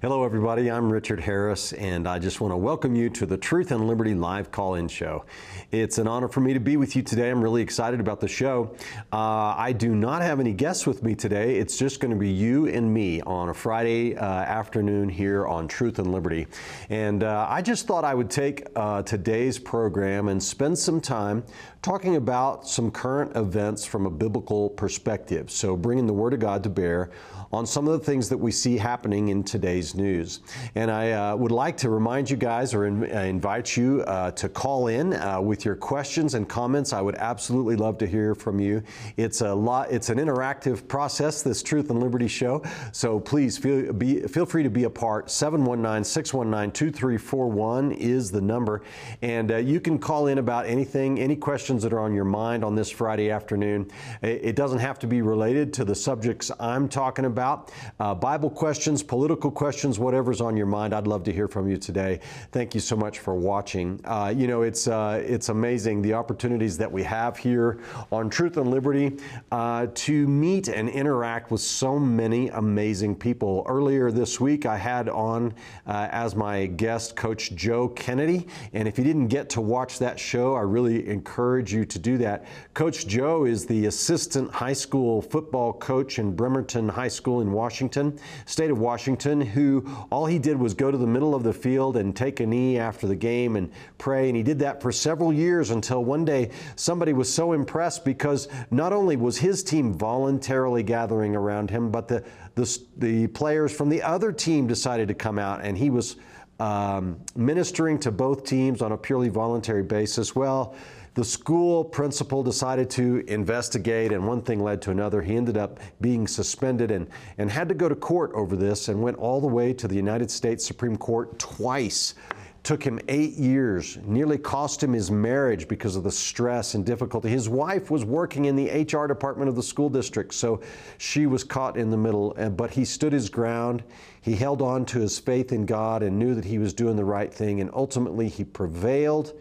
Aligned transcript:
Hello, 0.00 0.22
everybody. 0.22 0.70
I'm 0.70 0.92
Richard 0.92 1.18
Harris, 1.18 1.72
and 1.72 2.06
I 2.06 2.20
just 2.20 2.40
want 2.40 2.52
to 2.52 2.56
welcome 2.56 2.94
you 2.94 3.10
to 3.10 3.26
the 3.26 3.36
Truth 3.36 3.72
and 3.72 3.88
Liberty 3.88 4.14
live 4.14 4.52
call 4.52 4.76
in 4.76 4.86
show. 4.86 5.24
It's 5.72 5.98
an 5.98 6.06
honor 6.06 6.28
for 6.28 6.38
me 6.38 6.54
to 6.54 6.60
be 6.60 6.76
with 6.76 6.94
you 6.94 7.02
today. 7.02 7.30
I'm 7.30 7.42
really 7.42 7.62
excited 7.62 7.98
about 7.98 8.20
the 8.20 8.28
show. 8.28 8.76
Uh, 9.12 9.56
I 9.56 9.72
do 9.76 9.96
not 9.96 10.22
have 10.22 10.38
any 10.38 10.52
guests 10.52 10.86
with 10.86 11.02
me 11.02 11.16
today. 11.16 11.56
It's 11.56 11.76
just 11.76 11.98
going 11.98 12.12
to 12.12 12.16
be 12.16 12.30
you 12.30 12.68
and 12.68 12.94
me 12.94 13.22
on 13.22 13.48
a 13.48 13.54
Friday 13.54 14.14
uh, 14.14 14.24
afternoon 14.24 15.08
here 15.08 15.48
on 15.48 15.66
Truth 15.66 15.98
and 15.98 16.12
Liberty. 16.12 16.46
And 16.90 17.24
uh, 17.24 17.48
I 17.50 17.60
just 17.60 17.88
thought 17.88 18.04
I 18.04 18.14
would 18.14 18.30
take 18.30 18.68
uh, 18.76 19.02
today's 19.02 19.58
program 19.58 20.28
and 20.28 20.40
spend 20.40 20.78
some 20.78 21.00
time 21.00 21.42
talking 21.82 22.14
about 22.14 22.68
some 22.68 22.92
current 22.92 23.36
events 23.36 23.84
from 23.84 24.06
a 24.06 24.10
biblical 24.10 24.70
perspective. 24.70 25.50
So, 25.50 25.76
bringing 25.76 26.06
the 26.06 26.12
Word 26.12 26.34
of 26.34 26.38
God 26.38 26.62
to 26.62 26.68
bear 26.68 27.10
on 27.52 27.66
some 27.66 27.88
of 27.88 27.98
the 27.98 28.04
things 28.04 28.28
that 28.28 28.36
we 28.36 28.52
see 28.52 28.76
happening 28.76 29.28
in 29.28 29.42
today's 29.42 29.94
news. 29.94 30.40
And 30.74 30.90
I 30.90 31.12
uh, 31.12 31.36
would 31.36 31.52
like 31.52 31.76
to 31.78 31.88
remind 31.88 32.28
you 32.28 32.36
guys 32.36 32.74
or 32.74 32.86
in, 32.86 33.04
uh, 33.04 33.20
invite 33.20 33.76
you 33.76 34.02
uh, 34.02 34.32
to 34.32 34.48
call 34.48 34.88
in 34.88 35.14
uh, 35.14 35.40
with 35.40 35.64
your 35.64 35.74
questions 35.74 36.34
and 36.34 36.46
comments. 36.48 36.92
I 36.92 37.00
would 37.00 37.14
absolutely 37.14 37.76
love 37.76 37.96
to 37.98 38.06
hear 38.06 38.34
from 38.34 38.60
you. 38.60 38.82
It's 39.16 39.40
a 39.40 39.54
lot. 39.54 39.90
It's 39.90 40.10
an 40.10 40.18
interactive 40.18 40.86
process. 40.88 41.42
This 41.42 41.62
Truth 41.62 41.90
and 41.90 42.00
Liberty 42.00 42.28
show. 42.28 42.62
So 42.92 43.18
please 43.18 43.56
feel 43.56 43.92
be, 43.92 44.20
feel 44.22 44.44
free 44.44 44.62
to 44.62 44.70
be 44.70 44.84
a 44.84 44.90
part. 44.90 45.28
719-619-2341 45.28 47.96
is 47.96 48.30
the 48.30 48.40
number, 48.40 48.82
and 49.22 49.52
uh, 49.52 49.56
you 49.56 49.80
can 49.80 49.98
call 49.98 50.26
in 50.26 50.38
about 50.38 50.66
anything, 50.66 51.18
any 51.18 51.36
questions 51.36 51.82
that 51.82 51.92
are 51.92 52.00
on 52.00 52.14
your 52.14 52.24
mind 52.24 52.64
on 52.64 52.74
this 52.74 52.90
Friday 52.90 53.30
afternoon. 53.30 53.90
It, 54.22 54.40
it 54.42 54.56
doesn't 54.56 54.80
have 54.80 54.98
to 55.00 55.06
be 55.06 55.20
related 55.22 55.72
to 55.74 55.84
the 55.84 55.94
subjects 55.94 56.50
I'm 56.60 56.88
talking 56.88 57.24
about 57.24 57.37
about. 57.38 57.70
Uh, 58.00 58.12
Bible 58.16 58.50
questions, 58.50 59.00
political 59.00 59.48
questions, 59.48 60.00
whatever's 60.00 60.40
on 60.40 60.56
your 60.56 60.66
mind, 60.66 60.92
I'd 60.92 61.06
love 61.06 61.22
to 61.22 61.32
hear 61.32 61.46
from 61.46 61.70
you 61.70 61.76
today. 61.76 62.18
Thank 62.50 62.74
you 62.74 62.80
so 62.80 62.96
much 62.96 63.20
for 63.20 63.36
watching. 63.36 64.00
Uh, 64.04 64.34
you 64.36 64.48
know, 64.48 64.62
it's, 64.62 64.88
uh, 64.88 65.22
it's 65.24 65.48
amazing 65.48 66.02
the 66.02 66.14
opportunities 66.14 66.76
that 66.78 66.90
we 66.90 67.04
have 67.04 67.36
here 67.36 67.78
on 68.10 68.28
Truth 68.28 68.56
and 68.56 68.72
Liberty 68.72 69.16
uh, 69.52 69.86
to 69.94 70.26
meet 70.26 70.66
and 70.66 70.88
interact 70.88 71.52
with 71.52 71.60
so 71.60 71.96
many 71.96 72.48
amazing 72.48 73.14
people. 73.14 73.64
Earlier 73.68 74.10
this 74.10 74.40
week, 74.40 74.66
I 74.66 74.76
had 74.76 75.08
on 75.08 75.54
uh, 75.86 76.08
as 76.10 76.34
my 76.34 76.66
guest 76.66 77.14
Coach 77.14 77.54
Joe 77.54 77.86
Kennedy. 77.90 78.48
And 78.72 78.88
if 78.88 78.98
you 78.98 79.04
didn't 79.04 79.28
get 79.28 79.48
to 79.50 79.60
watch 79.60 80.00
that 80.00 80.18
show, 80.18 80.56
I 80.56 80.62
really 80.62 81.08
encourage 81.08 81.72
you 81.72 81.84
to 81.84 81.98
do 82.00 82.18
that. 82.18 82.46
Coach 82.74 83.06
Joe 83.06 83.44
is 83.44 83.64
the 83.64 83.86
assistant 83.86 84.50
high 84.50 84.72
school 84.72 85.22
football 85.22 85.72
coach 85.72 86.18
in 86.18 86.34
Bremerton 86.34 86.88
High 86.88 87.06
School 87.06 87.27
School 87.28 87.42
in 87.42 87.52
Washington, 87.52 88.18
state 88.46 88.70
of 88.70 88.78
Washington, 88.78 89.38
who 89.38 89.86
all 90.08 90.24
he 90.24 90.38
did 90.38 90.58
was 90.58 90.72
go 90.72 90.90
to 90.90 90.96
the 90.96 91.06
middle 91.06 91.34
of 91.34 91.42
the 91.42 91.52
field 91.52 91.98
and 91.98 92.16
take 92.16 92.40
a 92.40 92.46
knee 92.46 92.78
after 92.78 93.06
the 93.06 93.14
game 93.14 93.56
and 93.56 93.70
pray. 93.98 94.28
And 94.28 94.36
he 94.36 94.42
did 94.42 94.58
that 94.60 94.80
for 94.80 94.90
several 94.90 95.30
years 95.30 95.68
until 95.68 96.02
one 96.02 96.24
day 96.24 96.50
somebody 96.76 97.12
was 97.12 97.30
so 97.30 97.52
impressed 97.52 98.02
because 98.02 98.48
not 98.70 98.94
only 98.94 99.16
was 99.16 99.36
his 99.36 99.62
team 99.62 99.92
voluntarily 99.92 100.82
gathering 100.82 101.36
around 101.36 101.68
him, 101.68 101.90
but 101.90 102.08
the, 102.08 102.24
the, 102.54 102.80
the 102.96 103.26
players 103.26 103.76
from 103.76 103.90
the 103.90 104.02
other 104.02 104.32
team 104.32 104.66
decided 104.66 105.06
to 105.08 105.14
come 105.14 105.38
out 105.38 105.62
and 105.62 105.76
he 105.76 105.90
was 105.90 106.16
um, 106.60 107.20
ministering 107.36 107.98
to 107.98 108.10
both 108.10 108.44
teams 108.44 108.80
on 108.80 108.92
a 108.92 108.96
purely 108.96 109.28
voluntary 109.28 109.82
basis. 109.82 110.34
Well, 110.34 110.74
the 111.18 111.24
school 111.24 111.84
principal 111.84 112.44
decided 112.44 112.88
to 112.88 113.24
investigate, 113.26 114.12
and 114.12 114.24
one 114.24 114.40
thing 114.40 114.62
led 114.62 114.80
to 114.80 114.92
another. 114.92 115.20
He 115.20 115.34
ended 115.34 115.56
up 115.56 115.80
being 116.00 116.28
suspended 116.28 116.92
and, 116.92 117.08
and 117.38 117.50
had 117.50 117.68
to 117.70 117.74
go 117.74 117.88
to 117.88 117.96
court 117.96 118.30
over 118.34 118.54
this 118.54 118.86
and 118.86 119.02
went 119.02 119.16
all 119.16 119.40
the 119.40 119.48
way 119.48 119.72
to 119.72 119.88
the 119.88 119.96
United 119.96 120.30
States 120.30 120.64
Supreme 120.64 120.96
Court 120.96 121.36
twice. 121.36 122.14
Took 122.62 122.84
him 122.84 123.00
eight 123.08 123.32
years, 123.32 123.98
nearly 124.04 124.38
cost 124.38 124.80
him 124.80 124.92
his 124.92 125.10
marriage 125.10 125.66
because 125.66 125.96
of 125.96 126.04
the 126.04 126.12
stress 126.12 126.74
and 126.74 126.86
difficulty. 126.86 127.28
His 127.28 127.48
wife 127.48 127.90
was 127.90 128.04
working 128.04 128.44
in 128.44 128.54
the 128.54 128.68
HR 128.68 129.08
department 129.08 129.48
of 129.48 129.56
the 129.56 129.62
school 129.62 129.88
district, 129.88 130.34
so 130.34 130.60
she 130.98 131.26
was 131.26 131.42
caught 131.42 131.76
in 131.76 131.90
the 131.90 131.96
middle, 131.96 132.32
but 132.56 132.70
he 132.70 132.84
stood 132.84 133.12
his 133.12 133.28
ground. 133.28 133.82
He 134.20 134.36
held 134.36 134.62
on 134.62 134.84
to 134.86 135.00
his 135.00 135.18
faith 135.18 135.50
in 135.50 135.66
God 135.66 136.04
and 136.04 136.16
knew 136.16 136.36
that 136.36 136.44
he 136.44 136.60
was 136.60 136.72
doing 136.72 136.94
the 136.94 137.04
right 137.04 137.34
thing, 137.34 137.60
and 137.60 137.70
ultimately 137.74 138.28
he 138.28 138.44
prevailed 138.44 139.32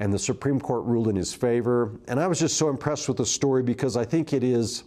and 0.00 0.12
the 0.12 0.18
Supreme 0.18 0.60
Court 0.60 0.84
ruled 0.84 1.08
in 1.08 1.16
his 1.16 1.32
favor. 1.32 1.92
And 2.08 2.18
I 2.18 2.26
was 2.26 2.38
just 2.38 2.56
so 2.56 2.68
impressed 2.68 3.08
with 3.08 3.16
the 3.16 3.26
story 3.26 3.62
because 3.62 3.96
I 3.96 4.04
think 4.04 4.32
it 4.32 4.42
is, 4.42 4.84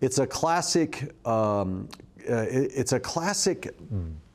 it's 0.00 0.18
a 0.18 0.26
classic, 0.26 1.14
um, 1.26 1.88
uh, 2.28 2.46
it's 2.48 2.92
a 2.92 3.00
classic 3.00 3.74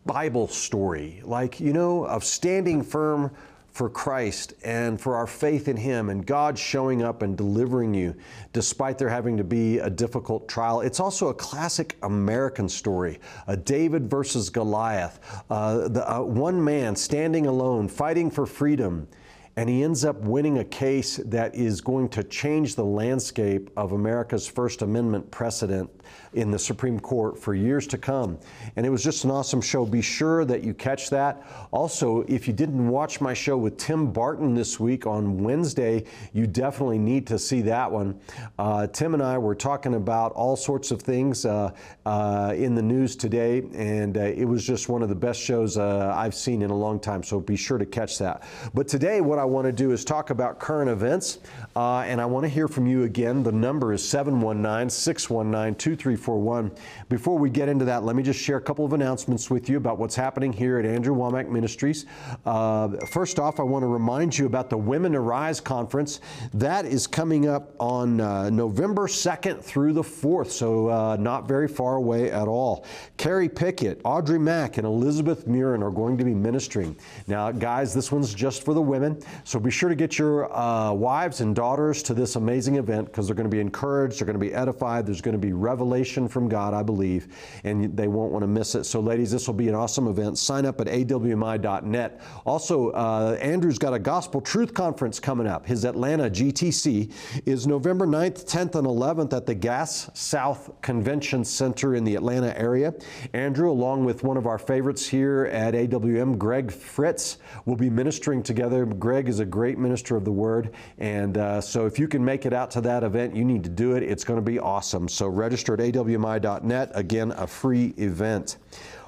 Bible 0.06 0.47
story, 0.47 1.22
like, 1.24 1.59
you 1.59 1.74
know, 1.74 2.06
of 2.06 2.24
standing 2.24 2.84
firm 2.84 3.31
for 3.75 3.90
Christ 3.90 4.53
and 4.63 5.02
for 5.02 5.18
our 5.18 5.28
faith 5.28 5.68
in 5.68 5.75
Him 5.75 6.09
and 6.09 6.25
God 6.25 6.58
showing 6.58 7.03
up 7.03 7.22
and 7.22 7.36
delivering 7.36 7.94
you 7.94 8.16
despite 8.53 8.97
there 8.97 9.09
having 9.09 9.36
to 9.36 9.44
be 9.44 9.80
a 9.80 9.90
difficult 9.90 10.47
trial. 10.47 10.80
It's 10.80 11.02
also 11.02 11.28
a 11.28 11.34
classic 11.34 11.97
American 12.02 12.69
story, 12.69 13.19
a 13.47 13.58
David 13.58 14.09
versus 14.09 14.50
Goliath, 14.50 15.19
uh, 15.50 15.90
the, 15.90 16.09
uh, 16.09 16.22
one 16.22 16.64
man 16.64 16.96
standing 16.96 17.47
alone, 17.47 17.90
fighting 17.90 18.31
for 18.31 18.46
freedom 18.46 19.09
and 19.58 19.69
he 19.69 19.84
ends 19.84 20.03
up 20.03 20.18
winning 20.18 20.58
a 20.58 20.66
case 20.66 21.18
that 21.18 21.56
is 21.56 21.80
going 21.80 22.09
to 22.09 22.24
change 22.25 22.75
the 22.75 22.84
landscape 22.84 23.69
of 23.78 23.94
America's 23.94 24.46
First 24.46 24.81
Amendment 24.81 25.31
precedent 25.31 25.90
in 26.35 26.51
the 26.51 26.59
Supreme 26.59 27.00
Court 27.00 27.40
for 27.40 27.56
years 27.56 27.88
to 27.88 27.97
come. 27.97 28.38
And 28.75 28.85
it 28.85 28.90
was 28.90 29.03
just 29.03 29.23
an 29.23 29.31
awesome 29.31 29.62
show. 29.62 29.85
Be 29.85 30.01
sure 30.01 30.44
that 30.46 30.63
you 30.63 30.73
catch 30.73 31.09
that. 31.12 31.41
Also, 31.72 32.25
if 32.28 32.47
you 32.47 32.53
didn't 32.53 32.90
watch 32.90 33.22
my 33.22 33.34
show 33.34 33.57
with 33.57 33.78
Tim 33.78 34.12
Barton 34.12 34.53
this 34.53 34.79
week 34.79 35.07
on 35.07 35.41
Wednesday, 35.41 36.03
you 36.34 36.46
definitely 36.46 37.00
need 37.00 37.25
to 37.28 37.40
see 37.40 37.62
that 37.62 37.90
one. 37.90 38.19
Uh, 38.59 38.88
Tim 38.88 39.13
and 39.13 39.23
I 39.23 39.38
were 39.38 39.56
talking 39.56 39.96
about 39.96 40.34
all 40.34 40.57
sorts 40.57 40.91
of 40.91 41.01
things 41.01 41.46
uh, 41.46 41.72
uh, 42.06 42.53
in 42.57 42.75
the 42.75 42.81
news 42.81 43.16
today, 43.16 43.63
and 43.73 44.17
uh, 44.17 44.22
it 44.22 44.46
was 44.46 44.66
just 44.66 44.90
one 44.90 45.02
of 45.02 45.07
the 45.07 45.16
best 45.16 45.40
shows 45.40 45.78
uh, 45.78 46.13
I've 46.13 46.35
seen 46.35 46.62
in 46.62 46.72
a 46.72 46.78
long 46.78 47.00
time. 47.00 47.23
So 47.23 47.40
be 47.40 47.56
sure 47.56 47.78
to 47.78 47.85
catch 47.85 48.17
that. 48.17 48.44
But 48.73 48.90
today, 48.90 49.22
what 49.22 49.40
I 49.40 49.46
I 49.46 49.47
want 49.47 49.66
to 49.67 49.72
do 49.72 49.91
is 49.91 50.03
talk 50.03 50.31
about 50.31 50.57
current 50.57 50.90
events, 50.90 51.38
uh, 51.75 52.06
and 52.08 52.22
I 52.22 52.25
want 52.25 52.46
to 52.46 52.50
hear 52.50 52.69
from 52.69 52.88
you 52.88 53.03
again. 53.03 53.44
The 53.44 53.52
number 53.52 53.91
is 53.91 54.08
719 54.08 54.90
619 54.90 55.75
2341. 55.75 56.72
Before 57.09 57.38
we 57.38 57.50
get 57.50 57.68
into 57.68 57.84
that, 57.84 58.06
let 58.06 58.16
me 58.16 58.24
just 58.24 58.40
share 58.40 58.56
a 58.56 58.62
couple 58.62 58.86
of 58.86 58.94
announcements 58.94 59.50
with 59.50 59.68
you 59.68 59.75
about 59.75 59.97
what's 59.97 60.16
happening 60.16 60.53
here 60.53 60.80
at 60.80 60.85
Andrew 60.85 61.14
Wommack 61.14 61.50
Ministries. 61.50 62.06
Uh, 62.46 62.88
first 63.08 63.40
off, 63.40 63.59
I 63.59 63.64
want 63.64 63.84
to 63.84 63.88
remind 63.88 64.38
you 64.38 64.46
about 64.46 64.69
the 64.69 64.78
Women 64.78 65.16
Arise 65.16 65.59
Conference. 65.59 66.22
That 66.53 66.85
is 66.85 67.08
coming 67.08 67.50
up 67.50 67.74
on 67.78 68.22
uh, 68.22 68.50
November 68.50 69.08
2nd 69.08 69.62
through 69.62 69.91
the 69.91 70.02
4th, 70.02 70.52
so 70.52 70.90
uh, 70.90 71.18
not 71.19 71.46
very 71.46 71.68
far 71.68 71.97
away 71.97 72.32
at 72.32 72.47
all. 72.47 72.85
Carrie 73.17 73.49
Pickett, 73.49 73.99
Audrey 74.05 74.40
Mack, 74.40 74.78
and 74.78 74.88
Elizabeth 74.88 75.46
Murin 75.46 75.82
are 75.82 75.91
going 75.91 76.17
to 76.17 76.23
be 76.23 76.34
ministering. 76.34 76.96
Now, 77.28 77.52
guys, 77.52 77.94
this 77.94 78.14
one's 78.14 78.34
just 78.34 78.64
for 78.64 78.73
the 78.73 78.82
women. 78.82 79.22
So 79.44 79.59
be 79.59 79.72
sure 79.72 79.90
to 79.90 79.96
get 79.96 80.17
your 80.17 80.55
uh, 80.55 80.94
wives 80.94 81.41
and 81.41 81.53
daughters 81.53 81.65
to 82.06 82.14
this 82.14 82.35
amazing 82.35 82.76
event 82.76 83.08
because 83.08 83.28
they're 83.28 83.35
going 83.35 83.50
to 83.50 83.56
be 83.56 83.59
encouraged, 83.59 84.20
they're 84.20 84.26
going 84.26 84.40
to 84.40 84.46
be 84.46 84.53
edified, 84.53 85.06
there's 85.06 85.20
going 85.20 85.34
to 85.34 85.40
be 85.40 85.52
revelation 85.52 86.28
from 86.28 86.47
God, 86.47 86.73
I 86.73 86.84
believe, 86.84 87.28
and 87.64 87.97
they 87.97 88.08
won't 88.08 88.32
want 88.32 88.44
to 88.44 88.47
miss 88.47 88.76
it. 88.76 88.84
So, 88.84 89.00
ladies, 89.00 89.32
this 89.32 89.47
will 89.47 89.56
be 89.56 89.67
an 89.67 89.76
awesome 89.76 90.08
event. 90.08 90.38
Sign 90.38 90.66
up 90.66 90.79
at 90.79 90.88
awmi.net. 90.88 92.22
Also, 92.46 92.91
uh, 92.91 93.38
Andrew's 93.41 93.79
got 93.79 93.94
a 93.96 94.00
Gospel 94.00 94.40
Truth 94.40 94.73
Conference 94.73 95.20
coming 95.20 95.47
up. 95.47 95.66
His 95.66 95.84
Atlanta 95.84 96.29
GTC 96.29 97.12
is 97.46 97.66
November 97.66 98.06
9th, 98.06 98.46
10th, 98.46 98.76
and 98.76 98.88
11th 98.88 99.34
at 99.34 99.47
the 99.47 99.56
Gas 99.56 100.09
South 100.14 100.72
Convention 100.82 101.44
Center 101.44 101.96
in 101.96 102.03
the 102.03 102.16
Atlanta 102.16 102.58
area. 102.58 102.94
Andrew, 103.34 103.72
along 103.72 104.06
with 104.06 104.23
one 104.23 104.38
of 104.38 104.46
our 104.46 104.59
favorites 104.59 105.08
here 105.08 105.46
at 105.46 105.73
AWM, 105.73 106.38
Greg 106.38 106.72
Fritz, 106.72 107.40
will 107.66 107.76
be 107.76 107.90
ministering 107.90 108.44
together. 108.44 108.85
Greg 108.85 109.16
Greg 109.16 109.29
is 109.29 109.40
a 109.40 109.46
great 109.46 109.78
minister 109.78 110.18
of 110.18 110.26
the 110.26 110.32
word. 110.32 110.73
And 110.97 111.38
uh, 111.38 111.54
so 111.61 111.85
if 111.85 111.99
you 111.99 112.07
can 112.07 112.23
make 112.23 112.46
it 112.46 112.53
out 112.53 112.72
to 112.72 112.81
that 112.81 113.03
event, 113.03 113.35
you 113.35 113.43
need 113.43 113.63
to 113.63 113.69
do 113.69 113.96
it. 113.96 114.03
It's 114.03 114.23
going 114.23 114.37
to 114.37 114.46
be 114.46 114.59
awesome. 114.59 115.07
So 115.07 115.28
register 115.28 115.73
at 115.73 115.79
awmi.net. 115.79 116.91
Again, 116.93 117.31
a 117.31 117.47
free 117.47 117.93
event. 117.97 118.57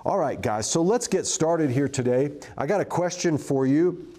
All 0.05 0.17
right, 0.17 0.41
guys, 0.41 0.69
so 0.69 0.81
let's 0.81 1.07
get 1.07 1.25
started 1.25 1.69
here 1.69 1.89
today. 1.89 2.31
I 2.57 2.65
got 2.65 2.79
a 2.79 2.85
question 2.85 3.37
for 3.37 3.65
you. 3.65 4.13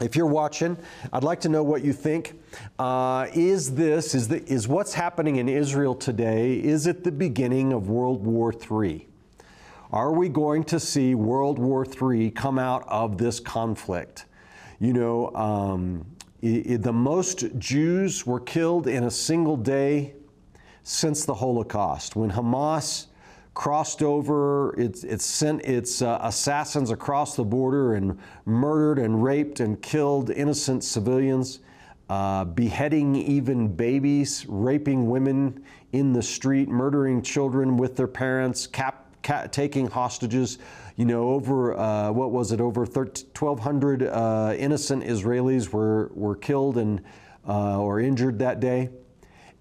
If 0.00 0.14
you're 0.14 0.26
watching, 0.26 0.76
I'd 1.12 1.24
like 1.24 1.40
to 1.40 1.48
know 1.48 1.62
what 1.62 1.84
you 1.84 1.92
think. 1.92 2.40
Uh, 2.78 3.26
is 3.34 3.74
this, 3.74 4.14
is, 4.14 4.28
the, 4.28 4.44
is 4.52 4.68
what's 4.68 4.94
happening 4.94 5.36
in 5.36 5.48
Israel 5.48 5.94
today, 5.94 6.54
is 6.54 6.86
it 6.86 7.04
the 7.04 7.12
beginning 7.12 7.72
of 7.72 7.88
World 7.88 8.24
War 8.24 8.52
III? 8.52 9.06
Are 9.92 10.12
we 10.12 10.28
going 10.28 10.64
to 10.64 10.78
see 10.78 11.14
World 11.14 11.58
War 11.58 11.84
III 11.84 12.30
come 12.30 12.58
out 12.58 12.84
of 12.88 13.18
this 13.18 13.40
conflict? 13.40 14.26
You 14.80 14.92
know, 14.92 15.34
um, 15.34 16.04
the 16.40 16.92
most 16.92 17.58
Jews 17.58 18.26
were 18.26 18.40
killed 18.40 18.86
in 18.86 19.04
a 19.04 19.10
single 19.10 19.56
day 19.56 20.14
since 20.82 21.24
the 21.24 21.34
Holocaust. 21.34 22.16
When 22.16 22.30
Hamas 22.30 23.06
crossed 23.54 24.02
over, 24.02 24.78
it, 24.78 25.02
it 25.02 25.20
sent 25.20 25.62
its 25.64 26.00
uh, 26.00 26.18
assassins 26.22 26.92
across 26.92 27.34
the 27.34 27.44
border 27.44 27.94
and 27.94 28.16
murdered 28.44 29.00
and 29.00 29.22
raped 29.22 29.58
and 29.58 29.82
killed 29.82 30.30
innocent 30.30 30.84
civilians, 30.84 31.58
uh, 32.08 32.44
beheading 32.44 33.16
even 33.16 33.68
babies, 33.68 34.46
raping 34.48 35.10
women 35.10 35.64
in 35.92 36.12
the 36.12 36.22
street, 36.22 36.68
murdering 36.68 37.20
children 37.20 37.76
with 37.76 37.96
their 37.96 38.06
parents, 38.06 38.66
cap- 38.66 39.07
taking 39.22 39.88
hostages. 39.88 40.58
You 40.96 41.04
know, 41.04 41.28
over 41.30 41.78
uh, 41.78 42.10
what 42.10 42.32
was 42.32 42.52
it? 42.52 42.60
Over 42.60 42.80
1,200 42.84 44.02
uh, 44.02 44.54
innocent 44.58 45.04
Israelis 45.04 45.68
were 45.68 46.10
were 46.14 46.36
killed 46.36 46.76
and 46.78 47.02
uh, 47.46 47.80
or 47.80 48.00
injured 48.00 48.38
that 48.40 48.60
day, 48.60 48.90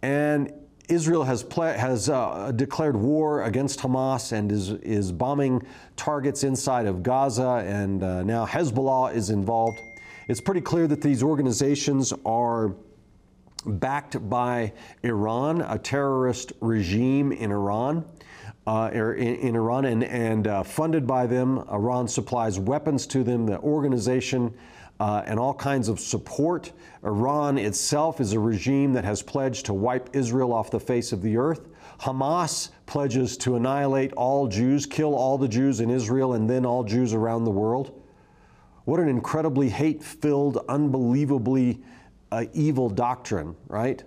and 0.02 0.52
Israel 0.90 1.24
has 1.24 1.46
has 1.52 2.10
uh, 2.10 2.52
declared 2.56 2.96
war 2.96 3.44
against 3.44 3.80
Hamas 3.80 4.32
and 4.32 4.52
is 4.52 4.72
is 4.72 5.12
bombing 5.12 5.66
targets 5.96 6.44
inside 6.44 6.86
of 6.86 7.04
Gaza, 7.04 7.64
and 7.66 8.04
uh, 8.04 8.24
now 8.24 8.46
Hezbollah 8.46 9.14
is 9.14 9.30
involved. 9.30 9.80
It's 10.28 10.42
pretty 10.42 10.62
clear 10.62 10.88
that 10.88 11.02
these 11.02 11.24
organizations 11.24 12.14
are 12.26 12.76
backed 13.66 14.30
by 14.30 14.74
Iran, 15.04 15.62
a 15.62 15.78
terrorist 15.78 16.54
regime 16.62 17.32
in 17.32 17.52
Iran 17.52 18.06
uh, 18.68 18.92
er, 18.94 19.14
in, 19.14 19.36
in, 19.36 19.56
Iran 19.56 19.86
and, 19.86 20.04
and 20.04 20.46
uh, 20.46 20.62
funded 20.62 21.08
by 21.08 21.26
them. 21.26 21.60
Iran 21.72 22.08
supplies 22.08 22.60
weapons 22.60 23.08
to 23.08 23.24
them, 23.24 23.46
the 23.46 23.60
organization, 23.60 24.54
uh, 25.00 25.24
and 25.26 25.40
all 25.40 25.54
kinds 25.54 25.88
of 25.88 26.02
support. 26.02 26.74
Iran 27.04 27.58
itself 27.58 28.20
is 28.20 28.34
a 28.34 28.40
regime 28.40 28.92
that 28.94 29.06
has 29.06 29.24
pledged 29.24 29.68
to 29.68 29.74
wipe 29.74 30.10
Israel 30.14 30.52
off 30.52 30.70
the 30.70 30.82
face 30.82 31.14
of 31.14 31.22
the 31.22 31.38
earth. 31.38 31.70
Hamas 32.02 32.70
pledges 32.88 33.38
to 33.38 33.56
annihilate 33.56 34.12
all 34.14 34.48
Jews, 34.48 34.86
kill 34.86 35.16
all 35.16 35.38
the 35.38 35.48
Jews 35.48 35.80
in 35.80 35.90
Israel, 35.90 36.34
and 36.34 36.50
then 36.50 36.66
all 36.66 36.84
Jews 36.84 37.14
around 37.14 37.46
the 37.46 37.52
world. 37.52 38.04
What 38.84 39.00
an 39.00 39.08
incredibly 39.08 39.70
hate 39.70 40.04
filled, 40.04 40.58
unbelievably 40.68 41.82
uh, 42.34 42.46
evil 42.54 42.90
doctrine, 42.90 43.56
right? 43.68 44.04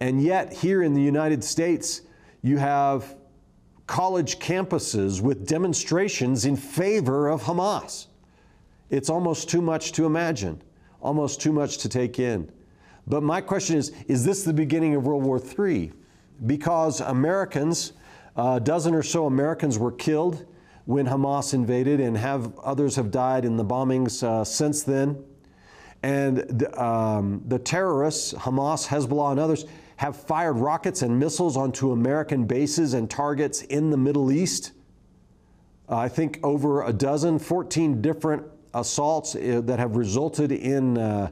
And 0.00 0.20
yet, 0.20 0.52
here 0.52 0.82
in 0.82 0.94
the 0.94 1.02
United 1.02 1.44
States, 1.44 2.02
you 2.42 2.58
have 2.58 3.17
college 3.88 4.38
campuses 4.38 5.20
with 5.20 5.48
demonstrations 5.48 6.44
in 6.44 6.54
favor 6.54 7.28
of 7.28 7.42
Hamas. 7.42 8.06
It's 8.90 9.10
almost 9.10 9.48
too 9.48 9.62
much 9.62 9.92
to 9.92 10.04
imagine, 10.04 10.62
almost 11.00 11.40
too 11.40 11.52
much 11.52 11.78
to 11.78 11.88
take 11.88 12.20
in. 12.20 12.52
But 13.08 13.22
my 13.22 13.40
question 13.40 13.76
is 13.76 13.92
is 14.06 14.24
this 14.24 14.44
the 14.44 14.52
beginning 14.52 14.94
of 14.94 15.06
World 15.06 15.24
War 15.24 15.40
III? 15.40 15.90
Because 16.46 17.00
Americans, 17.00 17.94
a 18.36 18.60
dozen 18.60 18.94
or 18.94 19.02
so 19.02 19.26
Americans 19.26 19.78
were 19.78 19.92
killed 19.92 20.46
when 20.84 21.06
Hamas 21.06 21.52
invaded, 21.52 22.00
and 22.00 22.16
have 22.16 22.58
others 22.60 22.96
have 22.96 23.10
died 23.10 23.44
in 23.44 23.56
the 23.56 23.64
bombings 23.64 24.22
uh, 24.22 24.44
since 24.44 24.82
then. 24.82 25.22
And 26.02 26.38
the, 26.38 26.82
um, 26.82 27.42
the 27.46 27.58
terrorists, 27.58 28.32
Hamas, 28.32 28.86
Hezbollah, 28.86 29.32
and 29.32 29.40
others, 29.40 29.64
have 29.98 30.16
fired 30.16 30.54
rockets 30.54 31.02
and 31.02 31.18
missiles 31.18 31.56
onto 31.56 31.90
American 31.90 32.44
bases 32.44 32.94
and 32.94 33.10
targets 33.10 33.62
in 33.62 33.90
the 33.90 33.96
Middle 33.96 34.30
East. 34.30 34.70
Uh, 35.88 35.96
I 35.96 36.08
think 36.08 36.38
over 36.44 36.84
a 36.84 36.92
dozen, 36.92 37.40
14 37.40 38.00
different 38.00 38.44
assaults 38.74 39.34
uh, 39.34 39.60
that 39.64 39.80
have 39.80 39.96
resulted 39.96 40.52
in 40.52 40.98
uh, 40.98 41.30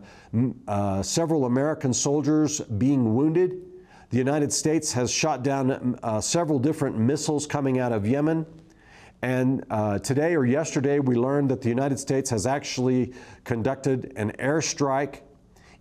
uh, 0.67 1.01
several 1.01 1.45
American 1.45 1.95
soldiers 1.95 2.61
being 2.61 3.15
wounded. 3.15 3.63
The 4.11 4.19
United 4.19 4.53
States 4.53 4.93
has 4.95 5.13
shot 5.13 5.45
down 5.45 5.97
uh, 6.03 6.21
several 6.21 6.59
different 6.59 6.99
missiles 6.99 7.47
coming 7.47 7.79
out 7.79 7.93
of 7.93 8.05
Yemen. 8.05 8.45
And 9.23 9.65
today 10.03 10.35
or 10.35 10.45
yesterday, 10.45 10.99
we 10.99 11.15
learned 11.15 11.51
that 11.51 11.63
the 11.63 11.69
United 11.69 11.99
States 12.01 12.31
has 12.31 12.47
actually 12.47 13.15
conducted 13.45 14.13
an 14.17 14.33
airstrike 14.39 15.21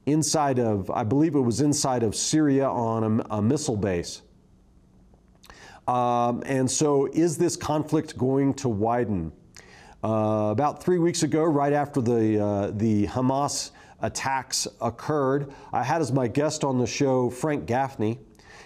inside 0.05 0.59
of, 0.59 0.89
I 0.91 1.03
believe 1.03 1.35
it 1.35 1.39
was 1.39 1.61
inside 1.61 2.03
of 2.03 2.15
Syria 2.15 2.67
on 2.67 3.21
a, 3.21 3.37
a 3.37 3.41
missile 3.41 3.77
base. 3.77 4.21
Um, 5.87 6.41
and 6.45 6.69
so, 6.69 7.07
is 7.13 7.37
this 7.37 7.55
conflict 7.55 8.17
going 8.17 8.53
to 8.55 8.69
widen? 8.69 9.31
Uh, 10.03 10.49
about 10.51 10.83
three 10.83 10.99
weeks 10.99 11.23
ago, 11.23 11.43
right 11.43 11.73
after 11.73 12.01
the, 12.01 12.43
uh, 12.43 12.71
the 12.71 13.07
Hamas 13.07 13.71
attacks 14.01 14.67
occurred, 14.81 15.51
I 15.73 15.83
had 15.83 16.01
as 16.01 16.11
my 16.11 16.27
guest 16.27 16.63
on 16.63 16.77
the 16.77 16.87
show 16.87 17.29
Frank 17.29 17.65
Gaffney, 17.65 18.19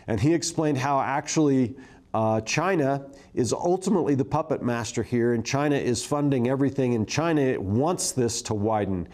and 0.07 0.19
he 0.19 0.33
explained 0.33 0.77
how 0.77 0.99
actually 0.99 1.75
uh, 2.13 2.41
China 2.41 3.05
is 3.33 3.53
ultimately 3.53 4.15
the 4.15 4.25
puppet 4.25 4.61
master 4.61 5.03
here, 5.03 5.33
and 5.33 5.45
China 5.45 5.75
is 5.75 6.03
funding 6.03 6.49
everything, 6.49 6.95
and 6.95 7.07
China 7.07 7.59
wants 7.59 8.11
this 8.11 8.41
to 8.43 8.53
widen 8.53 9.07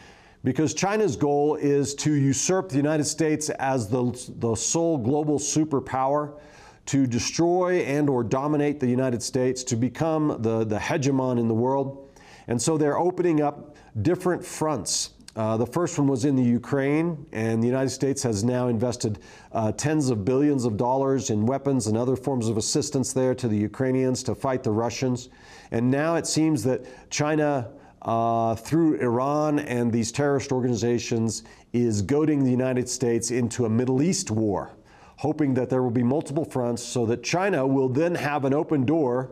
because 0.46 0.76
China's 0.76 1.16
goal 1.16 1.56
is 1.56 1.96
to 1.96 2.14
usurp 2.14 2.70
the 2.70 2.78
United 2.78 3.06
States 3.06 3.50
as 3.50 3.90
the, 3.90 4.04
the 4.38 4.56
sole 4.56 4.98
global 4.98 5.40
superpower 5.40 6.40
to 6.86 7.08
destroy 7.08 7.80
and 7.80 8.08
or 8.08 8.24
dominate 8.24 8.80
the 8.80 8.88
United 8.88 9.24
States, 9.24 9.64
to 9.64 9.76
become 9.76 10.38
the, 10.42 10.64
the 10.64 10.78
hegemon 10.78 11.40
in 11.40 11.48
the 11.48 11.54
world. 11.54 12.12
And 12.48 12.62
so 12.62 12.78
they're 12.78 13.00
opening 13.00 13.42
up 13.42 13.76
different 14.04 14.46
fronts. 14.46 15.14
Uh, 15.36 15.58
the 15.58 15.66
first 15.66 15.98
one 15.98 16.08
was 16.08 16.26
in 16.26 16.36
the 16.36 16.44
Ukraine, 16.44 17.26
and 17.32 17.62
the 17.62 17.68
United 17.68 17.90
States 17.90 18.22
has 18.22 18.44
now 18.44 18.68
invested 18.68 19.18
uh, 19.52 19.72
tens 19.72 20.12
of 20.12 20.24
billions 20.24 20.64
of 20.64 20.78
dollars 20.78 21.32
in 21.32 21.48
weapons 21.48 21.88
and 21.88 21.98
other 21.98 22.16
forms 22.16 22.48
of 22.50 22.56
assistance 22.56 23.14
there 23.14 23.34
to 23.34 23.48
the 23.48 23.58
Ukrainians 23.58 24.22
to 24.24 24.36
fight 24.36 24.62
the 24.62 24.72
Russians. 24.72 25.30
And 25.72 25.90
now 25.90 26.16
it 26.16 26.28
seems 26.28 26.64
that 26.66 26.86
China 27.10 27.72
uh, 28.06 28.54
through 28.56 28.96
Iran 29.00 29.60
and 29.60 29.92
these 29.92 30.12
terrorist 30.12 30.52
organizations 30.52 31.44
is 31.74 32.04
goading 32.04 32.44
the 32.44 32.52
United 32.52 32.88
States 32.88 33.32
into 33.32 33.66
a 33.66 33.70
Middle 33.70 34.02
East 34.02 34.30
war, 34.30 34.78
hoping 35.18 35.56
that 35.56 35.70
there 35.70 35.82
will 35.82 35.90
be 35.90 36.04
multiple 36.04 36.46
fronts 36.46 36.84
so 36.84 37.06
that 37.08 37.24
China 37.24 37.66
will 37.66 37.90
then 37.90 38.14
have 38.14 38.46
an 38.46 38.54
open 38.54 38.86
door 38.86 39.32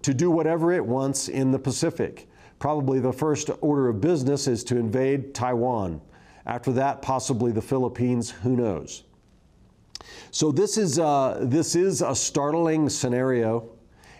to 0.00 0.14
do 0.14 0.30
whatever 0.30 0.72
it 0.72 0.84
wants 0.84 1.28
in 1.28 1.50
the 1.50 1.58
Pacific. 1.58 2.28
Probably 2.58 2.98
the 2.98 3.12
first 3.12 3.50
order 3.60 3.88
of 3.88 4.00
business 4.00 4.48
is 4.48 4.64
to 4.64 4.78
invade 4.78 5.34
Taiwan. 5.34 6.00
After 6.46 6.72
that, 6.72 7.02
possibly 7.02 7.52
the 7.52 7.62
Philippines, 7.62 8.30
who 8.30 8.56
knows? 8.56 9.04
So 10.30 10.50
this 10.50 10.78
is, 10.78 10.98
uh, 10.98 11.40
this 11.42 11.76
is 11.76 12.00
a 12.00 12.14
startling 12.14 12.88
scenario. 12.88 13.68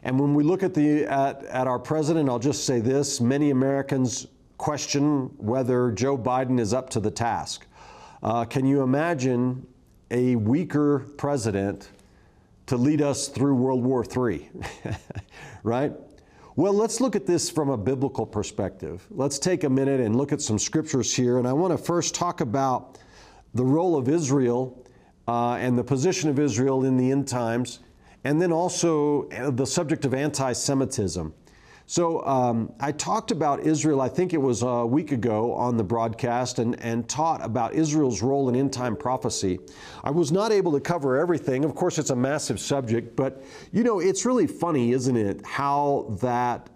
And 0.02 0.18
when 0.18 0.34
we 0.34 0.42
look 0.42 0.62
at, 0.62 0.74
the, 0.74 1.04
at, 1.04 1.44
at 1.44 1.66
our 1.66 1.78
president, 1.78 2.28
I'll 2.28 2.38
just 2.38 2.64
say 2.64 2.80
this 2.80 3.20
many 3.20 3.50
Americans 3.50 4.26
question 4.58 5.26
whether 5.38 5.92
Joe 5.92 6.18
Biden 6.18 6.58
is 6.58 6.74
up 6.74 6.90
to 6.90 7.00
the 7.00 7.10
task. 7.10 7.66
Uh, 8.22 8.44
can 8.44 8.64
you 8.64 8.82
imagine 8.82 9.66
a 10.10 10.36
weaker 10.36 11.00
president 11.16 11.88
to 12.66 12.76
lead 12.76 13.02
us 13.02 13.28
through 13.28 13.54
World 13.54 13.82
War 13.82 14.04
III? 14.04 14.50
right? 15.62 15.92
Well, 16.54 16.74
let's 16.74 17.00
look 17.00 17.16
at 17.16 17.26
this 17.26 17.48
from 17.48 17.70
a 17.70 17.76
biblical 17.76 18.26
perspective. 18.26 19.06
Let's 19.10 19.38
take 19.38 19.64
a 19.64 19.70
minute 19.70 20.00
and 20.00 20.16
look 20.16 20.32
at 20.32 20.42
some 20.42 20.58
scriptures 20.58 21.14
here. 21.14 21.38
And 21.38 21.48
I 21.48 21.52
want 21.52 21.72
to 21.72 21.82
first 21.82 22.14
talk 22.14 22.40
about 22.40 22.98
the 23.54 23.64
role 23.64 23.96
of 23.96 24.08
Israel 24.08 24.84
uh, 25.26 25.54
and 25.54 25.78
the 25.78 25.84
position 25.84 26.28
of 26.28 26.38
Israel 26.38 26.84
in 26.84 26.96
the 26.96 27.10
end 27.10 27.26
times 27.26 27.78
and 28.24 28.40
then 28.40 28.52
also 28.52 29.28
uh, 29.30 29.50
the 29.50 29.66
subject 29.66 30.04
of 30.04 30.14
anti 30.14 30.52
Semitism. 30.52 31.34
So 31.86 32.24
um, 32.24 32.72
I 32.80 32.92
talked 32.92 33.32
about 33.32 33.60
Israel, 33.60 34.00
I 34.00 34.08
think 34.08 34.32
it 34.32 34.40
was 34.40 34.62
a 34.62 34.86
week 34.86 35.12
ago 35.12 35.52
on 35.52 35.76
the 35.76 35.84
broadcast, 35.84 36.58
and, 36.58 36.80
and 36.80 37.08
taught 37.08 37.44
about 37.44 37.74
Israel's 37.74 38.22
role 38.22 38.48
in 38.48 38.56
end 38.56 38.72
time 38.72 38.96
prophecy. 38.96 39.58
I 40.04 40.10
was 40.10 40.32
not 40.32 40.52
able 40.52 40.72
to 40.72 40.80
cover 40.80 41.18
everything. 41.18 41.64
Of 41.64 41.74
course, 41.74 41.98
it's 41.98 42.10
a 42.10 42.16
massive 42.16 42.60
subject, 42.60 43.16
but 43.16 43.42
you 43.72 43.82
know, 43.82 44.00
it's 44.00 44.24
really 44.24 44.46
funny, 44.46 44.92
isn't 44.92 45.16
it, 45.16 45.44
how 45.44 46.16
that 46.22 46.70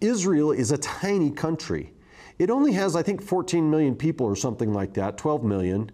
Israel 0.00 0.52
is 0.52 0.72
a 0.72 0.78
tiny 0.78 1.30
country. 1.30 1.92
It 2.38 2.50
only 2.50 2.72
has, 2.72 2.94
I 2.94 3.02
think, 3.02 3.22
14 3.22 3.68
million 3.68 3.96
people 3.96 4.26
or 4.26 4.36
something 4.36 4.72
like 4.72 4.94
that, 4.94 5.16
12 5.16 5.42
million. 5.42 5.90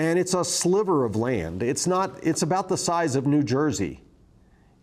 And 0.00 0.18
it's 0.18 0.32
a 0.32 0.42
sliver 0.42 1.04
of 1.04 1.14
land. 1.14 1.62
It's 1.62 1.86
not, 1.86 2.20
it's 2.22 2.40
about 2.40 2.70
the 2.70 2.78
size 2.78 3.16
of 3.16 3.26
New 3.26 3.42
Jersey. 3.42 4.00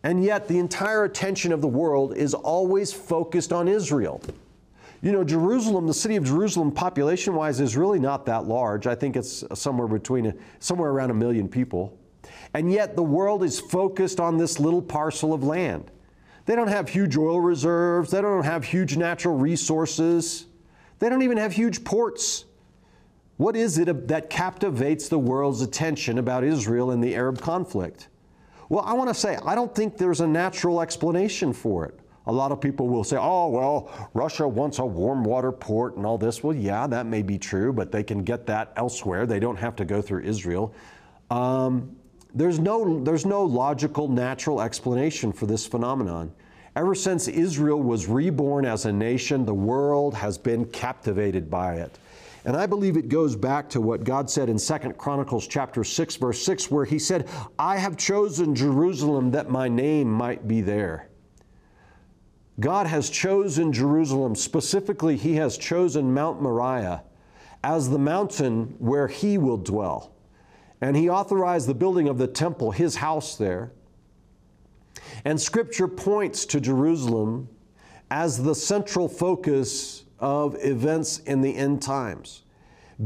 And 0.03 0.23
yet, 0.23 0.47
the 0.47 0.59
entire 0.59 1.05
attention 1.05 1.51
of 1.51 1.59
the 1.59 1.67
world 1.67 2.15
is 2.15 2.35
always 2.35 2.93
focused 2.93 3.51
on 3.51 3.67
Israel. 3.67 4.21
You 5.01 5.11
know, 5.11 5.23
Jerusalem, 5.23 5.87
the 5.87 5.93
city 5.95 6.17
of 6.17 6.23
Jerusalem, 6.23 6.71
population 6.71 7.33
wise, 7.33 7.59
is 7.59 7.75
really 7.75 7.97
not 7.97 8.27
that 8.27 8.45
large. 8.45 8.85
I 8.85 8.93
think 8.93 9.15
it's 9.15 9.43
somewhere 9.55 9.87
between, 9.87 10.37
somewhere 10.59 10.91
around 10.91 11.09
a 11.09 11.15
million 11.15 11.49
people. 11.49 11.97
And 12.53 12.71
yet, 12.71 12.95
the 12.95 13.01
world 13.01 13.41
is 13.41 13.59
focused 13.59 14.19
on 14.19 14.37
this 14.37 14.59
little 14.59 14.83
parcel 14.83 15.33
of 15.33 15.43
land. 15.43 15.89
They 16.45 16.55
don't 16.55 16.67
have 16.67 16.89
huge 16.89 17.17
oil 17.17 17.41
reserves, 17.41 18.11
they 18.11 18.21
don't 18.21 18.43
have 18.43 18.63
huge 18.63 18.97
natural 18.97 19.35
resources, 19.35 20.45
they 20.99 21.09
don't 21.09 21.23
even 21.23 21.37
have 21.37 21.53
huge 21.53 21.83
ports. 21.83 22.45
What 23.37 23.55
is 23.55 23.77
it 23.77 24.07
that 24.07 24.29
captivates 24.29 25.09
the 25.09 25.19
world's 25.19 25.61
attention 25.61 26.17
about 26.17 26.43
Israel 26.43 26.91
and 26.91 27.03
the 27.03 27.15
Arab 27.15 27.39
conflict? 27.39 28.07
Well, 28.69 28.83
I 28.83 28.93
want 28.93 29.09
to 29.09 29.13
say, 29.13 29.37
I 29.45 29.55
don't 29.55 29.73
think 29.73 29.97
there's 29.97 30.21
a 30.21 30.27
natural 30.27 30.81
explanation 30.81 31.53
for 31.53 31.85
it. 31.85 31.99
A 32.25 32.31
lot 32.31 32.51
of 32.51 32.59
people 32.59 32.89
will 32.89 33.05
say, 33.05 33.15
oh, 33.17 33.47
well, 33.47 34.09
Russia 34.13 34.45
wants 34.45 34.79
a 34.79 34.85
warm 34.85 35.23
water 35.23 35.51
port 35.51 35.95
and 35.95 36.05
all 36.05 36.17
this. 36.17 36.43
Well, 36.43 36.55
yeah, 36.55 36.85
that 36.87 37.05
may 37.05 37.21
be 37.21 37.37
true, 37.37 37.71
but 37.71 37.91
they 37.91 38.03
can 38.03 38.23
get 38.23 38.45
that 38.47 38.73
elsewhere. 38.75 39.25
They 39.25 39.39
don't 39.39 39.55
have 39.55 39.77
to 39.77 39.85
go 39.85 40.01
through 40.01 40.23
Israel. 40.23 40.73
Um, 41.29 41.95
there's, 42.33 42.59
no, 42.59 43.01
there's 43.01 43.25
no 43.25 43.43
logical, 43.43 44.09
natural 44.09 44.61
explanation 44.61 45.31
for 45.31 45.45
this 45.45 45.65
phenomenon. 45.65 46.33
Ever 46.75 46.95
since 46.95 47.29
Israel 47.29 47.81
was 47.81 48.07
reborn 48.07 48.65
as 48.65 48.85
a 48.85 48.91
nation, 48.91 49.45
the 49.45 49.53
world 49.53 50.13
has 50.13 50.37
been 50.37 50.65
captivated 50.65 51.49
by 51.49 51.75
it. 51.75 51.97
And 52.47 52.55
I 52.55 52.65
believe 52.65 52.95
it 52.95 53.09
goes 53.09 53.35
back 53.35 53.69
to 53.71 53.81
what 53.81 54.05
God 54.05 54.29
said 54.29 54.47
in 54.47 54.57
2 54.57 54.93
Chronicles 54.93 55.47
chapter 55.47 55.83
6 55.83 56.15
verse 56.15 56.41
6 56.41 56.71
where 56.71 56.85
he 56.85 56.97
said, 56.97 57.27
"I 57.59 57.75
have 57.75 57.97
chosen 57.97 58.55
Jerusalem 58.55 59.31
that 59.31 59.49
my 59.49 59.67
name 59.67 60.09
might 60.09 60.47
be 60.47 60.61
there." 60.61 61.09
God 62.57 62.87
has 62.87 63.09
chosen 63.09 63.73
Jerusalem, 63.73 64.33
specifically 64.33 65.17
he 65.17 65.35
has 65.35 65.57
chosen 65.57 66.13
Mount 66.13 66.41
Moriah 66.41 67.03
as 67.65 67.89
the 67.89 67.99
mountain 67.99 68.75
where 68.79 69.09
he 69.09 69.37
will 69.37 69.57
dwell. 69.57 70.13
And 70.79 70.95
he 70.95 71.09
authorized 71.09 71.67
the 71.67 71.75
building 71.75 72.07
of 72.07 72.17
the 72.17 72.27
temple, 72.27 72.71
his 72.71 72.95
house 72.95 73.35
there. 73.35 73.73
And 75.25 75.41
scripture 75.41 75.89
points 75.89 76.45
to 76.45 76.61
Jerusalem 76.61 77.49
as 78.09 78.43
the 78.43 78.55
central 78.55 79.09
focus 79.09 80.05
of 80.19 80.55
events 80.59 81.19
in 81.19 81.41
the 81.41 81.55
end 81.55 81.81
times. 81.81 82.43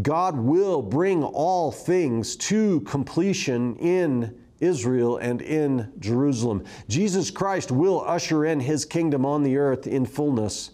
God 0.01 0.37
will 0.37 0.81
bring 0.81 1.23
all 1.23 1.71
things 1.71 2.35
to 2.37 2.79
completion 2.81 3.75
in 3.77 4.37
Israel 4.61 5.17
and 5.17 5.41
in 5.41 5.91
Jerusalem. 5.99 6.63
Jesus 6.87 7.29
Christ 7.29 7.71
will 7.71 8.01
usher 8.07 8.45
in 8.45 8.59
his 8.59 8.85
kingdom 8.85 9.25
on 9.25 9.43
the 9.43 9.57
earth 9.57 9.87
in 9.87 10.05
fullness 10.05 10.71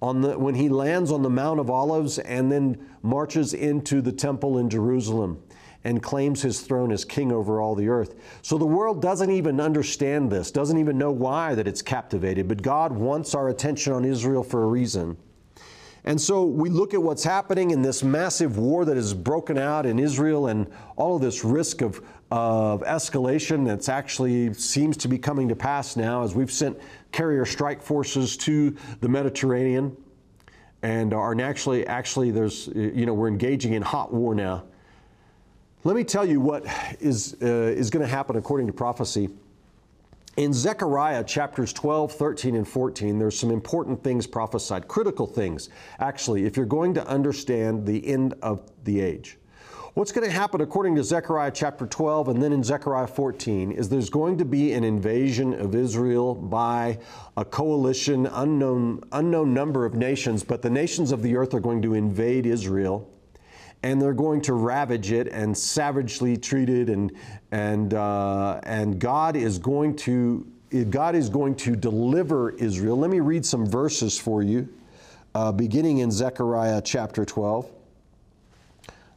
on 0.00 0.20
the, 0.20 0.38
when 0.38 0.54
he 0.54 0.68
lands 0.68 1.10
on 1.10 1.22
the 1.22 1.30
Mount 1.30 1.60
of 1.60 1.70
Olives 1.70 2.18
and 2.18 2.50
then 2.50 2.88
marches 3.02 3.54
into 3.54 4.00
the 4.00 4.12
temple 4.12 4.58
in 4.58 4.70
Jerusalem 4.70 5.42
and 5.84 6.02
claims 6.02 6.42
his 6.42 6.60
throne 6.60 6.92
as 6.92 7.04
king 7.04 7.32
over 7.32 7.60
all 7.60 7.74
the 7.74 7.88
earth. 7.88 8.14
So 8.42 8.58
the 8.58 8.66
world 8.66 9.00
doesn't 9.00 9.30
even 9.30 9.60
understand 9.60 10.30
this, 10.30 10.50
doesn't 10.50 10.78
even 10.78 10.98
know 10.98 11.12
why 11.12 11.54
that 11.54 11.68
it's 11.68 11.82
captivated, 11.82 12.48
but 12.48 12.62
God 12.62 12.92
wants 12.92 13.34
our 13.34 13.48
attention 13.48 13.92
on 13.92 14.04
Israel 14.04 14.42
for 14.42 14.64
a 14.64 14.66
reason. 14.66 15.16
And 16.08 16.18
so 16.18 16.42
we 16.42 16.70
look 16.70 16.94
at 16.94 17.02
what's 17.02 17.22
happening 17.22 17.70
in 17.70 17.82
this 17.82 18.02
massive 18.02 18.56
war 18.56 18.86
that 18.86 18.96
has 18.96 19.12
broken 19.12 19.58
out 19.58 19.84
in 19.84 19.98
Israel 19.98 20.46
and 20.46 20.66
all 20.96 21.16
of 21.16 21.20
this 21.20 21.44
risk 21.44 21.82
of, 21.82 22.00
of 22.30 22.80
escalation 22.80 23.66
that's 23.66 23.90
actually 23.90 24.54
seems 24.54 24.96
to 24.96 25.08
be 25.08 25.18
coming 25.18 25.50
to 25.50 25.54
pass 25.54 25.96
now 25.96 26.22
as 26.22 26.34
we've 26.34 26.50
sent 26.50 26.80
carrier 27.12 27.44
strike 27.44 27.82
forces 27.82 28.38
to 28.38 28.74
the 29.02 29.08
Mediterranean 29.10 29.94
and 30.80 31.12
are 31.12 31.38
actually, 31.42 31.86
actually 31.86 32.30
there's, 32.30 32.68
you 32.68 33.04
know, 33.04 33.12
we're 33.12 33.28
engaging 33.28 33.74
in 33.74 33.82
hot 33.82 34.10
war 34.10 34.34
now. 34.34 34.64
Let 35.84 35.94
me 35.94 36.04
tell 36.04 36.24
you 36.24 36.40
what 36.40 36.64
is, 37.00 37.36
uh, 37.42 37.44
is 37.44 37.90
going 37.90 38.02
to 38.02 38.10
happen 38.10 38.36
according 38.36 38.66
to 38.68 38.72
prophecy. 38.72 39.28
In 40.38 40.52
Zechariah 40.52 41.24
chapters 41.24 41.72
12, 41.72 42.12
13, 42.12 42.54
and 42.54 42.68
14, 42.68 43.18
there's 43.18 43.36
some 43.36 43.50
important 43.50 44.04
things 44.04 44.24
prophesied, 44.24 44.86
critical 44.86 45.26
things, 45.26 45.68
actually, 45.98 46.44
if 46.44 46.56
you're 46.56 46.64
going 46.64 46.94
to 46.94 47.04
understand 47.08 47.84
the 47.84 48.06
end 48.06 48.34
of 48.40 48.70
the 48.84 49.00
age. 49.00 49.36
What's 49.94 50.12
going 50.12 50.28
to 50.28 50.32
happen 50.32 50.60
according 50.60 50.94
to 50.94 51.02
Zechariah 51.02 51.50
chapter 51.50 51.88
12 51.88 52.28
and 52.28 52.40
then 52.40 52.52
in 52.52 52.62
Zechariah 52.62 53.08
14 53.08 53.72
is 53.72 53.88
there's 53.88 54.10
going 54.10 54.38
to 54.38 54.44
be 54.44 54.74
an 54.74 54.84
invasion 54.84 55.54
of 55.54 55.74
Israel 55.74 56.36
by 56.36 57.00
a 57.36 57.44
coalition, 57.44 58.26
unknown, 58.26 59.02
unknown 59.10 59.52
number 59.52 59.84
of 59.84 59.94
nations, 59.94 60.44
but 60.44 60.62
the 60.62 60.70
nations 60.70 61.10
of 61.10 61.20
the 61.20 61.34
earth 61.34 61.52
are 61.52 61.58
going 61.58 61.82
to 61.82 61.94
invade 61.94 62.46
Israel 62.46 63.10
and 63.82 64.00
they're 64.00 64.14
going 64.14 64.40
to 64.42 64.54
ravage 64.54 65.12
it 65.12 65.28
and 65.28 65.56
savagely 65.56 66.36
treat 66.36 66.68
it, 66.68 66.88
and 66.88 67.12
and 67.52 67.94
uh, 67.94 68.60
and 68.64 68.98
God 68.98 69.36
is 69.36 69.58
going 69.58 69.96
to 69.96 70.46
God 70.90 71.14
is 71.14 71.28
going 71.28 71.54
to 71.56 71.76
deliver 71.76 72.50
Israel. 72.50 72.96
Let 72.96 73.10
me 73.10 73.20
read 73.20 73.44
some 73.46 73.66
verses 73.66 74.18
for 74.18 74.42
you, 74.42 74.68
uh, 75.34 75.52
beginning 75.52 75.98
in 75.98 76.10
Zechariah 76.10 76.82
chapter 76.82 77.24
12. 77.24 77.66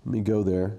Let 0.06 0.12
me 0.12 0.22
go 0.22 0.44
there. 0.44 0.78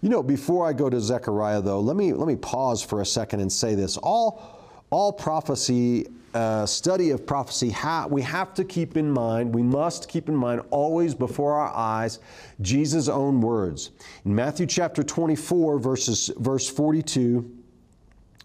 You 0.00 0.08
know, 0.08 0.22
before 0.22 0.66
I 0.66 0.72
go 0.72 0.90
to 0.90 1.00
Zechariah, 1.00 1.60
though, 1.60 1.80
let 1.80 1.96
me 1.96 2.12
let 2.12 2.26
me 2.26 2.36
pause 2.36 2.82
for 2.82 3.02
a 3.02 3.06
second 3.06 3.40
and 3.40 3.52
say 3.52 3.74
this: 3.74 3.96
all 3.96 4.60
all 4.90 5.12
prophecy 5.12 6.06
uh, 6.34 6.66
study 6.66 7.10
of 7.10 7.26
prophecy, 7.26 7.70
ha- 7.70 8.06
we 8.08 8.22
have 8.22 8.54
to 8.54 8.64
keep 8.64 8.96
in 8.96 9.10
mind, 9.10 9.54
we 9.54 9.62
must 9.62 10.08
keep 10.08 10.28
in 10.28 10.36
mind 10.36 10.62
always 10.70 11.14
before 11.14 11.54
our 11.54 11.74
eyes 11.74 12.18
Jesus' 12.60 13.08
own 13.08 13.40
words. 13.40 13.90
In 14.24 14.34
Matthew 14.34 14.66
chapter 14.66 15.02
24, 15.02 15.78
verses, 15.78 16.30
verse 16.38 16.68
42, 16.68 17.50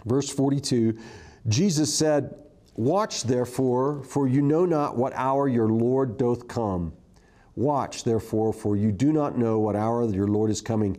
verse 0.05 0.29
42, 0.29 0.97
Jesus 1.47 1.93
said, 1.93 2.35
Watch 2.75 3.23
therefore, 3.23 4.03
for 4.03 4.27
you 4.27 4.41
know 4.41 4.65
not 4.65 4.97
what 4.97 5.13
hour 5.15 5.47
your 5.47 5.69
Lord 5.69 6.17
doth 6.17 6.47
come. 6.47 6.93
Watch 7.55 8.03
therefore, 8.03 8.53
for 8.53 8.77
you 8.77 8.91
do 8.91 9.11
not 9.11 9.37
know 9.37 9.59
what 9.59 9.75
hour 9.75 10.07
your 10.09 10.27
Lord 10.27 10.51
is 10.51 10.61
coming. 10.61 10.97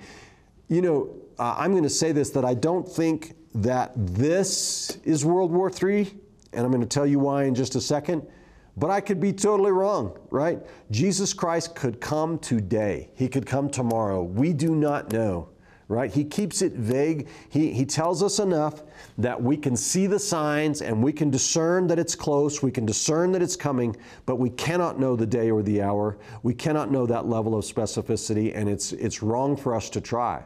You 0.69 0.83
know, 0.83 1.17
uh, 1.39 1.55
I'm 1.57 1.71
going 1.71 1.85
to 1.85 1.91
say 1.91 2.11
this 2.11 2.31
that 2.31 2.45
I 2.45 2.55
don't 2.55 2.89
think 2.89 3.37
that 3.55 3.93
this 3.95 4.99
is 5.05 5.25
World 5.25 5.53
War 5.53 5.71
III 5.71 6.13
and 6.53 6.65
I'm 6.65 6.71
going 6.71 6.81
to 6.81 6.87
tell 6.87 7.07
you 7.07 7.19
why 7.19 7.45
in 7.45 7.55
just 7.55 7.75
a 7.75 7.81
second. 7.81 8.27
But 8.77 8.91
I 8.91 9.01
could 9.01 9.21
be 9.21 9.33
totally 9.33 9.73
wrong, 9.73 10.17
right? 10.31 10.61
Jesus 10.91 11.35
Christ 11.35 11.75
could 11.75 12.01
come 12.01 12.39
today. 12.39 13.11
He 13.15 13.29
could 13.29 13.45
come 13.45 13.69
tomorrow. 13.69 14.23
We 14.23 14.53
do 14.53 14.77
not 14.77 15.13
know, 15.13 15.49
right? 15.89 16.13
He 16.13 16.25
keeps 16.25 16.63
it 16.63 16.75
vague. 16.75 17.27
He, 17.49 17.73
he 17.73 17.85
tells 17.85 18.23
us 18.23 18.39
enough 18.39 18.85
that 19.19 19.43
we 19.43 19.57
can 19.57 19.77
see 19.77 20.07
the 20.07 20.19
signs 20.21 20.81
and 20.81 21.03
we 21.03 21.13
can 21.13 21.29
discern 21.29 21.89
that 21.89 21.99
it's 21.99 22.15
close. 22.15 22.63
We 22.63 22.71
can 22.71 22.87
discern 22.87 23.33
that 23.33 23.43
it's 23.43 23.57
coming, 23.57 23.97
but 24.27 24.37
we 24.37 24.51
cannot 24.51 25.01
know 25.01 25.17
the 25.17 25.27
day 25.27 25.51
or 25.51 25.63
the 25.63 25.83
hour. 25.83 26.17
We 26.45 26.55
cannot 26.55 26.93
know 26.93 27.05
that 27.07 27.27
level 27.27 27.59
of 27.59 27.65
specificity, 27.65 28.53
and 28.55 28.69
it's, 28.69 28.93
it's 28.93 29.25
wrong 29.25 29.57
for 29.57 29.75
us 29.75 29.91
to 29.91 30.01
try 30.01 30.45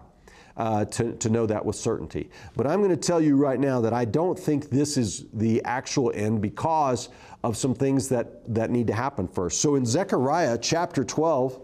uh, 0.56 0.84
to, 0.86 1.12
to 1.16 1.30
know 1.30 1.46
that 1.46 1.64
with 1.64 1.76
certainty. 1.76 2.30
But 2.56 2.66
I'm 2.66 2.80
going 2.80 2.90
to 2.90 2.96
tell 2.96 3.20
you 3.20 3.36
right 3.36 3.58
now 3.58 3.80
that 3.80 3.92
I 3.92 4.04
don't 4.04 4.38
think 4.38 4.70
this 4.70 4.96
is 4.96 5.26
the 5.32 5.62
actual 5.64 6.12
end 6.14 6.42
because 6.42 7.08
of 7.44 7.56
some 7.56 7.74
things 7.74 8.08
that, 8.10 8.54
that 8.54 8.70
need 8.70 8.86
to 8.88 8.94
happen 8.94 9.26
first. 9.26 9.60
So 9.60 9.74
in 9.74 9.86
Zechariah 9.86 10.58
chapter 10.58 11.04
12, 11.04 11.60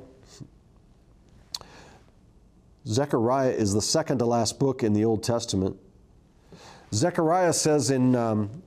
Zechariah 2.86 3.50
is 3.50 3.74
the 3.74 3.82
second 3.82 4.18
to 4.18 4.24
last 4.24 4.58
book 4.58 4.82
in 4.82 4.92
the 4.92 5.04
Old 5.04 5.22
Testament. 5.22 5.76
Zechariah 6.92 7.52
says 7.52 7.90
in 7.90 8.16
um, 8.16 8.62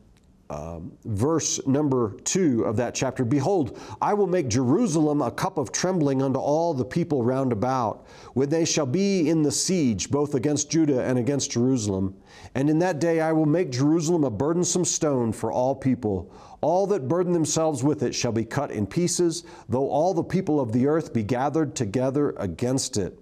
verse 1.06 1.66
number 1.66 2.18
two 2.24 2.64
of 2.64 2.76
that 2.78 2.94
chapter 2.94 3.24
Behold, 3.24 3.80
I 4.02 4.14
will 4.14 4.28
make 4.28 4.48
Jerusalem 4.48 5.22
a 5.22 5.32
cup 5.32 5.58
of 5.58 5.72
trembling 5.72 6.22
unto 6.22 6.40
all 6.40 6.74
the 6.74 6.86
people 6.86 7.24
round 7.24 7.52
about, 7.52 8.08
when 8.34 8.50
they 8.50 8.66
shall 8.66 8.86
be 8.86 9.30
in 9.30 9.44
the 9.44 9.52
siege, 9.52 10.10
both 10.10 10.36
against 10.36 10.70
Judah 10.70 11.04
and 11.04 11.18
against 11.18 11.52
Jerusalem. 11.52 12.16
And 12.56 12.70
in 12.70 12.80
that 12.80 13.00
day 13.00 13.22
I 13.22 13.32
will 13.32 13.46
make 13.46 13.72
Jerusalem 13.72 14.24
a 14.24 14.30
burdensome 14.30 14.86
stone 14.86 15.32
for 15.32 15.52
all 15.52 15.76
people. 15.76 16.34
All 16.62 16.86
that 16.88 17.08
burden 17.08 17.34
themselves 17.34 17.84
with 17.84 18.04
it 18.04 18.14
shall 18.14 18.32
be 18.32 18.46
cut 18.46 18.72
in 18.72 18.86
pieces, 18.86 19.44
though 19.70 19.90
all 19.90 20.14
the 20.14 20.24
people 20.24 20.60
of 20.60 20.72
the 20.72 20.88
earth 20.88 21.14
be 21.14 21.24
gathered 21.24 21.76
together 21.76 22.36
against 22.38 22.98
it. 22.98 23.18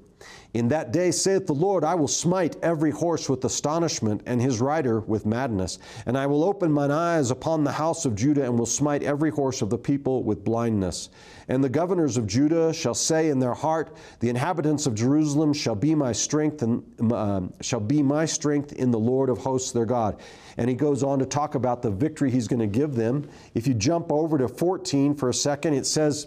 In 0.55 0.69
that 0.69 0.91
day, 0.91 1.11
saith 1.11 1.45
the 1.45 1.53
Lord, 1.53 1.83
I 1.83 1.93
will 1.93 2.07
smite 2.07 2.55
every 2.63 2.89
horse 2.89 3.29
with 3.29 3.45
astonishment, 3.45 4.23
and 4.25 4.41
his 4.41 4.59
rider 4.59 4.99
with 5.01 5.27
madness. 5.27 5.77
And 6.07 6.17
I 6.17 6.25
will 6.25 6.43
open 6.43 6.71
mine 6.71 6.89
eyes 6.89 7.29
upon 7.29 7.63
the 7.63 7.71
house 7.71 8.03
of 8.05 8.15
Judah, 8.15 8.45
and 8.45 8.57
will 8.57 8.65
smite 8.65 9.03
every 9.03 9.29
horse 9.29 9.61
of 9.61 9.69
the 9.69 9.77
people 9.77 10.23
with 10.23 10.43
blindness. 10.43 11.11
And 11.49 11.63
the 11.63 11.69
governors 11.69 12.17
of 12.17 12.25
Judah 12.25 12.73
shall 12.73 12.95
say 12.95 13.29
in 13.29 13.37
their 13.37 13.53
heart, 13.53 13.95
The 14.21 14.29
inhabitants 14.29 14.87
of 14.87 14.95
Jerusalem 14.95 15.53
shall 15.53 15.75
be 15.75 15.93
my 15.93 16.11
strength, 16.13 16.63
and 16.63 16.83
uh, 17.13 17.41
shall 17.61 17.79
be 17.79 18.01
my 18.01 18.25
strength 18.25 18.73
in 18.73 18.89
the 18.89 18.99
Lord 18.99 19.29
of 19.29 19.37
hosts 19.37 19.71
their 19.71 19.85
God. 19.85 20.19
And 20.57 20.67
he 20.67 20.75
goes 20.75 21.03
on 21.03 21.19
to 21.19 21.27
talk 21.27 21.53
about 21.53 21.83
the 21.83 21.91
victory 21.91 22.31
he's 22.31 22.47
going 22.47 22.59
to 22.59 22.67
give 22.67 22.95
them. 22.95 23.29
If 23.53 23.67
you 23.67 23.75
jump 23.75 24.11
over 24.11 24.39
to 24.39 24.47
14 24.47 25.13
for 25.13 25.29
a 25.29 25.33
second, 25.33 25.75
it 25.75 25.85
says, 25.85 26.25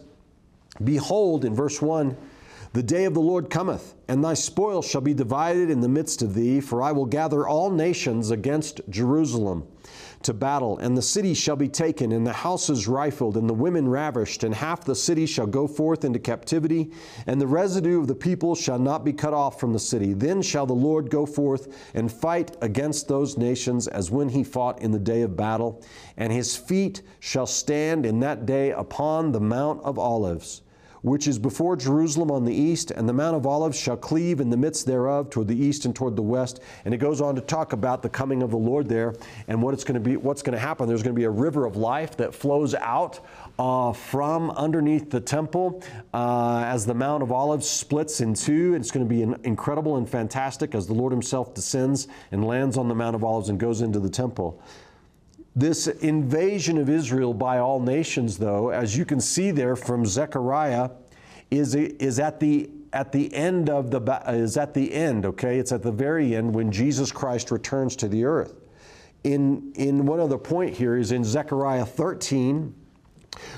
Behold, 0.83 1.45
in 1.45 1.57
verse 1.57 1.83
1, 1.83 2.17
the 2.73 2.83
day 2.83 3.05
of 3.05 3.13
the 3.13 3.21
Lord 3.21 3.51
cometh, 3.51 3.95
and 4.09 4.25
thy 4.25 4.33
spoil 4.33 4.81
shall 4.81 5.03
be 5.03 5.13
divided 5.13 5.69
in 5.69 5.81
the 5.83 5.89
midst 5.89 6.23
of 6.23 6.33
thee, 6.33 6.59
for 6.59 6.83
I 6.83 6.93
will 6.93 7.05
gather 7.05 7.47
all 7.47 7.71
nations 7.71 8.31
against 8.31 8.81
Jerusalem 8.89 9.67
to 10.23 10.33
battle, 10.33 10.79
and 10.79 10.97
the 10.97 11.03
city 11.03 11.35
shall 11.35 11.57
be 11.57 11.69
taken, 11.69 12.13
and 12.13 12.27
the 12.27 12.33
houses 12.33 12.89
rifled, 12.89 13.37
and 13.37 13.47
the 13.47 13.55
women 13.55 13.89
ravished, 13.89 14.43
and 14.43 14.55
half 14.55 14.85
the 14.85 14.95
city 14.95 15.27
shall 15.27 15.47
go 15.47 15.67
forth 15.67 16.03
into 16.03 16.19
captivity, 16.19 16.91
and 17.27 17.39
the 17.39 17.47
residue 17.47 18.01
of 18.01 18.07
the 18.07 18.15
people 18.15 18.55
shall 18.55 18.79
not 18.79 19.05
be 19.05 19.13
cut 19.13 19.35
off 19.35 19.61
from 19.61 19.75
the 19.75 19.79
city. 19.79 20.15
Then 20.15 20.41
shall 20.41 20.65
the 20.65 20.73
Lord 20.73 21.11
go 21.11 21.27
forth 21.27 21.75
and 21.93 22.11
fight 22.11 22.57
against 22.63 23.07
those 23.07 23.37
nations 23.37 23.87
as 23.87 24.11
when 24.11 24.31
he 24.31 24.45
fought 24.45 24.81
in 24.81 24.93
the 24.93 24.99
day 24.99 25.21
of 25.21 25.37
battle, 25.37 25.83
and 26.17 26.33
his 26.33 26.57
feet 26.57 27.03
shall 27.21 27.47
stand 27.47 28.07
in 28.07 28.21
that 28.21 28.47
day 28.47 28.71
upon 28.71 29.33
the 29.33 29.41
Mount 29.41 29.83
of 29.83 29.99
Olives 29.99 30.63
which 31.03 31.27
is 31.27 31.39
before 31.39 31.77
Jerusalem 31.77 32.31
on 32.31 32.45
the 32.45 32.55
east, 32.55 32.91
and 32.91 33.09
the 33.09 33.13
Mount 33.13 33.37
of 33.37 33.47
Olives 33.47 33.79
shall 33.79 33.97
cleave 33.97 34.41
in 34.41 34.51
the 34.51 34.57
midst 34.57 34.87
thereof 34.87 35.31
toward 35.31 35.49
the 35.49 35.57
east 35.57 35.85
and 35.85 35.95
toward 35.95 36.17
the 36.17 36.23
west. 36.23 36.61
And 36.85 36.95
it 36.95 36.99
goes 36.99 37.21
on 37.21 37.35
to 37.35 37.41
talk 37.41 37.73
about 37.73 38.03
the 38.03 38.09
coming 38.09 38.43
of 38.43 38.51
the 38.51 38.57
Lord 38.57 38.89
there 38.89 39.15
and 39.49 39.61
what 39.63 39.75
it's 39.75 39.85
going 39.85 39.95
to 39.95 40.01
be, 40.01 40.17
what's 40.17 40.43
going 40.43 40.55
to 40.55 40.61
happen. 40.61 40.89
There's 40.89 41.03
going 41.03 41.15
to 41.15 41.19
be 41.19 41.25
a 41.25 41.31
river 41.31 41.67
of 41.67 41.77
life 41.77 42.17
that 42.17 42.35
flows 42.35 42.75
out 42.75 43.21
uh, 43.59 43.93
from 43.93 44.51
underneath 44.53 45.11
the 45.11 45.21
temple 45.21 45.83
uh, 46.15 46.63
as 46.67 46.87
the 46.87 46.95
Mount 46.95 47.23
of 47.23 47.33
Olives 47.33 47.69
splits 47.69 48.21
in 48.21 48.35
two. 48.35 48.75
It's 48.75 48.91
going 48.91 49.07
to 49.07 49.13
be 49.13 49.23
incredible 49.45 49.97
and 49.97 50.09
fantastic 50.09 50.75
as 50.75 50.87
the 50.87 50.95
Lord 50.95 51.13
Himself 51.13 51.53
descends 51.55 52.09
and 52.31 52.45
lands 52.45 52.77
on 52.79 52.89
the 52.89 52.95
Mount 52.95 53.17
of 53.17 53.25
Olives 53.25 53.49
and 53.49 53.59
goes 53.59 53.83
into 53.83 53.99
the 53.99 54.11
temple. 54.11 54.63
This 55.55 55.87
invasion 55.87 56.79
of 56.79 56.89
Israel 56.89 57.35
by 57.35 57.59
all 57.59 57.79
nations, 57.79 58.39
though, 58.39 58.71
as 58.71 58.97
you 58.97 59.05
can 59.05 59.21
see 59.21 59.51
there 59.51 59.77
from 59.77 60.07
Zechariah, 60.07 60.91
is, 61.51 61.75
is 61.75 62.19
at 62.19 62.41
the 62.41 62.71
at 62.93 63.11
the 63.11 63.33
end 63.35 63.71
of 63.71 63.91
the 63.91 64.01
is 64.29 64.57
at 64.57 64.75
the 64.75 64.93
end 64.93 65.25
okay? 65.25 65.59
It's 65.59 65.73
at 65.73 65.83
the 65.83 65.93
very 65.93 66.37
end 66.37 66.55
when 66.55 66.71
jesus 66.71 67.11
christ 67.11 67.51
returns 67.51 67.97
to 67.97 68.09
the 68.09 68.25
earth. 68.25 68.61
In 69.25 69.73
in 69.77 70.05
one 70.05 70.21
other 70.21 70.39
point 70.39 70.75
here 70.75 70.97
is 70.97 71.13
in 71.13 71.25
zechariah 71.25 71.87
13 71.87 72.75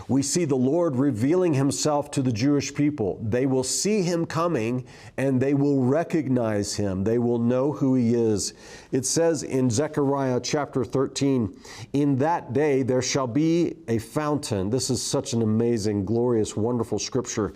we 0.09 0.23
see 0.23 0.45
the 0.45 0.55
Lord 0.55 0.97
revealing 0.97 1.55
himself 1.55 2.11
to 2.13 2.23
the 2.23 2.33
Jewish 2.33 2.75
people. 2.75 3.19
They 3.23 3.47
will 3.47 3.65
see 3.65 4.03
him 4.03 4.27
coming 4.27 4.85
and 5.17 5.41
they 5.41 5.55
will 5.55 5.83
recognize 5.83 6.75
him. 6.75 7.05
They 7.05 7.19
will 7.19 7.39
know 7.39 7.73
who 7.73 7.95
he 7.95 8.15
is. 8.15 8.55
It 8.93 9.07
says 9.07 9.43
in 9.43 9.71
Zechariah 9.71 10.41
chapter 10.41 10.85
13, 10.85 11.57
In 11.93 12.17
that 12.19 12.53
day 12.53 12.83
there 12.83 13.03
shall 13.03 13.27
be 13.27 13.77
a 13.89 13.99
fountain. 13.99 14.71
This 14.71 14.91
is 14.91 15.03
such 15.03 15.33
an 15.33 15.43
amazing, 15.43 16.05
glorious, 16.05 16.57
wonderful 16.57 16.99
scripture. 16.99 17.55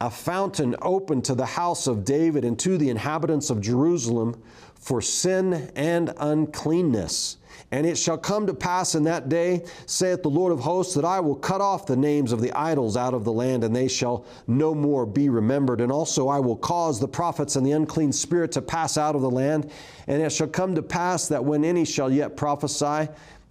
A 0.00 0.10
fountain 0.10 0.76
open 0.82 1.22
to 1.22 1.34
the 1.34 1.46
house 1.46 1.86
of 1.86 2.04
David 2.04 2.44
and 2.44 2.58
to 2.58 2.76
the 2.76 2.90
inhabitants 2.90 3.48
of 3.48 3.62
Jerusalem 3.62 4.40
for 4.74 5.00
sin 5.00 5.70
and 5.74 6.12
uncleanness 6.18 7.38
and 7.72 7.84
it 7.84 7.98
shall 7.98 8.16
come 8.16 8.46
to 8.46 8.54
pass 8.54 8.94
in 8.94 9.02
that 9.04 9.28
day, 9.28 9.64
saith 9.86 10.22
the 10.22 10.30
Lord 10.30 10.52
of 10.52 10.60
hosts, 10.60 10.94
that 10.94 11.04
I 11.04 11.18
will 11.18 11.34
cut 11.34 11.60
off 11.60 11.86
the 11.86 11.96
names 11.96 12.30
of 12.30 12.40
the 12.40 12.52
idols 12.52 12.96
out 12.96 13.12
of 13.12 13.24
the 13.24 13.32
land, 13.32 13.64
and 13.64 13.74
they 13.74 13.88
shall 13.88 14.24
no 14.46 14.74
more 14.74 15.04
be 15.04 15.28
remembered. 15.28 15.80
And 15.80 15.90
also 15.90 16.28
I 16.28 16.38
will 16.38 16.56
cause 16.56 17.00
the 17.00 17.08
prophets 17.08 17.56
and 17.56 17.66
the 17.66 17.72
unclean 17.72 18.12
spirit 18.12 18.52
to 18.52 18.62
pass 18.62 18.96
out 18.96 19.16
of 19.16 19.20
the 19.20 19.30
land. 19.30 19.70
And 20.06 20.22
it 20.22 20.30
shall 20.30 20.46
come 20.46 20.76
to 20.76 20.82
pass 20.82 21.26
that 21.28 21.44
when 21.44 21.64
any 21.64 21.84
shall 21.84 22.10
yet 22.10 22.36
prophesy, 22.36 23.08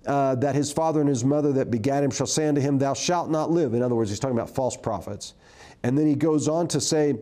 uh, 0.08 0.36
that 0.36 0.56
his 0.56 0.72
father 0.72 1.02
and 1.02 1.10
his 1.10 1.26
mother 1.26 1.52
that 1.54 1.70
begat 1.70 2.04
him 2.04 2.12
shall 2.12 2.28
say 2.28 2.48
unto 2.48 2.62
him, 2.62 2.78
Thou 2.78 2.94
shalt 2.94 3.30
not 3.30 3.52
live. 3.52 3.74
In 3.74 3.82
other 3.82 3.96
words, 3.96 4.10
he's 4.10 4.20
talking 4.20 4.38
about 4.38 4.50
false 4.50 4.78
prophets. 4.78 5.34
And 5.84 5.98
then 5.98 6.08
he 6.08 6.16
goes 6.16 6.48
on 6.48 6.68
to 6.70 6.80
say, 6.80 7.16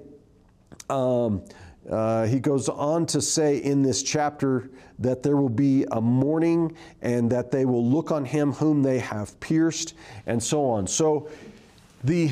um, 0.90 1.44
uh, 1.90 2.26
he 2.26 2.40
goes 2.40 2.70
on 2.70 3.06
to 3.08 3.22
say 3.22 3.58
in 3.58 3.82
this 3.82 4.04
chapter 4.04 4.70
that 5.00 5.22
there 5.22 5.36
will 5.36 5.50
be 5.50 5.86
a 5.92 6.00
mourning 6.00 6.76
and 7.02 7.30
that 7.32 7.52
they 7.52 7.66
will 7.66 7.86
look 7.86 8.12
on 8.12 8.24
him 8.24 8.54
whom 8.54 8.82
they 8.82 9.00
have 9.00 9.38
pierced 9.40 9.96
and 10.26 10.42
so 10.42 10.66
on. 10.66 10.88
So, 10.88 11.30
the, 12.06 12.32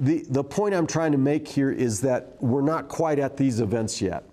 the, 0.00 0.24
the 0.30 0.42
point 0.42 0.74
I'm 0.74 0.86
trying 0.86 1.12
to 1.12 1.18
make 1.18 1.46
here 1.46 1.70
is 1.70 2.00
that 2.00 2.36
we're 2.40 2.60
not 2.60 2.88
quite 2.88 3.20
at 3.20 3.36
these 3.36 3.60
events 3.60 4.02
yet 4.02 4.24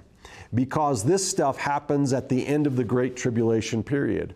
because 0.56 1.04
this 1.04 1.28
stuff 1.28 1.58
happens 1.58 2.12
at 2.12 2.28
the 2.28 2.46
end 2.46 2.66
of 2.66 2.76
the 2.76 2.84
Great 2.84 3.16
Tribulation 3.16 3.84
period. 3.84 4.34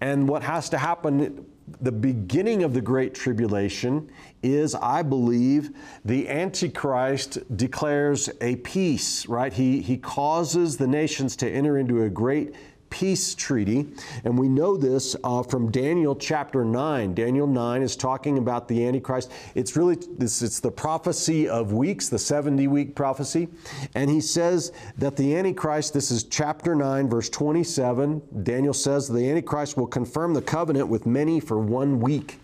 And 0.00 0.28
what 0.28 0.42
has 0.42 0.68
to 0.70 0.78
happen 0.78 1.44
the 1.80 1.92
beginning 1.92 2.62
of 2.62 2.74
the 2.74 2.80
Great 2.80 3.14
Tribulation 3.14 4.10
is, 4.54 4.74
I 4.74 5.02
believe, 5.02 5.70
the 6.04 6.28
Antichrist 6.28 7.38
declares 7.56 8.30
a 8.40 8.56
peace, 8.56 9.26
right? 9.26 9.52
He, 9.52 9.80
he 9.80 9.96
causes 9.96 10.76
the 10.76 10.86
nations 10.86 11.36
to 11.36 11.50
enter 11.50 11.78
into 11.78 12.02
a 12.02 12.10
great 12.10 12.54
peace 12.90 13.34
treaty. 13.34 13.86
And 14.24 14.38
we 14.38 14.48
know 14.48 14.76
this 14.76 15.16
uh, 15.24 15.42
from 15.42 15.70
Daniel 15.70 16.14
chapter 16.16 16.64
9. 16.64 17.14
Daniel 17.14 17.46
9 17.46 17.82
is 17.82 17.96
talking 17.96 18.38
about 18.38 18.68
the 18.68 18.86
Antichrist. 18.86 19.32
It's 19.54 19.76
really 19.76 19.96
this, 20.18 20.42
it's 20.42 20.60
the 20.60 20.70
prophecy 20.70 21.48
of 21.48 21.72
weeks, 21.72 22.08
the 22.08 22.18
70 22.18 22.68
week 22.68 22.94
prophecy. 22.94 23.48
And 23.94 24.10
he 24.10 24.20
says 24.20 24.72
that 24.98 25.16
the 25.16 25.36
Antichrist, 25.36 25.94
this 25.94 26.10
is 26.10 26.24
chapter 26.24 26.74
9, 26.74 27.08
verse 27.08 27.28
27. 27.28 28.22
Daniel 28.42 28.74
says 28.74 29.08
the 29.08 29.28
Antichrist 29.28 29.76
will 29.76 29.86
confirm 29.86 30.34
the 30.34 30.42
covenant 30.42 30.88
with 30.88 31.06
many 31.06 31.40
for 31.40 31.58
one 31.58 32.00
week. 32.00 32.38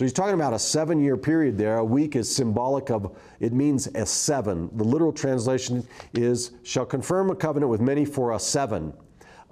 So 0.00 0.06
he's 0.06 0.14
talking 0.14 0.32
about 0.32 0.54
a 0.54 0.58
seven 0.58 0.98
year 0.98 1.18
period 1.18 1.58
there. 1.58 1.76
A 1.76 1.84
week 1.84 2.16
is 2.16 2.34
symbolic 2.34 2.90
of, 2.90 3.14
it 3.38 3.52
means 3.52 3.86
a 3.88 4.06
seven. 4.06 4.70
The 4.78 4.82
literal 4.82 5.12
translation 5.12 5.86
is, 6.14 6.52
shall 6.62 6.86
confirm 6.86 7.28
a 7.28 7.34
covenant 7.34 7.68
with 7.68 7.82
many 7.82 8.06
for 8.06 8.32
a 8.32 8.38
seven. 8.38 8.94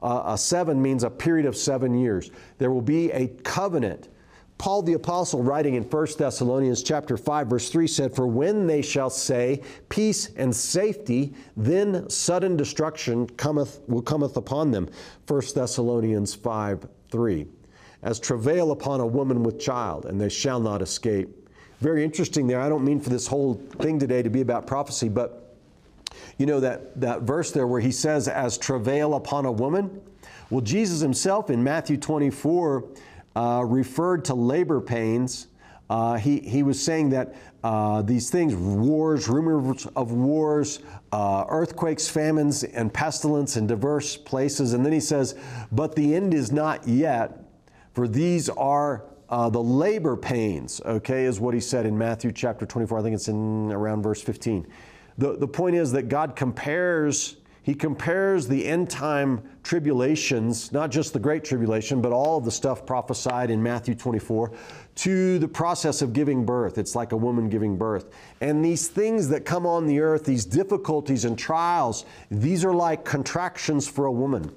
Uh, 0.02 0.22
a 0.24 0.38
seven 0.38 0.80
means 0.80 1.04
a 1.04 1.10
period 1.10 1.44
of 1.44 1.54
seven 1.54 1.92
years. 1.92 2.30
There 2.56 2.70
will 2.70 2.80
be 2.80 3.12
a 3.12 3.28
covenant. 3.44 4.08
Paul 4.56 4.80
the 4.80 4.94
apostle 4.94 5.42
writing 5.42 5.74
in 5.74 5.82
1 5.82 6.06
Thessalonians 6.16 6.82
chapter 6.82 7.18
5 7.18 7.46
verse 7.46 7.68
3 7.68 7.86
said 7.86 8.16
for 8.16 8.26
when 8.26 8.66
they 8.66 8.80
shall 8.80 9.10
say 9.10 9.60
peace 9.90 10.30
and 10.34 10.56
safety 10.56 11.34
then 11.58 12.08
sudden 12.08 12.56
destruction 12.56 13.26
cometh 13.26 13.80
will 13.86 14.00
cometh 14.00 14.38
upon 14.38 14.70
them 14.70 14.88
1 15.28 15.42
Thessalonians 15.54 16.34
5 16.34 16.88
3 17.10 17.46
as 18.02 18.20
travail 18.20 18.70
upon 18.70 19.00
a 19.00 19.06
woman 19.06 19.42
with 19.42 19.58
child 19.58 20.06
and 20.06 20.20
they 20.20 20.28
shall 20.28 20.60
not 20.60 20.82
escape 20.82 21.28
very 21.80 22.04
interesting 22.04 22.46
there 22.46 22.60
I 22.60 22.68
don't 22.68 22.84
mean 22.84 23.00
for 23.00 23.10
this 23.10 23.26
whole 23.26 23.54
thing 23.80 23.98
today 23.98 24.22
to 24.22 24.30
be 24.30 24.40
about 24.40 24.66
prophecy 24.66 25.08
but 25.08 25.48
you 26.38 26.46
know 26.46 26.60
that, 26.60 26.98
that 27.00 27.22
verse 27.22 27.50
there 27.50 27.66
where 27.66 27.80
he 27.80 27.90
says, 27.90 28.28
as 28.28 28.56
travail 28.56 29.14
upon 29.14 29.44
a 29.44 29.52
woman? 29.52 30.00
Well, 30.50 30.60
Jesus 30.60 31.00
himself 31.00 31.50
in 31.50 31.62
Matthew 31.62 31.96
24 31.96 32.84
uh, 33.36 33.64
referred 33.66 34.24
to 34.26 34.34
labor 34.34 34.80
pains. 34.80 35.48
Uh, 35.90 36.16
he, 36.16 36.40
he 36.40 36.62
was 36.62 36.82
saying 36.82 37.10
that 37.10 37.34
uh, 37.64 38.02
these 38.02 38.30
things, 38.30 38.54
wars, 38.54 39.28
rumors 39.28 39.86
of 39.96 40.12
wars, 40.12 40.80
uh, 41.12 41.44
earthquakes, 41.48 42.08
famines, 42.08 42.62
and 42.62 42.92
pestilence 42.92 43.56
in 43.56 43.66
diverse 43.66 44.16
places. 44.16 44.74
And 44.74 44.84
then 44.84 44.92
he 44.92 45.00
says, 45.00 45.34
But 45.72 45.96
the 45.96 46.14
end 46.14 46.34
is 46.34 46.52
not 46.52 46.86
yet, 46.86 47.42
for 47.98 48.06
these 48.06 48.48
are 48.50 49.06
uh, 49.28 49.50
the 49.50 49.60
labor 49.60 50.16
pains, 50.16 50.80
okay, 50.84 51.24
is 51.24 51.40
what 51.40 51.52
he 51.52 51.58
said 51.58 51.84
in 51.84 51.98
Matthew 51.98 52.30
chapter 52.30 52.64
24. 52.64 53.00
I 53.00 53.02
think 53.02 53.16
it's 53.16 53.26
in 53.26 53.72
around 53.72 54.04
verse 54.04 54.22
15. 54.22 54.68
The, 55.18 55.36
the 55.36 55.48
point 55.48 55.74
is 55.74 55.90
that 55.90 56.08
God 56.08 56.36
compares, 56.36 57.38
He 57.64 57.74
compares 57.74 58.46
the 58.46 58.64
end 58.64 58.88
time 58.88 59.42
tribulations, 59.64 60.70
not 60.70 60.92
just 60.92 61.12
the 61.12 61.18
great 61.18 61.42
tribulation, 61.42 62.00
but 62.00 62.12
all 62.12 62.38
of 62.38 62.44
the 62.44 62.52
stuff 62.52 62.86
prophesied 62.86 63.50
in 63.50 63.60
Matthew 63.60 63.96
24, 63.96 64.52
to 64.94 65.40
the 65.40 65.48
process 65.48 66.00
of 66.00 66.12
giving 66.12 66.46
birth. 66.46 66.78
It's 66.78 66.94
like 66.94 67.10
a 67.10 67.16
woman 67.16 67.48
giving 67.48 67.76
birth. 67.76 68.14
And 68.40 68.64
these 68.64 68.86
things 68.86 69.28
that 69.30 69.44
come 69.44 69.66
on 69.66 69.88
the 69.88 69.98
earth, 69.98 70.24
these 70.24 70.44
difficulties 70.44 71.24
and 71.24 71.36
trials, 71.36 72.04
these 72.30 72.64
are 72.64 72.74
like 72.74 73.04
contractions 73.04 73.88
for 73.88 74.06
a 74.06 74.12
woman. 74.12 74.54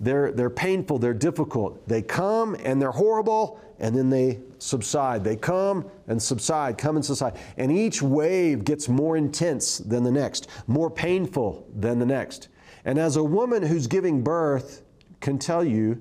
They're, 0.00 0.32
they're 0.32 0.50
painful, 0.50 0.98
they're 0.98 1.14
difficult. 1.14 1.86
They 1.88 2.02
come 2.02 2.56
and 2.62 2.80
they're 2.80 2.90
horrible, 2.92 3.60
and 3.78 3.96
then 3.96 4.10
they 4.10 4.40
subside. 4.58 5.24
They 5.24 5.36
come 5.36 5.90
and 6.06 6.22
subside, 6.22 6.78
come 6.78 6.96
and 6.96 7.04
subside. 7.04 7.38
And 7.56 7.72
each 7.72 8.02
wave 8.02 8.64
gets 8.64 8.88
more 8.88 9.16
intense 9.16 9.78
than 9.78 10.04
the 10.04 10.10
next, 10.10 10.48
more 10.66 10.90
painful 10.90 11.66
than 11.74 11.98
the 11.98 12.06
next. 12.06 12.48
And 12.84 12.98
as 12.98 13.16
a 13.16 13.24
woman 13.24 13.62
who's 13.62 13.86
giving 13.86 14.22
birth 14.22 14.82
can 15.20 15.38
tell 15.38 15.64
you, 15.64 16.00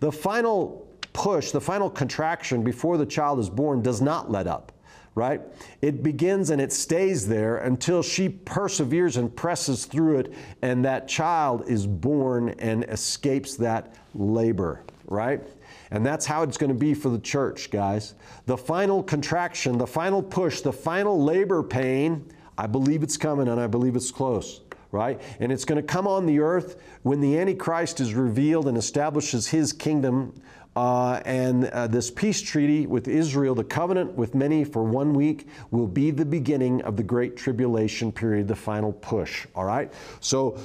the 0.00 0.12
final 0.12 0.88
push, 1.12 1.50
the 1.50 1.60
final 1.60 1.90
contraction 1.90 2.62
before 2.62 2.96
the 2.96 3.06
child 3.06 3.38
is 3.38 3.50
born 3.50 3.82
does 3.82 4.00
not 4.00 4.30
let 4.30 4.46
up 4.46 4.72
right? 5.14 5.40
It 5.82 6.02
begins 6.02 6.50
and 6.50 6.60
it 6.60 6.72
stays 6.72 7.26
there 7.26 7.58
until 7.58 8.02
she 8.02 8.28
perseveres 8.28 9.16
and 9.16 9.34
presses 9.34 9.84
through 9.84 10.18
it, 10.18 10.34
and 10.62 10.84
that 10.84 11.08
child 11.08 11.68
is 11.68 11.86
born 11.86 12.50
and 12.58 12.84
escapes 12.84 13.56
that 13.56 13.94
labor, 14.14 14.82
right? 15.06 15.42
And 15.90 16.06
that's 16.06 16.26
how 16.26 16.42
it's 16.42 16.56
going 16.56 16.72
to 16.72 16.78
be 16.78 16.94
for 16.94 17.08
the 17.08 17.18
church, 17.18 17.70
guys. 17.70 18.14
The 18.46 18.56
final 18.56 19.02
contraction, 19.02 19.76
the 19.76 19.86
final 19.86 20.22
push, 20.22 20.60
the 20.60 20.72
final 20.72 21.22
labor 21.22 21.62
pain, 21.62 22.24
I 22.56 22.66
believe 22.66 23.02
it's 23.02 23.16
coming 23.16 23.48
and 23.48 23.60
I 23.60 23.66
believe 23.66 23.96
it's 23.96 24.10
close 24.10 24.60
right? 24.92 25.20
And 25.38 25.52
it's 25.52 25.64
going 25.64 25.80
to 25.80 25.86
come 25.86 26.06
on 26.06 26.26
the 26.26 26.40
earth 26.40 26.80
when 27.02 27.20
the 27.20 27.38
Antichrist 27.38 28.00
is 28.00 28.14
revealed 28.14 28.66
and 28.66 28.76
establishes 28.76 29.46
his 29.46 29.72
kingdom 29.72 30.34
uh, 30.76 31.20
and 31.24 31.66
uh, 31.66 31.86
this 31.86 32.10
peace 32.10 32.40
treaty 32.40 32.86
with 32.86 33.08
Israel, 33.08 33.54
the 33.54 33.64
covenant 33.64 34.12
with 34.12 34.34
many 34.34 34.64
for 34.64 34.84
one 34.84 35.12
week, 35.12 35.48
will 35.70 35.86
be 35.86 36.10
the 36.10 36.24
beginning 36.24 36.80
of 36.82 36.96
the 36.96 37.02
great 37.02 37.36
tribulation 37.36 38.12
period, 38.12 38.46
the 38.46 38.56
final 38.56 38.92
push. 38.92 39.46
All 39.54 39.64
right? 39.64 39.92
So, 40.20 40.58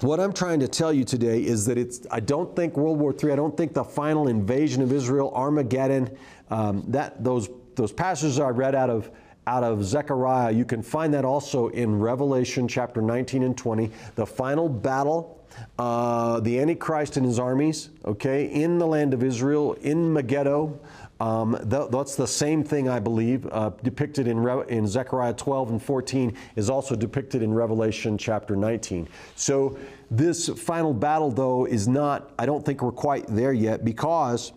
what 0.00 0.18
I'm 0.18 0.32
trying 0.32 0.58
to 0.58 0.66
tell 0.66 0.92
you 0.92 1.04
today 1.04 1.44
is 1.44 1.64
that 1.66 1.78
it's, 1.78 2.04
I 2.10 2.18
don't 2.18 2.54
think 2.56 2.76
World 2.76 2.98
War 2.98 3.14
III, 3.14 3.32
I 3.32 3.36
don't 3.36 3.56
think 3.56 3.74
the 3.74 3.84
final 3.84 4.26
invasion 4.26 4.82
of 4.82 4.92
Israel, 4.92 5.30
Armageddon, 5.34 6.16
um, 6.50 6.84
that, 6.88 7.22
those, 7.22 7.48
those 7.76 7.92
passages 7.92 8.40
I 8.40 8.48
read 8.48 8.74
out 8.74 8.90
of 8.90 9.10
out 9.46 9.62
of 9.62 9.84
Zechariah. 9.84 10.52
You 10.52 10.64
can 10.64 10.82
find 10.82 11.12
that 11.14 11.24
also 11.24 11.68
in 11.68 11.98
Revelation 11.98 12.66
chapter 12.66 13.02
19 13.02 13.42
and 13.42 13.56
20. 13.56 13.90
The 14.14 14.26
final 14.26 14.68
battle 14.68 15.43
uh, 15.78 16.40
the 16.40 16.58
Antichrist 16.58 17.16
and 17.16 17.26
his 17.26 17.38
armies, 17.38 17.90
okay, 18.04 18.46
in 18.46 18.78
the 18.78 18.86
land 18.86 19.14
of 19.14 19.22
Israel, 19.22 19.74
in 19.74 20.12
Megiddo. 20.12 20.78
Um, 21.20 21.56
th- 21.70 21.90
that's 21.90 22.16
the 22.16 22.26
same 22.26 22.64
thing, 22.64 22.88
I 22.88 22.98
believe, 22.98 23.46
uh, 23.52 23.70
depicted 23.82 24.26
in, 24.26 24.38
Re- 24.38 24.64
in 24.68 24.86
Zechariah 24.86 25.34
12 25.34 25.70
and 25.70 25.82
14, 25.82 26.36
is 26.56 26.68
also 26.68 26.96
depicted 26.96 27.42
in 27.42 27.52
Revelation 27.54 28.18
chapter 28.18 28.56
19. 28.56 29.08
So, 29.36 29.78
this 30.10 30.48
final 30.48 30.92
battle, 30.92 31.30
though, 31.30 31.66
is 31.66 31.88
not, 31.88 32.32
I 32.38 32.46
don't 32.46 32.64
think 32.64 32.82
we're 32.82 32.92
quite 32.92 33.26
there 33.28 33.52
yet 33.52 33.84
because 33.84 34.52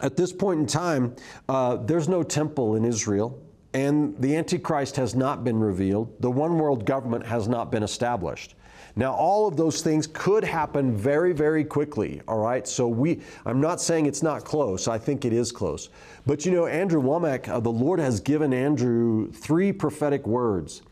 at 0.00 0.16
this 0.16 0.32
point 0.32 0.60
in 0.60 0.66
time, 0.66 1.14
uh, 1.48 1.76
there's 1.76 2.08
no 2.08 2.22
temple 2.22 2.76
in 2.76 2.84
Israel 2.84 3.40
and 3.74 4.16
the 4.20 4.36
Antichrist 4.36 4.94
has 4.96 5.14
not 5.16 5.42
been 5.42 5.58
revealed. 5.58 6.20
The 6.20 6.30
one 6.30 6.58
world 6.58 6.86
government 6.86 7.26
has 7.26 7.48
not 7.48 7.72
been 7.72 7.82
established. 7.82 8.54
Now, 8.96 9.12
all 9.12 9.48
of 9.48 9.56
those 9.56 9.82
things 9.82 10.06
could 10.06 10.44
happen 10.44 10.96
very, 10.96 11.32
very 11.32 11.64
quickly, 11.64 12.20
all 12.28 12.38
right? 12.38 12.66
So 12.66 12.86
we, 12.86 13.20
I'm 13.44 13.60
not 13.60 13.80
saying 13.80 14.06
it's 14.06 14.22
not 14.22 14.44
close. 14.44 14.86
I 14.86 14.98
think 14.98 15.24
it 15.24 15.32
is 15.32 15.50
close. 15.50 15.88
But 16.26 16.46
you 16.46 16.52
know, 16.52 16.66
Andrew 16.66 17.02
Wommack, 17.02 17.48
uh, 17.48 17.60
the 17.60 17.72
Lord 17.72 17.98
has 17.98 18.20
given 18.20 18.54
Andrew 18.54 19.30
three 19.32 19.72
prophetic 19.72 20.26
words. 20.26 20.82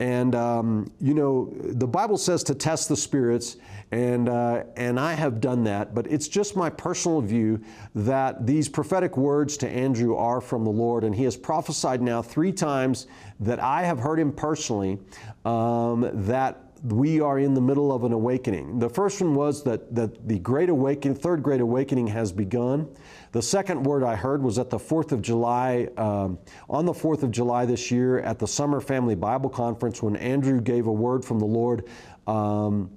And, 0.00 0.36
um, 0.36 0.92
you 1.00 1.12
know, 1.12 1.52
the 1.60 1.86
Bible 1.86 2.18
says 2.18 2.44
to 2.44 2.54
test 2.54 2.88
the 2.88 2.96
spirits, 2.96 3.56
and, 3.90 4.28
uh, 4.28 4.62
and 4.76 5.00
I 5.00 5.14
have 5.14 5.40
done 5.40 5.64
that, 5.64 5.92
but 5.92 6.06
it's 6.06 6.28
just 6.28 6.54
my 6.54 6.70
personal 6.70 7.20
view 7.20 7.60
that 7.96 8.46
these 8.46 8.68
prophetic 8.68 9.16
words 9.16 9.56
to 9.56 9.68
Andrew 9.68 10.14
are 10.14 10.40
from 10.40 10.62
the 10.64 10.70
Lord, 10.70 11.02
and 11.02 11.12
he 11.12 11.24
has 11.24 11.36
prophesied 11.36 12.00
now 12.00 12.22
three 12.22 12.52
times 12.52 13.08
that 13.40 13.58
I 13.58 13.82
have 13.82 13.98
heard 13.98 14.20
him 14.20 14.30
personally 14.30 14.98
um, 15.44 16.08
that 16.12 16.67
we 16.82 17.20
are 17.20 17.38
in 17.38 17.54
the 17.54 17.60
middle 17.60 17.92
of 17.92 18.04
an 18.04 18.12
awakening. 18.12 18.78
The 18.78 18.88
first 18.88 19.20
one 19.20 19.34
was 19.34 19.62
that, 19.64 19.94
that 19.94 20.28
the 20.28 20.38
Great 20.38 20.68
Awakening, 20.68 21.16
Third 21.16 21.42
Great 21.42 21.60
Awakening 21.60 22.06
has 22.08 22.32
begun. 22.32 22.88
The 23.32 23.42
second 23.42 23.82
word 23.82 24.02
I 24.02 24.16
heard 24.16 24.42
was 24.42 24.58
at 24.58 24.70
the 24.70 24.78
4th 24.78 25.12
of 25.12 25.22
July, 25.22 25.88
um, 25.96 26.38
on 26.68 26.86
the 26.86 26.92
4th 26.92 27.22
of 27.22 27.30
July 27.30 27.66
this 27.66 27.90
year 27.90 28.20
at 28.20 28.38
the 28.38 28.46
Summer 28.46 28.80
Family 28.80 29.14
Bible 29.14 29.50
Conference 29.50 30.02
when 30.02 30.16
Andrew 30.16 30.60
gave 30.60 30.86
a 30.86 30.92
word 30.92 31.24
from 31.24 31.38
the 31.38 31.46
Lord. 31.46 31.84
Um, 32.26 32.90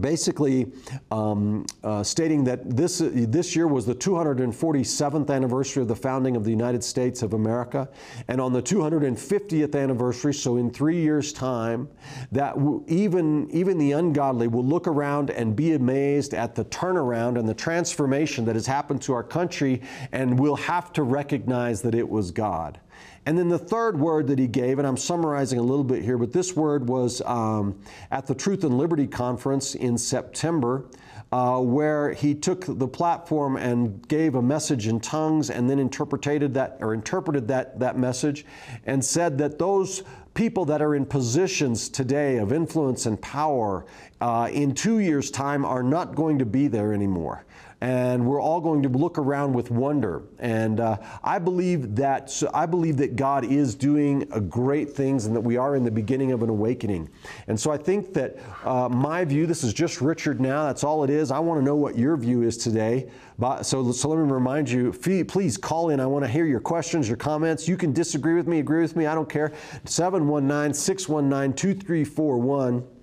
basically 0.00 0.72
um, 1.10 1.66
uh, 1.84 2.02
stating 2.02 2.44
that 2.44 2.76
this, 2.76 3.02
this 3.04 3.54
year 3.56 3.66
was 3.66 3.86
the 3.86 3.94
247th 3.94 5.30
anniversary 5.30 5.82
of 5.82 5.88
the 5.88 5.96
founding 5.96 6.36
of 6.36 6.44
the 6.44 6.50
United 6.50 6.82
States 6.82 7.22
of 7.22 7.34
America. 7.34 7.88
And 8.28 8.40
on 8.40 8.52
the 8.52 8.62
250th 8.62 9.80
anniversary, 9.80 10.34
so 10.34 10.56
in 10.56 10.70
three 10.70 11.00
years' 11.00 11.32
time, 11.32 11.88
that 12.32 12.56
even, 12.86 13.50
even 13.50 13.78
the 13.78 13.92
ungodly 13.92 14.48
will 14.48 14.64
look 14.64 14.86
around 14.86 15.30
and 15.30 15.54
be 15.54 15.72
amazed 15.74 16.34
at 16.34 16.54
the 16.54 16.64
turnaround 16.66 17.38
and 17.38 17.48
the 17.48 17.54
transformation 17.54 18.44
that 18.44 18.54
has 18.54 18.66
happened 18.66 19.02
to 19.02 19.12
our 19.12 19.22
country 19.24 19.82
and 20.12 20.38
will 20.38 20.56
have 20.56 20.92
to 20.92 21.02
recognize 21.02 21.82
that 21.82 21.94
it 21.94 22.08
was 22.08 22.30
God. 22.30 22.80
And 23.26 23.36
then 23.36 23.48
the 23.48 23.58
third 23.58 23.98
word 23.98 24.28
that 24.28 24.38
he 24.38 24.46
gave, 24.46 24.78
and 24.78 24.86
I'm 24.86 24.96
summarizing 24.96 25.58
a 25.58 25.62
little 25.62 25.84
bit 25.84 26.02
here, 26.02 26.16
but 26.16 26.32
this 26.32 26.54
word 26.54 26.88
was 26.88 27.20
um, 27.22 27.78
at 28.12 28.24
the 28.24 28.34
Truth 28.34 28.62
and 28.62 28.78
Liberty 28.78 29.08
Conference 29.08 29.74
in 29.74 29.98
September. 29.98 30.86
Uh, 31.32 31.58
where 31.58 32.12
he 32.12 32.36
took 32.36 32.64
the 32.66 32.86
platform 32.86 33.56
and 33.56 34.06
gave 34.06 34.36
a 34.36 34.40
message 34.40 34.86
in 34.86 35.00
tongues 35.00 35.50
and 35.50 35.68
then 35.68 35.80
interpreted 35.80 36.54
that 36.54 36.78
or 36.80 36.94
interpreted 36.94 37.48
that, 37.48 37.76
that 37.80 37.98
message 37.98 38.46
and 38.84 39.04
said 39.04 39.36
that 39.36 39.58
those 39.58 40.04
people 40.34 40.64
that 40.64 40.80
are 40.80 40.94
in 40.94 41.04
positions 41.04 41.88
today 41.88 42.36
of 42.36 42.52
influence 42.52 43.06
and 43.06 43.20
power 43.20 43.84
uh, 44.20 44.48
in 44.52 44.72
two 44.72 45.00
years' 45.00 45.28
time 45.32 45.64
are 45.64 45.82
not 45.82 46.14
going 46.14 46.38
to 46.38 46.46
be 46.46 46.68
there 46.68 46.92
anymore 46.92 47.44
and 47.80 48.26
we're 48.26 48.40
all 48.40 48.60
going 48.60 48.82
to 48.82 48.88
look 48.88 49.18
around 49.18 49.52
with 49.52 49.70
wonder. 49.70 50.22
And 50.38 50.80
uh, 50.80 50.96
I 51.22 51.38
believe 51.38 51.94
that 51.96 52.30
so 52.30 52.50
I 52.54 52.66
believe 52.66 52.96
that 52.98 53.16
God 53.16 53.44
is 53.44 53.74
doing 53.74 54.20
great 54.48 54.90
things, 54.90 55.26
and 55.26 55.36
that 55.36 55.40
we 55.40 55.56
are 55.56 55.76
in 55.76 55.84
the 55.84 55.90
beginning 55.90 56.32
of 56.32 56.42
an 56.42 56.48
awakening. 56.48 57.10
And 57.48 57.58
so 57.58 57.70
I 57.70 57.76
think 57.76 58.14
that 58.14 58.38
uh, 58.64 58.88
my 58.88 59.24
view. 59.24 59.46
This 59.46 59.62
is 59.62 59.74
just 59.74 60.00
Richard 60.00 60.40
now. 60.40 60.64
That's 60.64 60.84
all 60.84 61.04
it 61.04 61.10
is. 61.10 61.30
I 61.30 61.38
want 61.38 61.60
to 61.60 61.64
know 61.64 61.76
what 61.76 61.98
your 61.98 62.16
view 62.16 62.42
is 62.42 62.56
today. 62.56 63.10
So, 63.62 63.92
so 63.92 64.08
let 64.08 64.18
me 64.18 64.32
remind 64.32 64.70
you. 64.70 64.92
Please 64.92 65.56
call 65.58 65.90
in. 65.90 66.00
I 66.00 66.06
want 66.06 66.24
to 66.24 66.30
hear 66.30 66.46
your 66.46 66.60
questions, 66.60 67.06
your 67.06 67.18
comments. 67.18 67.68
You 67.68 67.76
can 67.76 67.92
disagree 67.92 68.34
with 68.34 68.46
me, 68.46 68.60
agree 68.60 68.80
with 68.80 68.96
me. 68.96 69.06
I 69.06 69.14
don't 69.14 69.28
care. 69.28 69.52
719 69.84 70.72
619 70.72 71.52
2341 71.54 72.95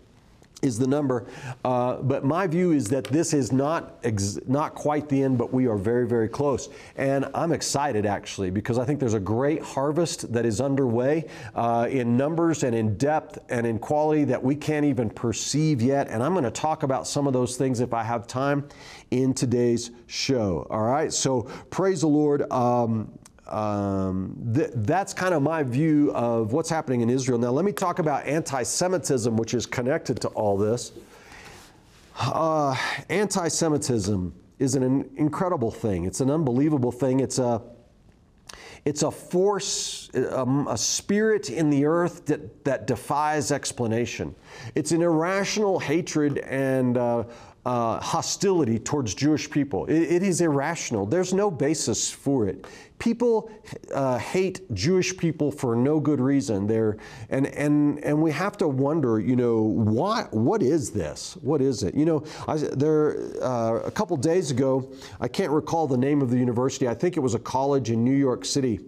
is 0.64 0.80
the 0.80 0.88
number. 0.88 1.28
Uh, 1.64 1.98
but 1.98 2.24
my 2.24 2.48
view 2.48 2.72
is 2.72 2.88
that 2.88 3.04
this 3.06 3.34
is 3.34 3.52
not 3.52 4.04
not 4.48 4.74
quite 4.74 5.10
the 5.10 5.22
end, 5.22 5.38
but 5.38 5.54
we 5.54 5.68
are 5.68 5.78
very, 5.78 6.08
very 6.08 6.30
close. 6.30 6.70
And 6.96 7.26
I'm 7.36 7.52
excited 7.52 8.06
actually 8.06 8.50
because 8.50 8.80
I 8.80 8.86
think 8.86 9.00
there's 9.00 9.14
a 9.14 9.20
great 9.20 9.62
harvest 9.62 10.32
that 10.34 10.46
is 10.46 10.62
underway 10.62 11.26
uh, 11.56 11.88
in 11.90 12.18
numbers 12.18 12.64
and 12.64 12.76
in 12.76 12.98
depth 12.98 13.40
and 13.50 13.68
in 13.68 13.78
quality 13.78 14.24
that 14.26 14.42
we 14.42 14.56
can't 14.56 14.86
even 14.86 15.10
perceive 15.10 15.82
yet. 15.82 16.08
And 16.08 16.24
I'm 16.24 16.34
going 16.34 16.44
to 16.46 16.52
talk 16.52 16.84
about 16.84 17.08
some 17.08 17.28
of 17.28 17.34
those 17.34 17.58
things 17.58 17.80
if 17.80 17.94
I 17.94 18.04
have 18.04 18.26
time 18.26 18.68
in 19.12 19.34
today's 19.34 19.92
show. 20.08 20.66
All 20.70 20.84
right. 20.84 21.12
So 21.12 21.44
praise 21.70 22.02
the 22.02 22.08
Lord. 22.08 22.50
Um, 22.52 23.12
um, 23.54 24.36
th- 24.56 24.72
that's 24.76 25.14
kind 25.14 25.34
of 25.34 25.44
my 25.44 25.62
view 25.62 26.12
of 26.14 26.54
what's 26.54 26.70
happening 26.70 27.02
in 27.02 27.10
Israel. 27.10 27.38
Now, 27.38 27.52
let 27.52 27.66
me 27.66 27.72
talk 27.72 28.00
about 28.00 28.26
anti 28.26 28.64
Semitism, 28.64 29.38
which 29.38 29.54
is 29.54 29.66
connected 29.66 30.20
to 30.22 30.28
all 30.30 30.58
this. 30.58 30.92
Uh, 32.20 32.76
anti 33.10 33.48
Semitism 33.48 34.34
is 34.60 34.76
an 34.76 35.10
incredible 35.18 35.72
thing, 35.72 36.06
it's 36.06 36.20
an 36.20 36.32
unbelievable 36.32 36.92
thing. 36.92 37.20
It's 37.20 37.40
a 37.40 37.62
it's 38.86 39.04
a 39.04 39.12
force, 39.12 40.10
um, 40.32 40.68
a 40.68 40.78
spirit 40.78 41.50
in 41.50 41.70
the 41.70 41.86
earth 41.86 42.26
that, 42.26 42.66
that 42.66 42.86
defies 42.86 43.50
explanation. 43.50 44.36
It's 44.76 44.92
an 44.92 45.02
irrational 45.02 45.80
hatred 45.80 46.40
and 46.40 46.98
uh, 46.98 47.24
uh, 47.66 48.00
hostility 48.00 48.78
towards 48.78 49.14
Jewish 49.14 49.50
people. 49.50 49.86
It, 49.86 50.02
it 50.02 50.24
is 50.24 50.42
irrational. 50.42 51.06
There's 51.06 51.34
no 51.34 51.50
basis 51.50 52.12
for 52.12 52.48
it. 52.48 52.66
People 53.00 53.50
uh, 53.94 54.18
hate 54.18 54.74
Jewish 54.74 55.16
people 55.16 55.52
for 55.52 55.76
no 55.76 56.00
good 56.00 56.20
reason. 56.20 56.68
They're, 56.68 56.98
and, 57.30 57.48
and, 57.48 58.04
and 58.04 58.22
we 58.22 58.32
have 58.32 58.58
to 58.58 58.68
wonder, 58.68 59.20
you 59.20 59.36
know, 59.36 59.62
what, 59.62 60.34
what 60.34 60.62
is 60.62 60.92
this? 60.92 61.38
What 61.42 61.62
is 61.62 61.84
it? 61.84 61.96
You 61.96 62.06
know, 62.06 62.24
I, 62.48 62.58
there, 62.58 63.18
uh, 63.42 63.80
a 63.86 63.92
couple 63.92 64.16
days 64.18 64.52
ago, 64.52 64.90
I 65.20 65.28
can't 65.28 65.52
recall 65.52 65.88
the 65.88 65.98
name 65.98 66.22
of 66.22 66.30
the 66.30 66.38
university. 66.38 66.88
I 66.88 66.94
think 66.94 67.18
it 67.18 67.22
was 67.22 67.34
a 67.34 67.40
college 67.40 67.92
in 67.92 68.04
New 68.04 68.16
York 68.16 68.46
City. 68.46 68.80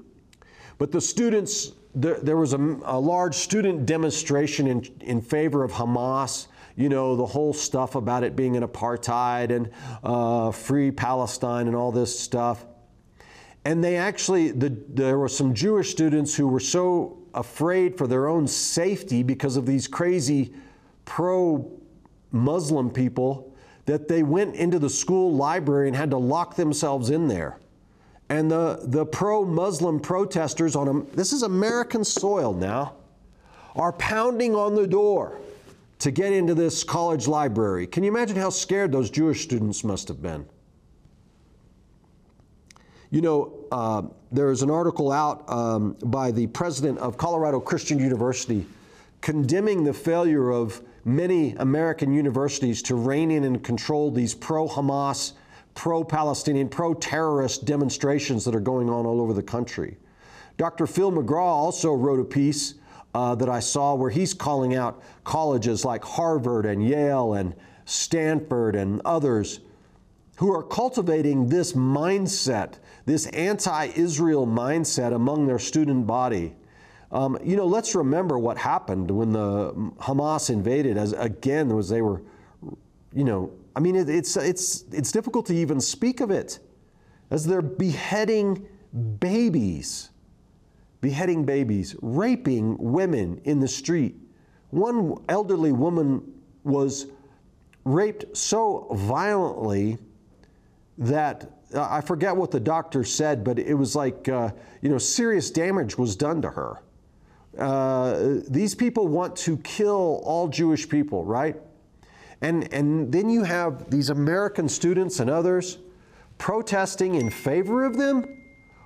But 0.78 0.92
the 0.92 1.02
students, 1.02 1.72
there, 1.94 2.20
there 2.20 2.38
was 2.38 2.54
a, 2.54 2.58
a 2.84 3.00
large 3.00 3.36
student 3.36 3.86
demonstration 3.86 4.68
in, 4.68 4.86
in 5.02 5.22
favor 5.22 5.64
of 5.64 5.72
Hamas 5.72 6.48
you 6.76 6.90
know, 6.90 7.16
the 7.16 7.26
whole 7.26 7.54
stuff 7.54 7.96
about 7.96 8.24
it 8.24 8.36
being 8.36 8.58
an 8.58 8.64
apartheid 8.64 9.50
and 9.50 9.70
uh, 10.04 10.52
free 10.52 10.92
Palestine 10.92 11.68
and 11.68 11.76
all 11.76 11.92
this 11.92 12.18
stuff. 12.18 12.66
And 13.64 13.84
they 13.84 13.96
actually, 13.96 14.52
the, 14.52 14.78
there 14.90 15.18
were 15.18 15.30
some 15.30 15.54
Jewish 15.54 15.90
students 15.90 16.36
who 16.36 16.48
were 16.48 16.60
so 16.60 17.18
afraid 17.34 17.98
for 17.98 18.08
their 18.08 18.28
own 18.28 18.48
safety 18.48 19.24
because 19.24 19.58
of 19.58 19.66
these 19.66 19.88
crazy 19.88 20.54
pro 21.06 21.72
Muslim 22.32 22.90
people 22.90 23.54
that 23.86 24.08
they 24.08 24.24
went 24.24 24.56
into 24.56 24.80
the 24.80 24.90
school 24.90 25.34
library 25.34 25.88
and 25.88 25.96
had 25.96 26.12
to 26.12 26.18
lock 26.18 26.56
themselves 26.56 27.10
in 27.10 27.28
there. 27.28 27.58
And 28.30 28.50
the, 28.50 28.82
the 28.84 29.06
pro 29.06 29.46
Muslim 29.46 30.00
protesters 30.00 30.76
on, 30.76 31.08
this 31.14 31.32
is 31.32 31.44
American 31.44 32.04
soil 32.04 32.54
now, 32.54 32.96
are 33.76 33.94
pounding 33.94 34.56
on 34.56 34.76
the 34.76 34.88
door 34.88 35.40
to 36.00 36.12
get 36.12 36.34
into 36.34 36.54
this 36.54 36.84
college 36.84 37.28
library. 37.28 37.88
Can 37.88 38.04
you 38.04 38.12
imagine 38.12 38.36
how 38.36 38.50
scared 38.50 38.92
those 38.92 39.10
Jewish 39.10 39.44
students 39.44 39.84
must 39.84 40.08
have 40.08 40.22
been? 40.22 40.46
You 43.12 43.22
know, 43.22 43.54
uh, 43.72 44.04
there 44.32 44.52
is 44.52 44.62
an 44.62 44.70
article 44.70 45.12
out 45.12 45.50
um, 45.50 45.96
by 46.04 46.32
the 46.32 46.48
president 46.48 46.98
of 47.00 47.18
Colorado 47.18 47.60
Christian 47.60 48.00
University 48.00 48.66
condemning 49.22 49.84
the 49.84 49.94
failure 49.94 50.52
of 50.52 50.84
many 51.04 51.54
American 51.56 52.14
universities 52.14 52.82
to 52.84 52.94
rein 52.94 53.32
in 53.32 53.44
and 53.44 53.64
control 53.64 54.12
these 54.12 54.36
pro 54.36 54.68
Hamas, 54.68 55.34
pro 55.74 56.04
Palestinian, 56.04 56.70
pro 56.70 56.94
terrorist 56.94 57.66
demonstrations 57.66 58.46
that 58.46 58.54
are 58.54 58.60
going 58.60 58.88
on 58.88 59.06
all 59.08 59.20
over 59.20 59.34
the 59.34 59.42
country. 59.42 59.98
Dr. 60.58 60.86
Phil 60.86 61.12
McGraw 61.12 61.42
also 61.42 61.94
wrote 61.94 62.20
a 62.20 62.24
piece 62.24 62.76
uh, 63.16 63.34
that 63.34 63.48
I 63.48 63.62
saw 63.62 63.96
where 63.96 64.10
he's 64.10 64.34
calling 64.34 64.76
out 64.76 65.02
colleges 65.24 65.86
like 65.86 66.04
Harvard 66.04 66.66
and 66.66 66.86
Yale 66.86 67.36
and 67.36 67.56
Stanford 67.86 68.76
and 68.76 69.02
others 69.06 69.62
who 70.36 70.54
are 70.54 70.62
cultivating 70.62 71.48
this 71.48 71.72
mindset, 71.72 72.74
this 73.06 73.28
anti 73.28 73.86
Israel 73.96 74.46
mindset 74.46 75.16
among 75.16 75.48
their 75.48 75.60
student 75.60 76.06
body. 76.06 76.56
Um, 77.10 77.40
you 77.42 77.56
know, 77.56 77.66
let's 77.66 77.96
remember 77.96 78.38
what 78.38 78.58
happened 78.58 79.10
when 79.10 79.32
the 79.32 79.72
Hamas 80.02 80.50
invaded. 80.50 80.98
As 80.98 81.14
again, 81.14 81.74
was 81.74 81.88
they 81.88 82.02
were, 82.02 82.22
you 83.14 83.24
know, 83.24 83.50
I 83.78 83.80
mean, 83.80 83.96
it, 83.96 84.10
it's 84.10 84.36
it's 84.36 84.84
it's 84.92 85.14
difficult 85.14 85.46
to 85.46 85.56
even 85.56 85.80
speak 85.80 86.20
of 86.20 86.32
it, 86.32 86.60
as 87.32 87.46
they're 87.46 87.62
beheading 87.62 88.68
babies, 89.22 90.10
beheading 91.02 91.46
babies, 91.46 91.96
raping 92.02 92.78
women 92.78 93.40
in 93.44 93.60
the 93.60 93.68
street. 93.68 94.16
One 94.72 95.16
elderly 95.30 95.72
woman 95.72 96.34
was 96.64 97.08
raped 97.84 98.36
so 98.36 98.88
violently 98.92 99.98
that 100.98 101.52
uh, 101.74 101.88
I 101.90 102.02
forget 102.02 102.36
what 102.36 102.52
the 102.52 102.60
doctor 102.60 103.04
said, 103.04 103.44
but 103.44 103.60
it 103.60 103.74
was 103.74 103.96
like, 103.96 104.28
uh, 104.30 104.52
you 104.82 104.90
know, 104.90 104.98
serious 104.98 105.52
damage 105.52 105.98
was 105.98 106.16
done 106.16 106.42
to 106.42 106.50
her. 106.50 106.82
Uh, 107.58 108.40
these 108.50 108.76
people 108.76 109.08
want 109.08 109.36
to 109.36 109.58
kill 109.58 110.22
all 110.24 110.48
Jewish 110.48 110.88
people, 110.90 111.24
right? 111.24 111.56
And, 112.42 112.72
and 112.74 113.12
then 113.12 113.30
you 113.30 113.44
have 113.44 113.90
these 113.90 114.10
American 114.10 114.68
students 114.68 115.20
and 115.20 115.30
others 115.30 115.78
protesting 116.38 117.16
in 117.16 117.30
favor 117.30 117.86
of 117.86 117.98
them? 117.98 118.45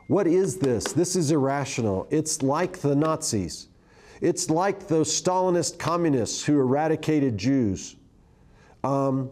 What 0.10 0.26
is 0.26 0.58
this? 0.58 0.86
This 0.86 1.16
is 1.16 1.30
irrational. 1.30 2.08
It's 2.10 2.42
like 2.42 2.80
the 2.80 2.96
Nazis. 2.96 3.68
It's 4.22 4.50
like 4.50 4.88
those 4.88 5.08
Stalinist 5.08 5.78
communists 5.78 6.44
who 6.44 6.60
eradicated 6.60 7.38
Jews. 7.38 7.96
Um, 8.84 9.30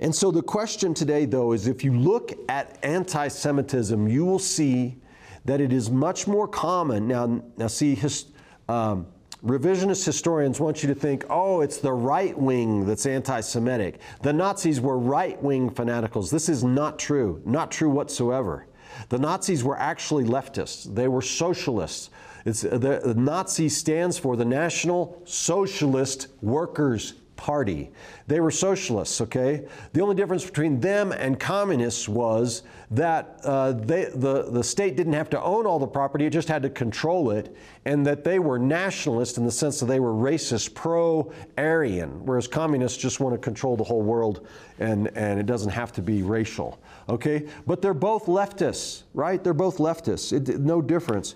and 0.00 0.12
so 0.12 0.32
the 0.32 0.42
question 0.42 0.94
today, 0.94 1.26
though, 1.26 1.52
is 1.52 1.68
if 1.68 1.84
you 1.84 1.96
look 1.96 2.32
at 2.48 2.76
anti 2.82 3.28
Semitism, 3.28 4.08
you 4.08 4.24
will 4.24 4.40
see 4.40 4.96
that 5.44 5.60
it 5.60 5.72
is 5.72 5.92
much 5.92 6.26
more 6.26 6.48
common. 6.48 7.06
Now, 7.06 7.40
now 7.56 7.68
see, 7.68 7.94
his, 7.94 8.24
um, 8.68 9.06
revisionist 9.44 10.04
historians 10.04 10.58
want 10.58 10.82
you 10.82 10.88
to 10.88 10.94
think, 10.96 11.24
oh, 11.30 11.60
it's 11.60 11.78
the 11.78 11.92
right 11.92 12.36
wing 12.36 12.84
that's 12.84 13.06
anti 13.06 13.40
Semitic. 13.42 14.00
The 14.22 14.32
Nazis 14.32 14.80
were 14.80 14.98
right 14.98 15.40
wing 15.40 15.70
fanaticals. 15.70 16.32
This 16.32 16.48
is 16.48 16.64
not 16.64 16.98
true, 16.98 17.40
not 17.44 17.70
true 17.70 17.90
whatsoever. 17.90 18.66
The 19.08 19.18
Nazis 19.18 19.62
were 19.64 19.78
actually 19.78 20.24
leftists, 20.24 20.94
they 20.94 21.08
were 21.08 21.22
socialists. 21.22 22.10
It's, 22.44 22.64
uh, 22.64 22.78
the, 22.78 23.00
the 23.04 23.14
Nazi 23.14 23.68
stands 23.68 24.18
for 24.18 24.36
the 24.36 24.44
National 24.44 25.20
Socialist 25.24 26.28
Workers 26.42 27.14
Party. 27.34 27.90
They 28.28 28.40
were 28.40 28.52
socialists, 28.52 29.20
okay? 29.20 29.66
The 29.92 30.00
only 30.00 30.14
difference 30.14 30.44
between 30.44 30.80
them 30.80 31.12
and 31.12 31.38
communists 31.40 32.08
was 32.08 32.62
that 32.90 33.40
uh, 33.44 33.72
they, 33.72 34.04
the, 34.14 34.50
the 34.50 34.62
state 34.62 34.96
didn't 34.96 35.14
have 35.14 35.28
to 35.30 35.42
own 35.42 35.66
all 35.66 35.78
the 35.78 35.86
property, 35.86 36.26
it 36.26 36.30
just 36.30 36.48
had 36.48 36.62
to 36.62 36.70
control 36.70 37.30
it, 37.30 37.56
and 37.84 38.06
that 38.06 38.22
they 38.22 38.38
were 38.38 38.58
nationalist 38.58 39.38
in 39.38 39.44
the 39.44 39.50
sense 39.50 39.80
that 39.80 39.86
they 39.86 40.00
were 40.00 40.12
racist, 40.12 40.74
pro 40.74 41.32
Aryan, 41.58 42.24
whereas 42.24 42.46
communists 42.46 42.98
just 42.98 43.20
want 43.20 43.34
to 43.34 43.38
control 43.38 43.76
the 43.76 43.84
whole 43.84 44.02
world 44.02 44.46
and, 44.78 45.08
and 45.16 45.40
it 45.40 45.46
doesn't 45.46 45.70
have 45.70 45.92
to 45.92 46.02
be 46.02 46.22
racial, 46.22 46.78
okay? 47.08 47.46
But 47.66 47.82
they're 47.82 47.94
both 47.94 48.26
leftists, 48.26 49.02
right? 49.14 49.42
They're 49.42 49.54
both 49.54 49.78
leftists, 49.78 50.32
it, 50.32 50.60
no 50.60 50.80
difference. 50.80 51.34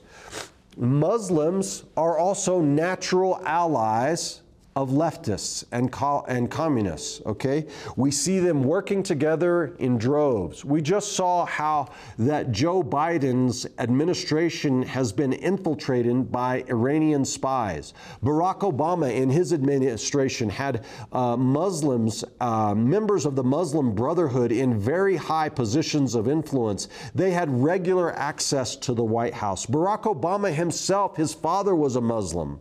Muslims 0.76 1.84
are 1.96 2.16
also 2.18 2.60
natural 2.60 3.42
allies 3.44 4.39
of 4.76 4.90
leftists 4.90 5.64
and, 5.72 5.90
co- 5.90 6.24
and 6.28 6.50
communists, 6.50 7.20
okay? 7.26 7.66
We 7.96 8.12
see 8.12 8.38
them 8.38 8.62
working 8.62 9.02
together 9.02 9.74
in 9.78 9.98
droves. 9.98 10.64
We 10.64 10.80
just 10.80 11.12
saw 11.12 11.44
how 11.44 11.88
that 12.18 12.52
Joe 12.52 12.82
Biden's 12.82 13.66
administration 13.78 14.82
has 14.82 15.12
been 15.12 15.32
infiltrated 15.32 16.30
by 16.30 16.64
Iranian 16.68 17.24
spies. 17.24 17.94
Barack 18.22 18.60
Obama, 18.60 19.12
in 19.12 19.28
his 19.28 19.52
administration, 19.52 20.48
had 20.48 20.84
uh, 21.12 21.36
Muslims, 21.36 22.24
uh, 22.40 22.72
members 22.74 23.26
of 23.26 23.34
the 23.34 23.44
Muslim 23.44 23.92
Brotherhood, 23.92 24.52
in 24.52 24.78
very 24.78 25.16
high 25.16 25.48
positions 25.48 26.14
of 26.14 26.28
influence. 26.28 26.88
They 27.14 27.32
had 27.32 27.50
regular 27.50 28.16
access 28.16 28.76
to 28.76 28.94
the 28.94 29.04
White 29.04 29.34
House. 29.34 29.66
Barack 29.66 30.02
Obama 30.02 30.52
himself, 30.52 31.16
his 31.16 31.34
father 31.34 31.74
was 31.74 31.96
a 31.96 32.00
Muslim. 32.00 32.60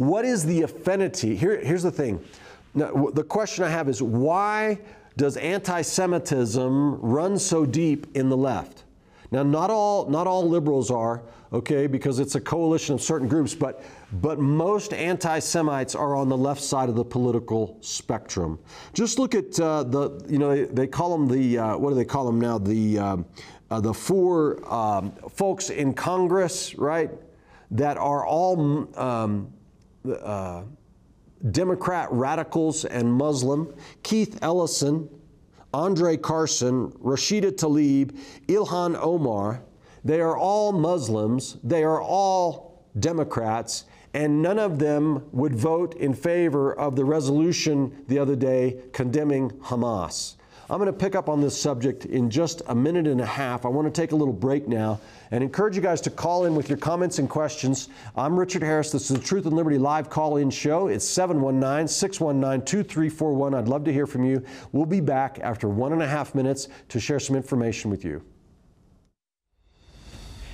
What 0.00 0.24
is 0.24 0.46
the 0.46 0.62
affinity? 0.62 1.36
Here, 1.36 1.62
here's 1.62 1.82
the 1.82 1.90
thing. 1.90 2.24
Now, 2.72 3.10
the 3.12 3.22
question 3.22 3.64
I 3.64 3.68
have 3.68 3.86
is 3.86 4.00
why 4.00 4.78
does 5.18 5.36
anti 5.36 5.82
Semitism 5.82 7.02
run 7.02 7.38
so 7.38 7.66
deep 7.66 8.06
in 8.16 8.30
the 8.30 8.36
left? 8.36 8.84
Now, 9.30 9.42
not 9.42 9.68
all, 9.68 10.08
not 10.08 10.26
all 10.26 10.48
liberals 10.48 10.90
are, 10.90 11.20
okay, 11.52 11.86
because 11.86 12.18
it's 12.18 12.34
a 12.34 12.40
coalition 12.40 12.94
of 12.94 13.02
certain 13.02 13.28
groups, 13.28 13.54
but, 13.54 13.84
but 14.22 14.38
most 14.38 14.94
anti 14.94 15.38
Semites 15.38 15.94
are 15.94 16.16
on 16.16 16.30
the 16.30 16.38
left 16.38 16.62
side 16.62 16.88
of 16.88 16.94
the 16.94 17.04
political 17.04 17.76
spectrum. 17.82 18.58
Just 18.94 19.18
look 19.18 19.34
at 19.34 19.60
uh, 19.60 19.82
the, 19.82 20.24
you 20.30 20.38
know, 20.38 20.64
they, 20.64 20.86
call 20.86 21.10
them 21.10 21.28
the, 21.28 21.58
uh, 21.58 21.76
what 21.76 21.90
do 21.90 21.94
they 21.94 22.06
call 22.06 22.24
them 22.24 22.40
now? 22.40 22.56
The, 22.56 22.98
um, 22.98 23.26
uh, 23.70 23.82
the 23.82 23.92
four 23.92 24.66
um, 24.72 25.12
folks 25.28 25.68
in 25.68 25.92
Congress, 25.92 26.74
right, 26.76 27.10
that 27.70 27.98
are 27.98 28.24
all 28.24 28.88
um, 28.98 29.52
uh, 30.08 30.62
Democrat 31.50 32.08
radicals 32.10 32.84
and 32.84 33.12
Muslim, 33.12 33.74
Keith 34.02 34.38
Ellison, 34.42 35.08
Andre 35.72 36.16
Carson, 36.16 36.90
Rashida 36.92 37.52
Tlaib, 37.52 38.18
Ilhan 38.46 38.98
Omar, 39.00 39.62
they 40.04 40.20
are 40.20 40.36
all 40.36 40.72
Muslims, 40.72 41.58
they 41.62 41.84
are 41.84 42.00
all 42.00 42.84
Democrats, 42.98 43.84
and 44.14 44.42
none 44.42 44.58
of 44.58 44.78
them 44.78 45.24
would 45.32 45.54
vote 45.54 45.94
in 45.94 46.12
favor 46.12 46.72
of 46.74 46.96
the 46.96 47.04
resolution 47.04 48.04
the 48.08 48.18
other 48.18 48.34
day 48.34 48.82
condemning 48.92 49.50
Hamas. 49.62 50.36
I'm 50.68 50.78
going 50.78 50.86
to 50.86 50.92
pick 50.92 51.14
up 51.14 51.28
on 51.28 51.40
this 51.40 51.60
subject 51.60 52.06
in 52.06 52.30
just 52.30 52.62
a 52.68 52.74
minute 52.74 53.06
and 53.06 53.20
a 53.20 53.26
half. 53.26 53.64
I 53.64 53.68
want 53.68 53.92
to 53.92 54.00
take 54.00 54.12
a 54.12 54.16
little 54.16 54.32
break 54.32 54.68
now 54.68 55.00
and 55.30 55.44
encourage 55.44 55.76
you 55.76 55.82
guys 55.82 56.00
to 56.02 56.10
call 56.10 56.44
in 56.44 56.54
with 56.54 56.68
your 56.68 56.78
comments 56.78 57.18
and 57.18 57.28
questions. 57.28 57.88
I'm 58.16 58.38
Richard 58.38 58.62
Harris. 58.62 58.90
This 58.90 59.10
is 59.10 59.16
the 59.16 59.22
Truth 59.22 59.46
and 59.46 59.54
Liberty 59.54 59.78
live 59.78 60.10
call 60.10 60.38
in 60.38 60.50
show. 60.50 60.88
It's 60.88 61.06
719 61.06 61.86
619 61.88 62.64
2341. 62.64 63.54
I'd 63.54 63.68
love 63.68 63.84
to 63.84 63.92
hear 63.92 64.06
from 64.06 64.24
you. 64.24 64.44
We'll 64.72 64.86
be 64.86 65.00
back 65.00 65.38
after 65.42 65.68
one 65.68 65.92
and 65.92 66.02
a 66.02 66.08
half 66.08 66.34
minutes 66.34 66.68
to 66.88 67.00
share 67.00 67.20
some 67.20 67.36
information 67.36 67.90
with 67.90 68.04
you. 68.04 68.22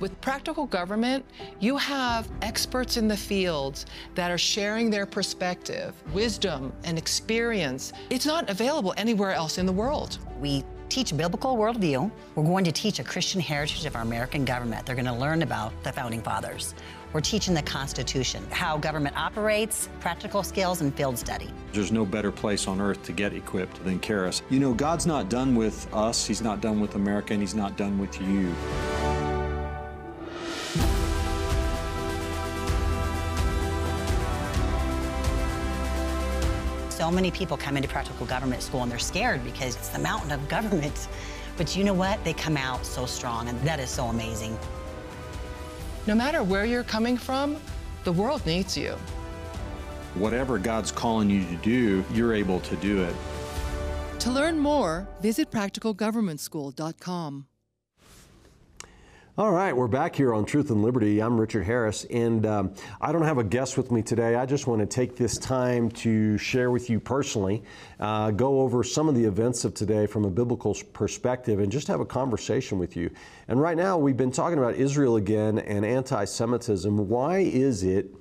With 0.00 0.20
practical 0.20 0.66
government, 0.66 1.24
you 1.60 1.76
have 1.76 2.28
experts 2.42 2.96
in 2.96 3.06
the 3.06 3.16
fields 3.16 3.86
that 4.16 4.30
are 4.30 4.38
sharing 4.38 4.90
their 4.90 5.06
perspective, 5.06 5.94
wisdom, 6.12 6.72
and 6.82 6.98
experience. 6.98 7.92
It's 8.10 8.26
not 8.26 8.50
available 8.50 8.92
anywhere 8.96 9.32
else 9.32 9.56
in 9.56 9.66
the 9.66 9.72
world. 9.72 10.18
We 10.40 10.64
teach 10.88 11.16
biblical 11.16 11.56
worldview. 11.56 12.10
We're 12.34 12.44
going 12.44 12.64
to 12.64 12.72
teach 12.72 12.98
a 12.98 13.04
Christian 13.04 13.40
heritage 13.40 13.84
of 13.84 13.94
our 13.94 14.02
American 14.02 14.44
government. 14.44 14.84
They're 14.84 14.96
going 14.96 15.06
to 15.06 15.12
learn 15.12 15.42
about 15.42 15.72
the 15.84 15.92
founding 15.92 16.22
fathers. 16.22 16.74
We're 17.12 17.20
teaching 17.20 17.54
the 17.54 17.62
Constitution, 17.62 18.44
how 18.50 18.76
government 18.76 19.16
operates, 19.16 19.88
practical 20.00 20.42
skills, 20.42 20.80
and 20.80 20.92
field 20.94 21.16
study. 21.16 21.48
There's 21.72 21.92
no 21.92 22.04
better 22.04 22.32
place 22.32 22.66
on 22.66 22.80
earth 22.80 23.04
to 23.04 23.12
get 23.12 23.32
equipped 23.32 23.82
than 23.84 24.00
Charis. 24.00 24.42
You 24.50 24.58
know, 24.58 24.74
God's 24.74 25.06
not 25.06 25.28
done 25.28 25.54
with 25.54 25.92
us, 25.94 26.26
He's 26.26 26.42
not 26.42 26.60
done 26.60 26.80
with 26.80 26.96
America, 26.96 27.32
and 27.32 27.40
He's 27.40 27.54
not 27.54 27.76
done 27.76 27.98
with 27.98 28.20
you. 28.20 28.52
So 36.88 37.10
many 37.10 37.30
people 37.30 37.56
come 37.56 37.76
into 37.76 37.88
practical 37.88 38.24
government 38.24 38.62
school 38.62 38.82
and 38.82 38.90
they're 38.90 38.98
scared 38.98 39.44
because 39.44 39.76
it's 39.76 39.88
the 39.88 39.98
mountain 39.98 40.32
of 40.32 40.48
government. 40.48 41.08
But 41.56 41.76
you 41.76 41.84
know 41.84 41.92
what? 41.92 42.22
They 42.24 42.32
come 42.32 42.56
out 42.56 42.86
so 42.86 43.06
strong, 43.06 43.48
and 43.48 43.60
that 43.60 43.78
is 43.78 43.90
so 43.90 44.06
amazing. 44.06 44.58
No 46.06 46.14
matter 46.14 46.42
where 46.42 46.64
you're 46.64 46.84
coming 46.84 47.16
from, 47.16 47.56
the 48.04 48.12
world 48.12 48.44
needs 48.46 48.76
you. 48.76 48.96
Whatever 50.14 50.58
God's 50.58 50.92
calling 50.92 51.30
you 51.30 51.44
to 51.44 51.56
do, 51.56 52.04
you're 52.12 52.34
able 52.34 52.60
to 52.60 52.76
do 52.76 53.02
it. 53.02 53.14
To 54.20 54.30
learn 54.30 54.58
more, 54.58 55.06
visit 55.20 55.50
practicalgovernmentschool.com. 55.50 57.46
All 59.36 59.50
right, 59.50 59.76
we're 59.76 59.88
back 59.88 60.14
here 60.14 60.32
on 60.32 60.44
Truth 60.44 60.70
and 60.70 60.80
Liberty. 60.80 61.20
I'm 61.20 61.40
Richard 61.40 61.64
Harris, 61.64 62.04
and 62.04 62.46
um, 62.46 62.72
I 63.00 63.10
don't 63.10 63.24
have 63.24 63.38
a 63.38 63.42
guest 63.42 63.76
with 63.76 63.90
me 63.90 64.00
today. 64.00 64.36
I 64.36 64.46
just 64.46 64.68
want 64.68 64.80
to 64.80 64.86
take 64.86 65.16
this 65.16 65.38
time 65.38 65.90
to 65.90 66.38
share 66.38 66.70
with 66.70 66.88
you 66.88 67.00
personally, 67.00 67.64
uh, 67.98 68.30
go 68.30 68.60
over 68.60 68.84
some 68.84 69.08
of 69.08 69.16
the 69.16 69.24
events 69.24 69.64
of 69.64 69.74
today 69.74 70.06
from 70.06 70.24
a 70.24 70.30
biblical 70.30 70.76
perspective, 70.92 71.58
and 71.58 71.72
just 71.72 71.88
have 71.88 71.98
a 71.98 72.04
conversation 72.04 72.78
with 72.78 72.96
you. 72.96 73.10
And 73.48 73.60
right 73.60 73.76
now, 73.76 73.98
we've 73.98 74.16
been 74.16 74.30
talking 74.30 74.58
about 74.58 74.76
Israel 74.76 75.16
again 75.16 75.58
and 75.58 75.84
anti-Semitism. 75.84 77.08
Why 77.08 77.38
is 77.38 77.82
it? 77.82 78.14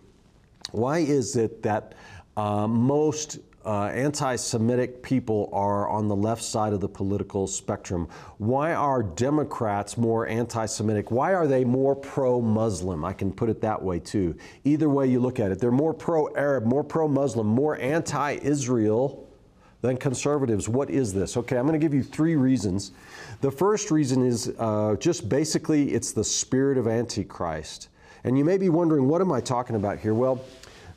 Why 0.71 0.97
is 0.97 1.35
it 1.35 1.61
that 1.61 1.93
uh, 2.35 2.65
most 2.67 3.37
uh, 3.65 3.85
anti 3.85 4.35
Semitic 4.35 5.01
people 5.01 5.49
are 5.53 5.87
on 5.87 6.07
the 6.07 6.15
left 6.15 6.43
side 6.43 6.73
of 6.73 6.81
the 6.81 6.87
political 6.87 7.47
spectrum. 7.47 8.07
Why 8.37 8.73
are 8.73 9.03
Democrats 9.03 9.97
more 9.97 10.27
anti 10.27 10.65
Semitic? 10.65 11.11
Why 11.11 11.33
are 11.33 11.47
they 11.47 11.63
more 11.63 11.95
pro 11.95 12.41
Muslim? 12.41 13.05
I 13.05 13.13
can 13.13 13.31
put 13.31 13.49
it 13.49 13.61
that 13.61 13.81
way 13.81 13.99
too. 13.99 14.35
Either 14.63 14.89
way 14.89 15.07
you 15.07 15.19
look 15.19 15.39
at 15.39 15.51
it, 15.51 15.59
they're 15.59 15.71
more 15.71 15.93
pro 15.93 16.27
Arab, 16.35 16.65
more 16.65 16.83
pro 16.83 17.07
Muslim, 17.07 17.47
more 17.47 17.77
anti 17.79 18.33
Israel 18.41 19.29
than 19.81 19.97
conservatives. 19.97 20.69
What 20.69 20.89
is 20.89 21.13
this? 21.13 21.35
Okay, 21.35 21.57
I'm 21.57 21.67
going 21.67 21.79
to 21.79 21.85
give 21.85 21.93
you 21.93 22.03
three 22.03 22.37
reasons. 22.37 22.91
The 23.41 23.51
first 23.51 23.91
reason 23.91 24.25
is 24.25 24.53
uh, 24.57 24.95
just 24.97 25.27
basically 25.27 25.93
it's 25.93 26.13
the 26.13 26.23
spirit 26.23 26.77
of 26.77 26.87
Antichrist. 26.87 27.89
And 28.23 28.37
you 28.37 28.45
may 28.45 28.57
be 28.57 28.69
wondering, 28.69 29.09
what 29.09 29.19
am 29.19 29.31
I 29.33 29.41
talking 29.41 29.75
about 29.75 29.99
here? 29.99 30.13
Well, 30.13 30.41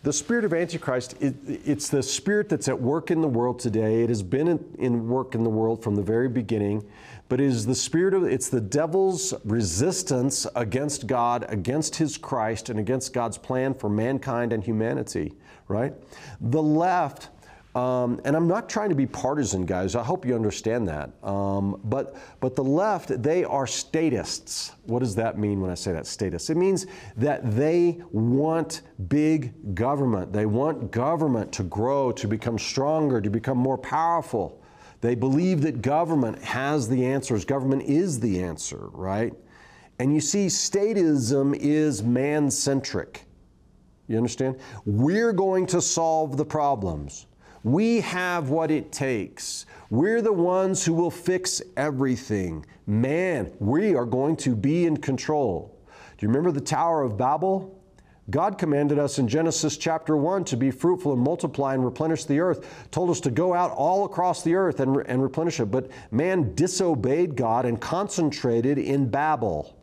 the 0.07 0.12
spirit 0.12 0.45
of 0.45 0.55
Antichrist, 0.55 1.16
it, 1.21 1.35
it's 1.45 1.88
the 1.88 2.01
spirit 2.01 2.49
that's 2.49 2.69
at 2.69 2.81
work 2.81 3.11
in 3.11 3.21
the 3.21 3.29
world 3.29 3.59
today. 3.59 4.05
It 4.05 4.09
has 4.09 4.23
been 4.23 4.47
in, 4.47 4.64
in, 4.79 5.09
work 5.09 5.35
in 5.35 5.42
the 5.42 5.51
world 5.51 5.83
from 5.83 5.97
the 5.97 6.03
very 6.03 6.29
beginning, 6.29 6.87
but 7.29 7.40
it 7.40 7.47
is 7.47 7.66
the 7.66 7.75
spirit 7.75 8.14
of, 8.14 8.23
it's 8.23 8.49
the 8.49 8.61
devil's 8.61 9.35
resistance 9.45 10.47
against 10.55 11.09
God, 11.09 11.45
against 11.49 11.97
his 11.97 12.16
Christ, 12.19 12.69
and 12.69 12.79
against 12.79 13.12
God's 13.12 13.37
plan 13.37 13.75
for 13.75 13.90
mankind 13.90 14.53
and 14.53 14.62
humanity, 14.62 15.33
right? 15.66 15.92
The 16.40 16.62
left 16.62 17.31
um, 17.76 18.22
and 18.24 18.34
I'm 18.34 18.48
not 18.48 18.70
trying 18.70 18.88
to 18.88 18.94
be 18.94 19.04
partisan, 19.04 19.66
guys. 19.66 19.94
I 19.94 20.02
hope 20.02 20.24
you 20.24 20.34
understand 20.34 20.88
that. 20.88 21.10
Um, 21.22 21.78
but, 21.84 22.16
but 22.40 22.56
the 22.56 22.64
left, 22.64 23.22
they 23.22 23.44
are 23.44 23.66
statists. 23.66 24.72
What 24.84 25.00
does 25.00 25.14
that 25.16 25.36
mean 25.38 25.60
when 25.60 25.70
I 25.70 25.74
say 25.74 25.92
that, 25.92 26.06
statist? 26.06 26.48
It 26.48 26.56
means 26.56 26.86
that 27.18 27.54
they 27.54 28.00
want 28.10 28.80
big 29.08 29.74
government. 29.74 30.32
They 30.32 30.46
want 30.46 30.90
government 30.90 31.52
to 31.52 31.64
grow, 31.64 32.12
to 32.12 32.26
become 32.26 32.58
stronger, 32.58 33.20
to 33.20 33.28
become 33.28 33.58
more 33.58 33.76
powerful. 33.76 34.62
They 35.02 35.14
believe 35.14 35.60
that 35.60 35.82
government 35.82 36.42
has 36.42 36.88
the 36.88 37.04
answers, 37.04 37.44
government 37.44 37.82
is 37.82 38.18
the 38.18 38.42
answer, 38.42 38.88
right? 38.92 39.34
And 39.98 40.14
you 40.14 40.20
see, 40.22 40.46
statism 40.46 41.54
is 41.54 42.02
man 42.02 42.50
centric. 42.50 43.26
You 44.08 44.16
understand? 44.16 44.56
We're 44.86 45.34
going 45.34 45.66
to 45.66 45.82
solve 45.82 46.38
the 46.38 46.44
problems. 46.46 47.26
We 47.66 47.98
have 48.02 48.50
what 48.50 48.70
it 48.70 48.92
takes. 48.92 49.66
We're 49.90 50.22
the 50.22 50.33
ones 50.33 50.85
who 50.85 50.94
will 50.94 51.11
fix 51.11 51.61
everything. 51.76 52.64
Man, 52.87 53.52
we 53.59 53.96
are 53.96 54.05
going 54.05 54.37
to 54.37 54.55
be 54.55 54.87
in 54.87 54.98
control. 54.98 55.76
Do 56.16 56.24
you 56.24 56.29
remember 56.29 56.52
the 56.52 56.64
Tower 56.64 57.02
of 57.02 57.16
Babel? 57.16 57.76
God 58.31 58.57
commanded 58.57 59.00
us 59.00 59.18
in 59.18 59.26
Genesis 59.26 59.76
chapter 59.76 60.16
1 60.16 60.44
to 60.44 60.57
be 60.57 60.70
fruitful 60.70 61.12
and 61.12 61.20
multiply 61.20 61.74
and 61.74 61.85
replenish 61.85 62.24
the 62.24 62.38
earth, 62.38 62.87
told 62.92 63.11
us 63.11 63.18
to 63.22 63.33
go 63.33 63.52
out 63.52 63.72
all 63.72 64.05
across 64.05 64.44
the 64.44 64.55
earth 64.55 64.79
and, 64.79 64.98
and 65.09 65.20
replenish 65.20 65.59
it. 65.59 65.66
But 65.66 65.90
man 66.12 66.55
disobeyed 66.55 67.35
God 67.35 67.66
and 67.66 67.81
concentrated 67.81 68.79
in 68.79 69.11
Babel 69.11 69.76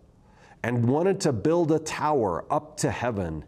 and 0.64 0.88
wanted 0.88 1.20
to 1.20 1.34
build 1.34 1.74
a 1.74 1.80
tower 1.80 2.46
up 2.50 2.78
to 2.78 2.92
heaven. 2.92 3.44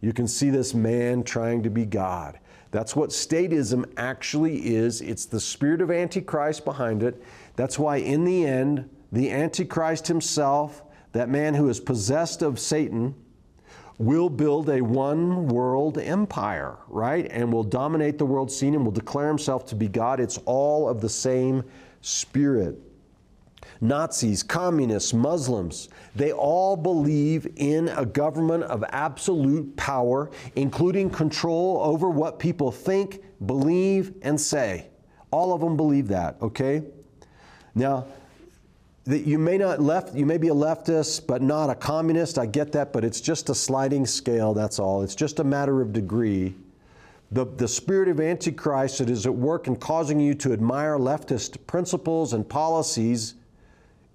You 0.00 0.12
can 0.12 0.28
see 0.28 0.50
this 0.50 0.74
man 0.74 1.24
trying 1.24 1.64
to 1.64 1.70
be 1.70 1.86
God. 1.86 2.38
That's 2.70 2.94
what 2.94 3.10
statism 3.10 3.84
actually 3.96 4.74
is. 4.74 5.00
It's 5.00 5.26
the 5.26 5.40
spirit 5.40 5.80
of 5.80 5.90
Antichrist 5.90 6.64
behind 6.64 7.02
it. 7.02 7.22
That's 7.56 7.78
why, 7.78 7.96
in 7.96 8.24
the 8.24 8.46
end, 8.46 8.88
the 9.10 9.30
Antichrist 9.30 10.06
himself, 10.06 10.82
that 11.12 11.28
man 11.28 11.54
who 11.54 11.68
is 11.68 11.80
possessed 11.80 12.42
of 12.42 12.60
Satan, 12.60 13.14
will 13.98 14.30
build 14.30 14.70
a 14.70 14.80
one 14.80 15.48
world 15.48 15.98
empire, 15.98 16.78
right? 16.88 17.26
And 17.30 17.52
will 17.52 17.64
dominate 17.64 18.18
the 18.18 18.24
world 18.24 18.50
scene 18.50 18.74
and 18.74 18.84
will 18.84 18.92
declare 18.92 19.28
himself 19.28 19.66
to 19.66 19.74
be 19.74 19.88
God. 19.88 20.20
It's 20.20 20.38
all 20.46 20.88
of 20.88 21.00
the 21.00 21.08
same 21.08 21.64
spirit. 22.00 22.78
Nazis, 23.80 24.42
communists, 24.42 25.14
Muslims, 25.14 25.88
they 26.14 26.32
all 26.32 26.76
believe 26.76 27.46
in 27.56 27.88
a 27.88 28.04
government 28.04 28.64
of 28.64 28.84
absolute 28.90 29.74
power, 29.76 30.30
including 30.56 31.08
control 31.08 31.80
over 31.82 32.10
what 32.10 32.38
people 32.38 32.70
think, 32.70 33.22
believe, 33.46 34.14
and 34.22 34.38
say. 34.38 34.88
All 35.30 35.54
of 35.54 35.60
them 35.60 35.76
believe 35.76 36.08
that, 36.08 36.36
okay? 36.42 36.82
Now, 37.74 38.06
that 39.04 39.26
you 39.26 39.38
may 39.38 39.56
not 39.56 39.80
left 39.80 40.14
you 40.14 40.26
may 40.26 40.36
be 40.36 40.48
a 40.48 40.54
leftist 40.54 41.26
but 41.26 41.40
not 41.40 41.70
a 41.70 41.74
communist 41.74 42.38
i 42.38 42.44
get 42.44 42.70
that 42.70 42.92
but 42.92 43.02
it's 43.02 43.20
just 43.20 43.48
a 43.48 43.54
sliding 43.54 44.04
scale 44.04 44.52
that's 44.52 44.78
all 44.78 45.02
it's 45.02 45.14
just 45.14 45.40
a 45.40 45.44
matter 45.44 45.80
of 45.80 45.92
degree 45.92 46.54
the, 47.32 47.46
the 47.56 47.66
spirit 47.66 48.08
of 48.08 48.20
antichrist 48.20 48.98
that 48.98 49.08
is 49.08 49.24
at 49.24 49.34
work 49.34 49.68
in 49.68 49.74
causing 49.74 50.20
you 50.20 50.34
to 50.34 50.52
admire 50.52 50.98
leftist 50.98 51.56
principles 51.66 52.34
and 52.34 52.48
policies 52.48 53.34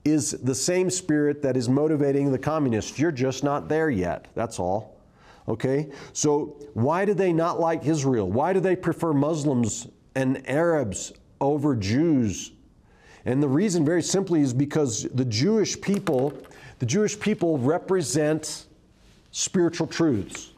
is 0.05 0.31
the 0.31 0.55
same 0.55 0.89
spirit 0.89 1.41
that 1.41 1.57
is 1.57 1.67
motivating 1.67 2.31
the 2.31 2.37
communists. 2.37 2.97
You're 2.99 3.11
just 3.11 3.43
not 3.43 3.67
there 3.67 3.89
yet. 3.89 4.27
That's 4.35 4.59
all. 4.59 5.01
Okay? 5.47 5.89
So, 6.13 6.55
why 6.73 7.05
do 7.05 7.13
they 7.13 7.33
not 7.33 7.59
like 7.59 7.85
Israel? 7.85 8.29
Why 8.29 8.53
do 8.53 8.59
they 8.59 8.75
prefer 8.75 9.13
Muslims 9.13 9.87
and 10.15 10.47
Arabs 10.47 11.11
over 11.41 11.75
Jews? 11.75 12.51
And 13.25 13.41
the 13.41 13.47
reason, 13.47 13.83
very 13.83 14.03
simply, 14.03 14.41
is 14.41 14.53
because 14.53 15.03
the 15.13 15.25
Jewish 15.25 15.79
people, 15.81 16.33
the 16.77 16.85
Jewish 16.85 17.19
people 17.19 17.57
represent 17.57 18.67
spiritual 19.31 19.87
truths. 19.87 20.51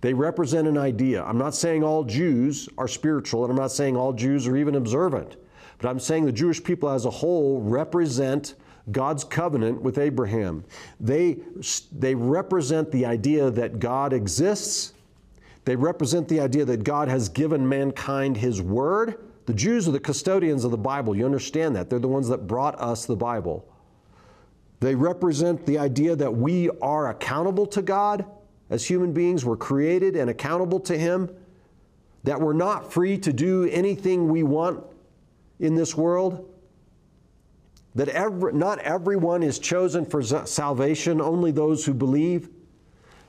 They 0.00 0.14
represent 0.14 0.66
an 0.66 0.78
idea. 0.78 1.22
I'm 1.22 1.38
not 1.38 1.54
saying 1.54 1.84
all 1.84 2.04
Jews 2.04 2.68
are 2.78 2.88
spiritual, 2.88 3.44
and 3.44 3.50
I'm 3.50 3.56
not 3.56 3.70
saying 3.70 3.96
all 3.96 4.12
Jews 4.12 4.46
are 4.48 4.56
even 4.56 4.74
observant. 4.74 5.36
But 5.80 5.88
I'm 5.88 6.00
saying 6.00 6.26
the 6.26 6.32
Jewish 6.32 6.62
people 6.62 6.90
as 6.90 7.06
a 7.06 7.10
whole 7.10 7.60
represent 7.60 8.54
God's 8.92 9.24
covenant 9.24 9.80
with 9.80 9.98
Abraham. 9.98 10.64
They, 10.98 11.38
they 11.92 12.14
represent 12.14 12.90
the 12.90 13.06
idea 13.06 13.50
that 13.50 13.78
God 13.78 14.12
exists. 14.12 14.94
They 15.64 15.76
represent 15.76 16.28
the 16.28 16.40
idea 16.40 16.64
that 16.64 16.84
God 16.84 17.08
has 17.08 17.28
given 17.28 17.68
mankind 17.68 18.36
His 18.36 18.60
Word. 18.60 19.24
The 19.46 19.54
Jews 19.54 19.88
are 19.88 19.92
the 19.92 20.00
custodians 20.00 20.64
of 20.64 20.70
the 20.70 20.78
Bible. 20.78 21.16
You 21.16 21.24
understand 21.24 21.76
that. 21.76 21.88
They're 21.88 21.98
the 21.98 22.08
ones 22.08 22.28
that 22.28 22.46
brought 22.46 22.80
us 22.80 23.06
the 23.06 23.16
Bible. 23.16 23.66
They 24.80 24.94
represent 24.94 25.66
the 25.66 25.78
idea 25.78 26.16
that 26.16 26.34
we 26.34 26.70
are 26.80 27.10
accountable 27.10 27.66
to 27.66 27.82
God 27.82 28.24
as 28.70 28.86
human 28.86 29.12
beings. 29.12 29.44
We're 29.44 29.56
created 29.56 30.16
and 30.16 30.30
accountable 30.30 30.80
to 30.80 30.96
Him. 30.96 31.30
That 32.24 32.40
we're 32.40 32.52
not 32.52 32.92
free 32.92 33.16
to 33.18 33.32
do 33.32 33.64
anything 33.64 34.28
we 34.28 34.42
want 34.42 34.84
in 35.60 35.74
this 35.76 35.94
world 35.94 36.52
that 37.94 38.08
every, 38.08 38.52
not 38.52 38.78
everyone 38.80 39.42
is 39.42 39.58
chosen 39.58 40.04
for 40.04 40.22
salvation, 40.22 41.20
only 41.20 41.50
those 41.50 41.84
who 41.84 41.94
believe. 41.94 42.48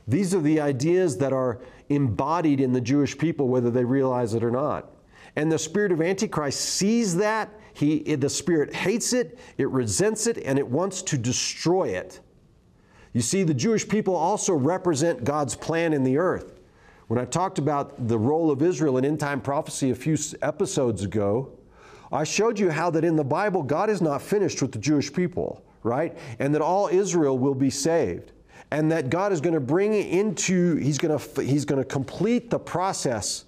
These 0.08 0.34
are 0.34 0.42
the 0.42 0.60
ideas 0.60 1.18
that 1.18 1.34
are 1.34 1.60
embodied 1.90 2.60
in 2.60 2.74
the 2.74 2.82
Jewish 2.82 3.18
people, 3.18 3.48
whether 3.48 3.72
they 3.72 3.84
realize 3.84 4.34
it 4.34 4.44
or 4.44 4.52
not. 4.52 4.90
And 5.36 5.52
the 5.52 5.60
spirit 5.60 5.92
of 5.92 6.02
Antichrist 6.02 6.60
sees 6.60 7.16
that. 7.18 7.50
He, 7.74 8.16
the 8.16 8.30
spirit 8.30 8.74
hates 8.74 9.14
it, 9.14 9.40
it 9.58 9.70
resents 9.70 10.28
it, 10.28 10.38
and 10.40 10.60
it 10.60 10.68
wants 10.68 11.02
to 11.04 11.18
destroy 11.18 11.90
it. 11.90 12.20
You 13.14 13.22
see, 13.22 13.44
the 13.44 13.54
Jewish 13.54 13.88
people 13.88 14.16
also 14.16 14.54
represent 14.54 15.24
God's 15.24 15.56
plan 15.56 15.94
in 15.94 16.04
the 16.04 16.18
earth. 16.18 16.60
When 17.08 17.20
I 17.20 17.26
talked 17.26 17.60
about 17.60 18.08
the 18.08 18.18
role 18.18 18.52
of 18.52 18.62
Israel 18.62 18.98
in 18.98 19.06
end 19.06 19.20
time 19.20 19.42
prophecy 19.42 19.90
a 19.90 19.96
few 19.96 20.18
episodes 20.42 21.04
ago, 21.04 21.58
I 22.12 22.24
showed 22.24 22.60
you 22.60 22.70
how 22.70 22.90
that 22.92 23.04
in 23.04 23.16
the 23.16 23.24
Bible, 23.24 23.64
God 23.64 23.90
is 23.90 24.02
not 24.02 24.22
finished 24.22 24.62
with 24.62 24.72
the 24.72 24.80
Jewish 24.80 25.12
people, 25.12 25.64
right? 25.84 26.18
And 26.40 26.54
that 26.54 26.62
all 26.62 26.88
Israel 26.88 27.38
will 27.38 27.56
be 27.56 27.70
saved. 27.70 28.32
And 28.72 28.92
that 28.92 29.10
God 29.10 29.32
is 29.32 29.42
going 29.42 29.54
to 29.54 29.60
bring 29.60 29.94
into, 29.94 30.76
He's 30.78 30.98
going 30.98 31.18
to, 31.18 31.42
he's 31.42 31.66
going 31.66 31.82
to 31.82 31.88
complete 31.88 32.50
the 32.50 32.60
process 32.60 33.46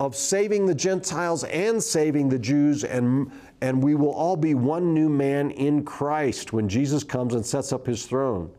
of 0.00 0.14
saving 0.14 0.66
the 0.66 0.74
Gentiles 0.74 1.44
and 1.44 1.82
saving 1.82 2.28
the 2.28 2.38
Jews, 2.38 2.84
and, 2.84 3.32
and 3.60 3.82
we 3.82 3.94
will 3.94 4.12
all 4.12 4.36
be 4.36 4.54
one 4.54 4.94
new 4.94 5.08
man 5.08 5.50
in 5.52 5.84
Christ 5.84 6.52
when 6.52 6.68
Jesus 6.68 7.02
comes 7.02 7.34
and 7.34 7.44
sets 7.44 7.72
up 7.72 7.86
His 7.86 8.06
throne. 8.06 8.50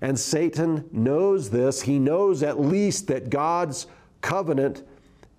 And 0.00 0.18
Satan 0.18 0.88
knows 0.92 1.50
this. 1.50 1.82
He 1.82 1.98
knows 1.98 2.42
at 2.42 2.60
least 2.60 3.06
that 3.08 3.30
God's 3.30 3.86
covenant 4.20 4.82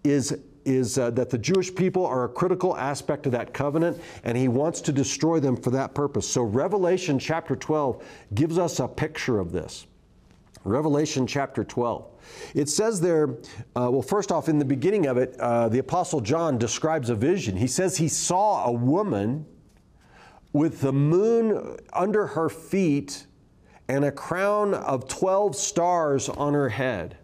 is 0.03 0.39
is 0.65 0.97
uh, 0.97 1.09
that 1.11 1.29
the 1.29 1.37
Jewish 1.37 1.73
people 1.73 2.05
are 2.05 2.25
a 2.25 2.29
critical 2.29 2.75
aspect 2.77 3.25
of 3.25 3.31
that 3.33 3.53
covenant, 3.53 4.01
and 4.23 4.37
he 4.37 4.47
wants 4.47 4.81
to 4.81 4.91
destroy 4.91 5.39
them 5.39 5.55
for 5.55 5.71
that 5.71 5.93
purpose. 5.93 6.27
So, 6.27 6.43
Revelation 6.43 7.19
chapter 7.19 7.55
12 7.55 8.03
gives 8.33 8.57
us 8.57 8.79
a 8.79 8.87
picture 8.87 9.39
of 9.39 9.51
this. 9.51 9.87
Revelation 10.63 11.25
chapter 11.25 11.63
12. 11.63 12.05
It 12.53 12.69
says 12.69 12.99
there, 12.99 13.29
uh, 13.75 13.89
well, 13.89 14.01
first 14.01 14.31
off, 14.31 14.49
in 14.49 14.59
the 14.59 14.65
beginning 14.65 15.07
of 15.07 15.17
it, 15.17 15.39
uh, 15.39 15.69
the 15.69 15.79
Apostle 15.79 16.21
John 16.21 16.57
describes 16.57 17.09
a 17.09 17.15
vision. 17.15 17.55
He 17.55 17.67
says 17.67 17.97
he 17.97 18.09
saw 18.09 18.65
a 18.65 18.71
woman 18.71 19.45
with 20.51 20.81
the 20.81 20.91
moon 20.91 21.77
under 21.93 22.27
her 22.27 22.49
feet 22.49 23.25
and 23.87 24.05
a 24.05 24.11
crown 24.11 24.73
of 24.73 25.07
12 25.07 25.55
stars 25.55 26.29
on 26.29 26.53
her 26.53 26.69
head. 26.69 27.17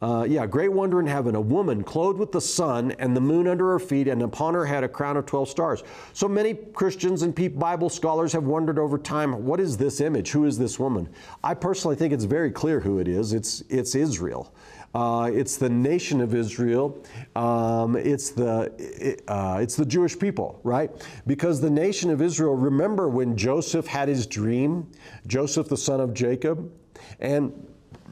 Uh, 0.00 0.24
yeah, 0.28 0.46
great 0.46 0.72
wonder 0.72 1.00
in 1.00 1.06
heaven, 1.06 1.34
a 1.34 1.40
woman 1.40 1.82
clothed 1.82 2.20
with 2.20 2.30
the 2.30 2.40
sun 2.40 2.92
and 3.00 3.16
the 3.16 3.20
moon 3.20 3.48
under 3.48 3.72
her 3.72 3.80
feet, 3.80 4.06
and 4.06 4.22
upon 4.22 4.54
her 4.54 4.64
head 4.64 4.84
a 4.84 4.88
crown 4.88 5.16
of 5.16 5.26
12 5.26 5.48
stars. 5.48 5.82
So 6.12 6.28
many 6.28 6.54
Christians 6.54 7.22
and 7.22 7.34
Bible 7.58 7.88
scholars 7.88 8.32
have 8.32 8.44
wondered 8.44 8.78
over 8.78 8.96
time 8.96 9.44
what 9.44 9.58
is 9.58 9.76
this 9.76 10.00
image? 10.00 10.30
Who 10.30 10.44
is 10.44 10.56
this 10.56 10.78
woman? 10.78 11.08
I 11.42 11.54
personally 11.54 11.96
think 11.96 12.12
it's 12.12 12.24
very 12.24 12.50
clear 12.50 12.78
who 12.78 13.00
it 13.00 13.08
is. 13.08 13.32
It's, 13.32 13.62
it's 13.68 13.96
Israel. 13.96 14.54
Uh, 14.94 15.30
it's 15.32 15.56
the 15.56 15.68
nation 15.68 16.20
of 16.20 16.34
Israel. 16.34 17.04
Um, 17.36 17.94
it's 17.94 18.30
the 18.30 19.20
uh, 19.28 19.58
it's 19.60 19.76
the 19.76 19.84
Jewish 19.84 20.18
people, 20.18 20.60
right? 20.64 20.90
Because 21.26 21.60
the 21.60 21.70
nation 21.70 22.10
of 22.10 22.22
Israel. 22.22 22.54
Remember 22.56 23.08
when 23.08 23.36
Joseph 23.36 23.86
had 23.86 24.08
his 24.08 24.26
dream, 24.26 24.90
Joseph 25.26 25.68
the 25.68 25.76
son 25.76 26.00
of 26.00 26.14
Jacob, 26.14 26.72
and 27.20 27.52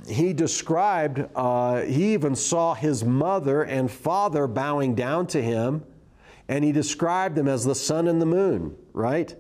he 0.09 0.33
described, 0.33 1.27
uh, 1.35 1.83
he 1.83 2.13
even 2.15 2.35
saw 2.35 2.75
his 2.75 3.05
mother 3.05 3.63
and 3.63 3.91
father 3.91 4.47
bowing 4.47 4.95
down 4.95 5.27
to 5.29 5.43
him, 5.43 5.85
and 6.49 6.65
he 6.65 6.73
described 6.73 7.37
them 7.37 7.49
as 7.49 7.65
the 7.65 7.75
sun 7.75 8.07
and 8.09 8.21
the 8.21 8.27
moon, 8.27 8.77
right? 8.93 9.35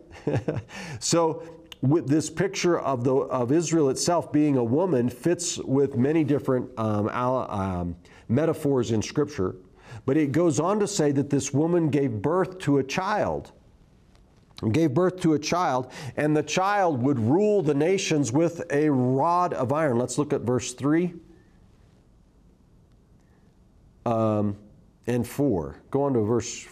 so, 0.99 1.43
with 1.83 2.09
this 2.09 2.31
picture 2.31 2.81
of, 2.81 3.05
the, 3.05 3.14
of 3.14 3.53
Israel 3.53 3.91
itself 3.91 4.33
being 4.33 4.57
a 4.57 4.64
woman 4.64 5.09
fits 5.09 5.59
with 5.59 5.97
many 5.97 6.25
different 6.25 6.69
um, 6.79 7.09
um, 7.09 7.97
metaphors 8.29 8.91
in 8.91 9.03
Scripture. 9.03 9.57
But 10.05 10.17
it 10.17 10.33
goes 10.33 10.59
on 10.59 10.81
to 10.81 10.87
say 10.87 11.12
that 11.12 11.31
this 11.31 11.53
woman 11.53 11.91
gave 11.91 12.11
birth 12.23 12.59
to 12.61 12.79
a 12.79 12.83
child 12.83 13.53
gave 14.72 14.94
birth 14.94 15.20
to 15.20 15.34
a 15.34 15.38
child, 15.38 15.92
and 16.16 16.36
the 16.36 16.42
child 16.42 17.02
would 17.02 17.18
rule 17.18 17.62
the 17.62 17.74
nations 17.74 18.32
with 18.32 18.62
a 18.70 18.88
rod 18.90 19.52
of 19.52 19.72
iron. 19.72 19.98
Let's 19.98 20.18
look 20.18 20.32
at 20.32 20.40
verse 20.42 20.72
3 20.72 21.14
um, 24.07 24.57
and 25.07 25.26
4. 25.26 25.76
Go 25.90 26.04
on 26.04 26.14
to 26.14 26.20
verse. 26.20 26.66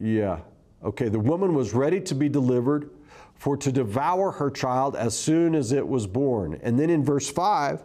Yeah. 0.00 0.40
Okay, 0.82 1.08
the 1.08 1.20
woman 1.20 1.54
was 1.54 1.74
ready 1.74 2.00
to 2.00 2.14
be 2.14 2.28
delivered 2.28 2.90
for 3.36 3.56
to 3.56 3.70
devour 3.70 4.32
her 4.32 4.50
child 4.50 4.96
as 4.96 5.16
soon 5.16 5.54
as 5.54 5.72
it 5.72 5.86
was 5.86 6.06
born. 6.06 6.58
And 6.62 6.78
then 6.78 6.90
in 6.90 7.04
verse 7.04 7.30
5, 7.30 7.82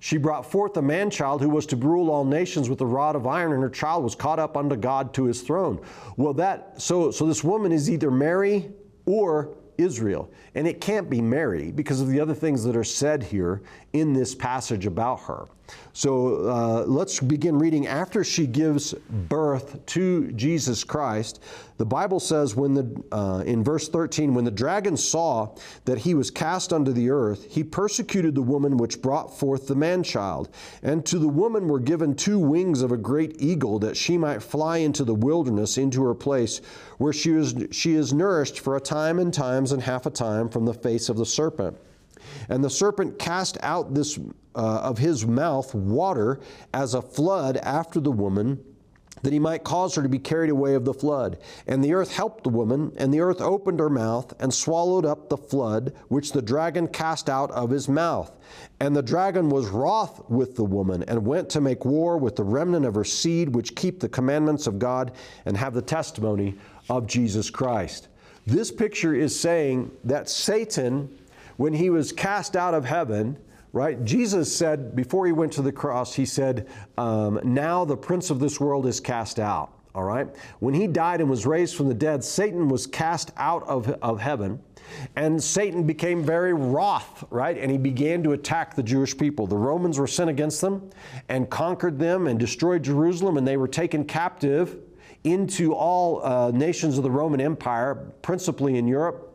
she 0.00 0.16
brought 0.16 0.50
forth 0.50 0.76
a 0.76 0.82
man 0.82 1.10
child 1.10 1.42
who 1.42 1.48
was 1.48 1.66
to 1.66 1.76
rule 1.76 2.10
all 2.10 2.24
nations 2.24 2.68
with 2.68 2.80
a 2.80 2.86
rod 2.86 3.16
of 3.16 3.26
iron, 3.26 3.52
and 3.52 3.62
her 3.62 3.70
child 3.70 4.04
was 4.04 4.14
caught 4.14 4.38
up 4.38 4.56
unto 4.56 4.76
God 4.76 5.12
to 5.14 5.24
his 5.24 5.42
throne. 5.42 5.80
Well, 6.16 6.34
that 6.34 6.80
so 6.80 7.10
so 7.10 7.26
this 7.26 7.42
woman 7.42 7.72
is 7.72 7.90
either 7.90 8.10
Mary 8.10 8.70
or 9.06 9.56
Israel. 9.78 10.30
And 10.54 10.66
it 10.66 10.80
can't 10.80 11.08
be 11.08 11.22
Mary 11.22 11.70
because 11.70 12.00
of 12.00 12.08
the 12.08 12.20
other 12.20 12.34
things 12.34 12.64
that 12.64 12.76
are 12.76 12.84
said 12.84 13.22
here 13.22 13.62
in 13.92 14.12
this 14.12 14.34
passage 14.34 14.86
about 14.86 15.20
her. 15.20 15.46
So 15.92 16.48
uh, 16.48 16.84
let's 16.86 17.18
begin 17.18 17.58
reading. 17.58 17.86
After 17.86 18.22
she 18.22 18.46
gives 18.46 18.94
birth 19.28 19.84
to 19.86 20.30
Jesus 20.32 20.84
Christ, 20.84 21.42
the 21.78 21.84
Bible 21.84 22.20
says, 22.20 22.54
when 22.54 22.74
the, 22.74 23.04
uh, 23.10 23.42
in 23.46 23.64
verse 23.64 23.88
13, 23.88 24.34
when 24.34 24.44
the 24.44 24.50
dragon 24.50 24.96
saw 24.96 25.54
that 25.86 25.98
he 25.98 26.14
was 26.14 26.30
cast 26.30 26.72
unto 26.72 26.92
the 26.92 27.10
earth, 27.10 27.46
he 27.50 27.64
persecuted 27.64 28.34
the 28.34 28.42
woman 28.42 28.76
which 28.76 29.02
brought 29.02 29.36
forth 29.36 29.66
the 29.66 29.74
man 29.74 30.02
child. 30.02 30.48
And 30.82 31.04
to 31.06 31.18
the 31.18 31.28
woman 31.28 31.68
were 31.68 31.80
given 31.80 32.14
two 32.14 32.38
wings 32.38 32.82
of 32.82 32.92
a 32.92 32.96
great 32.96 33.40
eagle, 33.40 33.78
that 33.80 33.96
she 33.96 34.18
might 34.18 34.42
fly 34.42 34.78
into 34.78 35.04
the 35.04 35.14
wilderness, 35.14 35.78
into 35.78 36.04
her 36.04 36.14
place, 36.14 36.60
where 36.98 37.12
she 37.12 37.32
is, 37.32 37.54
she 37.70 37.94
is 37.94 38.12
nourished 38.12 38.60
for 38.60 38.76
a 38.76 38.80
time 38.80 39.18
and 39.18 39.32
times 39.32 39.72
and 39.72 39.82
half 39.82 40.06
a 40.06 40.10
time 40.10 40.48
from 40.48 40.64
the 40.64 40.74
face 40.74 41.08
of 41.08 41.16
the 41.16 41.26
serpent. 41.26 41.76
And 42.48 42.64
the 42.64 42.70
serpent 42.70 43.18
cast 43.18 43.58
out 43.62 43.94
this 43.94 44.18
uh, 44.54 44.80
of 44.80 44.98
his 44.98 45.26
mouth 45.26 45.74
water 45.74 46.40
as 46.74 46.94
a 46.94 47.02
flood 47.02 47.58
after 47.58 48.00
the 48.00 48.10
woman, 48.10 48.64
that 49.22 49.32
he 49.32 49.38
might 49.38 49.64
cause 49.64 49.94
her 49.94 50.02
to 50.02 50.08
be 50.08 50.18
carried 50.18 50.50
away 50.50 50.74
of 50.74 50.84
the 50.84 50.94
flood. 50.94 51.38
And 51.66 51.82
the 51.82 51.92
earth 51.92 52.12
helped 52.12 52.44
the 52.44 52.50
woman, 52.50 52.92
and 52.96 53.12
the 53.12 53.20
earth 53.20 53.40
opened 53.40 53.80
her 53.80 53.90
mouth 53.90 54.32
and 54.40 54.52
swallowed 54.52 55.04
up 55.04 55.28
the 55.28 55.36
flood 55.36 55.92
which 56.08 56.32
the 56.32 56.42
dragon 56.42 56.86
cast 56.86 57.28
out 57.28 57.50
of 57.50 57.70
his 57.70 57.88
mouth. 57.88 58.30
And 58.80 58.94
the 58.94 59.02
dragon 59.02 59.48
was 59.48 59.66
wroth 59.66 60.22
with 60.28 60.54
the 60.54 60.64
woman, 60.64 61.02
and 61.08 61.26
went 61.26 61.50
to 61.50 61.60
make 61.60 61.84
war 61.84 62.16
with 62.16 62.36
the 62.36 62.44
remnant 62.44 62.86
of 62.86 62.94
her 62.94 63.04
seed, 63.04 63.54
which 63.54 63.74
keep 63.74 63.98
the 64.00 64.08
commandments 64.08 64.66
of 64.66 64.78
God 64.78 65.12
and 65.46 65.56
have 65.56 65.74
the 65.74 65.82
testimony 65.82 66.54
of 66.88 67.06
Jesus 67.06 67.50
Christ. 67.50 68.08
This 68.46 68.70
picture 68.70 69.14
is 69.14 69.38
saying 69.38 69.90
that 70.04 70.28
Satan 70.28 71.10
when 71.58 71.72
he 71.72 71.90
was 71.90 72.12
cast 72.12 72.56
out 72.56 72.72
of 72.72 72.84
heaven, 72.84 73.36
right? 73.72 74.02
Jesus 74.04 74.54
said, 74.54 74.94
before 74.96 75.26
he 75.26 75.32
went 75.32 75.52
to 75.52 75.62
the 75.62 75.72
cross, 75.72 76.14
he 76.14 76.24
said, 76.24 76.68
um, 76.96 77.40
Now 77.42 77.84
the 77.84 77.96
prince 77.96 78.30
of 78.30 78.38
this 78.38 78.58
world 78.58 78.86
is 78.86 79.00
cast 79.00 79.38
out. 79.38 79.72
All 79.94 80.04
right? 80.04 80.28
When 80.60 80.72
he 80.72 80.86
died 80.86 81.20
and 81.20 81.28
was 81.28 81.46
raised 81.46 81.74
from 81.74 81.88
the 81.88 81.94
dead, 81.94 82.22
Satan 82.22 82.68
was 82.68 82.86
cast 82.86 83.32
out 83.36 83.64
of, 83.64 83.88
of 83.88 84.20
heaven. 84.20 84.60
And 85.16 85.42
Satan 85.42 85.82
became 85.82 86.22
very 86.22 86.54
wroth, 86.54 87.24
right? 87.30 87.58
And 87.58 87.72
he 87.72 87.76
began 87.76 88.22
to 88.22 88.32
attack 88.32 88.76
the 88.76 88.82
Jewish 88.82 89.18
people. 89.18 89.48
The 89.48 89.56
Romans 89.56 89.98
were 89.98 90.06
sent 90.06 90.30
against 90.30 90.60
them 90.60 90.90
and 91.28 91.50
conquered 91.50 91.98
them 91.98 92.28
and 92.28 92.38
destroyed 92.38 92.84
Jerusalem, 92.84 93.36
and 93.36 93.46
they 93.46 93.56
were 93.56 93.66
taken 93.66 94.04
captive 94.04 94.78
into 95.24 95.74
all 95.74 96.24
uh, 96.24 96.52
nations 96.52 96.96
of 96.96 97.02
the 97.02 97.10
Roman 97.10 97.40
Empire, 97.40 97.96
principally 98.22 98.78
in 98.78 98.86
Europe. 98.86 99.27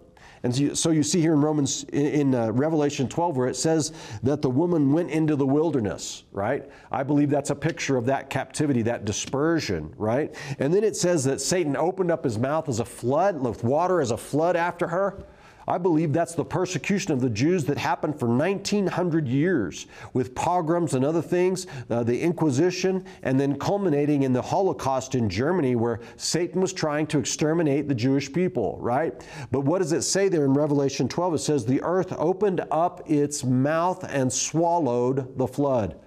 And 0.43 0.77
so 0.77 0.91
you, 0.91 1.03
see 1.03 1.21
here 1.21 1.33
in 1.33 1.41
Romans, 1.41 1.85
in, 1.93 2.35
uh, 2.35 2.51
Revelation 2.51 3.07
12, 3.07 3.37
where 3.37 3.47
it 3.47 3.55
says 3.55 3.93
that 4.23 4.41
the 4.41 4.49
woman 4.49 4.91
went 4.91 5.09
into 5.09 5.37
the 5.37 5.45
wilderness, 5.45 6.25
right? 6.33 6.69
I 6.91 7.03
believe 7.03 7.29
that's 7.29 7.49
a 7.49 7.55
picture 7.55 7.95
of 7.95 8.05
that 8.07 8.29
captivity, 8.29 8.81
that 8.81 9.05
dispersion, 9.05 9.93
right? 9.97 10.35
And 10.59 10.73
then 10.73 10.83
it 10.83 10.97
says 10.97 11.23
that 11.23 11.39
Satan 11.39 11.77
opened 11.77 12.11
up 12.11 12.25
his 12.25 12.37
mouth 12.37 12.67
as 12.67 12.81
a 12.81 12.85
flood, 12.85 13.41
with 13.41 13.63
water 13.63 14.01
as 14.01 14.11
a 14.11 14.17
flood 14.17 14.57
after 14.57 14.87
her. 14.87 15.23
I 15.67 15.77
believe 15.77 16.13
that's 16.13 16.35
the 16.35 16.45
persecution 16.45 17.13
of 17.13 17.21
the 17.21 17.29
Jews 17.29 17.65
that 17.65 17.77
happened 17.77 18.19
for 18.19 18.27
1900 18.27 19.27
years 19.27 19.87
with 20.13 20.35
pogroms 20.35 20.93
and 20.93 21.05
other 21.05 21.21
things, 21.21 21.67
uh, 21.89 22.03
the 22.03 22.19
Inquisition, 22.19 23.05
and 23.23 23.39
then 23.39 23.57
culminating 23.57 24.23
in 24.23 24.33
the 24.33 24.41
Holocaust 24.41 25.15
in 25.15 25.29
Germany 25.29 25.75
where 25.75 25.99
Satan 26.17 26.61
was 26.61 26.73
trying 26.73 27.07
to 27.07 27.19
exterminate 27.19 27.87
the 27.87 27.95
Jewish 27.95 28.31
people, 28.31 28.77
right? 28.79 29.25
But 29.51 29.61
what 29.61 29.79
does 29.79 29.91
it 29.91 30.03
say 30.03 30.27
there 30.27 30.45
in 30.45 30.53
Revelation 30.53 31.07
12? 31.07 31.35
It 31.35 31.39
says, 31.39 31.65
The 31.65 31.81
earth 31.83 32.13
opened 32.17 32.61
up 32.71 33.09
its 33.09 33.43
mouth 33.43 34.03
and 34.03 34.31
swallowed 34.31 35.37
the 35.37 35.47
flood. 35.47 35.99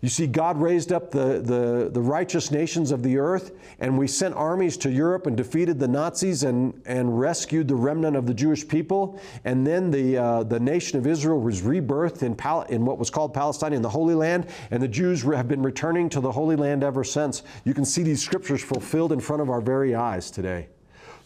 You 0.00 0.08
see, 0.08 0.28
God 0.28 0.60
raised 0.60 0.92
up 0.92 1.10
the, 1.10 1.40
the, 1.40 1.90
the, 1.92 2.00
righteous 2.00 2.52
nations 2.52 2.92
of 2.92 3.02
the 3.02 3.18
earth, 3.18 3.50
and 3.80 3.98
we 3.98 4.06
sent 4.06 4.32
armies 4.36 4.76
to 4.78 4.90
Europe 4.90 5.26
and 5.26 5.36
defeated 5.36 5.80
the 5.80 5.88
Nazis 5.88 6.44
and, 6.44 6.80
and 6.86 7.18
rescued 7.18 7.66
the 7.66 7.74
remnant 7.74 8.14
of 8.14 8.24
the 8.24 8.34
Jewish 8.34 8.66
people. 8.66 9.20
And 9.44 9.66
then 9.66 9.90
the, 9.90 10.16
uh, 10.16 10.42
the 10.44 10.60
nation 10.60 11.00
of 11.00 11.06
Israel 11.08 11.40
was 11.40 11.62
rebirthed 11.62 12.22
in, 12.22 12.36
Pal- 12.36 12.62
in 12.62 12.84
what 12.84 12.98
was 12.98 13.10
called 13.10 13.34
Palestine 13.34 13.72
in 13.72 13.82
the 13.82 13.88
Holy 13.88 14.14
Land, 14.14 14.46
and 14.70 14.80
the 14.80 14.88
Jews 14.88 15.22
have 15.22 15.48
been 15.48 15.62
returning 15.62 16.08
to 16.10 16.20
the 16.20 16.30
Holy 16.30 16.54
Land 16.54 16.84
ever 16.84 17.02
since. 17.02 17.42
You 17.64 17.74
can 17.74 17.84
see 17.84 18.04
these 18.04 18.22
scriptures 18.22 18.62
fulfilled 18.62 19.10
in 19.10 19.18
front 19.18 19.42
of 19.42 19.50
our 19.50 19.60
very 19.60 19.96
eyes 19.96 20.30
today. 20.30 20.68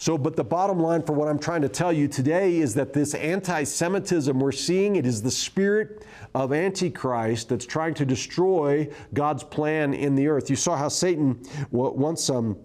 So, 0.03 0.19
but 0.19 0.35
the 0.35 0.43
bottom 0.43 0.81
line 0.81 1.05
for 1.05 1.13
what 1.13 1.29
I'm 1.29 1.39
trying 1.39 1.63
to 1.63 1.69
tell 1.69 1.93
you 1.93 2.09
today 2.09 2.57
is 2.57 2.75
that 2.75 2.93
this 2.93 3.15
anti 3.15 3.63
Semitism 3.63 4.37
we're 4.37 4.51
seeing, 4.51 4.97
it 4.97 5.07
is 5.07 5.23
the 5.23 5.31
spirit 5.31 6.05
of 6.35 6.53
Antichrist 6.53 7.49
that's 7.49 7.65
trying 7.65 7.95
to 7.95 8.05
destroy 8.05 8.89
God's 9.15 9.45
plan 9.45 9.95
in 9.95 10.17
the 10.17 10.27
earth. 10.27 10.51
You 10.51 10.57
saw 10.57 10.77
how 10.77 10.89
Satan 10.89 11.41
once 11.71 12.29
um, 12.31 12.59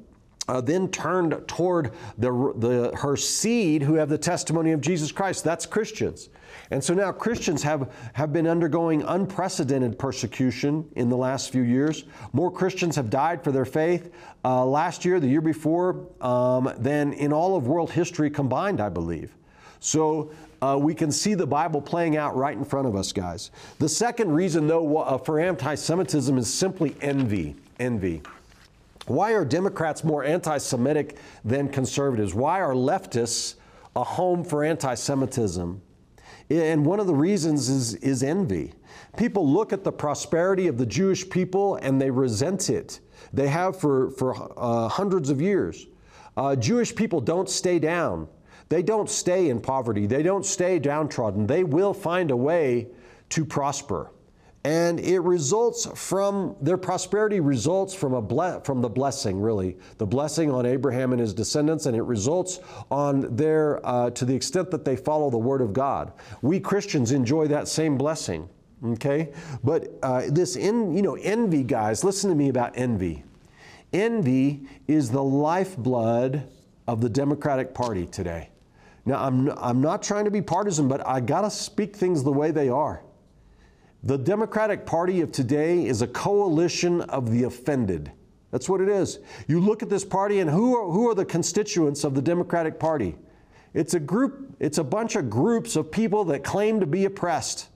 uh, 0.48 0.62
then 0.62 0.90
turned 0.90 1.40
toward 1.48 1.92
the, 2.18 2.32
the, 2.58 2.98
her 2.98 3.16
seed 3.16 3.84
who 3.84 3.94
have 3.94 4.10
the 4.10 4.18
testimony 4.18 4.72
of 4.72 4.82
Jesus 4.82 5.12
Christ. 5.12 5.44
That's 5.44 5.68
Christians. 5.68 6.30
And 6.72 6.84
so 6.84 6.94
now 6.94 7.12
Christians 7.12 7.64
have, 7.64 7.92
have 8.14 8.34
been 8.34 8.48
undergoing 8.48 9.02
unprecedented 9.04 9.98
persecution 9.98 10.90
in 10.96 11.10
the 11.10 11.18
last 11.18 11.52
few 11.52 11.62
years. 11.62 12.04
More 12.34 12.52
Christians 12.52 12.96
have 12.96 13.10
died 13.10 13.44
for 13.44 13.52
their 13.52 13.66
faith 13.66 14.14
uh, 14.44 14.66
last 14.66 15.06
year, 15.06 15.20
the 15.20 15.28
year 15.28 15.42
before, 15.42 16.08
um, 16.22 16.74
than 16.78 17.14
in 17.14 17.32
all 17.32 17.56
of 17.56 17.68
world 17.68 17.92
history 17.92 18.30
combined, 18.30 18.82
I 18.82 18.90
believe. 18.90 19.34
So 19.80 20.32
uh, 20.62 20.78
we 20.80 20.94
can 20.94 21.12
see 21.12 21.36
the 21.36 21.48
Bible 21.48 21.82
playing 21.82 22.18
out 22.18 22.36
right 22.36 22.58
in 22.58 22.66
front 22.66 22.88
of 22.88 22.96
us, 22.96 23.12
guys. 23.14 23.52
The 23.80 23.90
second 23.90 24.32
reason, 24.32 24.68
though, 24.68 24.98
uh, 24.98 25.18
for 25.18 25.40
anti 25.40 25.76
Semitism 25.76 26.38
is 26.38 26.54
simply 26.54 26.96
envy. 27.02 27.56
Envy. 27.80 28.22
Why 29.06 29.34
are 29.34 29.46
Democrats 29.46 30.04
more 30.04 30.24
anti 30.24 30.58
Semitic 30.58 31.18
than 31.46 31.70
conservatives? 31.70 32.34
Why 32.34 32.60
are 32.60 32.74
leftists 32.74 33.56
a 33.96 34.04
home 34.04 34.44
for 34.44 34.64
anti 34.64 34.96
Semitism? 34.96 35.82
And 36.50 36.86
one 36.86 37.00
of 37.00 37.08
the 37.08 37.16
reasons 37.16 37.68
is, 37.70 37.96
is 37.96 38.24
envy. 38.24 38.74
People 39.18 39.48
look 39.50 39.74
at 39.74 39.84
the 39.84 39.92
prosperity 39.92 40.68
of 40.68 40.78
the 40.78 40.86
Jewish 40.86 41.30
people 41.30 41.76
and 41.76 42.00
they 42.00 42.10
resent 42.10 42.70
it. 42.70 43.00
They 43.34 43.50
have 43.50 43.78
for, 43.78 44.12
for 44.12 44.54
uh, 44.58 44.88
hundreds 44.88 45.30
of 45.30 45.42
years. 45.42 45.88
Uh, 46.38 46.56
Jewish 46.56 46.96
people 46.96 47.20
don't 47.20 47.50
stay 47.50 47.80
down. 47.80 48.28
They 48.70 48.84
don't 48.84 49.10
stay 49.10 49.50
in 49.50 49.60
poverty. 49.60 50.06
They 50.08 50.24
don't 50.24 50.46
stay 50.46 50.80
downtrodden. 50.80 51.48
They 51.48 51.64
will 51.64 51.94
find 51.94 52.32
a 52.32 52.36
way 52.36 52.88
to 53.30 53.44
prosper. 53.44 54.12
And 54.68 55.00
it 55.00 55.20
results 55.20 55.88
from 55.96 56.58
their 56.60 56.76
prosperity 56.78 57.40
results 57.40 57.94
from 57.94 58.14
a 58.14 58.22
ble- 58.22 58.60
from 58.66 58.82
the 58.82 58.90
blessing, 58.90 59.40
really, 59.40 59.78
the 59.98 60.06
blessing 60.06 60.52
on 60.52 60.66
Abraham 60.66 61.14
and 61.14 61.22
his 61.22 61.34
descendants, 61.34 61.86
and 61.86 61.96
it 61.96 62.02
results 62.02 62.60
on 62.92 63.34
their 63.34 63.80
uh, 63.88 64.10
to 64.10 64.26
the 64.26 64.36
extent 64.36 64.70
that 64.72 64.84
they 64.84 64.98
follow 64.98 65.30
the 65.30 65.38
word 65.38 65.62
of 65.62 65.72
God. 65.72 66.12
We 66.42 66.60
Christians 66.60 67.14
enjoy 67.14 67.48
that 67.48 67.70
same 67.70 67.98
blessing. 67.98 68.50
Okay, 68.84 69.32
but 69.64 69.88
uh, 70.04 70.24
this 70.28 70.58
in 70.58 70.94
you 70.94 71.02
know 71.02 71.16
envy, 71.16 71.64
guys. 71.64 72.04
Listen 72.04 72.30
to 72.30 72.36
me 72.36 72.50
about 72.50 72.74
envy. 72.76 73.24
Envy 73.94 74.68
is 74.86 75.10
the 75.10 75.24
lifeblood 75.24 76.44
of 76.88 77.00
the 77.00 77.08
Democratic 77.08 77.74
Party 77.74 78.06
today. 78.06 78.50
Now, 79.06 79.24
I'm, 79.24 79.50
I'm 79.52 79.80
not 79.80 80.04
trying 80.04 80.26
to 80.26 80.32
be 80.32 80.42
partisan, 80.42 80.90
but 80.90 81.08
I 81.08 81.22
got 81.22 81.42
to 81.42 81.50
speak 81.50 81.96
things 81.96 82.22
the 82.22 82.34
way 82.34 82.52
they 82.52 82.68
are. 82.68 83.02
The 84.08 84.18
Democratic 84.18 84.86
Party 84.86 85.20
of 85.20 85.34
today 85.34 85.86
is 85.86 86.02
a 86.02 86.08
coalition 86.08 87.02
of 87.02 87.30
the 87.30 87.44
offended. 87.44 88.10
That's 88.52 88.70
what 88.70 88.80
it 88.80 88.88
is. 88.88 89.20
You 89.50 89.60
look 89.60 89.84
at 89.84 89.90
this 89.90 90.06
party, 90.06 90.40
and 90.40 90.50
who 90.50 90.78
are, 90.78 90.90
who 90.90 91.10
are 91.10 91.14
the 91.14 91.26
constituents 91.26 92.06
of 92.06 92.16
the 92.16 92.22
Democratic 92.22 92.80
Party? 92.80 93.18
It's 93.74 93.96
a 93.96 94.00
group, 94.00 94.56
it's 94.62 94.78
a 94.78 94.84
bunch 94.86 95.18
of 95.18 95.30
groups 95.30 95.76
of 95.76 95.92
people 95.92 96.24
that 96.24 96.46
claim 96.46 96.80
to 96.80 96.86
be 96.86 97.04
oppressed. 97.04 97.68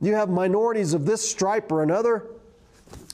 You 0.00 0.14
have 0.14 0.30
minorities 0.30 0.94
of 0.94 1.04
this 1.04 1.20
stripe 1.30 1.70
or 1.70 1.82
another, 1.82 2.30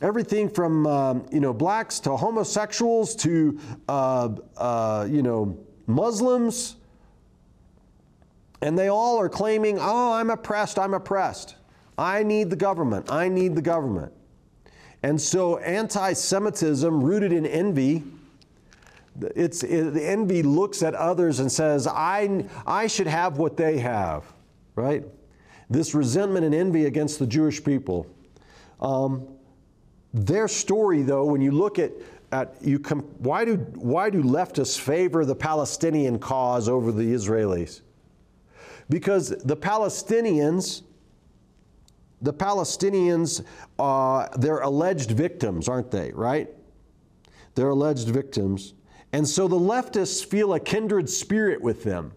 everything 0.01 0.49
from 0.49 0.87
um, 0.87 1.27
you 1.33 1.41
know 1.41 1.53
blacks 1.53 1.99
to 2.01 2.17
homosexuals 2.17 3.17
to 3.17 3.59
uh, 3.89 4.29
uh, 4.57 5.09
you 5.11 5.25
know 5.25 5.59
Muslims, 5.89 6.77
and 8.63 8.79
they 8.79 8.87
all 8.87 9.19
are 9.19 9.29
claiming, 9.29 9.77
oh, 9.81 10.13
I'm 10.13 10.31
oppressed, 10.31 10.79
I'm 10.79 10.95
oppressed. 10.95 11.57
I 11.99 12.23
need 12.23 12.49
the 12.49 12.57
government, 12.57 13.11
I 13.11 13.29
need 13.29 13.57
the 13.57 13.63
government. 13.63 14.13
And 15.03 15.21
so 15.21 15.59
anti 15.59 16.13
Semitism 16.13 17.03
rooted 17.03 17.33
in 17.33 17.45
envy. 17.45 18.05
It's, 19.35 19.65
it, 19.65 19.95
the 19.95 20.09
envy 20.09 20.43
looks 20.43 20.83
at 20.83 20.95
others 20.95 21.41
and 21.41 21.51
says, 21.51 21.89
I, 21.89 22.47
I 22.67 22.87
should 22.87 23.09
have 23.09 23.39
what 23.39 23.57
they 23.57 23.79
have, 23.79 24.25
right? 24.77 25.05
This 25.69 25.95
resentment 25.95 26.47
and 26.47 26.55
envy 26.55 26.87
against 26.87 27.19
the 27.19 27.27
Jewish 27.27 27.63
people. 27.63 28.07
Um, 28.81 29.27
their 30.15 30.47
story, 30.49 31.03
though, 31.03 31.25
when 31.25 31.41
you 31.41 31.51
look 31.51 31.79
at, 31.79 31.93
at 32.31 32.55
you 32.61 32.79
com- 32.79 33.03
why, 33.19 33.45
do, 33.45 33.57
why 33.75 34.09
do 34.09 34.23
leftists 34.23 34.79
favor 34.79 35.25
the 35.25 35.35
Palestinian 35.35 36.19
cause 36.19 36.69
over 36.69 36.93
the 36.93 37.13
Israelis? 37.13 37.81
Because 38.89 39.31
the 39.31 39.57
Palestinians, 39.57 40.83
the 42.21 42.33
Palestinians, 42.33 43.45
uh, 43.79 44.29
they're 44.39 44.61
alleged 44.61 45.11
victims, 45.11 45.69
aren't 45.69 45.91
they, 45.91 46.11
right? 46.13 46.49
They're 47.55 47.69
alleged 47.69 48.09
victims. 48.09 48.75
And 49.13 49.27
so 49.27 49.49
the 49.49 49.59
leftists 49.59 50.25
feel 50.25 50.55
a 50.55 50.61
kindred 50.61 51.09
spirit 51.09 51.61
with 51.61 51.85
them. 51.85 52.13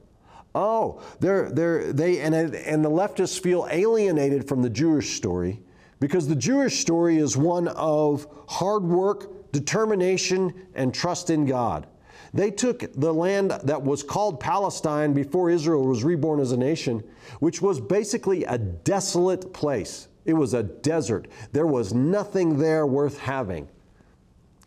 Oh, 0.53 1.01
they're, 1.19 1.49
they're, 1.49 1.93
they, 1.93 2.19
and, 2.19 2.35
and 2.35 2.83
the 2.83 2.89
leftists 2.89 3.41
feel 3.41 3.67
alienated 3.71 4.47
from 4.47 4.61
the 4.61 4.69
Jewish 4.69 5.15
story 5.15 5.61
because 5.99 6.27
the 6.27 6.35
Jewish 6.35 6.81
story 6.81 7.17
is 7.17 7.37
one 7.37 7.69
of 7.69 8.27
hard 8.49 8.83
work, 8.83 9.51
determination, 9.51 10.67
and 10.75 10.93
trust 10.93 11.29
in 11.29 11.45
God. 11.45 11.87
They 12.33 12.49
took 12.49 12.93
the 12.93 13.13
land 13.13 13.51
that 13.63 13.81
was 13.81 14.03
called 14.03 14.39
Palestine 14.39 15.13
before 15.13 15.49
Israel 15.49 15.85
was 15.85 16.03
reborn 16.03 16.39
as 16.39 16.53
a 16.53 16.57
nation, 16.57 17.03
which 17.39 17.61
was 17.61 17.79
basically 17.79 18.45
a 18.45 18.57
desolate 18.57 19.53
place. 19.53 20.07
It 20.25 20.33
was 20.33 20.53
a 20.53 20.63
desert. 20.63 21.27
There 21.51 21.67
was 21.67 21.93
nothing 21.93 22.57
there 22.57 22.85
worth 22.85 23.17
having. 23.19 23.67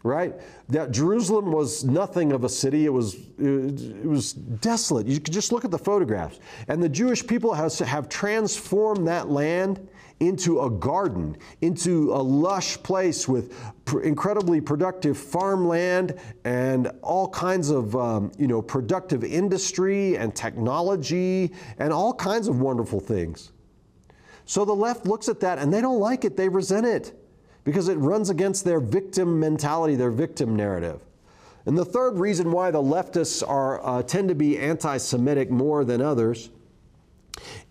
Right? 0.02 0.34
That 0.68 0.90
Jerusalem 0.90 1.50
was 1.50 1.84
nothing 1.84 2.32
of 2.32 2.44
a 2.44 2.48
city. 2.50 2.84
It 2.84 2.92
was, 2.92 3.14
it 3.38 4.04
was 4.04 4.34
desolate. 4.34 5.06
You 5.06 5.18
could 5.18 5.32
just 5.32 5.50
look 5.50 5.64
at 5.64 5.70
the 5.70 5.78
photographs. 5.78 6.40
And 6.68 6.82
the 6.82 6.90
Jewish 6.90 7.26
people 7.26 7.54
has, 7.54 7.78
have 7.78 8.10
transformed 8.10 9.08
that 9.08 9.30
land 9.30 9.88
into 10.20 10.60
a 10.60 10.70
garden, 10.70 11.36
into 11.60 12.12
a 12.12 12.22
lush 12.22 12.82
place 12.82 13.28
with 13.28 13.54
pr- 13.84 14.00
incredibly 14.00 14.60
productive 14.60 15.18
farmland 15.18 16.18
and 16.44 16.90
all 17.02 17.28
kinds 17.28 17.70
of 17.70 17.94
um, 17.96 18.30
you 18.38 18.46
know 18.46 18.62
productive 18.62 19.24
industry 19.24 20.16
and 20.16 20.34
technology 20.34 21.52
and 21.78 21.92
all 21.92 22.14
kinds 22.14 22.48
of 22.48 22.60
wonderful 22.60 23.00
things. 23.00 23.52
So 24.46 24.64
the 24.64 24.74
left 24.74 25.06
looks 25.06 25.28
at 25.28 25.40
that 25.40 25.58
and 25.58 25.72
they 25.72 25.80
don't 25.80 26.00
like 26.00 26.24
it, 26.24 26.36
they 26.36 26.48
resent 26.48 26.86
it 26.86 27.18
because 27.64 27.88
it 27.88 27.96
runs 27.96 28.30
against 28.30 28.64
their 28.64 28.80
victim 28.80 29.40
mentality, 29.40 29.96
their 29.96 30.10
victim 30.10 30.54
narrative. 30.54 31.00
And 31.66 31.78
the 31.78 31.84
third 31.84 32.18
reason 32.18 32.52
why 32.52 32.70
the 32.70 32.82
leftists 32.82 33.46
are, 33.46 33.84
uh, 33.84 34.02
tend 34.02 34.28
to 34.28 34.34
be 34.34 34.58
anti 34.58 34.98
Semitic 34.98 35.50
more 35.50 35.84
than 35.84 36.02
others 36.02 36.50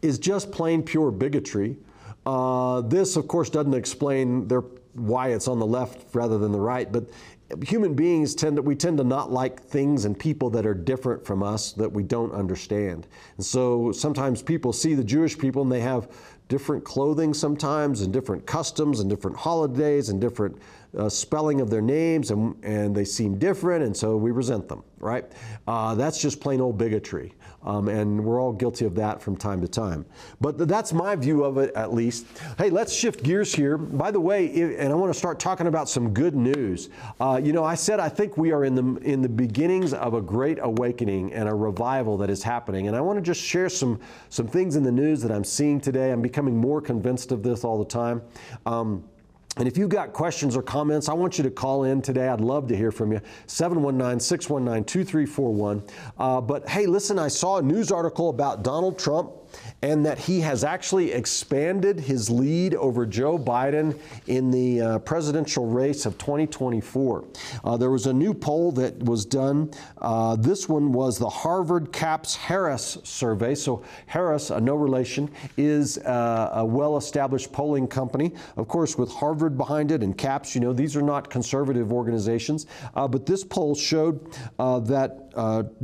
is 0.02 0.18
just 0.20 0.52
plain 0.52 0.82
pure 0.82 1.12
bigotry. 1.12 1.78
Uh, 2.26 2.82
this, 2.82 3.15
of 3.15 3.28
course, 3.28 3.49
doesn't 3.49 3.74
explain 3.74 4.47
their, 4.47 4.63
why 4.93 5.30
it's 5.30 5.47
on 5.47 5.59
the 5.59 5.65
left 5.65 6.13
rather 6.15 6.38
than 6.38 6.51
the 6.51 6.59
right, 6.59 6.91
but 6.91 7.05
human 7.61 7.93
beings 7.93 8.34
tend 8.34 8.55
to 8.55 8.61
we 8.61 8.76
tend 8.76 8.97
to 8.97 9.03
not 9.03 9.32
like 9.32 9.61
things 9.61 10.05
and 10.05 10.17
people 10.17 10.49
that 10.49 10.65
are 10.65 10.74
different 10.74 11.26
from 11.26 11.43
us 11.43 11.74
that 11.74 11.91
we 11.91 12.03
don't 12.03 12.32
understand. 12.32 13.07
And 13.38 13.45
so 13.45 13.91
sometimes 13.91 14.41
people 14.41 14.74
see 14.74 14.93
the 14.95 15.03
Jewish 15.03 15.38
people 15.38 15.61
and 15.61 15.71
they 15.71 15.82
have 15.82 16.09
different 16.47 16.84
clothing 16.84 17.34
sometimes 17.34 18.01
and 18.01 18.11
different 18.11 18.45
customs 18.45 18.99
and 18.99 19.09
different 19.09 19.38
holidays 19.38 20.09
and 20.09 20.19
different 20.19 20.57
uh, 20.97 21.09
spelling 21.09 21.61
of 21.61 21.69
their 21.69 21.82
names 21.82 22.32
and, 22.32 22.55
and 22.63 22.95
they 22.95 23.05
seem 23.05 23.38
different 23.38 23.84
and 23.84 23.95
so 23.95 24.17
we 24.17 24.32
resent 24.32 24.67
them, 24.67 24.84
right? 24.99 25.26
Uh, 25.67 25.95
that's 25.95 26.21
just 26.21 26.39
plain 26.39 26.61
old 26.61 26.78
bigotry. 26.78 27.34
Um, 27.66 27.88
and 27.88 28.24
we're 28.24 28.41
all 28.41 28.53
guilty 28.53 28.86
of 28.86 28.95
that 28.95 29.22
from 29.22 29.36
time 29.36 29.61
to 29.61 29.68
time. 29.68 30.05
But 30.41 30.57
th- 30.57 30.68
that's 30.68 30.93
my 30.93 31.16
view 31.16 31.43
of 31.43 31.57
it, 31.57 31.74
at 31.76 31.93
least. 31.93 32.26
Hey, 32.57 32.70
let's 32.70 32.93
shift 32.93 33.24
gears 33.24 33.53
here. 33.53 33.78
By 33.78 34.11
the 34.11 34.20
way, 34.20 34.47
if, 34.47 34.80
and 34.80 34.91
I 34.91 34.95
want 34.95 35.14
to 35.14 35.18
start 35.18 35.39
talking 35.39 35.68
about 35.68 35.89
some 35.89 36.14
good 36.14 36.36
news. 36.36 36.89
Uh, 37.20 37.39
you 37.41 37.53
know, 37.53 37.64
I 37.64 37.76
said 37.76 37.99
I 37.99 38.09
think 38.09 38.38
we 38.38 38.51
are 38.51 38.66
in 38.66 38.76
the 38.76 38.84
in 39.03 39.22
the 39.22 39.30
beginnings 39.30 39.93
of 39.93 40.14
a 40.14 40.22
great 40.22 40.59
awakening 40.61 41.34
and 41.34 41.47
a 41.47 41.53
revival 41.53 42.18
that 42.18 42.30
is 42.30 42.43
happening. 42.43 42.88
And 42.88 42.95
I 42.95 43.01
want 43.01 43.18
to 43.18 43.22
just 43.22 43.41
share 43.41 43.70
some 43.70 43.99
some 44.30 44.47
things 44.47 44.76
in 44.76 44.84
the 44.84 44.91
news 44.91 45.22
that 45.22 45.32
I'm 45.32 45.43
seeing 45.43 45.80
today. 45.80 46.11
I'm 46.11 46.22
becoming 46.22 46.57
more 46.57 46.82
convinced 46.82 47.32
of 47.32 47.43
this 47.43 47.64
all 47.64 47.80
the 47.80 47.86
time. 47.86 48.22
Um, 48.66 49.03
and 49.58 49.68
if 49.68 49.78
you've 49.78 49.89
got 49.89 50.14
questions 50.14 50.56
or 50.58 50.64
comments, 50.64 51.08
I 51.08 51.14
want 51.14 51.38
you 51.38 51.43
to 51.43 51.51
call 51.51 51.84
in 51.84 52.01
today. 52.01 52.28
I'd 52.28 52.41
love 52.41 52.68
to 52.70 52.76
hear 52.76 52.91
from 52.91 53.12
you. 53.12 53.22
719 53.45 54.20
619 54.20 54.84
2341. 54.84 55.84
Uh, 56.18 56.41
but 56.41 56.68
hey, 56.68 56.88
listen, 56.88 57.20
I 57.20 57.28
saw 57.28 57.58
a 57.58 57.62
news 57.62 57.91
article 57.91 58.30
about 58.30 58.64
Donald 58.64 58.97
Trump 58.97 59.32
and 59.82 60.06
that 60.06 60.18
he 60.18 60.39
has 60.39 60.64
actually 60.64 61.12
expanded 61.12 61.99
his 61.99 62.30
lead 62.30 62.76
over 62.76 63.06
Joe 63.06 63.38
Biden 63.38 63.99
in 64.28 64.49
the 64.49 64.82
uh, 64.82 64.99
presidential 64.99 65.66
race 65.66 66.06
of 66.06 66.18
2024. 66.18 67.26
Uh, 67.64 67.78
there 67.78 67.89
was 67.91 68.06
a 68.06 68.14
new 68.14 68.34
poll 68.34 68.72
that 68.74 68.97
was 69.04 69.26
done. 69.26 69.72
Uh, 69.99 70.36
this 70.36 70.70
one 70.70 70.93
was 70.93 71.18
the 71.20 71.30
Harvard 71.30 71.91
CAPS 71.91 72.36
Harris 72.36 72.97
survey. 73.04 73.56
So, 73.56 73.84
Harris, 74.06 74.49
a 74.51 74.60
no 74.60 74.76
relation, 74.76 75.30
is 75.58 75.97
uh, 75.99 76.51
a 76.54 76.66
well 76.66 76.97
established 76.97 77.51
polling 77.51 77.88
company, 77.88 78.34
of 78.58 78.68
course, 78.68 78.97
with 78.97 79.12
Harvard 79.12 79.58
behind 79.58 79.91
it 79.91 80.01
and 80.04 80.18
CAPS. 80.18 80.56
You 80.56 80.62
know, 80.62 80.74
these 80.74 80.95
are 80.95 81.01
not 81.01 81.30
conservative 81.30 81.91
organizations. 81.91 82.68
Uh, 82.95 83.08
but 83.08 83.26
this 83.26 83.43
poll 83.43 83.76
showed 83.76 84.34
uh, 84.60 84.80
that 84.80 85.20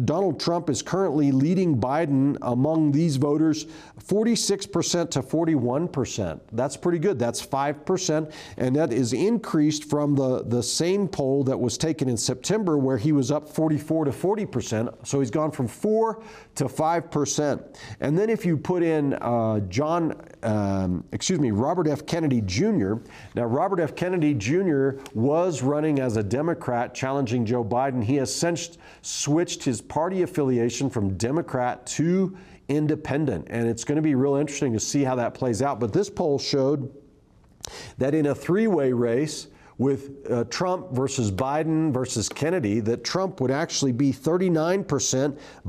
Donald 0.05 0.39
Trump 0.39 0.69
is 0.69 0.83
currently 0.83 1.31
leading 1.31 1.79
Biden 1.79 2.37
among 2.43 2.91
these 2.91 3.17
voters 3.17 3.58
46% 3.65 5.11
to 5.11 5.21
41%. 5.21 6.39
That's 6.51 6.77
pretty 6.77 6.99
good. 6.99 7.19
That's 7.19 7.45
5%. 7.45 8.33
And 8.57 8.75
that 8.75 8.93
is 8.93 9.13
increased 9.13 9.85
from 9.85 10.15
the, 10.15 10.43
the 10.43 10.63
same 10.63 11.07
poll 11.07 11.43
that 11.45 11.59
was 11.59 11.77
taken 11.77 12.09
in 12.09 12.17
September, 12.17 12.77
where 12.77 12.97
he 12.97 13.11
was 13.11 13.31
up 13.31 13.49
44 13.49 14.05
to 14.05 14.11
40%. 14.11 15.07
So 15.07 15.19
he's 15.19 15.31
gone 15.31 15.51
from 15.51 15.67
4 15.67 16.21
to 16.55 16.65
5%. 16.65 17.77
And 17.99 18.17
then 18.17 18.29
if 18.29 18.45
you 18.45 18.57
put 18.57 18.83
in 18.83 19.13
uh, 19.13 19.59
John, 19.61 20.21
um, 20.43 21.03
excuse 21.11 21.39
me, 21.39 21.51
Robert 21.51 21.87
F. 21.87 22.05
Kennedy 22.05 22.41
Jr., 22.41 22.95
now 23.35 23.45
Robert 23.45 23.79
F. 23.79 23.95
Kennedy 23.95 24.33
Jr. 24.33 24.91
was 25.13 25.61
running 25.61 25.99
as 25.99 26.17
a 26.17 26.23
Democrat 26.23 26.93
challenging 26.93 27.45
Joe 27.45 27.63
Biden. 27.63 28.03
He 28.03 28.15
has 28.15 28.33
since 28.33 28.77
switched 29.01 29.63
his 29.63 29.81
party 29.81 30.21
affiliation 30.21 30.89
from 30.89 31.15
Democrat 31.17 31.85
to 31.87 32.37
independent. 32.69 33.47
And 33.49 33.67
it's 33.67 33.83
going 33.83 33.97
to 33.97 34.01
be 34.01 34.15
real 34.15 34.35
interesting 34.35 34.73
to 34.73 34.79
see 34.79 35.03
how 35.03 35.15
that 35.15 35.33
plays 35.33 35.61
out. 35.61 35.79
But 35.79 35.91
this 35.91 36.09
poll 36.09 36.39
showed 36.39 36.93
that 37.97 38.13
in 38.13 38.27
a 38.27 38.35
three 38.35 38.67
way 38.67 38.93
race, 38.93 39.47
with 39.79 40.29
uh, 40.29 40.43
Trump 40.49 40.91
versus 40.91 41.31
Biden 41.31 41.91
versus 41.93 42.27
Kennedy, 42.27 42.81
that 42.81 43.05
Trump 43.05 43.39
would 43.39 43.49
actually 43.49 43.93
be 43.93 44.11
39%, 44.11 44.83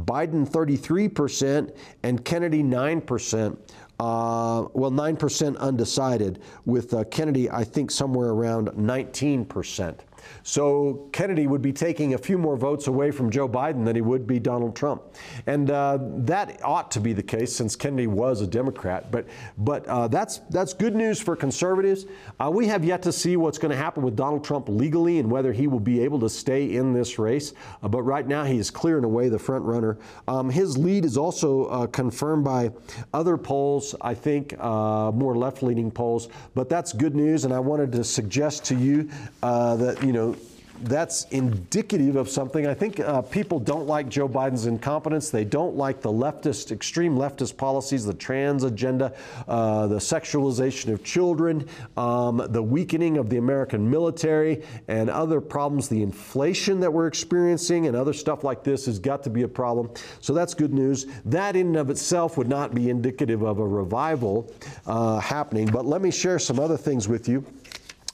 Biden 0.01 0.51
33%, 0.51 1.77
and 2.03 2.25
Kennedy 2.25 2.63
9%. 2.63 3.57
Uh, 4.01 4.67
well, 4.73 4.91
9% 4.91 5.59
undecided, 5.59 6.43
with 6.65 6.93
uh, 6.93 7.05
Kennedy, 7.05 7.49
I 7.51 7.63
think, 7.63 7.91
somewhere 7.93 8.31
around 8.31 8.69
19%. 8.71 9.99
So 10.43 11.09
Kennedy 11.13 11.47
would 11.47 11.63
be 11.63 11.73
taking 11.73 12.15
a 12.15 12.19
few 12.19 12.39
more 12.39 12.57
votes 12.57 12.87
away 12.87 13.11
from 13.11 13.31
Joe 13.31 13.49
Biden 13.49 13.85
than 13.85 13.97
he 13.97 14.03
would 14.03 14.27
be 14.27 14.39
Donald 14.39 14.77
Trump. 14.77 15.03
And 15.47 15.71
uh, 15.71 15.99
that 16.01 16.61
ought 16.65 16.91
to 16.93 17.01
be 17.01 17.13
the 17.13 17.23
case 17.23 17.55
since 17.55 17.77
Kennedy 17.77 18.07
was 18.07 18.41
a 18.41 18.47
Democrat. 18.47 19.11
But, 19.11 19.27
but 19.59 19.87
uh, 19.87 20.09
that's, 20.09 20.39
that's 20.51 20.75
good 20.75 20.95
news 20.95 21.21
for 21.21 21.37
conservatives. 21.37 22.07
Uh, 22.39 22.51
we 22.51 22.67
have 22.67 22.85
yet 22.85 23.03
to 23.03 23.13
see 23.13 23.37
what's 23.37 23.59
going 23.59 23.71
to 23.71 23.77
happen 23.77 24.03
with 24.03 24.17
Donald 24.17 24.45
Trump 24.45 24.69
legally 24.69 25.19
and 25.19 25.31
whether 25.31 25.53
he 25.53 25.67
will 25.67 25.81
be 25.81 26.03
able 26.03 26.21
to 26.21 26.29
stay 26.29 26.75
in 26.75 26.93
this 26.93 27.19
race. 27.19 27.53
Uh, 27.83 27.89
but 27.89 28.03
right 28.03 28.27
now, 28.27 28.45
he 28.45 28.59
is 28.59 28.71
clearing 28.71 29.05
away 29.05 29.29
the 29.29 29.39
front 29.39 29.65
runner. 29.65 29.99
Um, 30.29 30.51
his 30.51 30.77
lead 30.77 31.05
is 31.05 31.17
also 31.17 31.67
uh, 31.67 31.87
confirmed 31.87 32.45
by 32.45 32.71
other 33.13 33.37
polls, 33.37 33.95
I 34.01 34.15
think, 34.15 34.55
uh, 34.59 35.11
more 35.13 35.37
left 35.37 35.63
leaning 35.63 35.91
polls. 35.91 36.29
But 36.55 36.69
that's 36.69 36.93
good 36.93 37.15
news. 37.15 37.45
And 37.45 37.53
I 37.55 37.59
wanted 37.61 37.93
to 37.93 38.05
suggest 38.05 38.65
to 38.67 38.75
you 38.75 39.09
that, 39.41 40.03
you 40.03 40.10
know, 40.13 40.37
that's 40.83 41.25
indicative 41.25 42.17
of 42.17 42.29
something. 42.29 42.67
I 42.67 42.75
think 42.75 43.01
uh, 43.01 43.23
people 43.23 43.59
don't 43.59 43.87
like 43.87 44.09
Joe 44.09 44.29
Biden's 44.29 44.67
incompetence. 44.67 45.31
They 45.31 45.45
don't 45.45 45.77
like 45.77 46.01
the 46.01 46.11
leftist, 46.11 46.73
extreme 46.73 47.17
leftist 47.17 47.57
policies, 47.57 48.05
the 48.05 48.15
trans 48.15 48.65
agenda, 48.65 49.13
uh, 49.47 49.87
the 49.89 49.97
sexualization 49.97 50.93
of 50.93 51.05
children, 51.05 51.69
um, 51.97 52.47
the 52.49 52.63
weakening 52.63 53.19
of 53.19 53.29
the 53.29 53.37
American 53.37 53.91
military, 53.91 54.65
and 54.89 55.11
other 55.11 55.41
problems. 55.41 55.89
The 55.89 56.03
inflation 56.03 56.81
that 56.81 56.93
we're 56.93 57.07
experiencing 57.07 57.87
and 57.87 57.97
other 57.97 58.13
stuff 58.13 58.45
like 58.45 58.65
this 58.65 58.87
has 58.87 58.99
got 58.99 59.23
to 59.25 59.31
be 59.31 59.43
a 59.43 59.49
problem. 59.49 59.91
So 60.21 60.33
that's 60.33 60.55
good 60.55 60.73
news. 60.73 61.07
That 61.27 61.57
in 61.57 61.69
and 61.69 61.77
of 61.77 61.91
itself 61.91 62.37
would 62.39 62.49
not 62.49 62.75
be 62.75 62.91
indicative 62.91 63.43
of 63.43 63.59
a 63.59 63.67
revival 63.67 64.53
uh, 64.87 65.19
happening. 65.19 65.67
But 65.67 65.85
let 65.85 66.01
me 66.01 66.11
share 66.11 66.39
some 66.39 66.59
other 66.59 66.77
things 66.77 67.07
with 67.07 67.29
you. 67.29 67.45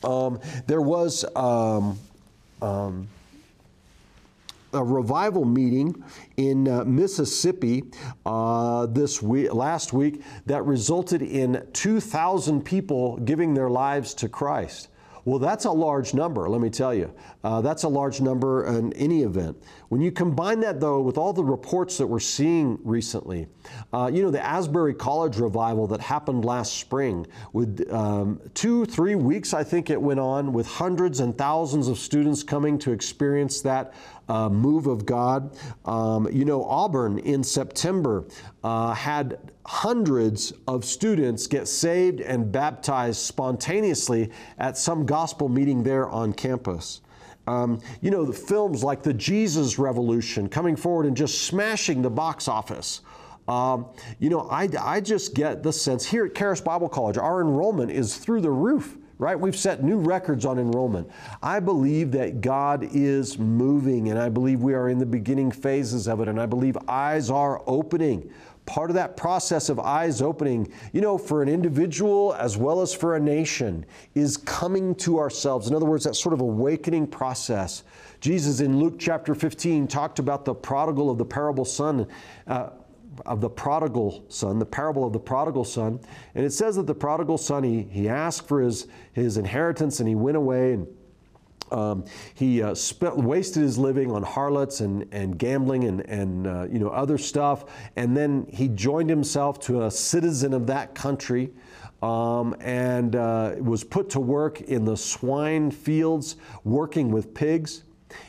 Um, 0.04 0.40
there 0.66 0.80
was 0.80 1.24
um, 1.34 1.98
um, 2.60 3.08
a 4.72 4.84
revival 4.84 5.44
meeting 5.44 6.02
in 6.36 6.68
uh, 6.68 6.84
Mississippi 6.84 7.84
uh, 8.24 8.86
this 8.86 9.22
week, 9.22 9.52
last 9.52 9.92
week 9.92 10.22
that 10.46 10.64
resulted 10.64 11.22
in 11.22 11.66
2,000 11.72 12.64
people 12.64 13.16
giving 13.18 13.54
their 13.54 13.70
lives 13.70 14.14
to 14.14 14.28
Christ. 14.28 14.88
Well, 15.26 15.40
that's 15.40 15.64
a 15.64 15.72
large 15.72 16.14
number, 16.14 16.48
let 16.48 16.60
me 16.60 16.70
tell 16.70 16.94
you. 16.94 17.12
Uh, 17.42 17.60
that's 17.60 17.82
a 17.82 17.88
large 17.88 18.20
number 18.20 18.64
in 18.66 18.92
any 18.92 19.24
event. 19.24 19.60
When 19.88 20.00
you 20.00 20.12
combine 20.12 20.60
that, 20.60 20.78
though, 20.78 21.00
with 21.00 21.18
all 21.18 21.32
the 21.32 21.42
reports 21.42 21.98
that 21.98 22.06
we're 22.06 22.20
seeing 22.20 22.78
recently, 22.84 23.48
uh, 23.92 24.08
you 24.12 24.22
know, 24.22 24.30
the 24.30 24.40
Asbury 24.40 24.94
College 24.94 25.38
revival 25.38 25.88
that 25.88 26.00
happened 26.00 26.44
last 26.44 26.74
spring, 26.74 27.26
with 27.52 27.92
um, 27.92 28.40
two, 28.54 28.86
three 28.86 29.16
weeks, 29.16 29.52
I 29.52 29.64
think 29.64 29.90
it 29.90 30.00
went 30.00 30.20
on, 30.20 30.52
with 30.52 30.68
hundreds 30.68 31.18
and 31.18 31.36
thousands 31.36 31.88
of 31.88 31.98
students 31.98 32.44
coming 32.44 32.78
to 32.78 32.92
experience 32.92 33.60
that 33.62 33.94
uh, 34.28 34.48
move 34.48 34.86
of 34.86 35.04
God. 35.06 35.56
Um, 35.84 36.28
you 36.30 36.44
know, 36.44 36.64
Auburn 36.64 37.18
in 37.18 37.42
September 37.42 38.26
uh, 38.62 38.94
had 38.94 39.38
hundreds 39.66 40.52
of 40.68 40.84
students 40.84 41.46
get 41.46 41.66
saved 41.66 42.20
and 42.20 42.50
baptized 42.52 43.18
spontaneously 43.18 44.30
at 44.58 44.78
some 44.78 45.04
gospel 45.04 45.48
meeting 45.48 45.82
there 45.82 46.08
on 46.08 46.32
campus. 46.32 47.00
Um, 47.48 47.80
you 48.00 48.10
know, 48.10 48.24
the 48.24 48.32
films 48.32 48.82
like 48.82 49.02
The 49.02 49.14
Jesus 49.14 49.78
Revolution 49.78 50.48
coming 50.48 50.76
forward 50.76 51.06
and 51.06 51.16
just 51.16 51.42
smashing 51.42 52.02
the 52.02 52.10
box 52.10 52.48
office. 52.48 53.02
Um, 53.48 53.86
you 54.18 54.30
know, 54.30 54.48
I, 54.50 54.68
I 54.80 55.00
just 55.00 55.34
get 55.34 55.62
the 55.62 55.72
sense 55.72 56.04
here 56.04 56.26
at 56.26 56.34
Charis 56.34 56.60
Bible 56.60 56.88
College, 56.88 57.18
our 57.18 57.40
enrollment 57.40 57.90
is 57.90 58.16
through 58.16 58.40
the 58.40 58.50
roof 58.50 58.98
right? 59.18 59.38
We've 59.38 59.56
set 59.56 59.82
new 59.82 59.96
records 59.98 60.44
on 60.44 60.58
enrollment. 60.58 61.10
I 61.42 61.60
believe 61.60 62.12
that 62.12 62.40
God 62.40 62.86
is 62.92 63.38
moving, 63.38 64.10
and 64.10 64.18
I 64.18 64.28
believe 64.28 64.60
we 64.60 64.74
are 64.74 64.90
in 64.90 64.98
the 64.98 65.06
beginning 65.06 65.50
phases 65.50 66.06
of 66.06 66.20
it, 66.20 66.28
and 66.28 66.40
I 66.40 66.46
believe 66.46 66.76
eyes 66.86 67.30
are 67.30 67.62
opening. 67.66 68.30
Part 68.66 68.90
of 68.90 68.94
that 68.94 69.16
process 69.16 69.68
of 69.68 69.78
eyes 69.78 70.20
opening, 70.20 70.72
you 70.92 71.00
know, 71.00 71.16
for 71.16 71.42
an 71.42 71.48
individual 71.48 72.34
as 72.34 72.56
well 72.56 72.82
as 72.82 72.92
for 72.92 73.16
a 73.16 73.20
nation, 73.20 73.86
is 74.14 74.36
coming 74.36 74.94
to 74.96 75.18
ourselves. 75.18 75.68
In 75.68 75.74
other 75.74 75.86
words, 75.86 76.04
that 76.04 76.16
sort 76.16 76.32
of 76.32 76.40
awakening 76.40 77.06
process. 77.06 77.84
Jesus 78.20 78.60
in 78.60 78.78
Luke 78.78 78.96
chapter 78.98 79.34
15 79.34 79.86
talked 79.86 80.18
about 80.18 80.44
the 80.44 80.54
prodigal 80.54 81.10
of 81.10 81.18
the 81.18 81.24
parable 81.24 81.64
son. 81.64 82.06
Uh, 82.46 82.70
of 83.24 83.40
the 83.40 83.48
prodigal 83.48 84.24
son, 84.28 84.58
the 84.58 84.66
parable 84.66 85.06
of 85.06 85.12
the 85.12 85.18
prodigal 85.18 85.64
son. 85.64 85.98
And 86.34 86.44
it 86.44 86.50
says 86.50 86.76
that 86.76 86.86
the 86.86 86.94
prodigal 86.94 87.38
son, 87.38 87.62
he, 87.64 87.82
he 87.84 88.08
asked 88.10 88.46
for 88.46 88.60
his, 88.60 88.88
his 89.12 89.38
inheritance 89.38 90.00
and 90.00 90.08
he 90.08 90.14
went 90.14 90.36
away 90.36 90.74
and 90.74 90.86
um, 91.70 92.04
he 92.34 92.62
uh, 92.62 92.74
spent, 92.74 93.16
wasted 93.16 93.62
his 93.62 93.78
living 93.78 94.10
on 94.10 94.22
harlots 94.22 94.80
and, 94.80 95.06
and 95.12 95.38
gambling 95.38 95.84
and, 95.84 96.00
and 96.08 96.46
uh, 96.46 96.66
you 96.70 96.78
know, 96.78 96.88
other 96.88 97.18
stuff. 97.18 97.64
And 97.96 98.16
then 98.16 98.46
he 98.48 98.68
joined 98.68 99.10
himself 99.10 99.58
to 99.60 99.84
a 99.84 99.90
citizen 99.90 100.52
of 100.54 100.66
that 100.68 100.94
country 100.94 101.52
um, 102.02 102.54
and 102.60 103.16
uh, 103.16 103.54
was 103.58 103.84
put 103.84 104.10
to 104.10 104.20
work 104.20 104.60
in 104.62 104.84
the 104.84 104.96
swine 104.96 105.70
fields 105.70 106.36
working 106.64 107.10
with 107.10 107.34
pigs. 107.34 107.84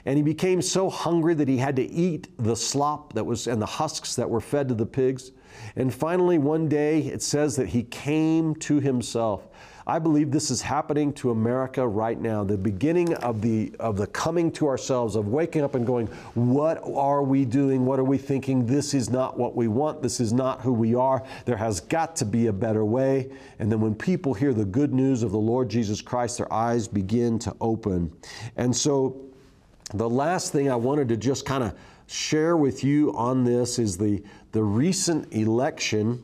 And 0.06 0.18
he 0.18 0.24
became 0.24 0.62
so 0.62 0.90
hungry 0.90 1.34
that 1.36 1.48
he 1.48 1.58
had 1.58 1.76
to 1.76 1.84
eat 1.84 2.30
the 2.38 2.56
slop 2.56 3.14
that 3.14 3.24
was 3.24 3.48
and 3.48 3.62
the 3.62 3.68
husks 3.68 4.16
that 4.16 4.30
were 4.30 4.42
fed 4.42 4.68
to 4.70 4.74
the 4.74 4.86
pigs. 4.86 5.32
And 5.76 5.94
finally, 5.94 6.38
one 6.38 6.68
day, 6.68 7.02
it 7.02 7.22
says 7.22 7.56
that 7.58 7.68
he 7.68 7.84
came 7.84 8.56
to 8.56 8.80
himself. 8.80 9.48
I 9.88 10.00
believe 10.00 10.32
this 10.32 10.52
is 10.52 10.62
happening 10.62 11.14
to 11.14 11.32
America 11.32 11.88
right 11.88 12.20
now. 12.20 12.44
The 12.44 12.58
beginning 12.58 13.14
of 13.16 13.42
the 13.42 13.74
of 13.80 13.96
the 13.96 14.08
coming 14.08 14.52
to 14.52 14.68
ourselves, 14.68 15.16
of 15.16 15.30
waking 15.30 15.64
up 15.64 15.76
and 15.76 15.88
going, 15.88 16.08
what 16.34 16.84
are 16.84 17.24
we 17.24 17.46
doing? 17.46 17.86
What 17.86 17.98
are 17.98 18.04
we 18.04 18.18
thinking? 18.18 18.66
This 18.66 18.94
is 18.94 19.10
not 19.10 19.38
what 19.38 19.56
we 19.56 19.70
want. 19.70 20.02
This 20.02 20.20
is 20.20 20.34
not 20.34 20.60
who 20.60 20.74
we 20.74 20.94
are. 20.94 21.24
There 21.46 21.56
has 21.56 21.80
got 21.80 22.18
to 22.18 22.26
be 22.26 22.48
a 22.48 22.54
better 22.54 22.84
way. 22.84 23.32
And 23.60 23.72
then 23.72 23.80
when 23.80 23.96
people 23.96 24.34
hear 24.34 24.54
the 24.54 24.66
good 24.66 24.94
news 24.94 25.24
of 25.24 25.32
the 25.32 25.38
Lord 25.38 25.70
Jesus 25.70 26.02
Christ, 26.02 26.38
their 26.38 26.52
eyes 26.52 26.86
begin 26.86 27.40
to 27.40 27.56
open. 27.62 28.12
And 28.58 28.76
so 28.76 29.22
the 29.94 30.10
last 30.10 30.52
thing 30.52 30.70
I 30.70 30.76
wanted 30.76 31.08
to 31.10 31.16
just 31.16 31.46
kind 31.46 31.64
of 31.64 31.74
share 32.08 32.58
with 32.58 32.84
you 32.84 33.16
on 33.16 33.46
this 33.46 33.80
is 33.80 33.98
the, 33.98 34.22
the 34.52 34.64
recent 34.64 35.34
election. 35.34 36.22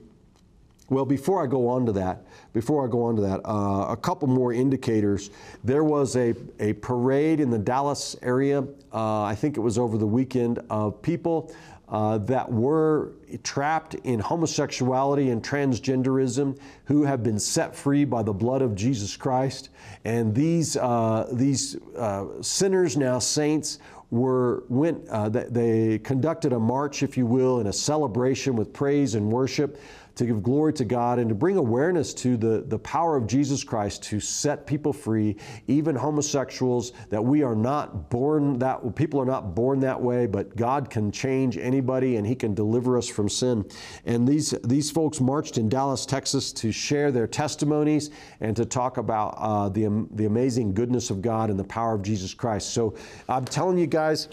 Well, 0.89 1.05
before 1.05 1.43
I 1.43 1.47
go 1.47 1.69
on 1.69 1.85
to 1.85 1.91
that, 1.93 2.25
before 2.51 2.85
I 2.85 2.91
go 2.91 3.03
on 3.03 3.15
to 3.15 3.21
that, 3.21 3.41
uh, 3.45 3.87
a 3.89 3.97
couple 3.97 4.27
more 4.27 4.51
indicators. 4.51 5.29
There 5.63 5.83
was 5.83 6.15
a, 6.15 6.35
a 6.59 6.73
parade 6.73 7.39
in 7.39 7.49
the 7.49 7.57
Dallas 7.57 8.15
area, 8.21 8.59
uh, 8.93 9.23
I 9.23 9.33
think 9.33 9.57
it 9.57 9.61
was 9.61 9.77
over 9.77 9.97
the 9.97 10.07
weekend, 10.07 10.59
of 10.69 11.01
people 11.01 11.53
uh, 11.89 12.17
that 12.17 12.51
were 12.51 13.13
trapped 13.43 13.93
in 14.03 14.19
homosexuality 14.19 15.29
and 15.29 15.43
transgenderism 15.43 16.57
who 16.85 17.03
have 17.03 17.23
been 17.23 17.39
set 17.39 17.75
free 17.75 18.03
by 18.03 18.23
the 18.23 18.33
blood 18.33 18.61
of 18.61 18.75
Jesus 18.75 19.15
Christ. 19.15 19.69
And 20.03 20.33
these, 20.33 20.75
uh, 20.75 21.29
these 21.31 21.77
uh, 21.97 22.41
sinners, 22.41 22.97
now 22.97 23.19
saints, 23.19 23.79
were 24.13 24.63
went 24.69 25.07
uh, 25.09 25.27
they 25.27 25.97
conducted 26.03 26.53
a 26.53 26.59
march 26.59 27.01
if 27.01 27.17
you 27.17 27.25
will 27.25 27.59
in 27.59 27.65
a 27.65 27.73
celebration 27.73 28.55
with 28.55 28.71
praise 28.71 29.15
and 29.15 29.31
worship 29.31 29.79
to 30.15 30.25
give 30.25 30.43
glory 30.43 30.73
to 30.73 30.85
God 30.85 31.19
and 31.19 31.29
to 31.29 31.35
bring 31.35 31.57
awareness 31.57 32.13
to 32.15 32.37
the, 32.37 32.63
the 32.67 32.79
power 32.79 33.15
of 33.15 33.27
Jesus 33.27 33.63
Christ 33.63 34.03
to 34.03 34.19
set 34.19 34.67
people 34.67 34.93
free, 34.93 35.35
even 35.67 35.95
homosexuals, 35.95 36.93
that 37.09 37.23
we 37.23 37.43
are 37.43 37.55
not 37.55 38.09
born 38.09 38.59
that, 38.59 38.95
people 38.95 39.19
are 39.19 39.25
not 39.25 39.55
born 39.55 39.79
that 39.79 39.99
way, 39.99 40.25
but 40.27 40.55
God 40.55 40.89
can 40.89 41.11
change 41.11 41.57
anybody 41.57 42.17
and 42.17 42.27
He 42.27 42.35
can 42.35 42.53
deliver 42.53 42.97
us 42.97 43.07
from 43.07 43.27
sin. 43.27 43.65
And 44.05 44.27
these, 44.27 44.51
these 44.63 44.91
folks 44.91 45.19
marched 45.19 45.57
in 45.57 45.69
Dallas, 45.69 46.05
Texas 46.05 46.51
to 46.53 46.71
share 46.71 47.11
their 47.11 47.27
testimonies 47.27 48.11
and 48.39 48.55
to 48.55 48.65
talk 48.65 48.97
about 48.97 49.35
uh, 49.37 49.69
the, 49.69 50.07
the 50.11 50.25
amazing 50.25 50.73
goodness 50.73 51.09
of 51.09 51.21
God 51.21 51.49
and 51.49 51.59
the 51.59 51.63
power 51.63 51.93
of 51.95 52.03
Jesus 52.03 52.33
Christ. 52.33 52.71
So 52.71 52.95
I'm 53.27 53.45
telling 53.45 53.77
you 53.77 53.87
guys, 53.87 54.27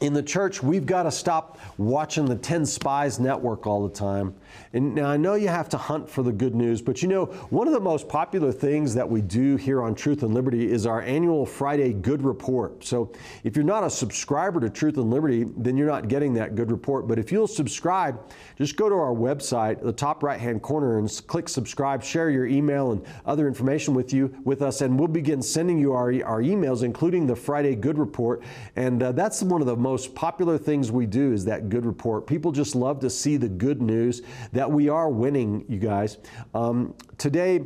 in 0.00 0.12
the 0.12 0.22
church, 0.22 0.62
we've 0.62 0.86
got 0.86 1.04
to 1.04 1.10
stop 1.10 1.58
watching 1.76 2.26
the 2.26 2.36
10 2.36 2.66
Spies 2.66 3.18
network 3.18 3.66
all 3.66 3.86
the 3.86 3.94
time. 3.94 4.34
And 4.72 4.94
now 4.94 5.08
I 5.08 5.16
know 5.16 5.34
you 5.34 5.48
have 5.48 5.68
to 5.70 5.78
hunt 5.78 6.08
for 6.08 6.22
the 6.22 6.32
good 6.32 6.54
news, 6.54 6.82
but 6.82 7.02
you 7.02 7.08
know, 7.08 7.26
one 7.50 7.66
of 7.66 7.72
the 7.72 7.80
most 7.80 8.08
popular 8.08 8.52
things 8.52 8.94
that 8.94 9.08
we 9.08 9.20
do 9.22 9.56
here 9.56 9.82
on 9.82 9.94
Truth 9.94 10.22
and 10.22 10.34
Liberty 10.34 10.70
is 10.70 10.86
our 10.86 11.02
annual 11.02 11.46
Friday 11.46 11.92
Good 11.92 12.22
Report. 12.22 12.84
So 12.84 13.12
if 13.44 13.56
you're 13.56 13.64
not 13.64 13.84
a 13.84 13.90
subscriber 13.90 14.60
to 14.60 14.70
Truth 14.70 14.96
and 14.96 15.10
Liberty, 15.10 15.44
then 15.56 15.76
you're 15.76 15.88
not 15.88 16.08
getting 16.08 16.34
that 16.34 16.54
good 16.54 16.70
report. 16.70 17.08
But 17.08 17.18
if 17.18 17.32
you'll 17.32 17.46
subscribe, 17.46 18.20
just 18.56 18.76
go 18.76 18.88
to 18.88 18.94
our 18.94 19.14
website, 19.14 19.82
the 19.82 19.92
top 19.92 20.22
right 20.22 20.38
hand 20.40 20.62
corner, 20.62 20.98
and 20.98 21.22
click 21.26 21.48
subscribe, 21.48 22.02
share 22.02 22.30
your 22.30 22.46
email 22.46 22.92
and 22.92 23.04
other 23.26 23.48
information 23.48 23.94
with 23.94 24.12
you, 24.12 24.34
with 24.44 24.62
us, 24.62 24.80
and 24.80 24.98
we'll 24.98 25.08
begin 25.08 25.42
sending 25.42 25.78
you 25.78 25.92
our, 25.92 26.08
our 26.24 26.42
emails, 26.42 26.82
including 26.82 27.26
the 27.26 27.36
Friday 27.36 27.74
Good 27.74 27.98
Report. 27.98 28.42
And 28.76 29.02
uh, 29.02 29.12
that's 29.12 29.42
one 29.42 29.60
of 29.60 29.66
the 29.66 29.76
most 29.76 30.14
popular 30.14 30.58
things 30.58 30.92
we 30.92 31.06
do 31.06 31.32
is 31.32 31.44
that 31.44 31.68
good 31.68 31.86
report. 31.86 32.26
People 32.26 32.52
just 32.52 32.74
love 32.74 33.00
to 33.00 33.10
see 33.10 33.36
the 33.36 33.48
good 33.48 33.80
news 33.82 34.22
that 34.52 34.70
we 34.70 34.88
are 34.88 35.08
winning, 35.08 35.64
you 35.68 35.78
guys. 35.78 36.18
Um, 36.54 36.94
today, 37.16 37.62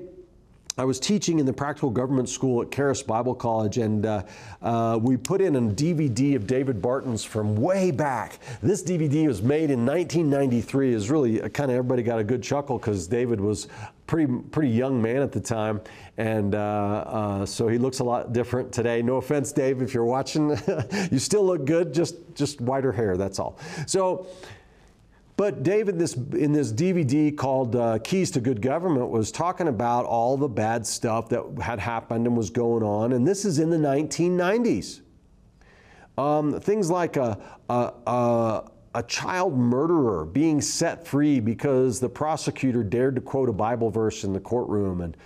I 0.79 0.87
was 0.87 0.99
teaching 0.99 1.39
in 1.39 1.45
the 1.45 1.53
practical 1.53 1.91
government 1.91 2.31
school 2.31 2.63
at 2.63 2.71
Charis 2.71 3.03
Bible 3.03 3.35
College, 3.35 3.77
and 3.77 4.07
uh, 4.07 4.23
uh, 4.63 4.99
we 5.01 5.19
put 5.19 5.43
in 5.43 5.55
a 5.55 5.61
DVD 5.61 6.35
of 6.35 6.47
David 6.47 6.81
Barton's 6.81 7.25
from 7.25 7.57
way 7.57 7.91
back. 7.91 8.39
This 8.63 8.83
DVD 8.83 9.27
was 9.27 9.43
made 9.43 9.71
in 9.71 9.85
1993. 9.85 10.95
Is 10.95 11.11
really 11.11 11.39
kind 11.51 11.71
of 11.71 11.77
everybody 11.77 12.03
got 12.03 12.19
a 12.19 12.25
good 12.25 12.43
chuckle 12.43 12.79
because 12.79 13.07
David 13.07 13.39
was 13.39 13.69
pretty 14.07 14.33
pretty 14.51 14.71
young 14.71 15.01
man 15.03 15.21
at 15.21 15.31
the 15.31 15.41
time, 15.41 15.79
and 16.17 16.55
uh, 16.55 16.59
uh, 16.59 17.47
so 17.47 17.69
he 17.69 17.77
looks 17.77 17.99
a 17.99 18.05
lot 18.05 18.33
different 18.33 18.73
today. 18.73 19.03
No 19.03 19.17
offense, 19.17 19.53
Dave, 19.53 19.83
if 19.83 19.93
you're 19.93 20.07
watching, 20.07 20.59
you 21.11 21.19
still 21.19 21.45
look 21.45 21.67
good. 21.67 21.93
Just 21.93 22.17
just 22.35 22.63
whiter 22.63 22.93
hair. 22.93 23.19
That's 23.19 23.39
all. 23.39 23.59
So. 23.87 24.27
But 25.43 25.65
David, 25.65 25.99
this, 25.99 26.15
in 26.15 26.53
this 26.53 26.73
DVD 26.73 27.37
called 27.37 27.75
uh, 27.75 27.99
Keys 27.99 28.31
to 28.31 28.41
Good 28.41 28.63
Government, 28.63 29.11
was 29.11 29.33
talking 29.33 29.67
about 29.67 30.05
all 30.05 30.37
the 30.37 30.47
bad 30.47 30.87
stuff 30.87 31.29
that 31.31 31.43
had 31.61 31.81
happened 31.81 32.29
and 32.29 32.37
was 32.37 32.49
going 32.49 32.85
on. 32.85 33.13
And 33.13 33.27
this 33.27 33.45
is 33.45 33.59
in 33.59 33.69
the 33.69 33.77
1990s. 33.77 35.01
Um, 36.17 36.61
things 36.61 36.93
like 36.93 37.17
a, 37.17 37.37
a, 37.69 37.93
a, 38.07 38.71
a, 38.95 39.03
child 39.03 39.59
murderer 39.59 40.25
being 40.27 40.61
set 40.61 41.05
free 41.05 41.41
because 41.41 41.99
the 41.99 42.09
prosecutor 42.09 42.85
dared 42.85 43.17
to 43.17 43.21
quote 43.21 43.49
a 43.49 43.53
Bible 43.53 43.91
verse 43.91 44.23
in 44.23 44.33
the 44.33 44.39
courtroom, 44.39 45.01
and 45.01 45.17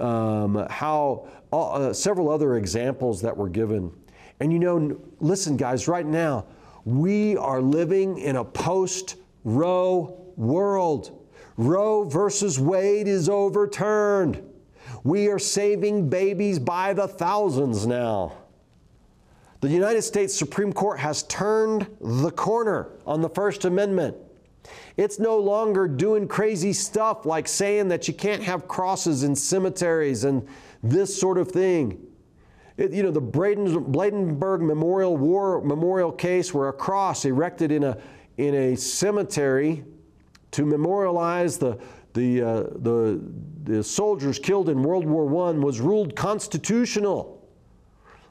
um, 0.00 0.68
how 0.70 1.26
uh, 1.52 1.92
several 1.92 2.30
other 2.30 2.58
examples 2.58 3.20
that 3.22 3.36
were 3.36 3.48
given. 3.48 3.92
And 4.38 4.52
you 4.52 4.60
know, 4.60 5.00
listen, 5.18 5.56
guys, 5.56 5.88
right 5.88 6.06
now, 6.06 6.46
we 6.84 7.36
are 7.38 7.60
living 7.60 8.18
in 8.18 8.36
a 8.36 8.44
post 8.44 9.16
Roe 9.44 10.32
world. 10.36 11.26
Roe 11.56 12.04
versus 12.04 12.58
Wade 12.58 13.06
is 13.06 13.28
overturned. 13.28 14.42
We 15.04 15.28
are 15.28 15.38
saving 15.38 16.08
babies 16.08 16.58
by 16.58 16.92
the 16.92 17.06
thousands 17.06 17.86
now. 17.86 18.32
The 19.60 19.68
United 19.68 20.02
States 20.02 20.34
Supreme 20.34 20.72
Court 20.72 20.98
has 20.98 21.22
turned 21.24 21.86
the 22.00 22.30
corner 22.30 22.90
on 23.06 23.22
the 23.22 23.28
First 23.30 23.64
Amendment. 23.64 24.16
It's 24.96 25.18
no 25.18 25.38
longer 25.38 25.88
doing 25.88 26.28
crazy 26.28 26.72
stuff 26.72 27.26
like 27.26 27.48
saying 27.48 27.88
that 27.88 28.06
you 28.08 28.14
can't 28.14 28.42
have 28.42 28.68
crosses 28.68 29.22
in 29.22 29.34
cemeteries 29.34 30.24
and 30.24 30.46
this 30.82 31.18
sort 31.18 31.38
of 31.38 31.50
thing. 31.50 31.98
It, 32.76 32.92
you 32.92 33.02
know, 33.02 33.10
the 33.10 33.20
Braden, 33.20 33.84
Bladensburg 33.84 34.60
Memorial 34.60 35.16
War 35.16 35.60
Memorial 35.62 36.12
case 36.12 36.52
where 36.52 36.68
a 36.68 36.72
cross 36.72 37.24
erected 37.24 37.72
in 37.72 37.84
a, 37.84 37.96
in 38.36 38.54
a 38.54 38.76
cemetery 38.76 39.84
to 40.50 40.64
memorialize 40.64 41.58
the, 41.58 41.78
the, 42.14 42.42
uh, 42.42 42.62
the, 42.76 43.20
the 43.64 43.82
soldiers 43.82 44.38
killed 44.38 44.68
in 44.68 44.82
World 44.82 45.04
War 45.04 45.48
I 45.48 45.52
was 45.52 45.80
ruled 45.80 46.14
constitutional. 46.16 47.46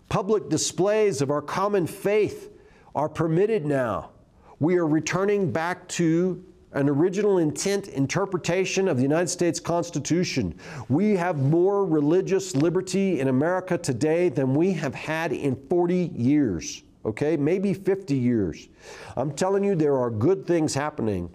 Public 0.09 0.49
displays 0.49 1.21
of 1.21 1.31
our 1.31 1.41
common 1.41 1.87
faith 1.87 2.51
are 2.95 3.09
permitted 3.09 3.65
now. 3.65 4.11
We 4.59 4.77
are 4.77 4.87
returning 4.87 5.51
back 5.51 5.87
to 5.89 6.43
an 6.73 6.89
original 6.89 7.37
intent 7.37 7.87
interpretation 7.89 8.87
of 8.87 8.97
the 8.97 9.03
United 9.03 9.27
States 9.27 9.59
Constitution. 9.59 10.55
We 10.89 11.15
have 11.15 11.37
more 11.37 11.85
religious 11.85 12.55
liberty 12.55 13.19
in 13.19 13.27
America 13.27 13.77
today 13.77 14.29
than 14.29 14.55
we 14.55 14.73
have 14.73 14.95
had 14.95 15.31
in 15.33 15.55
40 15.69 16.11
years 16.15 16.83
okay? 17.05 17.37
Maybe 17.37 17.73
50 17.73 18.15
years. 18.15 18.67
I'm 19.15 19.31
telling 19.33 19.63
you, 19.63 19.75
there 19.75 19.97
are 19.97 20.09
good 20.09 20.45
things 20.45 20.73
happening. 20.73 21.29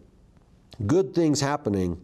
Good 0.86 1.14
things 1.14 1.40
happening. 1.40 2.00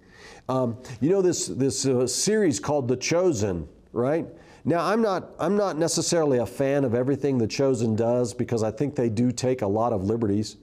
Um, 0.49 0.77
you 1.01 1.11
know 1.11 1.23
this 1.23 1.47
this 1.47 1.87
uh, 1.87 2.07
series 2.07 2.61
called 2.61 2.89
The 2.89 2.97
Chosen, 2.97 3.69
right? 3.93 4.27
Now 4.65 4.85
I'm 4.85 5.01
not 5.01 5.31
I'm 5.39 5.57
not 5.57 5.79
necessarily 5.79 6.39
a 6.39 6.47
fan 6.47 6.85
of 6.85 6.95
everything 6.95 7.39
The 7.39 7.47
Chosen 7.47 7.97
does 7.97 8.35
because 8.35 8.63
I 8.63 8.71
think 8.71 8.95
they 8.95 9.09
do 9.09 9.33
take 9.33 9.63
a 9.63 9.67
lot 9.67 9.93
of 9.93 10.05
liberties. 10.05 10.57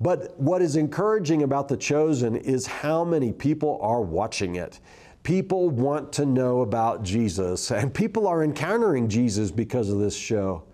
But 0.00 0.38
what 0.38 0.60
is 0.60 0.76
encouraging 0.76 1.42
about 1.42 1.68
The 1.68 1.76
Chosen 1.76 2.36
is 2.36 2.66
how 2.66 3.04
many 3.04 3.32
people 3.32 3.78
are 3.80 4.02
watching 4.02 4.56
it. 4.56 4.80
People 5.22 5.70
want 5.70 6.12
to 6.14 6.26
know 6.26 6.60
about 6.60 7.02
Jesus, 7.02 7.70
and 7.70 7.94
people 7.94 8.26
are 8.26 8.42
encountering 8.42 9.08
Jesus 9.08 9.50
because 9.50 9.88
of 9.88 9.98
this 9.98 10.16
show 10.16 10.64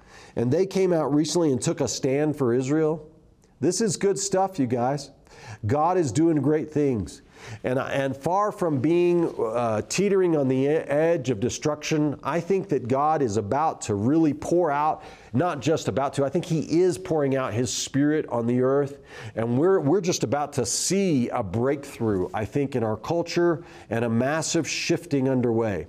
and 0.40 0.50
they 0.50 0.64
came 0.64 0.90
out 0.94 1.12
recently 1.14 1.52
and 1.52 1.60
took 1.60 1.82
a 1.82 1.86
stand 1.86 2.34
for 2.34 2.54
Israel. 2.54 3.06
This 3.60 3.82
is 3.82 3.98
good 3.98 4.18
stuff, 4.18 4.58
you 4.58 4.66
guys. 4.66 5.10
God 5.66 5.98
is 5.98 6.12
doing 6.12 6.36
great 6.36 6.70
things. 6.70 7.20
And, 7.62 7.78
and 7.78 8.16
far 8.16 8.50
from 8.50 8.80
being 8.80 9.34
uh, 9.38 9.82
teetering 9.82 10.38
on 10.38 10.48
the 10.48 10.66
edge 10.66 11.28
of 11.28 11.40
destruction, 11.40 12.18
I 12.22 12.40
think 12.40 12.70
that 12.70 12.88
God 12.88 13.20
is 13.20 13.36
about 13.36 13.82
to 13.82 13.94
really 13.94 14.32
pour 14.32 14.70
out, 14.70 15.04
not 15.34 15.60
just 15.60 15.88
about 15.88 16.14
to, 16.14 16.24
I 16.24 16.30
think 16.30 16.46
He 16.46 16.80
is 16.80 16.96
pouring 16.96 17.36
out 17.36 17.52
His 17.52 17.70
Spirit 17.70 18.26
on 18.30 18.46
the 18.46 18.62
earth. 18.62 18.96
And 19.34 19.58
we're, 19.58 19.80
we're 19.80 20.00
just 20.00 20.24
about 20.24 20.54
to 20.54 20.64
see 20.64 21.28
a 21.28 21.42
breakthrough, 21.42 22.30
I 22.32 22.46
think, 22.46 22.76
in 22.76 22.82
our 22.82 22.96
culture 22.96 23.62
and 23.90 24.06
a 24.06 24.08
massive 24.08 24.66
shifting 24.66 25.28
underway. 25.28 25.86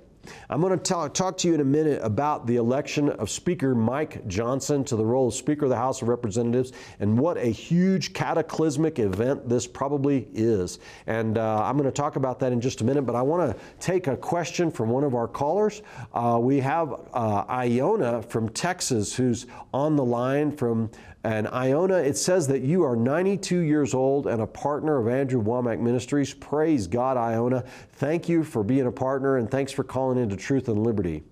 I'm 0.48 0.60
going 0.60 0.76
to 0.76 0.82
talk, 0.82 1.14
talk 1.14 1.36
to 1.38 1.48
you 1.48 1.54
in 1.54 1.60
a 1.60 1.64
minute 1.64 2.00
about 2.02 2.46
the 2.46 2.56
election 2.56 3.08
of 3.08 3.30
Speaker 3.30 3.74
Mike 3.74 4.26
Johnson 4.28 4.84
to 4.84 4.96
the 4.96 5.04
role 5.04 5.28
of 5.28 5.34
Speaker 5.34 5.64
of 5.64 5.70
the 5.70 5.76
House 5.76 6.02
of 6.02 6.08
Representatives 6.08 6.72
and 7.00 7.18
what 7.18 7.36
a 7.36 7.46
huge 7.46 8.12
cataclysmic 8.12 8.98
event 8.98 9.48
this 9.48 9.66
probably 9.66 10.28
is. 10.32 10.78
And 11.06 11.38
uh, 11.38 11.64
I'm 11.64 11.76
going 11.76 11.88
to 11.88 11.92
talk 11.92 12.16
about 12.16 12.38
that 12.40 12.52
in 12.52 12.60
just 12.60 12.80
a 12.80 12.84
minute, 12.84 13.02
but 13.02 13.14
I 13.14 13.22
want 13.22 13.50
to 13.50 13.64
take 13.80 14.06
a 14.06 14.16
question 14.16 14.70
from 14.70 14.90
one 14.90 15.04
of 15.04 15.14
our 15.14 15.28
callers. 15.28 15.82
Uh, 16.12 16.38
we 16.40 16.60
have 16.60 16.94
uh, 17.12 17.44
Iona 17.48 18.22
from 18.22 18.48
Texas 18.50 19.14
who's 19.14 19.46
on 19.72 19.96
the 19.96 20.04
line 20.04 20.56
from 20.56 20.90
and 21.24 21.46
Iona, 21.48 21.98
it 21.98 22.16
says 22.16 22.48
that 22.48 22.62
you 22.62 22.82
are 22.82 22.96
92 22.96 23.58
years 23.60 23.94
old 23.94 24.26
and 24.26 24.42
a 24.42 24.46
partner 24.46 24.98
of 24.98 25.06
Andrew 25.06 25.40
Wommack 25.40 25.78
Ministries. 25.78 26.34
Praise 26.34 26.88
God, 26.88 27.16
Iona. 27.16 27.62
Thank 27.92 28.28
you 28.28 28.42
for 28.42 28.64
being 28.64 28.86
a 28.86 28.92
partner 28.92 29.36
and 29.36 29.48
thanks 29.48 29.70
for 29.70 29.84
calling 29.84 30.18
into 30.18 30.36
Truth 30.36 30.68
and 30.68 30.84
Liberty. 30.84 31.22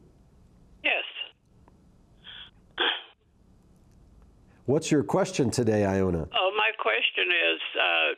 Yes. 0.84 1.02
What's 4.66 4.92
your 4.92 5.02
question 5.02 5.50
today, 5.50 5.84
Iona? 5.84 6.28
Oh, 6.38 6.52
my 6.56 6.70
question 6.78 7.24
is 7.26 7.60
uh, 7.74 8.14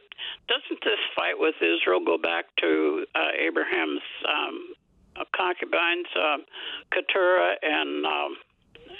Doesn't 0.49 0.85
this 0.85 1.01
fight 1.17 1.39
with 1.39 1.55
Israel 1.57 2.05
go 2.05 2.19
back 2.19 2.45
to 2.61 3.07
uh, 3.15 3.19
Abraham's 3.41 4.03
um, 4.29 4.75
concubines, 5.35 6.07
um, 6.17 6.45
Keturah 6.93 7.55
and 7.63 8.05
um, 8.05 8.37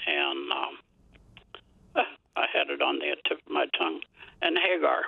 and 0.07 0.53
um, 0.53 0.79
I 2.37 2.47
had 2.53 2.71
it 2.71 2.81
on 2.81 2.99
the 2.99 3.17
tip 3.29 3.39
of 3.47 3.53
my 3.53 3.67
tongue. 3.79 4.01
And 4.41 4.57
Hagar. 4.59 5.03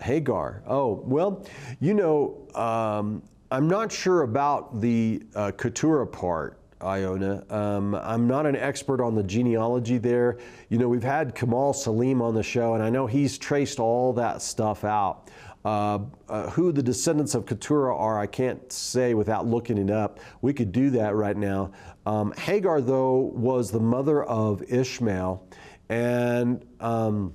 Hagar. 0.00 0.62
Oh, 0.66 1.02
well, 1.06 1.46
you 1.80 1.94
know, 1.94 2.48
um, 2.54 3.22
I'm 3.50 3.68
not 3.68 3.92
sure 3.92 4.22
about 4.22 4.80
the 4.80 5.22
uh, 5.34 5.52
Keturah 5.52 6.06
part. 6.06 6.58
Iona. 6.82 7.44
Um, 7.48 7.94
I'm 7.94 8.26
not 8.26 8.44
an 8.44 8.56
expert 8.56 9.00
on 9.00 9.14
the 9.14 9.22
genealogy 9.22 9.98
there. 9.98 10.38
You 10.68 10.78
know, 10.78 10.88
we've 10.88 11.02
had 11.02 11.34
Kamal 11.34 11.72
Saleem 11.72 12.20
on 12.20 12.34
the 12.34 12.42
show, 12.42 12.74
and 12.74 12.82
I 12.82 12.90
know 12.90 13.06
he's 13.06 13.38
traced 13.38 13.78
all 13.78 14.12
that 14.14 14.42
stuff 14.42 14.84
out. 14.84 15.30
Uh, 15.64 16.00
uh, 16.28 16.50
who 16.50 16.72
the 16.72 16.82
descendants 16.82 17.36
of 17.36 17.46
Keturah 17.46 17.96
are, 17.96 18.18
I 18.18 18.26
can't 18.26 18.72
say 18.72 19.14
without 19.14 19.46
looking 19.46 19.78
it 19.78 19.90
up. 19.90 20.18
We 20.40 20.52
could 20.52 20.72
do 20.72 20.90
that 20.90 21.14
right 21.14 21.36
now. 21.36 21.70
Um, 22.04 22.32
Hagar, 22.32 22.80
though, 22.80 23.30
was 23.32 23.70
the 23.70 23.78
mother 23.78 24.24
of 24.24 24.64
Ishmael, 24.64 25.46
and 25.92 26.64
um, 26.80 27.34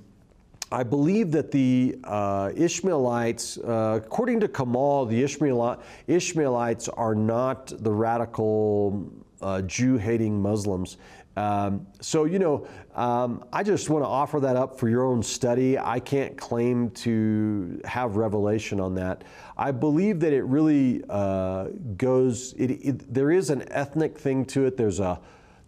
I 0.72 0.82
believe 0.82 1.32
that 1.34 1.52
the 1.52 1.96
uh, 2.04 2.52
Ishmaelites, 2.56 3.60
uh, 3.60 4.02
according 4.04 4.40
to 4.40 4.48
Kamal, 4.48 5.06
the 5.06 5.22
Ishmael, 5.22 5.80
Ishmaelites 6.08 6.90
are 6.90 7.14
not 7.14 7.68
the 7.68 7.92
radical 7.92 9.14
uh, 9.44 9.62
Jew 9.62 9.98
hating 9.98 10.42
Muslims. 10.42 10.98
Um, 11.36 11.86
so, 12.02 12.26
you 12.26 12.40
know, 12.40 12.68
um, 12.96 13.44
I 13.54 13.62
just 13.62 13.92
want 13.92 14.04
to 14.04 14.08
offer 14.08 14.40
that 14.40 14.56
up 14.56 14.80
for 14.80 14.90
your 14.90 15.06
own 15.06 15.22
study. 15.22 15.78
I 15.78 16.00
can't 16.00 16.36
claim 16.36 16.90
to 17.06 17.80
have 17.86 18.16
revelation 18.16 18.80
on 18.80 18.96
that. 18.96 19.24
I 19.56 19.70
believe 19.70 20.20
that 20.22 20.34
it 20.34 20.46
really 20.46 21.04
uh, 21.08 21.68
goes, 21.96 22.54
it, 22.58 22.72
it, 22.72 23.14
there 23.14 23.30
is 23.30 23.52
an 23.52 23.72
ethnic 23.72 24.18
thing 24.18 24.46
to 24.46 24.66
it. 24.66 24.78
There's 24.78 25.00
a 25.00 25.20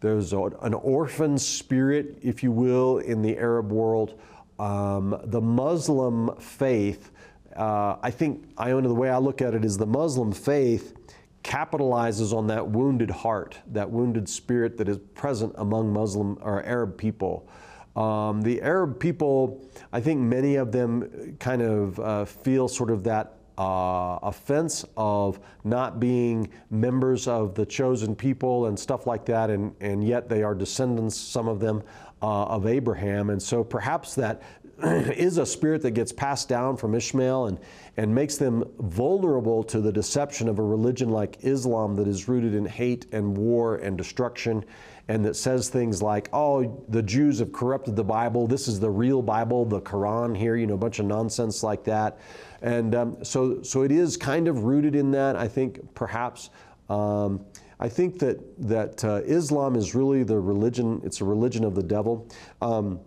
there's 0.01 0.33
a, 0.33 0.41
an 0.61 0.73
orphan 0.73 1.37
spirit, 1.37 2.17
if 2.21 2.43
you 2.43 2.51
will, 2.51 2.99
in 2.99 3.21
the 3.21 3.37
Arab 3.37 3.71
world. 3.71 4.19
Um, 4.57 5.19
the 5.25 5.41
Muslim 5.41 6.35
faith, 6.37 7.11
uh, 7.55 7.97
I 8.01 8.11
think, 8.11 8.45
Iona, 8.59 8.87
the 8.87 8.95
way 8.95 9.09
I 9.09 9.17
look 9.17 9.41
at 9.41 9.53
it 9.53 9.65
is 9.65 9.77
the 9.77 9.85
Muslim 9.85 10.31
faith 10.31 10.95
capitalizes 11.43 12.33
on 12.33 12.47
that 12.47 12.67
wounded 12.67 13.09
heart, 13.09 13.57
that 13.67 13.89
wounded 13.89 14.27
spirit 14.27 14.77
that 14.77 14.89
is 14.89 14.97
present 15.15 15.53
among 15.57 15.91
Muslim 15.91 16.37
or 16.41 16.63
Arab 16.63 16.97
people. 16.97 17.47
Um, 17.95 18.41
the 18.41 18.61
Arab 18.61 18.99
people, 18.99 19.65
I 19.91 19.99
think 19.99 20.19
many 20.19 20.55
of 20.55 20.71
them 20.71 21.37
kind 21.39 21.61
of 21.61 21.99
uh, 21.99 22.25
feel 22.25 22.67
sort 22.67 22.91
of 22.91 23.03
that 23.05 23.38
uh, 23.59 24.17
offense 24.23 24.85
of 24.95 25.37
not 25.65 25.99
being 25.99 26.49
members 26.71 27.27
of 27.27 27.53
the 27.55 27.65
chosen 27.65 28.15
people 28.15 28.67
and 28.67 28.79
stuff 28.79 29.05
like 29.05 29.25
that, 29.25 29.49
and, 29.49 29.75
and 29.81 30.01
yet 30.01 30.29
they 30.29 30.43
are 30.43 30.55
descendants, 30.55 31.17
some 31.17 31.49
of 31.49 31.59
them, 31.59 31.83
uh, 32.21 32.45
of 32.45 32.65
Abraham. 32.65 33.29
And 33.29 33.41
so 33.41 33.63
perhaps 33.63 34.15
that 34.15 34.41
is 34.83 35.37
a 35.37 35.45
spirit 35.45 35.81
that 35.81 35.91
gets 35.91 36.13
passed 36.13 36.47
down 36.47 36.77
from 36.77 36.95
Ishmael 36.95 37.47
and, 37.47 37.59
and 37.97 38.15
makes 38.15 38.37
them 38.37 38.63
vulnerable 38.79 39.61
to 39.65 39.81
the 39.81 39.91
deception 39.91 40.47
of 40.47 40.59
a 40.59 40.63
religion 40.63 41.09
like 41.09 41.37
Islam 41.41 41.97
that 41.97 42.07
is 42.07 42.29
rooted 42.29 42.55
in 42.55 42.65
hate 42.65 43.07
and 43.11 43.37
war 43.37 43.75
and 43.75 43.97
destruction 43.97 44.63
and 45.09 45.25
that 45.25 45.35
says 45.35 45.69
things 45.69 46.03
like, 46.03 46.29
oh, 46.33 46.85
the 46.87 47.01
Jews 47.01 47.39
have 47.39 47.51
corrupted 47.51 47.95
the 47.95 48.03
Bible. 48.03 48.45
This 48.45 48.67
is 48.67 48.79
the 48.79 48.91
real 48.91 49.23
Bible, 49.23 49.65
the 49.65 49.81
Quran 49.81 50.37
here, 50.37 50.55
you 50.55 50.67
know, 50.67 50.75
a 50.75 50.77
bunch 50.77 50.99
of 50.99 51.07
nonsense 51.07 51.63
like 51.63 51.83
that. 51.85 52.19
And 52.61 52.93
um, 52.93 53.25
so, 53.25 53.63
so 53.63 53.81
it 53.81 53.91
is 53.91 54.15
kind 54.15 54.47
of 54.47 54.65
rooted 54.65 54.95
in 54.95 55.09
that, 55.11 55.35
I 55.35 55.47
think, 55.47 55.95
perhaps. 55.95 56.51
Um, 56.89 57.43
I 57.79 57.89
think 57.89 58.19
that, 58.19 58.39
that 58.67 59.03
uh, 59.03 59.21
Islam 59.25 59.75
is 59.75 59.95
really 59.95 60.21
the 60.21 60.39
religion, 60.39 61.01
it's 61.03 61.21
a 61.21 61.25
religion 61.25 61.63
of 61.63 61.73
the 61.73 61.83
devil. 61.83 62.29
Um, 62.61 62.99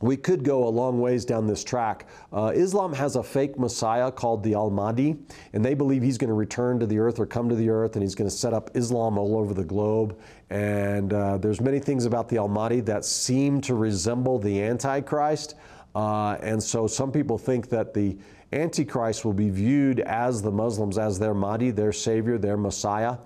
we 0.00 0.16
could 0.16 0.42
go 0.42 0.66
a 0.66 0.70
long 0.70 1.00
ways 1.00 1.24
down 1.24 1.46
this 1.46 1.62
track. 1.62 2.08
Uh, 2.32 2.52
Islam 2.54 2.92
has 2.92 3.16
a 3.16 3.22
fake 3.22 3.58
Messiah 3.58 4.10
called 4.10 4.42
the 4.42 4.54
Al 4.54 4.70
Mahdi, 4.70 5.16
and 5.52 5.64
they 5.64 5.74
believe 5.74 6.02
he's 6.02 6.18
going 6.18 6.28
to 6.28 6.34
return 6.34 6.78
to 6.80 6.86
the 6.86 6.98
earth 6.98 7.18
or 7.18 7.26
come 7.26 7.48
to 7.48 7.54
the 7.54 7.68
earth, 7.68 7.96
and 7.96 8.02
he's 8.02 8.14
going 8.14 8.28
to 8.28 8.34
set 8.34 8.54
up 8.54 8.70
Islam 8.74 9.18
all 9.18 9.36
over 9.36 9.52
the 9.52 9.64
globe. 9.64 10.18
And 10.48 11.12
uh, 11.12 11.38
there's 11.38 11.60
many 11.60 11.78
things 11.78 12.06
about 12.06 12.28
the 12.28 12.38
Al 12.38 12.48
Mahdi 12.48 12.80
that 12.80 13.04
seem 13.04 13.60
to 13.62 13.74
resemble 13.74 14.38
the 14.38 14.62
Antichrist. 14.62 15.54
Uh, 15.94 16.36
and 16.42 16.62
so 16.62 16.86
some 16.86 17.12
people 17.12 17.36
think 17.36 17.68
that 17.68 17.92
the 17.92 18.16
Antichrist 18.52 19.24
will 19.24 19.32
be 19.32 19.50
viewed 19.50 20.00
as 20.00 20.42
the 20.42 20.50
Muslims, 20.50 20.98
as 20.98 21.18
their 21.18 21.34
Mahdi, 21.34 21.70
their 21.70 21.92
Savior, 21.92 22.36
their 22.36 22.56
Messiah, 22.56 23.16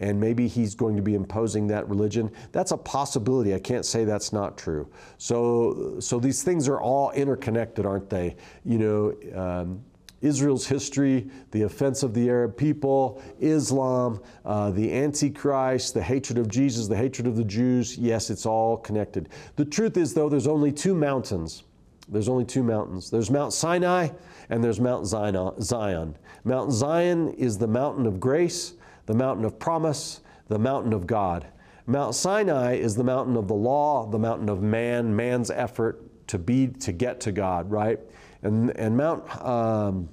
and 0.00 0.20
maybe 0.20 0.48
he's 0.48 0.74
going 0.74 0.96
to 0.96 1.02
be 1.02 1.14
imposing 1.14 1.66
that 1.68 1.88
religion. 1.88 2.30
That's 2.52 2.72
a 2.72 2.76
possibility. 2.76 3.54
I 3.54 3.60
can't 3.60 3.86
say 3.86 4.04
that's 4.04 4.32
not 4.32 4.58
true. 4.58 4.88
So, 5.18 5.96
so 6.00 6.18
these 6.18 6.42
things 6.42 6.68
are 6.68 6.80
all 6.80 7.10
interconnected, 7.12 7.86
aren't 7.86 8.10
they? 8.10 8.36
You 8.64 8.78
know, 8.78 9.14
um, 9.34 9.84
Israel's 10.20 10.66
history, 10.66 11.28
the 11.50 11.62
offense 11.62 12.02
of 12.02 12.14
the 12.14 12.28
Arab 12.30 12.56
people, 12.56 13.22
Islam, 13.40 14.20
uh, 14.44 14.70
the 14.70 14.92
Antichrist, 14.92 15.92
the 15.92 16.02
hatred 16.02 16.38
of 16.38 16.48
Jesus, 16.48 16.88
the 16.88 16.96
hatred 16.96 17.26
of 17.26 17.36
the 17.36 17.44
Jews. 17.44 17.98
Yes, 17.98 18.30
it's 18.30 18.46
all 18.46 18.78
connected. 18.78 19.28
The 19.56 19.66
truth 19.66 19.98
is, 19.98 20.14
though, 20.14 20.30
there's 20.30 20.46
only 20.46 20.72
two 20.72 20.94
mountains. 20.94 21.64
There's 22.08 22.28
only 22.28 22.44
two 22.44 22.62
mountains. 22.62 23.10
There's 23.10 23.30
Mount 23.30 23.52
Sinai 23.52 24.08
and 24.50 24.62
there's 24.62 24.80
Mount 24.80 25.06
Zion. 25.06 26.16
Mount 26.44 26.72
Zion 26.72 27.28
is 27.34 27.58
the 27.58 27.66
mountain 27.66 28.06
of 28.06 28.20
grace, 28.20 28.74
the 29.06 29.14
mountain 29.14 29.44
of 29.44 29.58
promise, 29.58 30.20
the 30.48 30.58
mountain 30.58 30.92
of 30.92 31.06
God. 31.06 31.46
Mount 31.86 32.14
Sinai 32.14 32.74
is 32.74 32.96
the 32.96 33.04
mountain 33.04 33.36
of 33.36 33.48
the 33.48 33.54
law, 33.54 34.06
the 34.06 34.18
mountain 34.18 34.48
of 34.48 34.62
man, 34.62 35.14
man's 35.14 35.50
effort 35.50 36.02
to 36.28 36.38
be 36.38 36.68
to 36.68 36.92
get 36.92 37.20
to 37.20 37.32
God, 37.32 37.70
right? 37.70 38.00
And 38.42 38.70
and 38.76 38.96
Mount 38.96 39.44
um, 39.44 40.08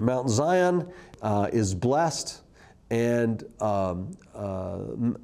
Mount 0.00 0.28
Zion 0.28 0.88
uh, 1.20 1.48
is 1.52 1.74
blessed, 1.74 2.42
and 2.90 3.42
um, 3.60 4.10
uh, 4.34 4.78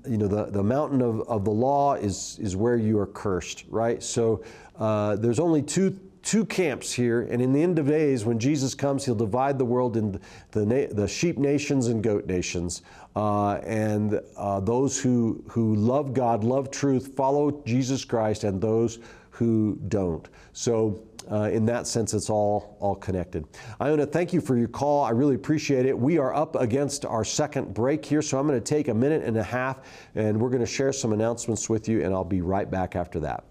you 0.09 0.19
know 0.19 0.27
the, 0.27 0.47
the 0.47 0.63
mountain 0.63 1.01
of, 1.01 1.21
of 1.29 1.45
the 1.45 1.51
law 1.51 1.95
is 1.95 2.39
is 2.41 2.57
where 2.57 2.77
you 2.77 2.99
are 2.99 3.07
cursed, 3.07 3.65
right? 3.69 4.03
So 4.03 4.43
uh, 4.79 5.17
there's 5.17 5.39
only 5.39 5.63
two 5.63 5.99
two 6.29 6.45
camps 6.45 6.93
here, 6.93 7.23
and 7.23 7.41
in 7.41 7.55
the 7.55 7.63
end 7.63 7.79
of 7.79 7.87
days, 7.87 8.27
when 8.27 8.39
Jesus 8.39 8.75
comes, 8.75 9.03
he'll 9.03 9.15
divide 9.15 9.59
the 9.59 9.65
world 9.65 9.97
into 9.97 10.21
the, 10.51 10.87
the 10.93 11.09
sheep 11.09 11.39
nations 11.39 11.87
and 11.87 12.03
goat 12.03 12.27
nations. 12.27 12.83
Uh, 13.17 13.55
and 13.65 14.21
uh, 14.37 14.61
those 14.61 15.01
who, 15.01 15.43
who 15.49 15.75
love 15.75 16.13
God, 16.13 16.45
love 16.45 16.71
truth, 16.71 17.15
follow 17.17 17.63
Jesus 17.65 18.05
Christ, 18.05 18.45
and 18.45 18.61
those 18.61 18.99
who 19.31 19.79
don't. 19.89 20.29
So, 20.53 21.03
uh, 21.33 21.45
in 21.45 21.65
that 21.65 21.87
sense, 21.87 22.13
it's 22.13 22.29
all, 22.29 22.77
all 22.79 22.97
connected. 22.97 23.47
Iona, 23.81 24.05
thank 24.05 24.35
you 24.35 24.43
for 24.43 24.59
your 24.59 24.69
call. 24.69 25.05
I 25.05 25.11
really 25.13 25.35
appreciate 25.35 25.87
it. 25.87 25.99
We 25.99 26.19
are 26.19 26.35
up 26.35 26.57
against 26.57 27.07
our 27.07 27.25
second 27.25 27.73
break 27.73 28.05
here, 28.05 28.21
so 28.21 28.39
I'm 28.39 28.47
going 28.47 28.61
to 28.61 28.63
take 28.63 28.89
a 28.89 28.95
minute 28.95 29.25
and 29.25 29.39
a 29.39 29.43
half, 29.43 29.79
and 30.15 30.39
we're 30.39 30.51
going 30.51 30.61
to 30.61 30.67
share 30.67 30.93
some 30.93 31.15
announcements 31.15 31.71
with 31.71 31.89
you, 31.89 32.05
and 32.05 32.13
I'll 32.13 32.23
be 32.23 32.43
right 32.43 32.71
back 32.71 32.97
after 32.97 33.19
that. 33.21 33.45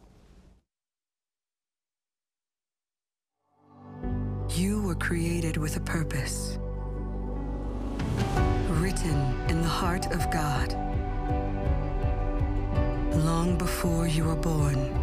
Created 4.99 5.57
with 5.57 5.77
a 5.77 5.79
purpose, 5.79 6.57
written 8.69 9.35
in 9.49 9.61
the 9.61 9.67
heart 9.67 10.05
of 10.11 10.29
God, 10.31 10.73
long 13.23 13.57
before 13.57 14.07
you 14.07 14.25
were 14.25 14.35
born. 14.35 14.93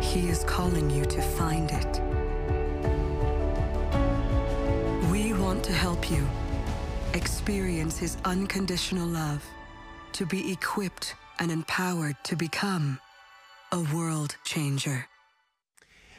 He 0.00 0.28
is 0.28 0.44
calling 0.44 0.90
you 0.90 1.04
to 1.04 1.20
find 1.22 1.70
it. 1.70 2.00
We 5.10 5.32
want 5.32 5.64
to 5.64 5.72
help 5.72 6.10
you 6.10 6.26
experience 7.14 7.98
His 7.98 8.16
unconditional 8.24 9.06
love, 9.06 9.44
to 10.12 10.26
be 10.26 10.52
equipped 10.52 11.14
and 11.38 11.50
empowered 11.50 12.16
to 12.24 12.36
become 12.36 13.00
a 13.72 13.80
world 13.94 14.36
changer. 14.44 15.07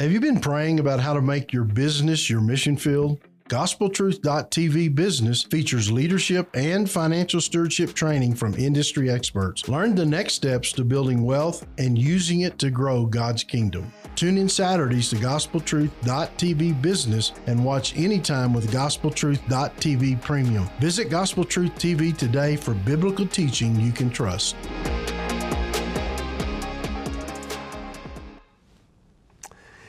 Have 0.00 0.10
you 0.10 0.18
been 0.18 0.40
praying 0.40 0.80
about 0.80 0.98
how 0.98 1.14
to 1.14 1.22
make 1.22 1.52
your 1.52 1.62
business 1.62 2.28
your 2.28 2.40
mission 2.40 2.76
field? 2.76 3.20
GospelTruth.tv 3.48 4.92
Business 4.92 5.44
features 5.44 5.92
leadership 5.92 6.48
and 6.54 6.90
financial 6.90 7.40
stewardship 7.40 7.94
training 7.94 8.34
from 8.34 8.54
industry 8.54 9.08
experts. 9.08 9.68
Learn 9.68 9.94
the 9.94 10.04
next 10.04 10.34
steps 10.34 10.72
to 10.72 10.84
building 10.84 11.22
wealth 11.22 11.64
and 11.78 11.96
using 11.96 12.40
it 12.40 12.58
to 12.58 12.70
grow 12.70 13.06
God's 13.06 13.44
kingdom. 13.44 13.92
Tune 14.16 14.36
in 14.36 14.48
Saturdays 14.48 15.10
to 15.10 15.16
GospelTruth.tv 15.16 16.82
Business 16.82 17.32
and 17.46 17.64
watch 17.64 17.96
anytime 17.96 18.52
with 18.52 18.72
GospelTruth.tv 18.72 20.22
Premium. 20.22 20.68
Visit 20.80 21.08
Gospel 21.08 21.44
Truth 21.44 21.74
TV 21.76 22.16
today 22.16 22.56
for 22.56 22.74
biblical 22.74 23.28
teaching 23.28 23.78
you 23.78 23.92
can 23.92 24.10
trust. 24.10 24.56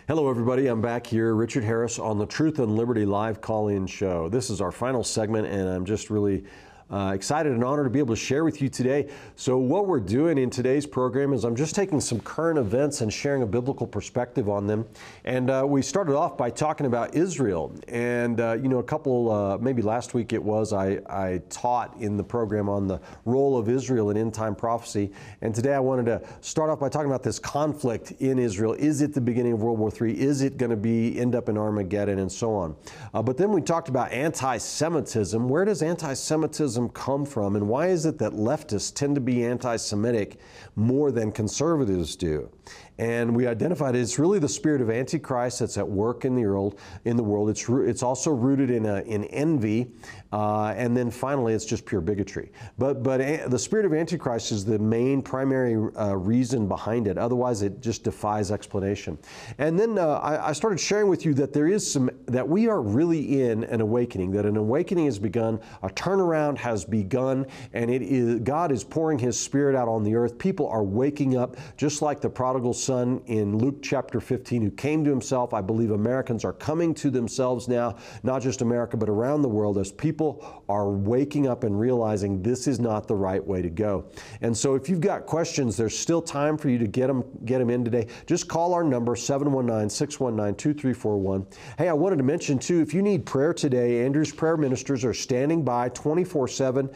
Hello, 0.08 0.30
everybody. 0.30 0.68
I'm 0.68 0.82
back 0.82 1.08
here, 1.08 1.34
Richard 1.34 1.64
Harris, 1.64 1.97
on 1.97 2.20
the 2.20 2.28
Truth 2.28 2.60
and 2.60 2.76
Liberty 2.76 3.08
live 3.08 3.41
call 3.41 3.70
in 3.70 3.88
show. 3.88 4.30
This 4.30 4.51
is 4.51 4.62
our 4.62 4.72
final 4.72 5.03
segment, 5.03 5.47
and 5.47 5.68
I'm 5.68 5.84
just 5.84 6.12
really 6.12 6.43
uh, 6.92 7.14
excited 7.16 7.52
and 7.52 7.64
honored 7.64 7.86
to 7.86 7.90
be 7.90 8.00
able 8.00 8.16
to 8.16 8.22
share 8.22 8.44
with 8.44 8.62
you 8.62 8.70
today. 8.70 9.10
So, 9.36 9.58
what 9.58 9.88
we're 9.88 10.00
doing 10.00 10.38
in 10.38 10.52
today's 10.52 10.86
program 10.86 11.34
is 11.34 11.44
I'm 11.44 11.56
just 11.56 11.74
taking 11.74 12.00
some 12.00 12.20
current 12.20 12.60
events 12.60 13.02
and 13.02 13.12
sharing 13.12 13.42
a 13.42 13.46
biblical 13.46 13.88
perspective 13.88 14.50
on 14.50 14.68
them. 14.68 14.86
And 15.24 15.50
uh, 15.50 15.66
we 15.68 15.82
started 15.82 16.16
off 16.16 16.38
by 16.38 16.52
talking 16.52 16.86
about 16.86 17.16
Israel. 17.16 17.74
And, 17.88 18.40
uh, 18.40 18.54
you 18.54 18.70
know, 18.70 18.78
a 18.78 18.84
couple, 18.84 19.32
uh, 19.32 19.58
maybe 19.58 19.82
last 19.82 20.14
week 20.14 20.32
it 20.32 20.44
was, 20.44 20.74
I, 20.74 21.00
I 21.10 21.42
taught 21.50 21.96
in 22.00 22.18
the 22.18 22.24
program 22.24 22.70
on 22.70 22.88
the 22.88 23.02
role 23.26 23.58
of 23.58 23.68
Israel 23.68 24.12
in 24.12 24.18
end 24.18 24.36
time 24.36 24.56
prophecy. 24.56 25.12
And 25.42 25.56
today 25.56 25.74
I 25.74 25.80
wanted 25.80 26.06
to 26.06 26.22
start 26.42 26.70
off 26.70 26.80
by 26.80 26.90
talking 26.90 27.10
about 27.10 27.24
this 27.24 27.40
conflict 27.40 28.12
in 28.20 28.38
Israel. 28.38 28.74
Is 28.74 29.02
it 29.02 29.14
the 29.14 29.22
beginning 29.22 29.54
of 29.54 29.64
World 29.64 29.80
War 29.80 29.92
III? 29.92 30.20
Is 30.20 30.44
it 30.44 30.58
going 30.58 30.70
to 30.70 30.78
be 30.78 31.20
end 31.20 31.34
up 31.34 31.50
in 31.50 31.58
Armageddon 31.58 32.20
and 32.20 32.32
so 32.32 32.54
on? 32.54 32.76
Uh, 33.12 33.24
but 33.24 33.38
then 33.38 33.52
we 33.52 33.62
talked 33.62 33.90
about 33.90 34.12
anti 34.12 34.58
Semitism. 34.58 35.50
Where 35.50 35.66
does 35.66 35.82
anti 35.82 36.14
Semitism 36.14 36.75
come 36.90 37.26
from, 37.26 37.56
and 37.56 37.68
why 37.68 37.88
is 37.88 38.06
it 38.06 38.18
that 38.20 38.34
leftists 38.34 38.94
tend 38.94 39.16
to 39.16 39.22
be 39.22 39.46
anti 39.46 39.76
Semitic 39.76 40.40
more 40.76 41.12
than 41.12 41.32
conservatives 41.32 42.16
do? 42.16 42.50
And 42.98 43.36
we 43.36 43.46
identified 43.46 43.96
it's 43.96 44.18
really 44.18 44.39
the 44.39 44.48
spirit 44.48 44.82
of 44.82 44.89
Antichrist 44.89 45.60
that's 45.60 45.78
at 45.78 45.88
work 45.88 46.24
in 46.24 46.36
the 46.36 46.46
world. 46.46 46.80
In 47.04 47.18
the 47.18 47.24
world, 47.24 47.50
it's 47.50 47.68
it's 47.68 48.04
also 48.04 48.32
rooted 48.32 48.70
in 48.70 48.86
a, 48.86 49.02
in 49.02 49.26
envy, 49.26 49.91
uh, 50.32 50.74
and 50.78 50.96
then 50.96 51.12
finally, 51.12 51.54
it's 51.54 51.66
just 51.66 51.86
pure 51.86 52.00
bigotry. 52.00 52.52
But 52.78 53.04
but 53.04 53.20
a, 53.20 53.48
the 53.48 53.60
spirit 53.60 53.86
of 53.86 53.93
Antichrist 53.93 54.52
is 54.54 54.64
the 54.64 54.80
main 54.80 55.22
primary 55.22 55.76
uh, 55.76 56.16
reason 56.16 56.68
behind 56.68 57.08
it. 57.08 57.18
Otherwise, 57.18 57.64
it 57.64 57.82
just 57.82 58.04
defies 58.04 58.50
explanation. 58.50 59.18
And 59.58 59.78
then 59.78 59.98
uh, 59.98 60.08
I, 60.08 60.50
I 60.50 60.54
started 60.54 60.80
sharing 60.80 61.10
with 61.10 61.26
you 61.26 61.34
that 61.34 61.52
there 61.52 61.68
is 61.68 61.89
some 61.89 62.10
that 62.28 62.48
we 62.48 62.70
are 62.70 62.82
really 62.82 63.43
in 63.43 63.66
an 63.66 63.82
awakening. 63.82 64.32
That 64.32 64.46
an 64.46 64.56
awakening 64.56 65.06
has 65.06 65.20
begun. 65.20 65.60
A 65.84 65.89
turnaround 65.89 66.58
has 66.60 66.86
begun, 66.86 67.46
and 67.74 67.91
it 67.91 68.02
is 68.02 68.39
God 68.39 68.72
is 68.72 68.86
pouring 68.86 69.20
His 69.20 69.38
Spirit 69.38 69.76
out 69.76 69.89
on 69.89 70.04
the 70.04 70.16
earth. 70.16 70.38
People 70.38 70.68
are 70.70 70.84
waking 70.84 71.36
up, 71.36 71.58
just 71.76 72.02
like 72.02 72.22
the 72.22 72.30
prodigal 72.30 72.74
son 72.86 73.20
in 73.26 73.58
Luke 73.58 73.82
chapter 73.82 74.20
15 74.20 74.62
who 74.62 74.72
came 74.72 75.04
to 75.04 75.10
himself. 75.10 75.54
I 75.54 75.62
believe 75.62 75.92
Americans 75.92 76.46
are 76.46 76.54
coming 76.54 76.94
to 76.96 77.10
themselves 77.10 77.68
now, 77.68 77.96
not 78.22 78.42
just 78.44 78.62
America, 78.62 78.96
but 78.96 79.10
around 79.10 79.42
the 79.42 79.50
world, 79.50 79.78
as 79.80 79.92
people 79.92 80.64
are 80.70 80.90
waking 80.90 81.48
up 81.48 81.64
and 81.64 81.80
realizing 81.80 82.44
this 82.44 82.68
is 82.68 82.80
not 82.80 83.08
the 83.08 83.16
right 83.16 83.44
way 83.44 83.62
to 83.62 83.70
go. 83.70 84.06
And 84.42 84.56
so 84.56 84.76
if 84.76 84.88
you've 84.88 85.02
got 85.02 85.26
questions, 85.26 85.76
there's 85.76 85.98
still 85.98 86.22
time 86.22 86.58
for 86.58 86.70
you 86.70 86.78
to 86.78 86.88
get 86.88 87.08
them, 87.08 87.24
get 87.46 87.58
them 87.58 87.72
in 87.72 87.84
today. 87.84 88.08
Just 88.28 88.48
call 88.48 88.74
our 88.74 88.84
number, 88.84 89.16
719 89.16 89.90
619 89.90 90.56
2341. 90.56 91.48
Hey, 91.78 91.90
I 91.90 91.94
wanted 91.94 92.18
to 92.18 92.24
mention 92.24 92.60
too, 92.60 92.82
if 92.82 92.94
you 92.94 93.02
need 93.02 93.26
prayer 93.26 93.54
today, 93.54 94.06
Andrew's 94.06 94.32
prayer 94.32 94.58
ministers 94.58 95.04
are 95.04 95.14
standing 95.14 95.64
by 95.66 95.90
24 95.90 96.44
uh, 96.44 96.48
7 96.48 96.90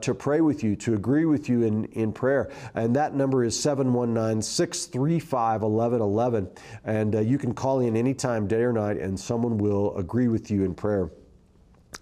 to 0.00 0.14
pray 0.14 0.42
with 0.42 0.62
you, 0.62 0.76
to 0.76 0.94
agree 0.94 1.24
with 1.24 1.48
you 1.48 1.62
in, 1.62 1.86
in 1.92 2.12
prayer. 2.12 2.50
And 2.74 2.94
that 2.96 3.14
number 3.14 3.44
is 3.44 3.58
719 3.58 4.42
635 4.42 5.29
1111. 5.32 6.48
And 6.84 7.14
uh, 7.14 7.20
you 7.20 7.38
can 7.38 7.54
call 7.54 7.80
in 7.80 7.96
anytime, 7.96 8.46
day 8.46 8.62
or 8.62 8.72
night, 8.72 8.98
and 8.98 9.18
someone 9.18 9.58
will 9.58 9.96
agree 9.96 10.28
with 10.28 10.50
you 10.50 10.64
in 10.64 10.74
prayer. 10.74 11.10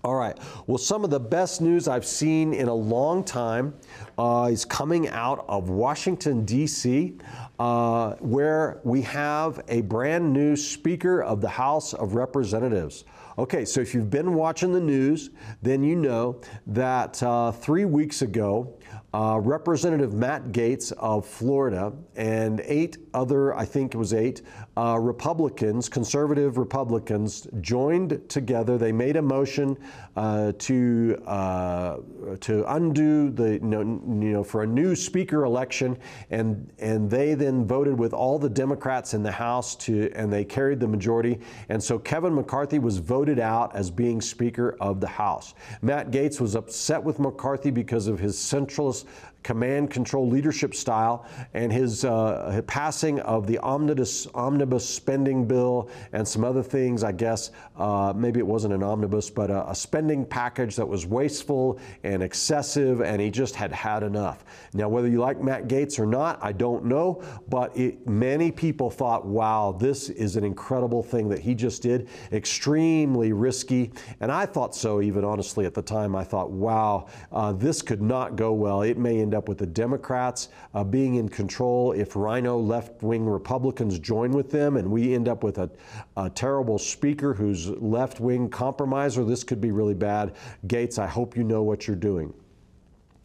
All 0.05 0.15
right. 0.15 0.39
Well, 0.67 0.79
some 0.79 1.03
of 1.03 1.11
the 1.11 1.19
best 1.19 1.61
news 1.61 1.89
I've 1.89 2.05
seen 2.05 2.55
in 2.55 2.69
a 2.69 2.75
long 2.75 3.25
time 3.25 3.75
uh, 4.17 4.49
is 4.51 4.65
coming 4.65 5.09
out 5.09 5.45
of 5.49 5.71
Washington, 5.71 6.45
D.C., 6.45 7.19
uh, 7.59 8.13
where 8.21 8.81
we 8.85 9.03
have 9.03 9.61
a 9.67 9.81
brand 9.83 10.33
new 10.33 10.55
Speaker 10.55 11.23
of 11.23 11.41
the 11.41 11.49
House 11.49 11.95
of 11.95 12.15
Representatives. 12.15 13.05
Okay, 13.39 13.65
so 13.65 13.81
if 13.81 13.95
you've 13.95 14.11
been 14.11 14.35
watching 14.35 14.73
the 14.73 14.81
news, 14.81 15.31
then 15.63 15.83
you 15.83 15.97
know 15.97 16.41
that 16.67 17.21
uh, 17.23 17.51
three 17.51 17.85
weeks 17.85 18.23
ago, 18.23 18.78
uh, 19.15 19.41
Representative 19.43 20.13
Matt 20.13 20.53
Gaetz 20.53 20.93
of 20.93 21.25
Florida 21.25 21.93
and 22.17 22.61
eight 22.67 22.99
other, 23.15 23.55
I 23.57 23.65
think 23.65 23.95
it 23.95 23.97
was 23.97 24.13
eight, 24.13 24.43
uh, 24.77 24.99
Republicans, 25.01 25.89
conservative 25.89 26.59
Republicans, 26.59 27.47
joined 27.63 28.21
together. 28.29 28.77
They 28.77 28.93
made 28.93 29.17
a 29.17 29.23
motion 29.23 29.79
uh, 30.15 30.53
to 30.59 31.23
uh, 31.27 31.97
to 32.41 32.75
undo 32.75 33.31
the 33.31 33.53
you 33.55 33.61
know, 33.61 33.81
you 33.81 34.33
know 34.33 34.45
for 34.45 34.63
a 34.63 34.67
new 34.67 34.95
speaker 34.95 35.45
election, 35.45 35.97
and 36.31 36.71
and 36.79 37.11
they 37.11 37.33
then 37.33 37.67
voted 37.67 37.99
with 37.99 38.13
all 38.13 38.39
the 38.39 38.51
Democrats 38.51 39.15
in 39.15 39.23
the 39.23 39.33
House 39.33 39.75
to 39.77 40.11
and 40.15 40.31
they 40.31 40.45
carried 40.45 40.81
the 40.81 40.89
majority. 40.89 41.41
And 41.71 41.83
so 41.83 41.99
Kevin 41.99 42.35
McCarthy 42.35 42.79
was 42.79 42.99
voted 42.99 43.39
out 43.39 43.75
as 43.75 43.91
being 43.91 44.21
Speaker 44.21 44.77
of 44.81 45.01
the 45.01 45.09
House. 45.09 45.55
Matt 45.81 46.11
Gaetz 46.11 46.41
was 46.41 46.55
upset 46.55 47.03
with 47.03 47.19
McCarthy 47.19 47.71
because 47.71 48.07
of 48.07 48.19
his 48.19 48.37
centralist 48.37 48.98
Dios 49.05 49.07
command 49.43 49.91
control 49.91 50.29
leadership 50.29 50.75
style 50.75 51.27
and 51.55 51.73
his 51.73 52.05
uh, 52.05 52.61
passing 52.67 53.21
of 53.21 53.47
the 53.47 53.59
omnibus, 53.59 54.27
omnibus 54.35 54.89
spending 54.89 55.47
bill 55.47 55.89
and 56.13 56.27
some 56.27 56.45
other 56.45 56.63
things, 56.63 57.05
I 57.05 57.13
guess. 57.13 57.51
Uh, 57.77 58.13
maybe 58.15 58.41
it 58.41 58.47
wasn't 58.47 58.75
an 58.75 58.83
omnibus, 58.83 59.31
but 59.31 59.51
a, 59.51 59.71
a, 59.71 59.75
spending 59.75 60.25
package 60.25 60.77
that 60.77 60.87
was 60.87 61.07
wasteful 61.07 61.79
and 62.03 62.23
excessive, 62.23 63.01
and 63.01 63.23
he 63.23 63.31
just 63.31 63.55
had 63.55 63.73
had 63.73 64.03
enough. 64.03 64.45
Now, 64.75 64.89
whether 64.89 65.09
you 65.09 65.21
like 65.21 65.41
Matt 65.41 65.69
Gaetz 65.69 65.99
or 65.99 66.07
not, 66.07 66.39
I 66.43 66.53
don't 66.53 66.85
know, 66.85 67.23
but 67.49 67.77
it, 67.77 68.07
many 68.07 68.51
people 68.51 68.91
thought, 68.91 69.25
wow, 69.25 69.77
this 69.79 70.11
is 70.11 70.37
an 70.37 70.45
incredible 70.45 71.03
thing 71.03 71.29
that 71.29 71.39
he 71.39 71.55
just 71.55 71.83
did, 71.83 72.09
extremely 72.33 73.33
risky. 73.33 73.93
And 74.21 74.33
I 74.33 74.47
thought 74.47 74.75
so, 74.75 75.01
even 75.01 75.25
honestly, 75.25 75.65
at 75.65 75.75
the 75.75 75.83
time. 75.83 76.17
I 76.17 76.25
thought, 76.25 76.51
wow, 76.51 77.07
uh, 77.33 77.53
this 77.53 77.83
could 77.83 78.03
not 78.03 78.37
go 78.37 78.53
well. 78.53 78.83
It 78.83 78.99
may 78.99 79.21
end 79.29 79.35
up 79.35 79.47
with 79.47 79.59
the 79.59 79.67
Democrats 79.67 80.49
uh, 80.73 80.83
being 80.83 81.17
in 81.17 81.29
control 81.29 81.93
if 81.93 82.17
rhino 82.17 82.59
left 82.59 83.03
wing 83.03 83.27
Republicans 83.27 83.99
join 83.99 84.31
with 84.31 84.51
them 84.51 84.79
and 84.79 84.91
we 84.91 85.15
end 85.15 85.29
up 85.29 85.45
with 85.45 85.59
a, 85.59 85.71
a 86.17 86.31
terrible 86.31 86.79
speaker 86.79 87.35
who's 87.35 87.69
left 87.69 88.21
wing 88.21 88.49
compromiser. 88.49 89.25
This 89.25 89.45
could 89.45 89.61
be 89.61 89.71
really 89.71 89.93
bad. 89.93 90.35
Gaetz, 90.67 90.99
I 90.99 91.07
hope 91.07 91.37
you 91.37 91.45
know 91.45 91.63
what 91.63 91.87
you're 91.87 91.95
doing. 91.95 92.33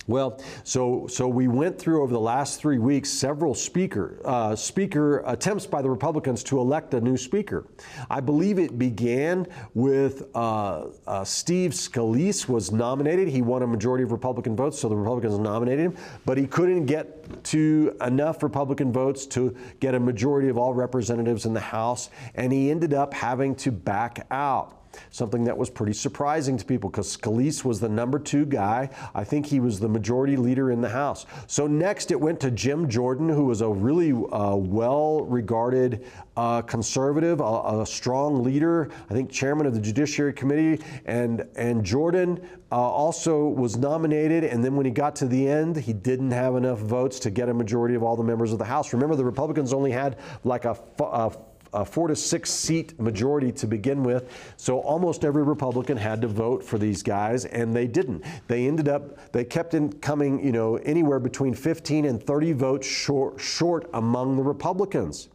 Well, 0.07 0.41
so 0.63 1.07
so 1.07 1.29
we 1.29 1.47
went 1.47 1.79
through 1.79 2.03
over 2.03 2.11
the 2.11 2.19
last 2.19 2.59
three 2.59 2.77
weeks 2.77 3.09
several 3.09 3.55
speaker 3.55 4.19
uh, 4.25 4.55
speaker 4.55 5.23
attempts 5.25 5.65
by 5.65 5.81
the 5.81 5.89
Republicans 5.89 6.43
to 6.43 6.59
elect 6.59 6.93
a 6.93 6.99
new 6.99 7.15
speaker. 7.15 7.65
I 8.09 8.19
believe 8.19 8.59
it 8.59 8.77
began 8.77 9.47
with 9.73 10.23
uh, 10.35 10.87
uh, 11.07 11.23
Steve 11.23 11.71
Scalise 11.71 12.49
was 12.49 12.71
nominated. 12.71 13.29
He 13.29 13.41
won 13.41 13.63
a 13.63 13.67
majority 13.67 14.03
of 14.03 14.11
Republican 14.11 14.57
votes, 14.57 14.77
so 14.77 14.89
the 14.89 14.95
Republicans 14.95 15.39
nominated 15.39 15.85
him, 15.85 15.97
but 16.25 16.37
he 16.37 16.47
couldn't 16.47 16.85
get 16.85 17.43
to 17.45 17.95
enough 18.01 18.43
Republican 18.43 18.91
votes 18.91 19.25
to 19.27 19.55
get 19.79 19.95
a 19.95 19.99
majority 19.99 20.49
of 20.49 20.57
all 20.57 20.73
representatives 20.73 21.45
in 21.45 21.53
the 21.53 21.61
House, 21.61 22.09
and 22.35 22.51
he 22.51 22.69
ended 22.69 22.93
up 22.93 23.13
having 23.13 23.55
to 23.55 23.71
back 23.71 24.27
out 24.31 24.82
something 25.09 25.43
that 25.45 25.57
was 25.57 25.69
pretty 25.69 25.93
surprising 25.93 26.57
to 26.57 26.65
people 26.65 26.89
because 26.89 27.15
Scalise 27.15 27.63
was 27.63 27.79
the 27.79 27.89
number 27.89 28.19
two 28.19 28.45
guy. 28.45 28.89
I 29.13 29.23
think 29.23 29.45
he 29.45 29.59
was 29.59 29.79
the 29.79 29.89
majority 29.89 30.37
leader 30.37 30.71
in 30.71 30.81
the 30.81 30.89
House. 30.89 31.25
So 31.47 31.67
next 31.67 32.11
it 32.11 32.19
went 32.19 32.39
to 32.41 32.51
Jim 32.51 32.89
Jordan, 32.89 33.29
who 33.29 33.45
was 33.45 33.61
a 33.61 33.69
really 33.69 34.11
uh, 34.11 34.55
well 34.55 35.25
regarded 35.25 36.05
uh, 36.35 36.61
conservative, 36.63 37.39
a, 37.41 37.81
a, 37.81 37.85
strong 37.85 38.43
leader, 38.43 38.89
I 39.09 39.13
think 39.13 39.29
chairman 39.29 39.67
of 39.67 39.75
the 39.75 39.79
Judiciary 39.79 40.33
Committee. 40.33 40.83
And, 41.05 41.45
and 41.55 41.83
Jordan 41.83 42.41
uh, 42.71 42.75
also 42.75 43.47
was 43.47 43.77
nominated. 43.77 44.43
And 44.43 44.63
then 44.63 44.75
when 44.75 44.85
he 44.85 44.91
got 44.91 45.15
to 45.17 45.27
the 45.27 45.47
end, 45.47 45.77
he 45.77 45.93
didn't 45.93 46.31
have 46.31 46.55
enough 46.55 46.79
votes 46.79 47.19
to 47.19 47.29
get 47.29 47.49
a 47.49 47.53
majority 47.53 47.93
of 47.93 48.01
all 48.01 48.15
the 48.15 48.23
members 48.23 48.51
of 48.51 48.57
the 48.57 48.65
House. 48.65 48.93
Remember, 48.93 49.15
the 49.15 49.25
Republicans 49.25 49.73
only 49.73 49.91
had 49.91 50.17
like 50.43 50.65
a, 50.65 50.75
a 50.99 51.31
a 51.73 51.83
four 51.85 52.07
to 52.07 52.15
six 52.15 52.49
seat 52.49 52.99
majority 52.99 53.51
to 53.51 53.67
begin 53.67 54.03
with. 54.03 54.31
So 54.57 54.79
almost 54.79 55.25
every 55.25 55.43
Republican 55.43 55.97
had 55.97 56.21
to 56.21 56.27
vote 56.27 56.63
for 56.63 56.77
these 56.77 57.03
guys, 57.03 57.45
and 57.45 57.75
they 57.75 57.87
didn't. 57.87 58.23
They 58.47 58.67
ended 58.67 58.87
up, 58.87 59.31
they 59.31 59.43
kept 59.43 59.73
in 59.73 59.91
coming, 59.93 60.43
you 60.43 60.51
know, 60.51 60.77
anywhere 60.77 61.19
between 61.19 61.53
15 61.53 62.05
and 62.05 62.21
30 62.21 62.53
votes 62.53 62.87
short, 62.87 63.39
short 63.39 63.89
among 63.93 64.37
the 64.37 64.43
Republicans. 64.43 65.29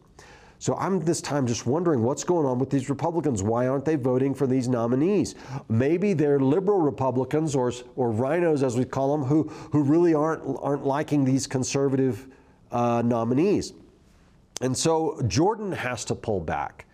So 0.61 0.75
I'm 0.75 0.99
this 0.99 1.21
time 1.21 1.47
just 1.47 1.65
wondering 1.65 2.03
what's 2.03 2.25
going 2.25 2.45
on 2.45 2.59
with 2.59 2.69
these 2.69 2.89
Republicans. 2.89 3.41
Why 3.41 3.67
aren't 3.67 3.85
they 3.85 3.95
voting 3.95 4.35
for 4.35 4.45
these 4.45 4.67
nominees? 4.67 5.35
Maybe 5.69 6.11
they're 6.13 6.39
liberal 6.39 6.79
Republicans 6.79 7.55
or, 7.55 7.71
or 7.95 8.11
rhinos, 8.11 8.61
as 8.61 8.75
we 8.75 8.83
call 8.83 9.17
them, 9.17 9.25
who, 9.25 9.43
who 9.71 9.83
really 9.83 10.13
aren't, 10.13 10.43
aren't 10.61 10.85
liking 10.85 11.23
these 11.23 11.47
conservative 11.47 12.27
uh, 12.73 13.01
nominees. 13.05 13.71
And 14.61 14.77
so 14.77 15.21
Jordan 15.27 15.71
has 15.71 16.05
to 16.05 16.15
pull 16.15 16.39
back. 16.39 16.85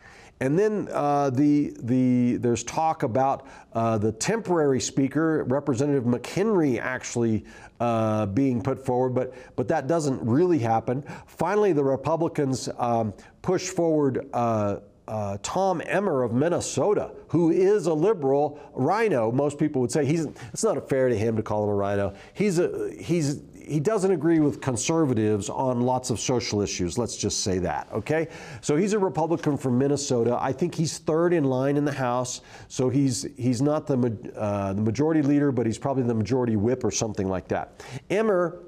And 0.41 0.59
then 0.59 0.89
uh, 0.91 1.29
the, 1.29 1.73
the, 1.79 2.37
there's 2.37 2.63
talk 2.63 3.03
about 3.03 3.47
uh, 3.73 3.97
the 3.97 4.11
temporary 4.11 4.81
speaker, 4.81 5.45
Representative 5.45 6.03
McHenry, 6.03 6.77
actually 6.77 7.45
uh, 7.79 8.25
being 8.27 8.61
put 8.61 8.85
forward, 8.85 9.15
but, 9.15 9.33
but 9.55 9.67
that 9.69 9.87
doesn't 9.87 10.21
really 10.21 10.59
happen. 10.59 11.03
Finally, 11.25 11.71
the 11.71 11.83
Republicans 11.83 12.67
um, 12.77 13.13
push 13.41 13.69
forward. 13.69 14.29
Uh, 14.33 14.77
uh, 15.07 15.37
Tom 15.43 15.83
Emmer 15.85 16.23
of 16.23 16.33
Minnesota, 16.33 17.11
who 17.27 17.51
is 17.51 17.85
a 17.85 17.93
liberal 17.93 18.59
rhino. 18.73 19.31
Most 19.31 19.59
people 19.59 19.79
would 19.81 19.91
say 19.91 20.03
he's. 20.03 20.25
It's 20.51 20.63
not 20.63 20.89
fair 20.89 21.09
to 21.09 21.15
him 21.15 21.35
to 21.35 21.43
call 21.43 21.63
him 21.63 21.69
a 21.69 21.75
rhino. 21.75 22.15
He's 22.33 22.57
a 22.57 22.91
he's 22.99 23.43
he 23.67 23.79
doesn't 23.79 24.11
agree 24.11 24.39
with 24.39 24.61
conservatives 24.61 25.49
on 25.49 25.81
lots 25.81 26.09
of 26.09 26.19
social 26.19 26.61
issues. 26.61 26.97
Let's 26.97 27.17
just 27.17 27.41
say 27.41 27.59
that, 27.59 27.87
okay? 27.93 28.27
So 28.61 28.75
he's 28.75 28.93
a 28.93 28.99
Republican 28.99 29.57
from 29.57 29.77
Minnesota. 29.77 30.37
I 30.39 30.51
think 30.51 30.75
he's 30.75 30.97
third 30.97 31.33
in 31.33 31.43
line 31.43 31.77
in 31.77 31.85
the 31.85 31.91
House. 31.91 32.41
So 32.67 32.89
he's 32.89 33.27
he's 33.37 33.61
not 33.61 33.87
the 33.87 34.17
uh, 34.35 34.73
the 34.73 34.81
majority 34.81 35.21
leader, 35.21 35.51
but 35.51 35.65
he's 35.65 35.77
probably 35.77 36.03
the 36.03 36.13
majority 36.13 36.55
whip 36.55 36.83
or 36.83 36.91
something 36.91 37.27
like 37.27 37.47
that. 37.49 37.83
Emmer 38.09 38.63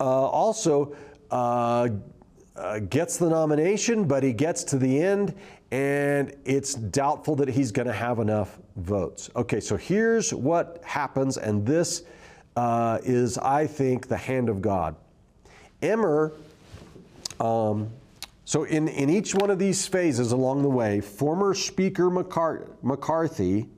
uh, 0.00 0.04
also. 0.04 0.94
Uh, 1.30 1.88
uh, 2.54 2.78
gets 2.80 3.16
the 3.16 3.28
nomination, 3.28 4.04
but 4.04 4.22
he 4.22 4.32
gets 4.32 4.62
to 4.62 4.76
the 4.76 5.00
end, 5.02 5.34
and 5.70 6.36
it's 6.44 6.74
doubtful 6.74 7.34
that 7.34 7.48
he's 7.48 7.72
going 7.72 7.86
to 7.86 7.94
have 7.94 8.18
enough 8.18 8.58
votes. 8.76 9.30
Okay, 9.34 9.58
so 9.58 9.76
here's 9.76 10.34
what 10.34 10.82
happens, 10.84 11.38
and 11.38 11.64
this 11.64 12.02
uh, 12.56 12.98
is, 13.02 13.38
I 13.38 13.66
think, 13.66 14.08
the 14.08 14.16
hand 14.16 14.48
of 14.48 14.62
God. 14.62 14.96
Emmer, 15.80 16.32
um, 17.40 17.90
so 18.44 18.64
in, 18.64 18.88
in 18.88 19.10
each 19.10 19.34
one 19.34 19.50
of 19.50 19.58
these 19.58 19.86
phases 19.86 20.32
along 20.32 20.62
the 20.62 20.68
way, 20.68 21.00
former 21.00 21.54
Speaker 21.54 22.10
McCar- 22.10 22.68
McCarthy 22.82 23.68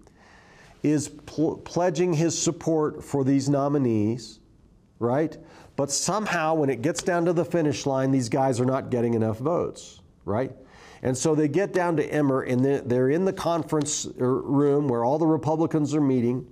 is 0.82 1.08
pl- 1.08 1.58
pledging 1.58 2.12
his 2.12 2.40
support 2.40 3.02
for 3.02 3.24
these 3.24 3.48
nominees, 3.48 4.40
right? 4.98 5.36
But 5.76 5.90
somehow, 5.90 6.54
when 6.54 6.70
it 6.70 6.82
gets 6.82 7.02
down 7.02 7.24
to 7.24 7.32
the 7.32 7.44
finish 7.44 7.86
line, 7.86 8.10
these 8.10 8.28
guys 8.28 8.60
are 8.60 8.64
not 8.66 8.90
getting 8.90 9.14
enough 9.14 9.38
votes, 9.38 10.00
right? 10.24 10.52
And 11.02 11.16
so 11.16 11.34
they 11.34 11.48
get 11.48 11.72
down 11.72 11.96
to 11.96 12.04
Emmer, 12.12 12.42
and 12.42 12.64
they're 12.64 13.10
in 13.10 13.24
the 13.24 13.32
conference 13.32 14.06
room 14.16 14.88
where 14.88 15.04
all 15.04 15.18
the 15.18 15.26
Republicans 15.26 15.94
are 15.94 16.00
meeting. 16.00 16.46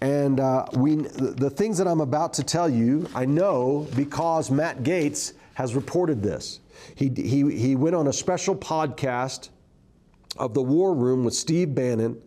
And 0.00 0.40
uh, 0.40 0.66
we, 0.74 0.96
the 0.96 1.50
things 1.50 1.78
that 1.78 1.86
I'm 1.86 2.00
about 2.00 2.32
to 2.34 2.44
tell 2.44 2.68
you, 2.68 3.08
I 3.14 3.24
know 3.24 3.88
because 3.96 4.50
Matt 4.50 4.82
Gaetz 4.82 5.32
has 5.54 5.74
reported 5.74 6.22
this. 6.22 6.60
He, 6.94 7.08
he, 7.08 7.50
he 7.56 7.76
went 7.76 7.96
on 7.96 8.06
a 8.06 8.12
special 8.12 8.54
podcast 8.54 9.48
of 10.36 10.54
the 10.54 10.62
War 10.62 10.94
Room 10.94 11.24
with 11.24 11.34
Steve 11.34 11.74
Bannon, 11.74 12.20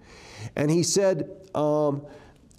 and 0.56 0.70
he 0.70 0.84
said 0.84 1.30
um, 1.56 2.06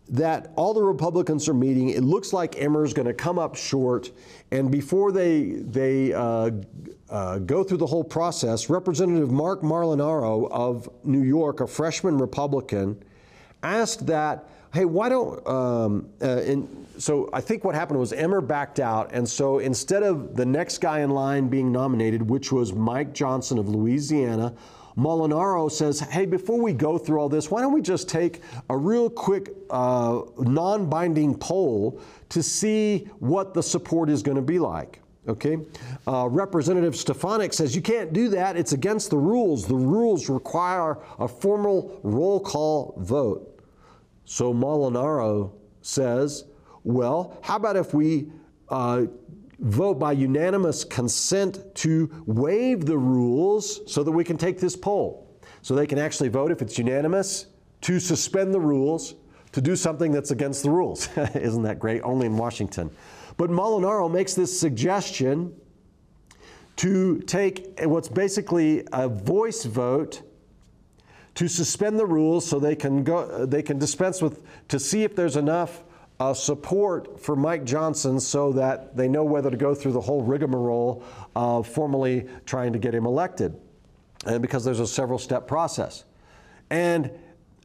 that 0.08 0.52
all 0.56 0.72
the 0.72 0.82
Republicans 0.82 1.48
are 1.48 1.54
meeting. 1.54 1.90
It 1.90 2.02
looks 2.02 2.32
like 2.32 2.58
Emmer's 2.58 2.94
going 2.94 3.06
to 3.06 3.14
come 3.14 3.38
up 3.38 3.54
short, 3.54 4.10
and 4.50 4.70
before 4.70 5.12
they 5.12 5.42
they 5.42 6.12
uh, 6.14 6.50
uh, 7.10 7.38
go 7.38 7.62
through 7.62 7.78
the 7.78 7.86
whole 7.86 8.04
process, 8.04 8.70
Representative 8.70 9.30
Marc 9.30 9.60
Molinaro 9.60 10.50
of 10.50 10.88
New 11.04 11.22
York, 11.22 11.60
a 11.60 11.66
freshman 11.66 12.16
Republican, 12.16 13.02
asked 13.62 14.06
that 14.06 14.48
hey, 14.72 14.84
why 14.84 15.08
don't, 15.08 15.46
um, 15.46 16.08
uh, 16.20 16.38
and 16.38 16.86
so 16.98 17.28
I 17.32 17.40
think 17.40 17.64
what 17.64 17.74
happened 17.74 17.98
was 17.98 18.12
Emmer 18.12 18.40
backed 18.40 18.80
out. 18.80 19.12
And 19.12 19.28
so 19.28 19.58
instead 19.58 20.02
of 20.02 20.36
the 20.36 20.46
next 20.46 20.78
guy 20.78 21.00
in 21.00 21.10
line 21.10 21.48
being 21.48 21.70
nominated, 21.72 22.28
which 22.28 22.52
was 22.52 22.72
Mike 22.72 23.12
Johnson 23.12 23.58
of 23.58 23.68
Louisiana, 23.68 24.54
Molinaro 24.96 25.70
says, 25.70 26.00
hey, 26.00 26.26
before 26.26 26.60
we 26.60 26.72
go 26.72 26.98
through 26.98 27.18
all 27.18 27.28
this, 27.28 27.50
why 27.50 27.60
don't 27.60 27.72
we 27.72 27.80
just 27.80 28.08
take 28.08 28.42
a 28.68 28.76
real 28.76 29.08
quick 29.08 29.50
uh, 29.70 30.20
non 30.38 30.88
binding 30.88 31.36
poll 31.36 32.00
to 32.28 32.42
see 32.42 33.08
what 33.18 33.54
the 33.54 33.62
support 33.62 34.10
is 34.10 34.22
going 34.22 34.36
to 34.36 34.42
be 34.42 34.58
like? 34.58 35.00
Okay. 35.28 35.58
Uh, 36.06 36.28
Representative 36.28 36.96
Stefanik 36.96 37.52
says 37.52 37.76
you 37.76 37.82
can't 37.82 38.12
do 38.12 38.28
that. 38.30 38.56
It's 38.56 38.72
against 38.72 39.10
the 39.10 39.16
rules. 39.16 39.66
The 39.66 39.74
rules 39.74 40.28
require 40.28 40.98
a 41.18 41.28
formal 41.28 42.00
roll 42.02 42.40
call 42.40 42.94
vote. 42.98 43.51
So 44.32 44.54
Molinaro 44.54 45.52
says, 45.82 46.46
well, 46.84 47.36
how 47.42 47.56
about 47.56 47.76
if 47.76 47.92
we 47.92 48.32
uh, 48.70 49.04
vote 49.58 49.98
by 49.98 50.12
unanimous 50.12 50.84
consent 50.84 51.62
to 51.74 52.10
waive 52.24 52.86
the 52.86 52.96
rules 52.96 53.82
so 53.92 54.02
that 54.02 54.10
we 54.10 54.24
can 54.24 54.38
take 54.38 54.58
this 54.58 54.74
poll? 54.74 55.38
So 55.60 55.74
they 55.74 55.86
can 55.86 55.98
actually 55.98 56.30
vote 56.30 56.50
if 56.50 56.62
it's 56.62 56.78
unanimous 56.78 57.48
to 57.82 58.00
suspend 58.00 58.54
the 58.54 58.60
rules 58.60 59.16
to 59.52 59.60
do 59.60 59.76
something 59.76 60.10
that's 60.12 60.30
against 60.30 60.62
the 60.62 60.70
rules. 60.70 61.14
Isn't 61.34 61.64
that 61.64 61.78
great? 61.78 62.00
Only 62.00 62.24
in 62.24 62.38
Washington. 62.38 62.90
But 63.36 63.50
Molinaro 63.50 64.10
makes 64.10 64.32
this 64.32 64.58
suggestion 64.58 65.54
to 66.76 67.18
take 67.26 67.78
what's 67.82 68.08
basically 68.08 68.86
a 68.94 69.10
voice 69.10 69.66
vote 69.66 70.22
to 71.34 71.48
suspend 71.48 71.98
the 71.98 72.06
rules 72.06 72.46
so 72.46 72.58
they 72.58 72.76
can 72.76 73.04
go 73.04 73.46
they 73.46 73.62
can 73.62 73.78
dispense 73.78 74.20
with 74.20 74.42
to 74.68 74.78
see 74.78 75.02
if 75.02 75.16
there's 75.16 75.36
enough 75.36 75.84
uh, 76.20 76.32
support 76.32 77.20
for 77.20 77.34
Mike 77.34 77.64
Johnson 77.64 78.20
so 78.20 78.52
that 78.52 78.96
they 78.96 79.08
know 79.08 79.24
whether 79.24 79.50
to 79.50 79.56
go 79.56 79.74
through 79.74 79.92
the 79.92 80.00
whole 80.00 80.22
rigmarole 80.22 81.02
of 81.34 81.66
formally 81.66 82.28
trying 82.46 82.72
to 82.72 82.78
get 82.78 82.94
him 82.94 83.06
elected, 83.06 83.58
and 84.26 84.40
because 84.40 84.64
there's 84.64 84.80
a 84.80 84.86
several 84.86 85.18
step 85.18 85.48
process, 85.48 86.04
and 86.70 87.10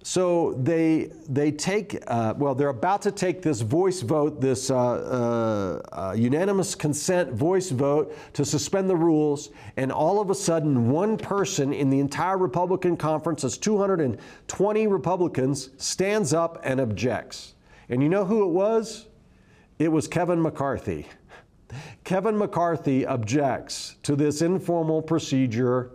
so 0.08 0.54
they 0.54 1.12
they 1.28 1.52
take 1.52 2.02
uh, 2.08 2.34
well 2.38 2.56
they're 2.56 2.70
about 2.70 3.02
to 3.02 3.12
take 3.12 3.42
this 3.42 3.60
voice 3.60 4.00
vote 4.00 4.40
this 4.40 4.72
uh, 4.72 4.78
uh, 4.78 5.82
uh, 5.92 6.14
unanimous 6.14 6.76
consent 6.76 7.34
voice 7.34 7.72
vote 7.72 8.18
to 8.32 8.46
suspend 8.46 8.90
the 8.90 8.96
rules 8.96 9.50
and 9.76 9.92
all 9.92 10.22
of 10.22 10.30
a 10.30 10.36
sudden 10.36 10.90
one 10.90 11.18
person 11.18 11.74
in 11.74 11.90
the 11.90 12.00
entire 12.00 12.38
Republican 12.38 12.96
conference 12.96 13.44
as 13.44 13.58
220 13.58 14.88
Republicans 14.88 15.72
stands 15.76 16.34
up 16.34 16.62
and 16.64 16.80
objects. 16.80 17.56
And 17.90 18.02
you 18.02 18.08
know 18.08 18.24
who 18.24 18.44
it 18.44 18.52
was? 18.54 19.08
It 19.78 19.92
was 19.92 20.08
Kevin 20.08 20.42
McCarthy. 20.42 21.06
Kevin 22.06 22.38
McCarthy 22.38 23.06
objects 23.06 23.98
to 24.04 24.16
this 24.16 24.42
informal 24.42 25.02
procedure 25.02 25.92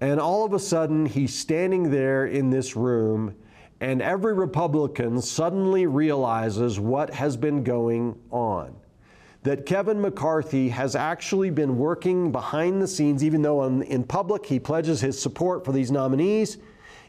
and 0.00 0.20
all 0.20 0.44
of 0.44 0.52
a 0.52 0.58
sudden, 0.58 1.06
he's 1.06 1.34
standing 1.34 1.90
there 1.90 2.26
in 2.26 2.50
this 2.50 2.76
room, 2.76 3.34
and 3.80 4.02
every 4.02 4.34
Republican 4.34 5.20
suddenly 5.22 5.86
realizes 5.86 6.78
what 6.78 7.12
has 7.14 7.36
been 7.36 7.62
going 7.62 8.18
on. 8.30 8.74
That 9.42 9.64
Kevin 9.64 10.00
McCarthy 10.00 10.68
has 10.70 10.96
actually 10.96 11.50
been 11.50 11.78
working 11.78 12.32
behind 12.32 12.82
the 12.82 12.88
scenes, 12.88 13.22
even 13.22 13.42
though 13.42 13.62
in 13.64 14.04
public 14.04 14.44
he 14.44 14.58
pledges 14.58 15.00
his 15.00 15.20
support 15.20 15.64
for 15.64 15.72
these 15.72 15.90
nominees. 15.90 16.58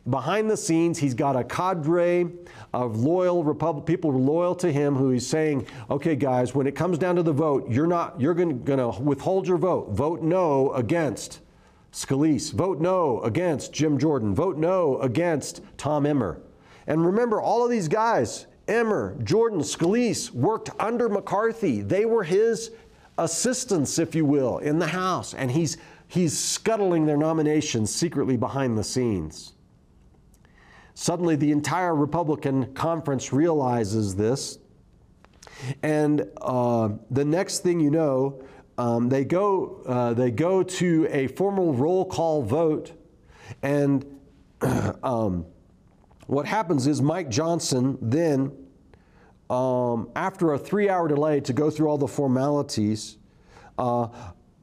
Behind 0.10 0.50
the 0.50 0.56
scenes, 0.56 0.97
he's 0.97 1.14
got 1.14 1.36
a 1.36 1.43
cadre 1.43 2.28
of 2.74 2.96
loyal 2.96 3.43
Republic 3.43 3.86
people 3.86 4.14
loyal 4.14 4.55
to 4.55 4.72
him 4.72 4.96
who 4.96 5.09
he's 5.09 5.28
saying, 5.28 5.68
okay, 5.89 6.16
guys, 6.16 6.55
when 6.55 6.68
it 6.68 6.76
comes 6.76 6.97
down 6.97 7.18
to 7.18 7.24
the 7.24 7.34
vote, 7.34 7.70
you're 7.70 7.88
not, 7.88 8.22
you're 8.22 8.34
going 8.34 8.64
to 8.66 8.89
withhold 9.01 9.47
your 9.47 9.58
vote. 9.58 9.89
Vote 9.89 10.22
no 10.22 10.72
against 10.74 11.42
Scalise. 11.97 12.53
Vote 12.53 12.79
no 12.79 13.21
against 13.21 13.74
Jim 13.74 13.97
Jordan. 13.97 14.36
Vote 14.36 14.57
no 14.57 14.99
against 14.99 15.61
Tom 15.78 16.05
Emmer. 16.05 16.39
And 16.86 17.03
remember, 17.03 17.41
all 17.41 17.63
of 17.65 17.71
these 17.71 17.87
guys, 17.87 18.45
Emmer, 18.67 19.17
Jordan, 19.24 19.61
Scalise, 19.61 20.29
worked 20.29 20.69
under 20.79 21.09
McCarthy. 21.09 21.82
They 21.82 22.05
were 22.05 22.24
his 22.24 22.69
assistants, 23.17 23.97
if 23.97 24.13
you 24.13 24.25
will, 24.25 24.59
in 24.59 24.78
the 24.78 24.86
House. 24.86 25.33
And 25.33 25.49
he's, 25.49 25.78
he's 26.07 26.37
scuttling 26.37 27.07
their 27.07 27.17
nominations 27.17 27.93
secretly 27.93 28.37
behind 28.37 28.78
the 28.78 28.83
scenes. 28.83 29.53
Suddenly, 30.93 31.36
the 31.36 31.51
entire 31.51 31.95
Republican 31.95 32.75
conference 32.75 33.33
realizes 33.33 34.15
this. 34.15 34.59
And 35.82 36.29
uh, 36.43 36.89
the 37.09 37.25
next 37.25 37.63
thing 37.63 37.79
you 37.79 37.89
know, 37.89 38.43
um, 38.78 39.09
they, 39.09 39.25
go, 39.25 39.82
uh, 39.87 40.13
they 40.13 40.32
go 40.32 40.63
to 40.63 41.08
a 41.09 41.28
formal 41.28 41.74
roll 41.74 42.05
call 42.05 42.43
vote. 42.43 42.93
And 43.62 44.05
um, 45.04 45.45
what 46.28 46.45
happens 46.45 46.87
is 46.87 47.01
Mike 47.01 47.29
Johnson 47.29 47.97
then, 48.01 48.51
um, 49.49 50.09
after 50.16 50.54
a 50.54 50.59
three 50.59 50.89
hour 50.89 51.08
delay 51.08 51.39
to 51.41 51.54
go 51.54 51.70
through 51.70 51.87
all 51.87 51.97
the 51.97 52.08
formalities, 52.08 53.17
uh, 53.78 54.08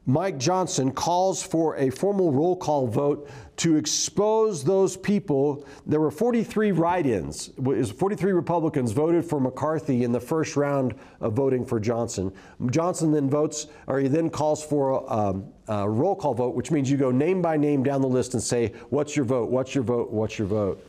Mike 0.07 0.37
Johnson 0.37 0.91
calls 0.91 1.41
for 1.41 1.75
a 1.77 1.89
formal 1.89 2.31
roll 2.31 2.55
call 2.55 2.85
vote 2.85 3.27
to 3.57 3.75
expose 3.75 4.63
those 4.63 4.95
people. 4.95 5.65
There 5.87 5.99
were 5.99 6.11
43 6.11 6.71
write 6.71 7.07
ins. 7.07 7.47
43 7.57 8.31
Republicans 8.31 8.91
voted 8.91 9.25
for 9.25 9.39
McCarthy 9.39 10.03
in 10.03 10.11
the 10.11 10.19
first 10.19 10.55
round 10.55 10.93
of 11.21 11.33
voting 11.33 11.65
for 11.65 11.79
Johnson. 11.79 12.31
Johnson 12.69 13.11
then 13.11 13.29
votes, 13.29 13.67
or 13.87 13.99
he 13.99 14.07
then 14.07 14.29
calls 14.29 14.63
for 14.63 14.91
a, 14.91 15.11
um, 15.11 15.47
a 15.67 15.89
roll 15.89 16.15
call 16.15 16.35
vote, 16.35 16.53
which 16.53 16.69
means 16.69 16.91
you 16.91 16.97
go 16.97 17.09
name 17.09 17.41
by 17.41 17.57
name 17.57 17.81
down 17.81 18.01
the 18.01 18.07
list 18.07 18.35
and 18.35 18.43
say, 18.43 18.73
What's 18.89 19.15
your 19.15 19.25
vote? 19.25 19.49
What's 19.49 19.73
your 19.73 19.83
vote? 19.83 20.11
What's 20.11 20.37
your 20.37 20.47
vote? 20.47 20.85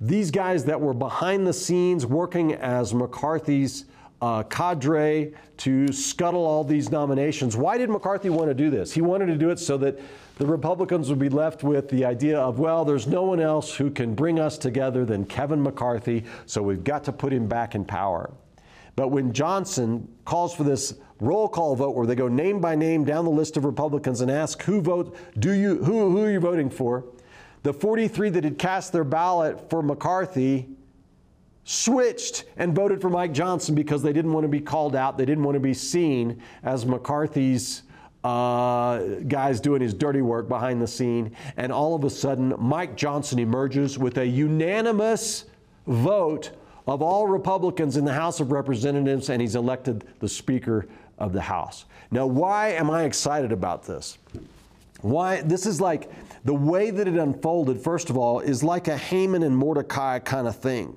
These 0.00 0.30
guys 0.30 0.66
that 0.66 0.78
were 0.78 0.94
behind 0.94 1.46
the 1.46 1.52
scenes 1.54 2.04
working 2.04 2.52
as 2.52 2.92
McCarthy's 2.92 3.86
uh, 4.22 4.42
cadre 4.44 5.32
to 5.58 5.92
scuttle 5.92 6.44
all 6.44 6.64
these 6.64 6.90
nominations. 6.90 7.56
Why 7.56 7.78
did 7.78 7.90
McCarthy 7.90 8.30
want 8.30 8.48
to 8.48 8.54
do 8.54 8.70
this? 8.70 8.92
He 8.92 9.00
wanted 9.00 9.26
to 9.26 9.36
do 9.36 9.50
it 9.50 9.58
so 9.58 9.76
that 9.78 9.98
the 10.36 10.46
Republicans 10.46 11.08
would 11.08 11.18
be 11.18 11.28
left 11.28 11.62
with 11.62 11.88
the 11.88 12.04
idea 12.04 12.38
of, 12.38 12.58
well, 12.58 12.84
there's 12.84 13.06
no 13.06 13.22
one 13.22 13.40
else 13.40 13.74
who 13.74 13.90
can 13.90 14.14
bring 14.14 14.38
us 14.38 14.58
together 14.58 15.04
than 15.04 15.24
Kevin 15.24 15.62
McCarthy, 15.62 16.24
so 16.44 16.62
we've 16.62 16.84
got 16.84 17.04
to 17.04 17.12
put 17.12 17.32
him 17.32 17.46
back 17.46 17.74
in 17.74 17.84
power. 17.84 18.30
But 18.96 19.08
when 19.08 19.32
Johnson 19.32 20.08
calls 20.24 20.54
for 20.54 20.64
this 20.64 20.94
roll 21.20 21.48
call 21.48 21.74
vote 21.76 21.94
where 21.94 22.06
they 22.06 22.14
go 22.14 22.28
name 22.28 22.60
by 22.60 22.74
name 22.74 23.04
down 23.04 23.24
the 23.24 23.30
list 23.30 23.56
of 23.56 23.64
Republicans 23.64 24.20
and 24.20 24.30
ask 24.30 24.62
who 24.62 24.82
vote 24.82 25.16
do 25.38 25.52
you 25.52 25.82
who 25.82 26.10
who 26.10 26.22
are 26.22 26.30
you 26.30 26.40
voting 26.40 26.68
for? 26.68 27.04
The 27.62 27.72
43 27.72 28.30
that 28.30 28.44
had 28.44 28.58
cast 28.58 28.92
their 28.92 29.04
ballot 29.04 29.70
for 29.70 29.82
McCarthy 29.82 30.68
switched 31.66 32.44
and 32.56 32.74
voted 32.74 33.00
for 33.00 33.10
Mike 33.10 33.32
Johnson 33.32 33.74
because 33.74 34.00
they 34.00 34.12
didn't 34.12 34.32
want 34.32 34.44
to 34.44 34.48
be 34.48 34.60
called 34.60 34.94
out. 34.94 35.18
They 35.18 35.24
didn't 35.24 35.42
want 35.42 35.56
to 35.56 35.60
be 35.60 35.74
seen 35.74 36.40
as 36.62 36.86
McCarthy's 36.86 37.82
uh, 38.22 38.98
guys 39.26 39.60
doing 39.60 39.82
his 39.82 39.92
dirty 39.92 40.22
work 40.22 40.48
behind 40.48 40.80
the 40.80 40.86
scene. 40.86 41.34
And 41.56 41.72
all 41.72 41.96
of 41.96 42.04
a 42.04 42.10
sudden, 42.10 42.54
Mike 42.56 42.96
Johnson 42.96 43.40
emerges 43.40 43.98
with 43.98 44.16
a 44.18 44.26
unanimous 44.26 45.46
vote 45.88 46.52
of 46.86 47.02
all 47.02 47.26
Republicans 47.26 47.96
in 47.96 48.04
the 48.04 48.12
House 48.12 48.38
of 48.38 48.52
Representatives, 48.52 49.28
and 49.28 49.42
he's 49.42 49.56
elected 49.56 50.04
the 50.20 50.28
Speaker 50.28 50.86
of 51.18 51.32
the 51.32 51.40
House. 51.40 51.84
Now, 52.12 52.26
why 52.26 52.68
am 52.68 52.90
I 52.90 53.04
excited 53.04 53.50
about 53.50 53.84
this? 53.84 54.18
Why? 55.00 55.40
This 55.40 55.66
is 55.66 55.80
like 55.80 56.08
the 56.44 56.54
way 56.54 56.90
that 56.90 57.08
it 57.08 57.16
unfolded, 57.16 57.80
first 57.80 58.08
of 58.08 58.16
all, 58.16 58.38
is 58.38 58.62
like 58.62 58.86
a 58.86 58.96
Haman 58.96 59.42
and 59.42 59.56
Mordecai 59.56 60.20
kind 60.20 60.46
of 60.46 60.54
thing 60.54 60.96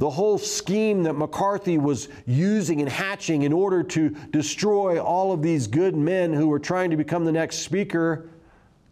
the 0.00 0.08
whole 0.08 0.38
scheme 0.38 1.02
that 1.02 1.12
McCarthy 1.12 1.76
was 1.76 2.08
using 2.26 2.80
and 2.80 2.88
hatching 2.88 3.42
in 3.42 3.52
order 3.52 3.82
to 3.82 4.08
destroy 4.30 4.98
all 4.98 5.30
of 5.30 5.42
these 5.42 5.66
good 5.66 5.94
men 5.94 6.32
who 6.32 6.48
were 6.48 6.58
trying 6.58 6.90
to 6.90 6.96
become 6.96 7.26
the 7.26 7.30
next 7.30 7.58
speaker 7.58 8.30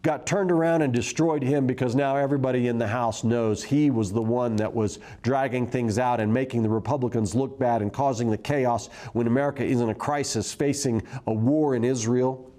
got 0.03 0.27
turned 0.27 0.51
around 0.51 0.83
and 0.83 0.93
destroyed 0.93 1.41
him 1.41 1.65
because 1.65 1.95
now 1.95 2.15
everybody 2.15 2.67
in 2.67 2.77
the 2.77 2.87
House 2.87 3.23
knows 3.23 3.63
he 3.63 3.89
was 3.89 4.13
the 4.13 4.21
one 4.21 4.55
that 4.57 4.71
was 4.71 4.99
dragging 5.23 5.65
things 5.65 5.97
out 5.97 6.19
and 6.19 6.31
making 6.31 6.61
the 6.61 6.69
Republicans 6.69 7.33
look 7.33 7.57
bad 7.57 7.81
and 7.81 7.91
causing 7.91 8.29
the 8.29 8.37
chaos 8.37 8.87
when 9.13 9.25
America 9.25 9.65
is 9.65 9.81
in 9.81 9.89
a 9.89 9.95
crisis 9.95 10.53
facing 10.53 11.01
a 11.25 11.33
war 11.33 11.73
in 11.73 11.83
Israel. 11.83 12.51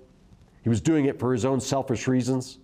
He 0.65 0.69
was 0.69 0.81
doing 0.81 1.05
it 1.05 1.21
for 1.21 1.33
his 1.33 1.45
own 1.45 1.61
selfish 1.61 2.09
reasons. 2.09 2.59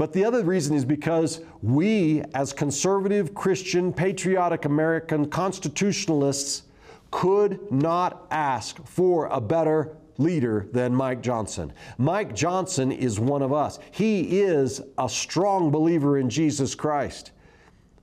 But 0.00 0.14
the 0.14 0.24
other 0.24 0.42
reason 0.42 0.74
is 0.74 0.86
because 0.86 1.42
we, 1.60 2.22
as 2.32 2.54
conservative, 2.54 3.34
Christian, 3.34 3.92
patriotic 3.92 4.64
American 4.64 5.28
constitutionalists, 5.28 6.62
could 7.10 7.70
not 7.70 8.26
ask 8.30 8.82
for 8.86 9.26
a 9.26 9.42
better 9.42 9.94
leader 10.16 10.68
than 10.72 10.94
Mike 10.94 11.20
Johnson. 11.20 11.70
Mike 11.98 12.34
Johnson 12.34 12.90
is 12.90 13.20
one 13.20 13.42
of 13.42 13.52
us. 13.52 13.78
He 13.90 14.40
is 14.40 14.80
a 14.96 15.06
strong 15.06 15.70
believer 15.70 16.16
in 16.16 16.30
Jesus 16.30 16.74
Christ. 16.74 17.32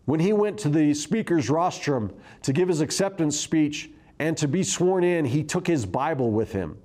When 0.05 0.19
he 0.19 0.33
went 0.33 0.59
to 0.59 0.69
the 0.69 0.93
speaker's 0.93 1.49
rostrum 1.49 2.13
to 2.43 2.53
give 2.53 2.67
his 2.67 2.81
acceptance 2.81 3.39
speech 3.39 3.89
and 4.19 4.37
to 4.37 4.47
be 4.47 4.61
sworn 4.61 5.03
in, 5.03 5.25
he 5.25 5.43
took 5.43 5.65
his 5.65 5.83
Bible 5.83 6.29
with 6.29 6.51
him. 6.51 6.77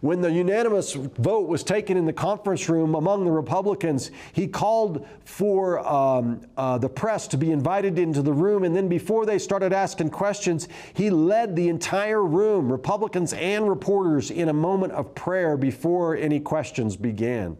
When 0.00 0.20
the 0.20 0.30
unanimous 0.30 0.94
vote 0.94 1.48
was 1.48 1.62
taken 1.62 1.96
in 1.96 2.04
the 2.04 2.12
conference 2.12 2.68
room 2.68 2.94
among 2.94 3.24
the 3.24 3.30
Republicans, 3.30 4.10
he 4.32 4.46
called 4.46 5.06
for 5.24 5.86
um, 5.86 6.40
uh, 6.56 6.78
the 6.78 6.88
press 6.88 7.28
to 7.28 7.36
be 7.36 7.52
invited 7.52 7.98
into 7.98 8.22
the 8.22 8.32
room. 8.32 8.64
And 8.64 8.74
then 8.74 8.88
before 8.88 9.26
they 9.26 9.38
started 9.38 9.72
asking 9.72 10.10
questions, 10.10 10.68
he 10.94 11.10
led 11.10 11.56
the 11.56 11.68
entire 11.68 12.24
room, 12.24 12.70
Republicans 12.70 13.32
and 13.34 13.68
reporters, 13.68 14.30
in 14.30 14.48
a 14.48 14.52
moment 14.52 14.92
of 14.92 15.14
prayer 15.14 15.56
before 15.56 16.16
any 16.16 16.40
questions 16.40 16.96
began. 16.96 17.56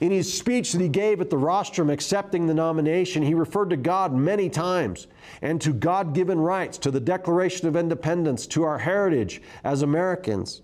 In 0.00 0.10
his 0.10 0.32
speech 0.32 0.72
that 0.72 0.80
he 0.80 0.88
gave 0.88 1.20
at 1.20 1.30
the 1.30 1.36
rostrum 1.36 1.90
accepting 1.90 2.46
the 2.46 2.54
nomination, 2.54 3.22
he 3.22 3.34
referred 3.34 3.70
to 3.70 3.76
God 3.76 4.14
many 4.14 4.48
times 4.48 5.06
and 5.42 5.60
to 5.60 5.72
God 5.72 6.14
given 6.14 6.40
rights, 6.40 6.78
to 6.78 6.90
the 6.90 7.00
Declaration 7.00 7.66
of 7.66 7.76
Independence, 7.76 8.46
to 8.48 8.62
our 8.62 8.78
heritage 8.78 9.42
as 9.64 9.82
Americans. 9.82 10.62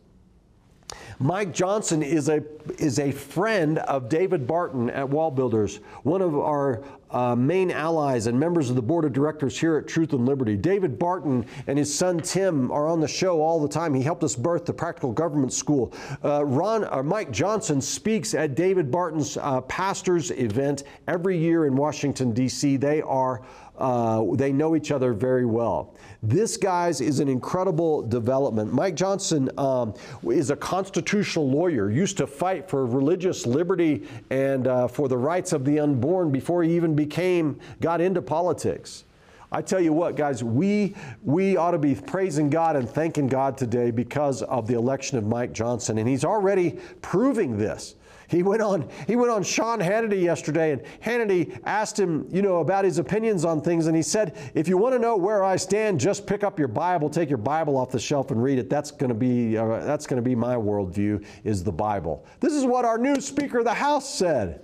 Mike 1.19 1.53
Johnson 1.55 2.03
is 2.03 2.29
a, 2.29 2.45
is 2.79 2.99
a 2.99 3.11
friend 3.11 3.79
of 3.79 4.09
David 4.09 4.47
Barton 4.47 4.91
at 4.91 5.09
Wall 5.09 5.31
Builders, 5.31 5.81
one 6.03 6.21
of 6.21 6.37
our 6.39 6.83
uh, 7.11 7.35
main 7.35 7.71
allies 7.71 8.27
and 8.27 8.39
members 8.39 8.69
of 8.69 8.77
the 8.77 8.83
board 8.83 9.05
of 9.05 9.13
directors 9.13 9.59
here 9.59 9.77
at 9.77 9.87
Truth 9.87 10.13
and 10.13 10.27
Liberty. 10.27 10.57
David 10.57 10.99
Barton 10.99 11.47
and 11.67 11.79
his 11.79 11.93
son 11.95 12.19
Tim 12.19 12.71
are 12.71 12.89
on 12.89 13.01
the 13.01 13.09
show 13.09 13.41
all 13.41 13.61
the 13.61 13.69
time. 13.69 13.95
He 13.95 14.03
helped 14.03 14.25
us 14.25 14.37
birth 14.37 14.67
the 14.67 14.75
Practical 14.75 15.13
Government 15.13 15.53
School. 15.53 15.95
Uh, 16.23 16.45
Ron, 16.45 16.85
uh, 16.85 17.03
Mike 17.03 17.31
Johnson 17.31 17.81
speaks 17.81 18.35
at 18.35 18.55
David 18.55 18.91
Barton's 18.91 19.37
uh, 19.37 19.63
pastors 19.63 20.31
event 20.33 20.83
every 21.09 21.39
year 21.39 21.67
in 21.67 21.77
Washington, 21.77 22.33
D.C. 22.33 22.77
They 22.77 23.01
are 23.03 23.43
uh, 23.79 24.25
they 24.35 24.53
know 24.53 24.77
each 24.77 24.91
other 24.91 25.13
very 25.13 25.47
well. 25.47 25.95
This, 26.23 26.57
guys, 26.57 27.01
is 27.01 27.21
an 27.21 27.29
incredible 27.29 28.03
development. 28.03 28.73
Mike 28.73 28.97
Johnson 28.97 29.51
um, 29.59 29.95
is 30.31 30.51
a 30.51 30.57
constitutional 30.57 31.49
lawyer, 31.49 31.91
used 31.91 32.17
to 32.17 32.27
fight 32.27 32.69
for 32.69 32.87
religious 32.87 33.47
liberty 33.47 34.09
and 34.31 34.67
uh, 34.67 34.89
for 34.89 35.09
the 35.09 35.17
rights 35.17 35.53
of 35.53 35.65
the 35.65 35.79
unborn 35.79 36.31
before 36.31 36.63
he 36.63 36.75
even 36.75 36.95
became, 36.95 37.59
got 37.81 38.01
into 38.01 38.23
politics. 38.23 39.05
I 39.53 39.63
tell 39.63 39.81
you 39.81 39.93
what, 39.93 40.17
guys, 40.17 40.43
we, 40.43 40.97
we 41.23 41.57
ought 41.57 41.71
to 41.71 41.79
be 41.79 41.95
praising 41.95 42.51
God 42.51 42.77
and 42.77 42.89
thanking 42.89 43.29
God 43.29 43.57
today 43.57 43.91
because 43.91 44.43
of 44.43 44.67
the 44.67 44.75
election 44.75 45.19
of 45.19 45.27
Mike 45.27 45.53
Johnson. 45.53 45.99
And 45.99 46.09
he's 46.09 46.25
already 46.25 46.79
proving 47.01 47.57
this. 47.57 47.95
He 48.29 48.43
went 48.43 48.63
on, 48.63 48.89
he 49.07 49.17
went 49.17 49.31
on 49.31 49.43
Sean 49.43 49.81
Hannity 49.81 50.23
yesterday, 50.23 50.73
and 50.73 50.83
Hannity 51.03 51.59
asked 51.65 51.99
him, 51.99 52.27
you 52.31 52.43
know, 52.43 52.59
about 52.59 52.85
his 52.85 52.99
opinions 52.99 53.45
on 53.45 53.61
things, 53.61 53.87
and 53.87 53.97
he 53.97 54.03
said, 54.03 54.37
if 54.55 54.69
you 54.69 54.77
want 54.77 54.95
to 54.95 54.99
know 54.99 55.17
where 55.17 55.45
I 55.45 55.57
stand, 55.57 56.01
just 56.01 56.27
pick 56.27 56.43
up 56.43 56.59
your 56.59 56.69
Bible, 56.69 57.09
take 57.09 57.29
your 57.29 57.39
Bible 57.39 57.77
off 57.77 57.91
the 57.91 57.99
shelf 57.99 58.31
and 58.31 58.43
read 58.43 58.59
it. 58.59 58.69
That's 58.69 58.91
going 58.91 59.09
to 59.09 59.15
be 59.15 59.57
uh, 59.57 59.85
that's 59.85 60.07
going 60.07 60.23
to 60.23 60.29
be 60.29 60.35
my 60.35 60.57
worldview 60.57 61.25
is 61.45 61.63
the 61.63 61.73
Bible. 61.73 62.27
This 62.41 62.53
is 62.53 62.65
what 62.65 62.85
our 62.85 62.99
new 62.99 63.21
Speaker 63.21 63.59
of 63.59 63.65
the 63.65 63.75
House 63.75 64.13
said. 64.13 64.63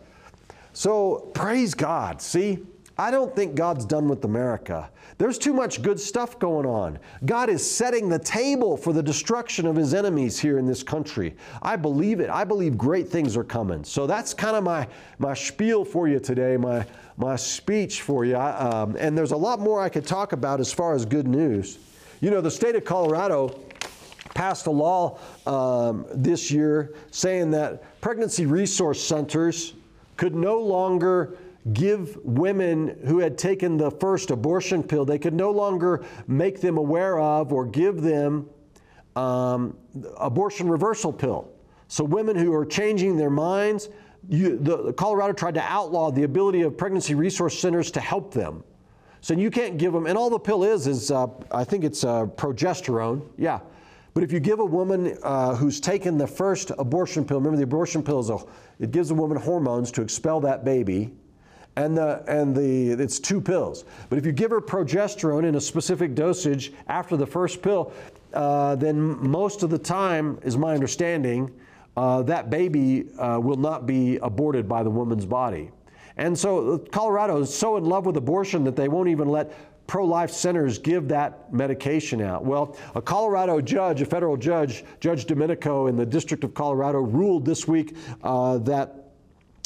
So 0.73 1.31
praise 1.35 1.75
God. 1.75 2.21
See, 2.21 2.61
I 2.99 3.11
don't 3.11 3.35
think 3.35 3.55
God's 3.55 3.85
done 3.85 4.09
with 4.09 4.25
America. 4.25 4.91
There's 5.19 5.39
too 5.39 5.53
much 5.53 5.83
good 5.83 6.01
stuff 6.01 6.39
going 6.39 6.67
on. 6.67 6.99
God 7.25 7.49
is 7.49 7.69
setting 7.69 8.09
the 8.09 8.19
table 8.19 8.77
for 8.77 8.93
the 8.93 9.03
destruction 9.03 9.67
of 9.67 9.77
his 9.77 9.95
enemies 9.95 10.39
here 10.39 10.59
in 10.59 10.67
this 10.67 10.83
country. 10.83 11.35
I 11.61 11.77
believe 11.77 12.21
it. 12.21 12.31
I 12.31 12.45
believe 12.45 12.79
great 12.79 13.09
things 13.09 13.37
are 13.37 13.45
coming. 13.45 13.85
So 13.85 14.07
that's 14.07 14.35
kind 14.35 14.57
of 14.57 14.65
my, 14.65 14.89
my 15.19 15.35
spiel 15.35 15.85
for 15.85 16.09
you 16.09 16.19
today, 16.19 16.57
my, 16.57 16.85
my 17.17 17.37
speech 17.37 18.03
for 18.03 18.25
you. 18.25 18.37
I, 18.37 18.53
um, 18.59 18.97
and 18.99 19.17
there's 19.17 19.33
a 19.33 19.37
lot 19.37 19.61
more 19.61 19.81
I 19.81 19.89
could 19.89 20.07
talk 20.07 20.33
about 20.33 20.61
as 20.61 20.73
far 20.73 20.95
as 20.95 21.05
good 21.05 21.29
news. 21.29 21.79
You 22.21 22.31
know, 22.31 22.41
the 22.41 22.51
state 22.51 22.77
of 22.77 22.85
Colorado 22.85 23.61
passed 24.35 24.67
a 24.67 24.71
law 24.71 25.19
um, 25.47 26.07
this 26.15 26.51
year 26.51 26.95
saying 27.11 27.51
that 27.51 28.01
pregnancy 28.01 28.47
resource 28.47 29.01
centers 29.01 29.75
could 30.17 30.35
no 30.35 30.59
longer 30.59 31.37
give 31.73 32.19
women 32.25 32.99
who 33.07 33.21
had 33.21 33.39
taken 33.39 33.77
the 33.77 33.91
first 33.91 34.31
abortion 34.31 34.83
pill, 34.83 35.05
they 35.05 35.19
could 35.19 35.35
no 35.35 35.51
longer 35.51 36.05
make 36.27 36.61
them 36.61 36.77
aware 36.77 37.21
of 37.21 37.53
or 37.53 37.65
give 37.65 38.03
them 38.03 38.49
um, 39.15 39.77
abortion 40.19 40.69
reversal 40.69 41.13
pill. 41.13 41.49
So 41.87 42.03
women 42.03 42.37
who 42.37 42.53
are 42.53 42.67
changing 42.67 43.17
their 43.17 43.31
minds, 43.31 43.91
you, 44.29 44.59
the, 44.59 44.93
Colorado 44.95 45.33
tried 45.33 45.55
to 45.55 45.63
outlaw 45.63 46.11
the 46.11 46.25
ability 46.25 46.63
of 46.63 46.77
pregnancy 46.77 47.15
resource 47.15 47.59
centers 47.59 47.91
to 47.93 48.01
help 48.01 48.33
them. 48.33 48.65
So 49.21 49.35
you 49.35 49.51
can't 49.51 49.79
give 49.79 49.93
them, 49.93 50.07
and 50.07 50.19
all 50.19 50.31
the 50.31 50.39
pill 50.39 50.65
is 50.65 50.89
is 50.89 51.13
uh, 51.13 51.29
I 51.53 51.63
think 51.63 51.85
it's 51.85 52.03
uh, 52.03 52.27
progesterone. 52.27 53.23
Yeah. 53.37 53.61
But 54.15 54.25
if 54.25 54.33
you 54.33 54.41
give 54.41 54.59
a 54.59 54.65
woman 54.65 55.17
uh, 55.23 55.55
who's 55.55 55.81
taken 55.81 56.19
the 56.19 56.27
first 56.27 56.73
abortion 56.77 57.25
pill, 57.25 57.39
remember 57.39 57.57
the 57.57 57.63
abortion 57.63 58.03
pill 58.03 58.19
is 58.19 58.31
a, 58.31 58.39
it 58.81 58.91
gives 58.91 59.11
a 59.11 59.15
woman 59.15 59.39
hormones 59.39 59.93
to 59.93 60.03
expel 60.03 60.41
that 60.41 60.65
baby 60.65 61.13
and 61.77 61.97
the 61.97 62.23
and 62.27 62.55
the 62.55 62.91
it's 62.93 63.19
two 63.19 63.41
pills. 63.41 63.85
But 64.09 64.19
if 64.19 64.27
you 64.27 64.33
give 64.33 64.51
her 64.51 64.61
progesterone 64.61 65.47
in 65.47 65.55
a 65.55 65.61
specific 65.61 66.15
dosage 66.15 66.73
after 66.89 67.17
the 67.17 67.27
first 67.27 67.63
pill, 67.63 67.93
uh, 68.35 68.77
then 68.77 68.99
most 69.29 69.63
of 69.63 69.71
the 69.71 69.79
time, 69.79 70.39
is 70.43 70.57
my 70.57 70.75
understanding, 70.75 71.51
uh, 71.97 72.23
that 72.23 72.51
baby 72.51 73.07
uh, 73.19 73.39
will 73.41 73.57
not 73.57 73.87
be 73.87 74.17
aborted 74.19 74.69
by 74.69 74.83
the 74.83 74.91
woman's 74.91 75.27
body. 75.27 75.71
And 76.17 76.39
so 76.39 76.75
uh, 76.75 76.79
Colorado 76.79 77.41
is 77.41 77.55
so 77.55 77.77
in 77.77 77.85
love 77.85 78.07
with 78.07 78.17
abortion 78.17 78.65
that 78.65 78.77
they 78.77 78.89
won't 78.89 79.09
even 79.09 79.29
let 79.29 79.55
pro-life 79.87 80.31
centers 80.31 80.79
give 80.79 81.09
that 81.09 81.53
medication 81.53 82.23
out. 82.23 82.45
Well, 82.45 82.77
a 82.95 83.03
Colorado 83.03 83.61
judge, 83.61 84.01
a 84.01 84.07
federal 84.07 84.37
judge, 84.37 84.85
Judge 85.01 85.25
Domenico 85.25 85.89
in 85.89 85.97
the 85.97 86.07
District 86.07 86.45
of 86.45 86.55
Colorado, 86.55 87.01
ruled 87.01 87.45
this 87.45 87.67
week 87.67 87.97
uh, 88.23 88.59
that 88.59 89.02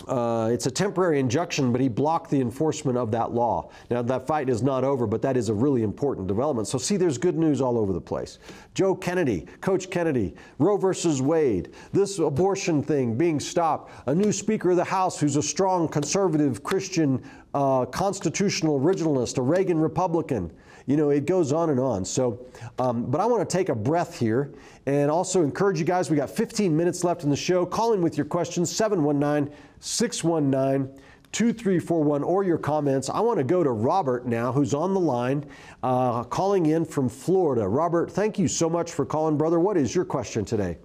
uh, 0.06 0.50
it's 0.52 0.66
a 0.66 0.70
temporary 0.70 1.18
injunction, 1.18 1.72
but 1.72 1.80
he 1.80 1.88
blocked 1.88 2.30
the 2.30 2.40
enforcement 2.40 2.98
of 2.98 3.10
that 3.10 3.32
law. 3.32 3.70
Now, 3.90 4.02
that 4.02 4.26
fight 4.26 4.50
is 4.50 4.62
not 4.62 4.84
over, 4.84 5.06
but 5.06 5.22
that 5.22 5.36
is 5.36 5.48
a 5.48 5.54
really 5.54 5.82
important 5.82 6.26
development. 6.26 6.68
So, 6.68 6.76
see, 6.76 6.98
there's 6.98 7.16
good 7.16 7.36
news 7.38 7.62
all 7.62 7.78
over 7.78 7.92
the 7.94 8.00
place. 8.00 8.38
Joe 8.74 8.94
Kennedy, 8.94 9.46
Coach 9.62 9.90
Kennedy, 9.90 10.34
Roe 10.58 10.76
versus 10.76 11.22
Wade, 11.22 11.72
this 11.92 12.18
abortion 12.18 12.82
thing 12.82 13.16
being 13.16 13.40
stopped, 13.40 13.90
a 14.06 14.14
new 14.14 14.32
Speaker 14.32 14.70
of 14.70 14.76
the 14.76 14.84
House 14.84 15.18
who's 15.18 15.36
a 15.36 15.42
strong 15.42 15.88
conservative 15.88 16.62
Christian 16.62 17.22
uh, 17.54 17.86
constitutional 17.86 18.78
originalist, 18.78 19.38
a 19.38 19.42
Reagan 19.42 19.78
Republican. 19.78 20.52
You 20.86 20.96
know, 20.96 21.10
it 21.10 21.26
goes 21.26 21.52
on 21.52 21.70
and 21.70 21.80
on. 21.80 22.04
So, 22.04 22.46
um, 22.78 23.06
but 23.10 23.20
I 23.20 23.26
want 23.26 23.48
to 23.48 23.56
take 23.56 23.68
a 23.68 23.74
breath 23.74 24.18
here 24.18 24.52
and 24.86 25.10
also 25.10 25.42
encourage 25.42 25.80
you 25.80 25.84
guys. 25.84 26.10
We 26.10 26.16
got 26.16 26.30
15 26.30 26.76
minutes 26.76 27.02
left 27.02 27.24
in 27.24 27.30
the 27.30 27.36
show. 27.36 27.66
Call 27.66 27.92
in 27.92 28.02
with 28.02 28.16
your 28.16 28.26
questions 28.26 28.74
719 28.74 29.52
619 29.80 31.02
2341 31.32 32.22
or 32.22 32.44
your 32.44 32.56
comments. 32.56 33.10
I 33.10 33.20
want 33.20 33.38
to 33.38 33.44
go 33.44 33.62
to 33.62 33.70
Robert 33.70 34.26
now, 34.26 34.52
who's 34.52 34.72
on 34.72 34.94
the 34.94 35.00
line, 35.00 35.44
uh, 35.82 36.24
calling 36.24 36.66
in 36.66 36.84
from 36.84 37.08
Florida. 37.08 37.68
Robert, 37.68 38.10
thank 38.10 38.38
you 38.38 38.48
so 38.48 38.70
much 38.70 38.92
for 38.92 39.04
calling, 39.04 39.36
brother. 39.36 39.60
What 39.60 39.76
is 39.76 39.94
your 39.94 40.04
question 40.04 40.44
today? 40.44 40.78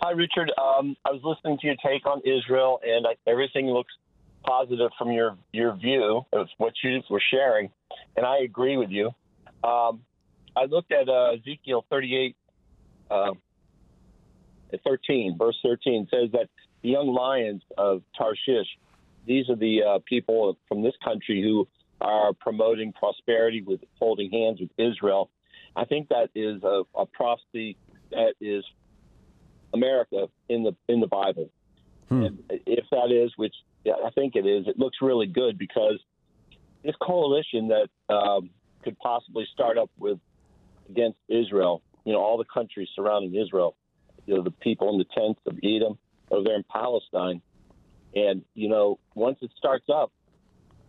Hi, 0.00 0.10
Richard. 0.10 0.50
Um, 0.58 0.96
I 1.04 1.10
was 1.10 1.20
listening 1.22 1.58
to 1.58 1.66
your 1.68 1.76
take 1.84 2.06
on 2.06 2.20
Israel, 2.24 2.80
and 2.82 3.06
I, 3.06 3.30
everything 3.30 3.66
looks 3.66 3.92
positive 4.44 4.90
from 4.98 5.12
your 5.12 5.36
your 5.52 5.76
view 5.76 6.22
of 6.32 6.48
what 6.58 6.72
you 6.82 7.00
were 7.10 7.22
sharing, 7.30 7.70
and 8.16 8.26
I 8.26 8.38
agree 8.38 8.76
with 8.76 8.90
you. 8.90 9.10
Um, 9.62 10.02
I 10.56 10.64
looked 10.64 10.92
at 10.92 11.08
uh, 11.08 11.32
Ezekiel 11.32 11.84
38, 11.90 12.36
uh, 13.10 13.32
13, 14.84 15.36
verse 15.38 15.58
13 15.62 16.08
says 16.10 16.30
that 16.32 16.48
the 16.82 16.90
young 16.90 17.08
lions 17.08 17.62
of 17.76 18.02
Tarshish, 18.16 18.66
these 19.26 19.48
are 19.48 19.56
the 19.56 19.82
uh, 19.82 19.98
people 20.06 20.56
from 20.68 20.82
this 20.82 20.94
country 21.04 21.42
who 21.42 21.68
are 22.00 22.32
promoting 22.32 22.92
prosperity 22.92 23.62
with 23.62 23.80
holding 23.98 24.30
hands 24.30 24.60
with 24.60 24.70
Israel. 24.78 25.30
I 25.76 25.84
think 25.84 26.08
that 26.08 26.30
is 26.34 26.62
a, 26.62 26.82
a 26.94 27.06
prophecy 27.06 27.76
that 28.10 28.34
is 28.40 28.64
America 29.72 30.26
in 30.48 30.62
the 30.64 30.74
in 30.88 31.00
the 31.00 31.06
Bible. 31.06 31.50
Hmm. 32.08 32.22
And 32.24 32.38
if 32.48 32.84
that 32.90 33.12
is, 33.12 33.32
which 33.36 33.54
yeah, 33.84 33.94
I 34.04 34.10
think 34.10 34.36
it 34.36 34.46
is. 34.46 34.66
It 34.66 34.78
looks 34.78 34.98
really 35.00 35.26
good 35.26 35.58
because 35.58 36.00
this 36.82 36.94
coalition 37.00 37.68
that 37.68 38.14
um, 38.14 38.50
could 38.82 38.98
possibly 38.98 39.46
start 39.52 39.78
up 39.78 39.90
with 39.98 40.18
against 40.88 41.18
Israel, 41.28 41.82
you 42.04 42.12
know, 42.12 42.20
all 42.20 42.38
the 42.38 42.44
countries 42.44 42.88
surrounding 42.94 43.34
Israel, 43.34 43.76
you 44.26 44.34
know, 44.34 44.42
the 44.42 44.50
people 44.50 44.90
in 44.90 44.98
the 44.98 45.04
tents 45.04 45.40
of 45.46 45.58
Edom 45.62 45.98
over 46.30 46.44
there 46.44 46.56
in 46.56 46.64
Palestine, 46.70 47.42
and 48.14 48.42
you 48.54 48.68
know, 48.68 48.98
once 49.14 49.38
it 49.42 49.50
starts 49.56 49.86
up, 49.92 50.12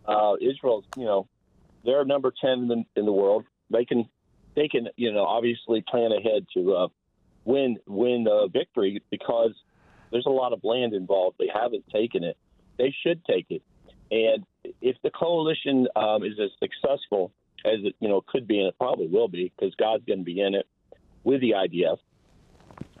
uh, 0.06 0.34
Israel's, 0.40 0.84
you 0.96 1.04
know, 1.04 1.28
they're 1.84 2.04
number 2.04 2.32
ten 2.40 2.52
in 2.60 2.68
the, 2.68 2.84
in 2.96 3.04
the 3.04 3.12
world. 3.12 3.44
They 3.70 3.84
can, 3.84 4.08
they 4.54 4.68
can, 4.68 4.88
you 4.96 5.12
know, 5.12 5.24
obviously 5.24 5.82
plan 5.88 6.12
ahead 6.12 6.46
to 6.54 6.74
uh, 6.74 6.88
win 7.44 7.78
win 7.86 8.26
uh, 8.28 8.48
victory 8.48 9.02
because 9.10 9.52
there's 10.10 10.26
a 10.26 10.30
lot 10.30 10.52
of 10.52 10.60
land 10.64 10.94
involved. 10.94 11.36
They 11.38 11.50
haven't 11.52 11.84
taken 11.90 12.24
it 12.24 12.36
they 12.78 12.94
should 13.02 13.24
take 13.24 13.46
it. 13.50 13.62
And 14.10 14.44
if 14.80 14.96
the 15.02 15.10
coalition 15.10 15.86
um, 15.96 16.22
is 16.22 16.38
as 16.42 16.50
successful 16.58 17.32
as 17.64 17.80
it 17.84 17.94
you 18.00 18.08
know 18.08 18.22
could 18.26 18.46
be, 18.46 18.58
and 18.58 18.68
it 18.68 18.78
probably 18.78 19.06
will 19.06 19.28
be, 19.28 19.52
because 19.56 19.74
God's 19.76 20.04
going 20.04 20.20
to 20.20 20.24
be 20.24 20.40
in 20.40 20.54
it 20.54 20.66
with 21.24 21.40
the 21.40 21.52
IDF, 21.52 21.98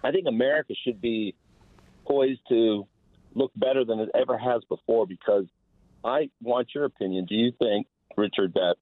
I 0.02 0.10
think 0.10 0.26
America 0.28 0.74
should 0.84 1.00
be 1.00 1.34
poised 2.06 2.40
to 2.48 2.86
look 3.34 3.52
better 3.56 3.84
than 3.84 4.00
it 4.00 4.10
ever 4.14 4.38
has 4.38 4.62
before. 4.68 5.06
Because 5.06 5.46
I 6.04 6.30
want 6.40 6.68
your 6.74 6.84
opinion. 6.84 7.26
Do 7.26 7.34
you 7.34 7.52
think, 7.58 7.86
Richard, 8.16 8.54
that 8.54 8.76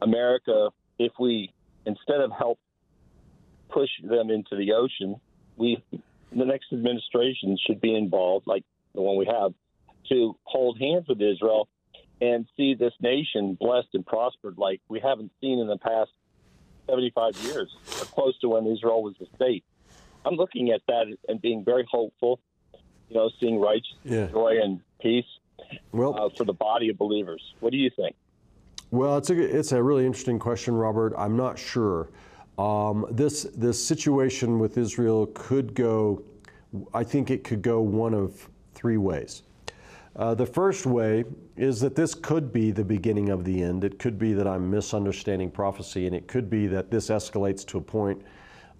America, 0.00 0.70
if 0.98 1.12
we 1.18 1.52
instead 1.86 2.20
of 2.20 2.30
help 2.32 2.58
push 3.70 3.90
them 4.02 4.30
into 4.30 4.56
the 4.56 4.72
ocean, 4.72 5.16
we 5.56 5.82
the 5.90 6.44
next 6.44 6.72
administration 6.72 7.56
should 7.66 7.80
be 7.80 7.94
involved, 7.94 8.46
like 8.46 8.64
the 8.94 9.02
one 9.02 9.16
we 9.16 9.26
have, 9.26 9.52
to 10.08 10.36
hold 10.44 10.78
hands 10.80 11.06
with 11.08 11.20
Israel 11.20 11.68
and 12.20 12.46
see 12.56 12.74
this 12.74 12.92
nation 13.00 13.56
blessed 13.60 13.88
and 13.94 14.06
prospered 14.06 14.56
like 14.58 14.80
we 14.88 15.00
haven't 15.00 15.32
seen 15.40 15.58
in 15.58 15.66
the 15.66 15.78
past 15.78 16.10
75 16.88 17.36
years, 17.38 17.74
or 18.00 18.04
close 18.06 18.38
to 18.40 18.48
when 18.48 18.66
Israel 18.66 19.02
was 19.02 19.14
a 19.20 19.36
state. 19.36 19.64
I'm 20.24 20.34
looking 20.34 20.70
at 20.70 20.80
that 20.88 21.06
and 21.28 21.40
being 21.40 21.64
very 21.64 21.86
hopeful, 21.90 22.40
you 23.08 23.16
know, 23.16 23.30
seeing 23.40 23.60
righteousness, 23.60 24.00
yeah. 24.04 24.26
joy, 24.26 24.58
and 24.62 24.80
peace 25.00 25.24
well, 25.92 26.18
uh, 26.18 26.28
for 26.36 26.44
the 26.44 26.52
body 26.52 26.88
of 26.88 26.98
believers. 26.98 27.42
What 27.60 27.72
do 27.72 27.78
you 27.78 27.90
think? 27.94 28.16
Well, 28.90 29.16
it's 29.16 29.30
a, 29.30 29.58
it's 29.58 29.72
a 29.72 29.82
really 29.82 30.06
interesting 30.06 30.38
question, 30.38 30.74
Robert. 30.74 31.14
I'm 31.16 31.36
not 31.36 31.58
sure. 31.58 32.10
Um, 32.58 33.06
this, 33.10 33.44
this 33.54 33.84
situation 33.84 34.58
with 34.58 34.78
Israel 34.78 35.26
could 35.34 35.74
go, 35.74 36.22
I 36.92 37.02
think 37.02 37.30
it 37.30 37.44
could 37.44 37.62
go 37.62 37.80
one 37.80 38.14
of 38.14 38.48
three 38.74 38.96
ways. 38.96 39.42
Uh, 40.16 40.32
the 40.34 40.46
first 40.46 40.86
way 40.86 41.24
is 41.56 41.80
that 41.80 41.96
this 41.96 42.14
could 42.14 42.52
be 42.52 42.70
the 42.70 42.84
beginning 42.84 43.30
of 43.30 43.44
the 43.44 43.62
end. 43.62 43.82
It 43.82 43.98
could 43.98 44.18
be 44.18 44.32
that 44.34 44.46
I'm 44.46 44.70
misunderstanding 44.70 45.50
prophecy, 45.50 46.06
and 46.06 46.14
it 46.14 46.28
could 46.28 46.48
be 46.48 46.68
that 46.68 46.90
this 46.90 47.08
escalates 47.08 47.66
to 47.66 47.78
a 47.78 47.80
point 47.80 48.22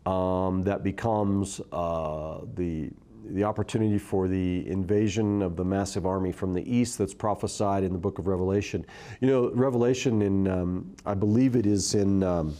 um, 0.06 0.62
that 0.62 0.82
becomes 0.82 1.61
uh, 1.73 2.40
the 2.55 2.90
the 3.31 3.43
opportunity 3.43 3.97
for 3.97 4.28
the 4.28 4.69
invasion 4.69 5.40
of 5.40 5.56
the 5.56 5.65
massive 5.65 6.05
army 6.05 6.31
from 6.31 6.52
the 6.52 6.62
east 6.70 6.98
that's 6.98 7.15
prophesied 7.15 7.82
in 7.82 7.90
the 7.90 7.98
book 7.98 8.19
of 8.19 8.27
Revelation. 8.27 8.85
You 9.23 9.28
know, 9.28 9.51
Revelation 9.51 10.20
in 10.20 10.47
um, 10.47 10.94
I 11.06 11.15
believe 11.15 11.56
it 11.56 11.66
is 11.66 11.94
in 11.94 12.23
um, 12.23 12.55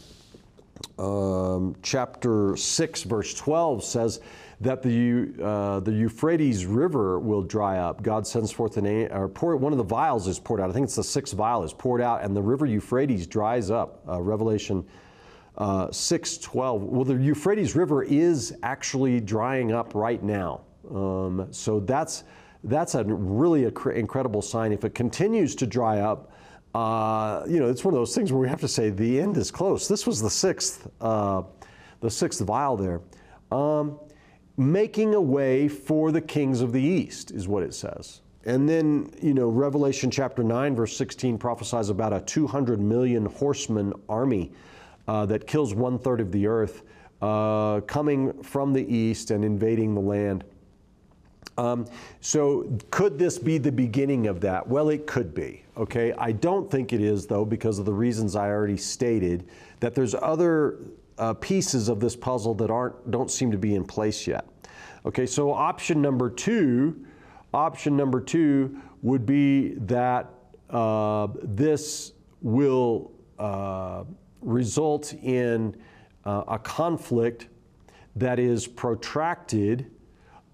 um 0.99 1.75
chapter 1.81 2.57
six, 2.57 3.03
verse 3.03 3.33
twelve 3.35 3.83
says 3.83 4.19
that 4.61 4.81
the, 4.81 5.33
uh, 5.43 5.79
the 5.81 5.91
Euphrates 5.91 6.65
River 6.65 7.19
will 7.19 7.41
dry 7.41 7.79
up. 7.79 8.01
God 8.01 8.25
sends 8.25 8.51
forth 8.51 8.77
an, 8.77 8.87
or 9.11 9.27
pour, 9.27 9.55
one 9.57 9.71
of 9.71 9.77
the 9.77 9.83
vials 9.83 10.27
is 10.27 10.39
poured 10.39 10.61
out. 10.61 10.69
I 10.69 10.73
think 10.73 10.85
it's 10.85 10.95
the 10.95 11.03
sixth 11.03 11.33
vial 11.33 11.63
is 11.63 11.73
poured 11.73 12.01
out, 12.01 12.23
and 12.23 12.35
the 12.35 12.41
river 12.41 12.65
Euphrates 12.65 13.27
dries 13.27 13.69
up. 13.69 14.01
Uh, 14.07 14.21
Revelation 14.21 14.85
uh, 15.57 15.91
6 15.91 16.37
12. 16.37 16.83
Well, 16.83 17.05
the 17.05 17.15
Euphrates 17.15 17.75
River 17.75 18.03
is 18.03 18.55
actually 18.63 19.19
drying 19.19 19.71
up 19.71 19.95
right 19.95 20.21
now. 20.21 20.61
Um, 20.93 21.47
so 21.51 21.79
that's 21.79 22.23
that's 22.63 22.95
a 22.95 23.03
really 23.03 23.63
incredible 23.63 24.41
sign. 24.41 24.71
If 24.71 24.83
it 24.85 24.95
continues 24.95 25.55
to 25.55 25.67
dry 25.67 25.99
up, 25.99 26.31
uh, 26.73 27.43
you 27.47 27.59
know, 27.59 27.69
it's 27.69 27.85
one 27.85 27.93
of 27.93 27.99
those 27.99 28.15
things 28.15 28.33
where 28.33 28.41
we 28.41 28.49
have 28.49 28.59
to 28.61 28.67
say 28.67 28.89
the 28.89 29.21
end 29.21 29.37
is 29.37 29.51
close. 29.51 29.87
This 29.87 30.05
was 30.07 30.21
the 30.21 30.29
sixth, 30.29 30.89
uh, 30.99 31.43
the 32.01 32.09
sixth 32.09 32.41
vial 32.41 32.75
there. 32.75 33.01
Um, 33.51 33.99
making 34.57 35.13
a 35.13 35.21
way 35.21 35.67
for 35.67 36.11
the 36.11 36.21
kings 36.21 36.61
of 36.61 36.71
the 36.71 36.81
east 36.81 37.31
is 37.31 37.47
what 37.47 37.63
it 37.63 37.73
says. 37.73 38.21
And 38.45 38.69
then, 38.69 39.09
you 39.21 39.33
know, 39.33 39.49
Revelation 39.49 40.11
chapter 40.11 40.43
9, 40.43 40.75
verse 40.75 40.95
16 40.95 41.37
prophesies 41.37 41.89
about 41.89 42.13
a 42.13 42.21
200 42.21 42.79
million 42.79 43.25
horseman 43.25 43.93
army 44.07 44.51
uh, 45.07 45.25
that 45.25 45.47
kills 45.47 45.73
one 45.73 45.97
third 45.97 46.21
of 46.21 46.31
the 46.31 46.45
earth 46.45 46.83
uh, 47.21 47.81
coming 47.81 48.43
from 48.43 48.71
the 48.71 48.85
east 48.93 49.31
and 49.31 49.43
invading 49.43 49.95
the 49.95 50.01
land. 50.01 50.43
Um, 51.57 51.85
so, 52.19 52.69
could 52.91 53.17
this 53.17 53.39
be 53.39 53.57
the 53.57 53.71
beginning 53.71 54.27
of 54.27 54.41
that? 54.41 54.67
Well, 54.67 54.89
it 54.89 55.07
could 55.07 55.33
be. 55.33 55.63
Okay, 55.77 56.13
I 56.17 56.33
don't 56.33 56.69
think 56.69 56.91
it 56.91 57.01
is 57.01 57.27
though, 57.27 57.45
because 57.45 57.79
of 57.79 57.85
the 57.85 57.93
reasons 57.93 58.35
I 58.35 58.49
already 58.49 58.77
stated. 58.77 59.47
That 59.79 59.95
there's 59.95 60.15
other 60.15 60.79
uh, 61.17 61.33
pieces 61.35 61.89
of 61.89 61.99
this 61.99 62.15
puzzle 62.15 62.53
that 62.55 62.69
aren't 62.69 63.11
don't 63.11 63.31
seem 63.31 63.51
to 63.51 63.57
be 63.57 63.75
in 63.75 63.85
place 63.85 64.27
yet. 64.27 64.47
Okay, 65.05 65.25
so 65.25 65.51
option 65.51 66.01
number 66.01 66.29
two 66.29 67.05
Option 67.55 67.95
number 67.95 68.19
two 68.19 68.81
would 69.01 69.25
be 69.25 69.75
that 69.75 70.29
uh, 70.69 71.29
this 71.41 72.11
will 72.41 73.13
uh, 73.39 74.03
result 74.41 75.13
in 75.23 75.73
uh, 76.25 76.43
a 76.49 76.59
conflict 76.59 77.47
that 78.17 78.39
is 78.39 78.67
protracted 78.67 79.89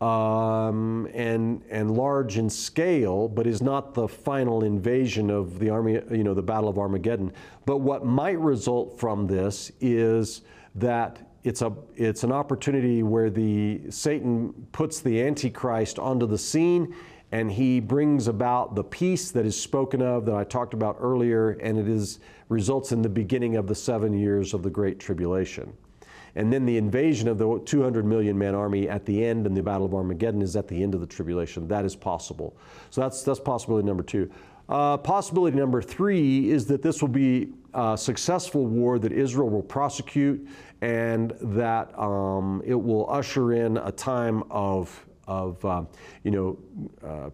um, 0.02 1.08
and 1.14 1.62
and 1.70 1.96
large 1.96 2.38
in 2.38 2.50
scale, 2.50 3.28
but 3.28 3.46
is 3.46 3.62
not 3.62 3.94
the 3.94 4.08
final 4.08 4.64
invasion 4.64 5.30
of 5.30 5.60
the 5.60 5.70
army, 5.70 6.02
you 6.10 6.24
know, 6.24 6.34
the 6.34 6.42
Battle 6.42 6.68
of 6.68 6.80
Armageddon. 6.80 7.32
But 7.66 7.78
what 7.78 8.04
might 8.04 8.40
result 8.40 9.00
from 9.00 9.28
this 9.28 9.72
is 9.80 10.42
that 10.76 11.22
it's 11.44 11.62
a 11.62 11.72
it's 11.96 12.24
an 12.24 12.32
opportunity 12.32 13.04
where 13.04 13.30
the 13.30 13.82
Satan 13.90 14.68
puts 14.72 15.00
the 15.02 15.22
Antichrist 15.22 16.00
onto 16.00 16.26
the 16.26 16.38
scene 16.38 16.96
and 17.32 17.52
he 17.52 17.80
brings 17.80 18.28
about 18.28 18.76
the 18.76 18.84
peace 18.84 19.32
that 19.32 19.46
is 19.46 19.60
spoken 19.60 20.02
of 20.02 20.26
that 20.26 20.36
I 20.36 20.44
talked 20.44 20.74
about 20.74 20.98
earlier, 21.00 21.52
and 21.52 21.78
it 21.78 21.88
is 21.88 22.20
results 22.50 22.92
in 22.92 23.02
the 23.02 23.10
beginning 23.10 23.56
of 23.56 23.68
the 23.68 23.76
seven 23.76 24.14
years 24.14 24.54
of 24.54 24.64
the 24.64 24.70
Great 24.70 25.00
Tribulation. 25.00 25.72
And 26.36 26.52
then 26.52 26.66
the 26.66 26.78
invasion 26.78 27.28
of 27.28 27.38
the 27.38 27.62
200 27.66 28.06
million 28.06 28.38
man 28.38 28.56
army 28.56 28.88
at 28.88 29.06
the 29.06 29.24
end 29.24 29.46
and 29.46 29.56
the 29.56 29.64
Battle 29.64 29.86
of 29.86 29.94
Armageddon 29.94 30.42
is 30.42 30.56
at 30.56 30.68
the 30.68 30.82
end 30.82 30.94
of 30.94 31.02
the 31.02 31.08
tribulation. 31.08 31.68
That 31.68 31.86
is 31.86 31.96
possible. 31.96 32.56
So 32.90 33.02
that's, 33.02 33.24
that's 33.24 33.40
possibility 33.40 33.86
number 33.86 34.04
two. 34.04 34.32
Uh, 34.70 34.96
possibility 34.98 35.58
number 35.58 35.82
three 35.82 36.50
is 36.50 36.66
that 36.68 36.82
this 36.82 37.02
will 37.02 37.10
be 37.10 37.50
a 37.74 37.98
successful 37.98 38.66
war 38.66 39.00
that 39.00 39.12
Israel 39.12 39.50
will 39.50 39.62
prosecute 39.62 40.48
and 40.82 41.34
that 41.42 41.98
um, 42.00 42.62
it 42.66 42.76
will 42.76 43.10
usher 43.10 43.54
in 43.54 43.78
a 43.78 43.92
time 43.92 44.44
of, 44.50 45.06
of 45.28 45.64
uh, 45.66 45.84
you 46.24 46.32
know, 46.32 46.58
uh, 47.06 47.30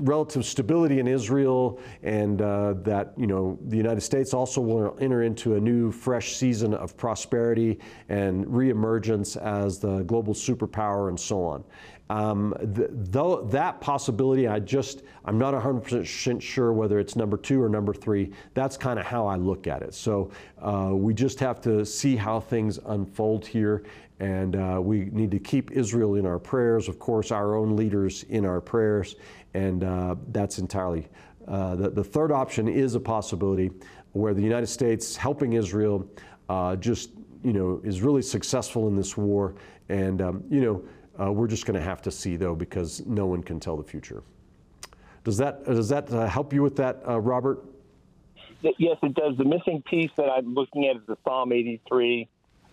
relative 0.00 0.44
stability 0.44 1.00
in 1.00 1.06
Israel, 1.06 1.80
and 2.02 2.40
uh, 2.42 2.74
that 2.82 3.12
you 3.16 3.26
know 3.26 3.58
the 3.66 3.76
United 3.76 4.00
States 4.00 4.34
also 4.34 4.60
will 4.60 4.96
enter 5.00 5.22
into 5.22 5.54
a 5.54 5.60
new, 5.60 5.90
fresh 5.90 6.36
season 6.36 6.74
of 6.74 6.96
prosperity 6.96 7.78
and 8.08 8.46
reemergence 8.46 9.36
as 9.36 9.78
the 9.78 10.02
global 10.04 10.34
superpower, 10.34 11.08
and 11.08 11.18
so 11.18 11.44
on. 11.44 11.64
Um, 12.10 12.54
th- 12.74 12.90
though 12.92 13.42
that 13.50 13.80
possibility, 13.80 14.46
I 14.46 14.60
just 14.60 15.02
I'm 15.24 15.38
not 15.38 15.54
100% 15.54 16.40
sure 16.40 16.72
whether 16.72 16.98
it's 16.98 17.16
number 17.16 17.36
two 17.36 17.62
or 17.62 17.68
number 17.68 17.94
three. 17.94 18.32
That's 18.52 18.76
kind 18.76 18.98
of 18.98 19.06
how 19.06 19.26
I 19.26 19.36
look 19.36 19.66
at 19.66 19.82
it. 19.82 19.94
So 19.94 20.30
uh, 20.60 20.90
we 20.92 21.14
just 21.14 21.40
have 21.40 21.60
to 21.62 21.84
see 21.86 22.14
how 22.14 22.40
things 22.40 22.78
unfold 22.86 23.46
here, 23.46 23.84
and 24.20 24.54
uh, 24.54 24.80
we 24.82 25.06
need 25.06 25.30
to 25.30 25.38
keep 25.38 25.70
Israel 25.72 26.16
in 26.16 26.26
our 26.26 26.38
prayers. 26.38 26.88
Of 26.88 26.98
course, 26.98 27.30
our 27.30 27.56
own 27.56 27.74
leaders 27.74 28.24
in 28.24 28.44
our 28.44 28.60
prayers, 28.60 29.16
and 29.54 29.84
uh, 29.84 30.16
that's 30.28 30.58
entirely. 30.58 31.08
Uh, 31.48 31.76
the, 31.76 31.90
the 31.90 32.04
third 32.04 32.32
option 32.32 32.68
is 32.68 32.94
a 32.94 33.00
possibility 33.00 33.70
where 34.12 34.34
the 34.34 34.42
United 34.42 34.66
States 34.66 35.16
helping 35.16 35.54
Israel 35.54 36.08
uh, 36.48 36.76
just 36.76 37.10
you 37.42 37.52
know 37.52 37.80
is 37.84 38.02
really 38.02 38.22
successful 38.22 38.88
in 38.88 38.96
this 38.96 39.16
war, 39.16 39.54
and 39.88 40.20
um, 40.22 40.44
you 40.50 40.60
know 40.60 40.84
uh, 41.20 41.32
we're 41.32 41.46
just 41.46 41.66
going 41.66 41.78
to 41.78 41.84
have 41.84 42.02
to 42.02 42.10
see, 42.10 42.36
though, 42.36 42.54
because 42.54 43.04
no 43.06 43.26
one 43.26 43.42
can 43.42 43.60
tell 43.60 43.76
the 43.76 43.84
future. 43.84 44.22
Does 45.22 45.36
that, 45.38 45.64
does 45.64 45.88
that 45.88 46.10
uh, 46.12 46.26
help 46.26 46.52
you 46.52 46.62
with 46.62 46.76
that, 46.76 47.02
uh, 47.08 47.20
Robert? 47.20 47.64
Yes, 48.78 48.96
it 49.02 49.14
does. 49.14 49.36
The 49.36 49.44
missing 49.44 49.82
piece 49.82 50.10
that 50.16 50.28
I'm 50.28 50.54
looking 50.54 50.86
at 50.86 50.96
is 50.96 51.02
the 51.06 51.16
Psalm 51.24 51.52
83, 51.52 52.28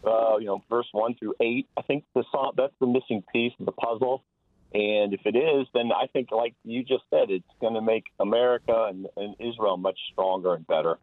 uh, 0.05 0.37
you 0.37 0.45
know, 0.45 0.63
verse 0.69 0.87
1 0.91 1.15
through 1.15 1.35
8. 1.39 1.67
I 1.77 1.81
think 1.83 2.03
the 2.15 2.23
Psalm, 2.31 2.53
that's 2.57 2.73
the 2.79 2.87
missing 2.87 3.23
piece 3.31 3.53
of 3.59 3.65
the 3.65 3.71
puzzle. 3.73 4.23
And 4.73 5.13
if 5.13 5.21
it 5.25 5.35
is, 5.35 5.67
then 5.73 5.91
I 5.91 6.07
think, 6.07 6.31
like 6.31 6.55
you 6.63 6.83
just 6.83 7.03
said, 7.09 7.29
it's 7.29 7.45
going 7.59 7.73
to 7.73 7.81
make 7.81 8.05
America 8.19 8.87
and, 8.89 9.07
and 9.17 9.35
Israel 9.39 9.75
much 9.75 9.99
stronger 10.11 10.53
and 10.53 10.65
better. 10.65 10.97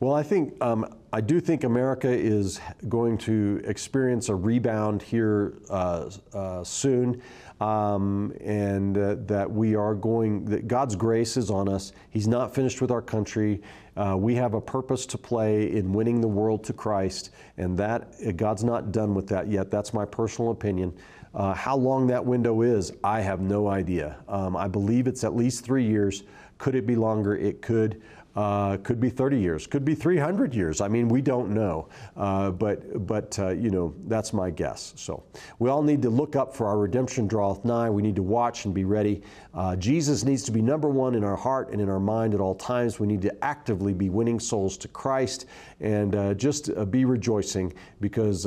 Well, 0.00 0.14
I 0.14 0.22
think 0.22 0.54
um, 0.62 0.94
I 1.12 1.20
do 1.20 1.40
think 1.40 1.64
America 1.64 2.08
is 2.08 2.60
going 2.88 3.18
to 3.18 3.60
experience 3.64 4.28
a 4.28 4.34
rebound 4.34 5.02
here 5.02 5.58
uh, 5.68 6.08
uh, 6.32 6.62
soon, 6.62 7.20
um, 7.60 8.32
and 8.40 8.96
uh, 8.96 9.16
that 9.26 9.50
we 9.50 9.74
are 9.74 9.96
going. 9.96 10.44
That 10.44 10.68
God's 10.68 10.94
grace 10.94 11.36
is 11.36 11.50
on 11.50 11.68
us. 11.68 11.92
He's 12.10 12.28
not 12.28 12.54
finished 12.54 12.80
with 12.80 12.92
our 12.92 13.02
country. 13.02 13.60
Uh, 13.96 14.14
we 14.16 14.36
have 14.36 14.54
a 14.54 14.60
purpose 14.60 15.04
to 15.06 15.18
play 15.18 15.72
in 15.72 15.92
winning 15.92 16.20
the 16.20 16.28
world 16.28 16.62
to 16.64 16.72
Christ, 16.72 17.30
and 17.56 17.76
that 17.78 18.36
God's 18.36 18.62
not 18.62 18.92
done 18.92 19.16
with 19.16 19.26
that 19.30 19.48
yet. 19.48 19.68
That's 19.68 19.92
my 19.92 20.04
personal 20.04 20.52
opinion. 20.52 20.96
Uh, 21.34 21.54
how 21.54 21.76
long 21.76 22.06
that 22.06 22.24
window 22.24 22.62
is, 22.62 22.92
I 23.04 23.20
have 23.20 23.40
no 23.40 23.68
idea. 23.68 24.16
Um, 24.28 24.56
I 24.56 24.68
believe 24.68 25.06
it's 25.06 25.24
at 25.24 25.36
least 25.36 25.64
three 25.64 25.84
years. 25.84 26.24
Could 26.58 26.74
it 26.74 26.86
be 26.86 26.96
longer? 26.96 27.36
It 27.36 27.62
could. 27.62 28.02
Uh, 28.36 28.76
could 28.84 29.00
be 29.00 29.10
30 29.10 29.36
years, 29.36 29.66
could 29.66 29.84
be 29.84 29.96
300 29.96 30.54
years. 30.54 30.80
I 30.80 30.86
mean, 30.86 31.08
we 31.08 31.20
don't 31.20 31.50
know. 31.50 31.88
Uh, 32.16 32.52
but, 32.52 33.04
but 33.04 33.36
uh, 33.40 33.48
you 33.48 33.68
know, 33.68 33.92
that's 34.06 34.32
my 34.32 34.48
guess. 34.48 34.92
So 34.94 35.24
we 35.58 35.70
all 35.70 35.82
need 35.82 36.02
to 36.02 36.10
look 36.10 36.36
up 36.36 36.54
for 36.54 36.68
our 36.68 36.78
redemption 36.78 37.26
draweth 37.26 37.64
nigh. 37.64 37.90
We 37.90 38.00
need 38.00 38.14
to 38.14 38.22
watch 38.22 38.64
and 38.64 38.72
be 38.72 38.84
ready. 38.84 39.22
Uh, 39.54 39.74
Jesus 39.74 40.22
needs 40.22 40.44
to 40.44 40.52
be 40.52 40.62
number 40.62 40.88
one 40.88 41.16
in 41.16 41.24
our 41.24 41.34
heart 41.34 41.70
and 41.70 41.80
in 41.80 41.88
our 41.88 41.98
mind 41.98 42.32
at 42.32 42.38
all 42.38 42.54
times. 42.54 43.00
We 43.00 43.08
need 43.08 43.22
to 43.22 43.44
actively 43.44 43.92
be 43.92 44.08
winning 44.08 44.38
souls 44.38 44.76
to 44.78 44.88
Christ 44.88 45.46
and 45.80 46.14
uh, 46.14 46.34
just 46.34 46.70
uh, 46.70 46.84
be 46.84 47.04
rejoicing 47.04 47.72
because 48.00 48.44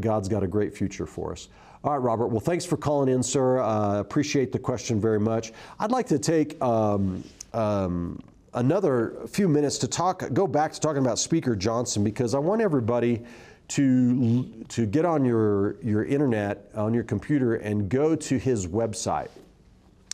God's 0.00 0.28
got 0.30 0.42
a 0.42 0.48
great 0.48 0.74
future 0.74 1.04
for 1.04 1.32
us. 1.32 1.48
All 1.84 1.92
right, 1.92 1.98
Robert. 1.98 2.28
Well, 2.28 2.40
thanks 2.40 2.64
for 2.64 2.78
calling 2.78 3.10
in, 3.10 3.22
sir. 3.22 3.60
I 3.60 3.98
appreciate 3.98 4.52
the 4.52 4.58
question 4.58 4.98
very 4.98 5.20
much. 5.20 5.52
I'd 5.78 5.90
like 5.90 6.06
to 6.06 6.18
take 6.18 6.60
um, 6.62 7.22
um, 7.52 8.22
another 8.54 9.16
few 9.28 9.48
minutes 9.48 9.76
to 9.78 9.86
talk, 9.86 10.32
go 10.32 10.46
back 10.46 10.72
to 10.72 10.80
talking 10.80 11.02
about 11.02 11.18
Speaker 11.18 11.54
Johnson 11.54 12.02
because 12.02 12.34
I 12.34 12.38
want 12.38 12.62
everybody 12.62 13.22
to 13.68 14.64
to 14.68 14.86
get 14.86 15.04
on 15.04 15.26
your 15.26 15.76
your 15.82 16.06
internet 16.06 16.70
on 16.74 16.94
your 16.94 17.04
computer 17.04 17.56
and 17.56 17.90
go 17.90 18.16
to 18.16 18.38
his 18.38 18.66
website. 18.66 19.28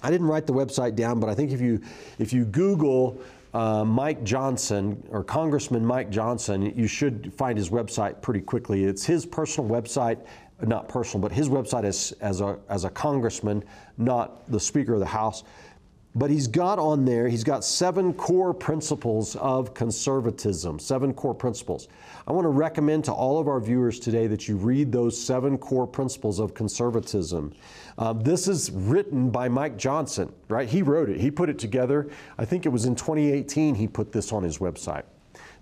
I 0.02 0.10
didn't 0.10 0.26
write 0.26 0.48
the 0.48 0.52
website 0.52 0.97
down, 0.97 1.20
but 1.20 1.30
I 1.30 1.36
think 1.36 1.52
if 1.52 1.60
you 1.60 1.80
if 2.18 2.32
you 2.32 2.47
Google 2.47 3.20
uh, 3.55 3.84
Mike 3.84 4.24
Johnson 4.24 5.02
or 5.10 5.22
Congressman 5.22 5.84
Mike 5.84 6.10
Johnson, 6.10 6.76
you 6.76 6.86
should 6.86 7.32
find 7.34 7.56
his 7.56 7.70
website 7.70 8.22
pretty 8.22 8.40
quickly. 8.40 8.84
It's 8.84 9.05
his 9.05 9.26
personal 9.26 9.68
website, 9.68 10.18
not 10.66 10.89
personal, 10.89 11.20
but 11.23 11.32
his 11.32 11.49
website 11.49 11.85
as 11.85 12.12
as 12.20 12.41
a 12.41 12.59
as 12.69 12.85
a 12.85 12.91
congressman, 12.91 13.65
not 13.99 14.51
the 14.51 14.61
Speaker 14.61 14.95
of 14.95 15.01
the 15.01 15.07
House. 15.07 15.45
But 16.16 16.28
he's 16.28 16.49
got 16.49 16.81
on 16.81 17.05
there, 17.05 17.28
he's 17.28 17.45
got 17.45 17.65
seven 17.65 18.12
core 18.12 18.53
principles 18.53 19.37
of 19.37 19.74
conservatism, 19.74 20.81
seven 20.81 21.15
core 21.15 21.35
principles. 21.35 21.87
I 22.27 22.32
want 22.32 22.47
to 22.47 22.51
recommend 22.51 23.05
to 23.05 23.12
all 23.12 23.39
of 23.39 23.47
our 23.47 23.61
viewers 23.61 24.01
today 24.01 24.27
that 24.27 24.49
you 24.49 24.57
read 24.57 24.91
those 24.91 25.20
seven 25.20 25.57
core 25.57 25.87
principles 25.87 26.41
of 26.41 26.53
conservatism. 26.53 27.53
Uh, 27.97 28.12
this 28.12 28.49
is 28.49 28.73
written 28.73 29.31
by 29.31 29.49
Mike 29.49 29.77
Johnson, 29.77 30.32
right? 30.49 30.69
He 30.69 30.82
wrote 30.82 31.11
it, 31.11 31.20
he 31.20 31.31
put 31.31 31.49
it 31.49 31.61
together. 31.61 32.11
I 32.39 32.45
think 32.45 32.66
it 32.66 32.70
was 32.70 32.87
in 32.87 32.97
2018 32.97 33.77
he 33.77 33.87
put 33.87 34.11
this 34.11 34.32
on 34.32 34.43
his 34.43 34.59
website. 34.59 35.05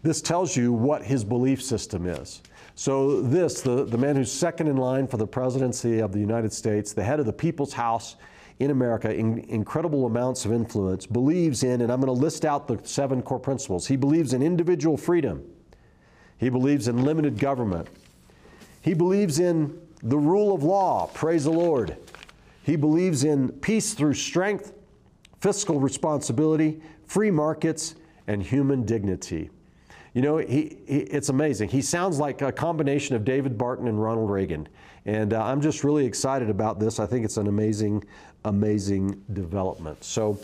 This 0.03 0.23
tells 0.23 0.57
you 0.57 0.73
what 0.73 1.03
his 1.03 1.25
belief 1.25 1.63
system 1.63 2.07
is. 2.07 2.41
So, 2.79 3.23
this, 3.23 3.61
the, 3.61 3.85
the 3.85 3.99
man 3.99 4.15
who's 4.15 4.31
second 4.31 4.69
in 4.69 4.77
line 4.77 5.09
for 5.09 5.17
the 5.17 5.27
presidency 5.27 5.99
of 5.99 6.13
the 6.13 6.21
United 6.21 6.53
States, 6.53 6.93
the 6.93 7.03
head 7.03 7.19
of 7.19 7.27
the 7.27 7.33
People's 7.33 7.73
House, 7.73 8.15
in 8.61 8.71
America, 8.71 9.13
in 9.13 9.41
incredible 9.49 10.07
amounts 10.07 10.45
of 10.45 10.53
influence, 10.53 11.05
believes 11.05 11.65
in, 11.65 11.81
and 11.81 11.91
I'm 11.91 12.01
going 12.01 12.07
to 12.07 12.23
list 12.23 12.45
out 12.45 12.69
the 12.69 12.79
seven 12.85 13.21
core 13.21 13.41
principles. 13.41 13.89
He 13.89 13.97
believes 13.97 14.33
in 14.33 14.45
individual 14.45 14.97
freedom, 14.97 15.45
he 16.37 16.51
believes 16.51 16.87
in 16.87 17.03
limited 17.03 17.37
government, 17.41 17.89
he 18.81 18.95
believes 18.95 19.41
in 19.41 19.77
the 20.05 20.17
rule 20.17 20.55
of 20.55 20.63
law, 20.63 21.11
praise 21.13 21.43
the 21.43 21.51
Lord. 21.51 21.97
He 22.63 22.77
believes 22.77 23.25
in 23.25 23.49
peace 23.49 23.93
through 23.95 24.15
strength, 24.15 24.73
fiscal 25.41 25.81
responsibility, 25.81 26.81
free 27.09 27.33
markets, 27.33 27.97
and 28.29 28.41
human 28.41 28.85
dignity. 28.85 29.51
You 30.15 30.23
know, 30.23 30.39
he, 30.39 30.79
he, 30.87 30.99
it's 30.99 31.29
amazing. 31.29 31.69
He 31.69 31.83
sounds 31.83 32.19
like 32.19 32.43
a 32.43 32.51
combination 32.51 33.15
of 33.15 33.25
David 33.25 33.59
Barton 33.59 33.89
and 33.89 34.03
Ronald 34.03 34.31
Reagan. 34.31 34.69
And 35.05 35.33
uh, 35.33 35.43
I'm 35.43 35.61
just 35.61 35.85
really 35.85 36.07
excited 36.07 36.51
about 36.51 36.79
this. 36.79 36.99
I 36.99 37.07
think 37.07 37.25
it's 37.25 37.37
an 37.37 37.47
amazing, 37.47 38.05
amazing 38.45 39.23
development. 39.33 40.03
So 40.03 40.39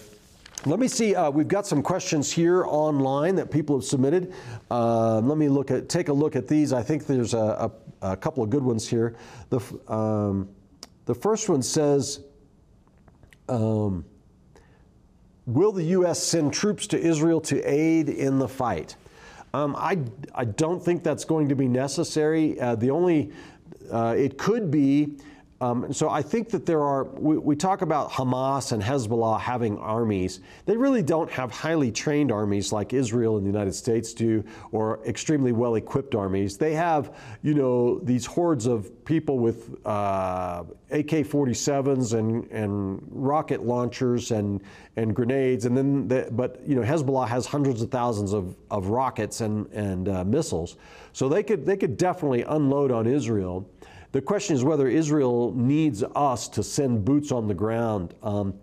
let 0.66 0.78
me 0.78 0.88
see. 0.88 1.14
Uh, 1.14 1.30
we've 1.30 1.48
got 1.48 1.66
some 1.66 1.82
questions 1.82 2.30
here 2.30 2.64
online 2.64 3.34
that 3.36 3.50
people 3.50 3.76
have 3.76 3.84
submitted. 3.84 4.32
Uh, 4.70 5.20
let 5.20 5.36
me 5.36 5.48
look 5.48 5.70
at 5.70 5.88
take 5.88 6.08
a 6.08 6.12
look 6.12 6.36
at 6.36 6.48
these. 6.48 6.72
I 6.72 6.82
think 6.82 7.06
there's 7.06 7.34
a, 7.34 7.70
a, 8.02 8.12
a 8.12 8.16
couple 8.16 8.42
of 8.42 8.50
good 8.50 8.62
ones 8.62 8.88
here. 8.88 9.16
The 9.50 9.60
um, 9.88 10.48
the 11.04 11.14
first 11.14 11.48
one 11.48 11.62
says. 11.62 12.20
Um, 13.48 14.04
Will 15.46 15.72
the 15.72 15.84
U.S. 15.84 16.22
send 16.22 16.54
troops 16.54 16.86
to 16.86 16.98
Israel 16.98 17.38
to 17.42 17.60
aid 17.70 18.08
in 18.08 18.38
the 18.38 18.48
fight? 18.48 18.96
Um, 19.54 19.76
I, 19.76 19.98
I 20.34 20.46
don't 20.46 20.84
think 20.84 21.04
that's 21.04 21.24
going 21.24 21.48
to 21.48 21.54
be 21.54 21.68
necessary. 21.68 22.60
Uh, 22.60 22.74
the 22.74 22.90
only, 22.90 23.30
uh, 23.88 24.16
it 24.18 24.36
could 24.36 24.68
be 24.68 25.16
um, 25.64 25.92
so 25.92 26.10
I 26.10 26.20
think 26.20 26.50
that 26.50 26.66
there 26.66 26.82
are, 26.82 27.04
we, 27.04 27.38
we, 27.38 27.56
talk 27.56 27.80
about 27.80 28.10
Hamas 28.10 28.72
and 28.72 28.82
Hezbollah 28.82 29.40
having 29.40 29.78
armies. 29.78 30.40
They 30.66 30.76
really 30.76 31.02
don't 31.02 31.30
have 31.30 31.50
highly 31.50 31.90
trained 31.90 32.30
armies 32.30 32.70
like 32.70 32.92
Israel 32.92 33.38
and 33.38 33.46
the 33.46 33.50
United 33.50 33.72
States 33.72 34.12
do, 34.12 34.44
or 34.72 35.00
extremely 35.06 35.52
well 35.52 35.76
equipped 35.76 36.14
armies. 36.14 36.58
They 36.58 36.74
have, 36.74 37.16
you 37.42 37.54
know, 37.54 37.98
these 38.00 38.26
hordes 38.26 38.66
of 38.66 39.04
people 39.06 39.38
with 39.38 39.74
uh, 39.86 40.64
AK 40.90 41.24
47s 41.24 42.12
and, 42.12 42.44
and 42.50 43.00
rocket 43.10 43.64
launchers 43.64 44.32
and, 44.32 44.62
and 44.96 45.16
grenades. 45.16 45.64
And 45.64 45.74
then, 45.76 46.08
the, 46.08 46.28
but, 46.30 46.60
you 46.66 46.74
know, 46.74 46.82
Hezbollah 46.82 47.28
has 47.28 47.46
hundreds 47.46 47.80
of 47.80 47.90
thousands 47.90 48.34
of, 48.34 48.54
of 48.70 48.88
rockets 48.88 49.40
and, 49.40 49.66
and 49.72 50.08
uh, 50.10 50.24
missiles. 50.24 50.76
So 51.14 51.28
they 51.28 51.42
could, 51.42 51.64
they 51.64 51.76
could 51.76 51.96
definitely 51.96 52.42
unload 52.42 52.90
on 52.90 53.06
Israel. 53.06 53.70
The 54.14 54.22
question 54.22 54.54
is 54.54 54.62
whether 54.62 54.86
Israel 54.86 55.52
needs 55.56 56.04
us 56.14 56.46
to 56.50 56.62
send 56.62 57.04
boots 57.04 57.32
on 57.32 57.48
the 57.48 57.54
ground. 57.54 58.14
Um, 58.22 58.54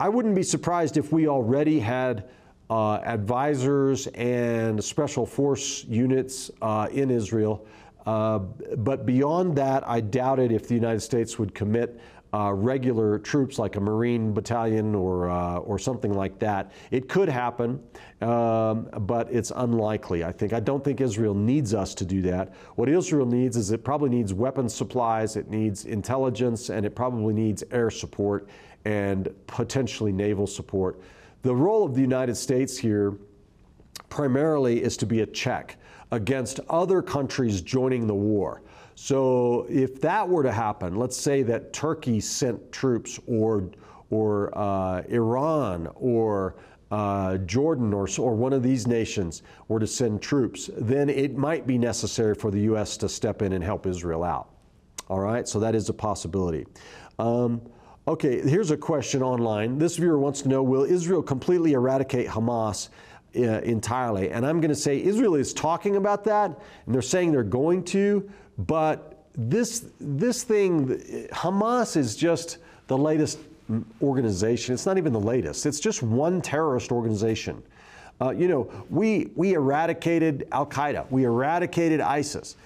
I 0.00 0.08
wouldn't 0.08 0.34
be 0.34 0.42
surprised 0.42 0.96
if 0.96 1.12
we 1.12 1.28
already 1.28 1.78
had 1.78 2.28
uh, 2.68 2.94
advisors 2.94 4.08
and 4.08 4.82
special 4.82 5.24
force 5.24 5.84
units 5.84 6.50
uh, 6.60 6.88
in 6.90 7.12
Israel. 7.12 7.64
Uh, 8.04 8.40
but 8.78 9.06
beyond 9.06 9.54
that, 9.54 9.88
I 9.88 10.00
doubt 10.00 10.40
it 10.40 10.50
if 10.50 10.66
the 10.66 10.74
United 10.74 11.02
States 11.02 11.38
would 11.38 11.54
commit 11.54 12.00
uh, 12.32 12.52
regular 12.52 13.18
troops 13.18 13.58
like 13.58 13.76
a 13.76 13.80
Marine 13.80 14.32
battalion 14.32 14.94
or, 14.94 15.30
uh, 15.30 15.58
or 15.58 15.78
something 15.78 16.12
like 16.12 16.38
that. 16.38 16.72
It 16.90 17.08
could 17.08 17.28
happen, 17.28 17.80
um, 18.20 18.88
but 19.00 19.32
it's 19.32 19.52
unlikely, 19.54 20.24
I 20.24 20.32
think. 20.32 20.52
I 20.52 20.60
don't 20.60 20.82
think 20.82 21.00
Israel 21.00 21.34
needs 21.34 21.72
us 21.72 21.94
to 21.94 22.04
do 22.04 22.22
that. 22.22 22.52
What 22.74 22.88
Israel 22.88 23.26
needs 23.26 23.56
is 23.56 23.70
it 23.70 23.84
probably 23.84 24.10
needs 24.10 24.34
weapons 24.34 24.74
supplies, 24.74 25.36
it 25.36 25.48
needs 25.50 25.84
intelligence, 25.84 26.68
and 26.68 26.84
it 26.84 26.94
probably 26.94 27.32
needs 27.32 27.62
air 27.70 27.90
support 27.90 28.48
and 28.84 29.28
potentially 29.46 30.12
naval 30.12 30.46
support. 30.46 31.00
The 31.42 31.54
role 31.54 31.84
of 31.84 31.94
the 31.94 32.00
United 32.00 32.36
States 32.36 32.76
here 32.76 33.18
primarily 34.08 34.82
is 34.82 34.96
to 34.98 35.06
be 35.06 35.20
a 35.20 35.26
check 35.26 35.76
against 36.12 36.60
other 36.70 37.02
countries 37.02 37.60
joining 37.60 38.06
the 38.06 38.14
war. 38.14 38.62
So 38.98 39.66
if 39.68 40.00
that 40.00 40.26
were 40.26 40.42
to 40.42 40.50
happen, 40.50 40.96
let's 40.96 41.18
say 41.18 41.42
that 41.42 41.74
Turkey 41.74 42.18
sent 42.18 42.72
troops 42.72 43.20
or, 43.26 43.70
or 44.08 44.56
uh, 44.58 45.02
Iran 45.02 45.88
or 45.94 46.56
uh, 46.90 47.36
Jordan 47.38 47.92
or, 47.92 48.08
or 48.18 48.34
one 48.34 48.54
of 48.54 48.62
these 48.62 48.86
nations 48.86 49.42
were 49.68 49.78
to 49.78 49.86
send 49.86 50.22
troops, 50.22 50.70
then 50.78 51.10
it 51.10 51.36
might 51.36 51.66
be 51.66 51.76
necessary 51.76 52.34
for 52.34 52.50
the 52.50 52.60
U.S. 52.60 52.96
to 52.96 53.08
step 53.08 53.42
in 53.42 53.52
and 53.52 53.62
help 53.62 53.86
Israel 53.86 54.24
out. 54.24 54.48
All 55.08 55.20
right, 55.20 55.46
so 55.46 55.60
that 55.60 55.74
is 55.74 55.90
a 55.90 55.94
possibility. 55.94 56.66
Um, 57.18 57.60
okay, 58.08 58.40
here's 58.40 58.70
a 58.70 58.78
question 58.78 59.22
online. 59.22 59.78
This 59.78 59.96
viewer 59.96 60.18
wants 60.18 60.40
to 60.42 60.48
know 60.48 60.62
Will 60.62 60.84
Israel 60.84 61.22
completely 61.22 61.74
eradicate 61.74 62.28
Hamas 62.28 62.88
uh, 63.36 63.40
entirely? 63.40 64.30
And 64.30 64.46
I'm 64.46 64.58
going 64.58 64.70
to 64.70 64.74
say 64.74 65.02
Israel 65.02 65.34
is 65.34 65.52
talking 65.52 65.96
about 65.96 66.24
that, 66.24 66.58
and 66.86 66.94
they're 66.94 67.02
saying 67.02 67.32
they're 67.32 67.44
going 67.44 67.84
to, 67.84 68.28
but 68.58 69.24
this, 69.34 69.86
this 70.00 70.42
thing, 70.42 70.88
Hamas 71.32 71.96
is 71.96 72.16
just 72.16 72.58
the 72.86 72.96
latest 72.96 73.38
organization. 74.00 74.74
It's 74.74 74.86
not 74.86 74.96
even 74.98 75.12
the 75.12 75.20
latest, 75.20 75.66
it's 75.66 75.80
just 75.80 76.02
one 76.02 76.40
terrorist 76.40 76.92
organization. 76.92 77.62
Uh, 78.18 78.30
you 78.30 78.48
know, 78.48 78.70
we, 78.88 79.30
we 79.34 79.52
eradicated 79.52 80.48
Al 80.52 80.66
Qaeda, 80.66 81.10
we 81.10 81.24
eradicated 81.24 82.00
ISIS. 82.00 82.56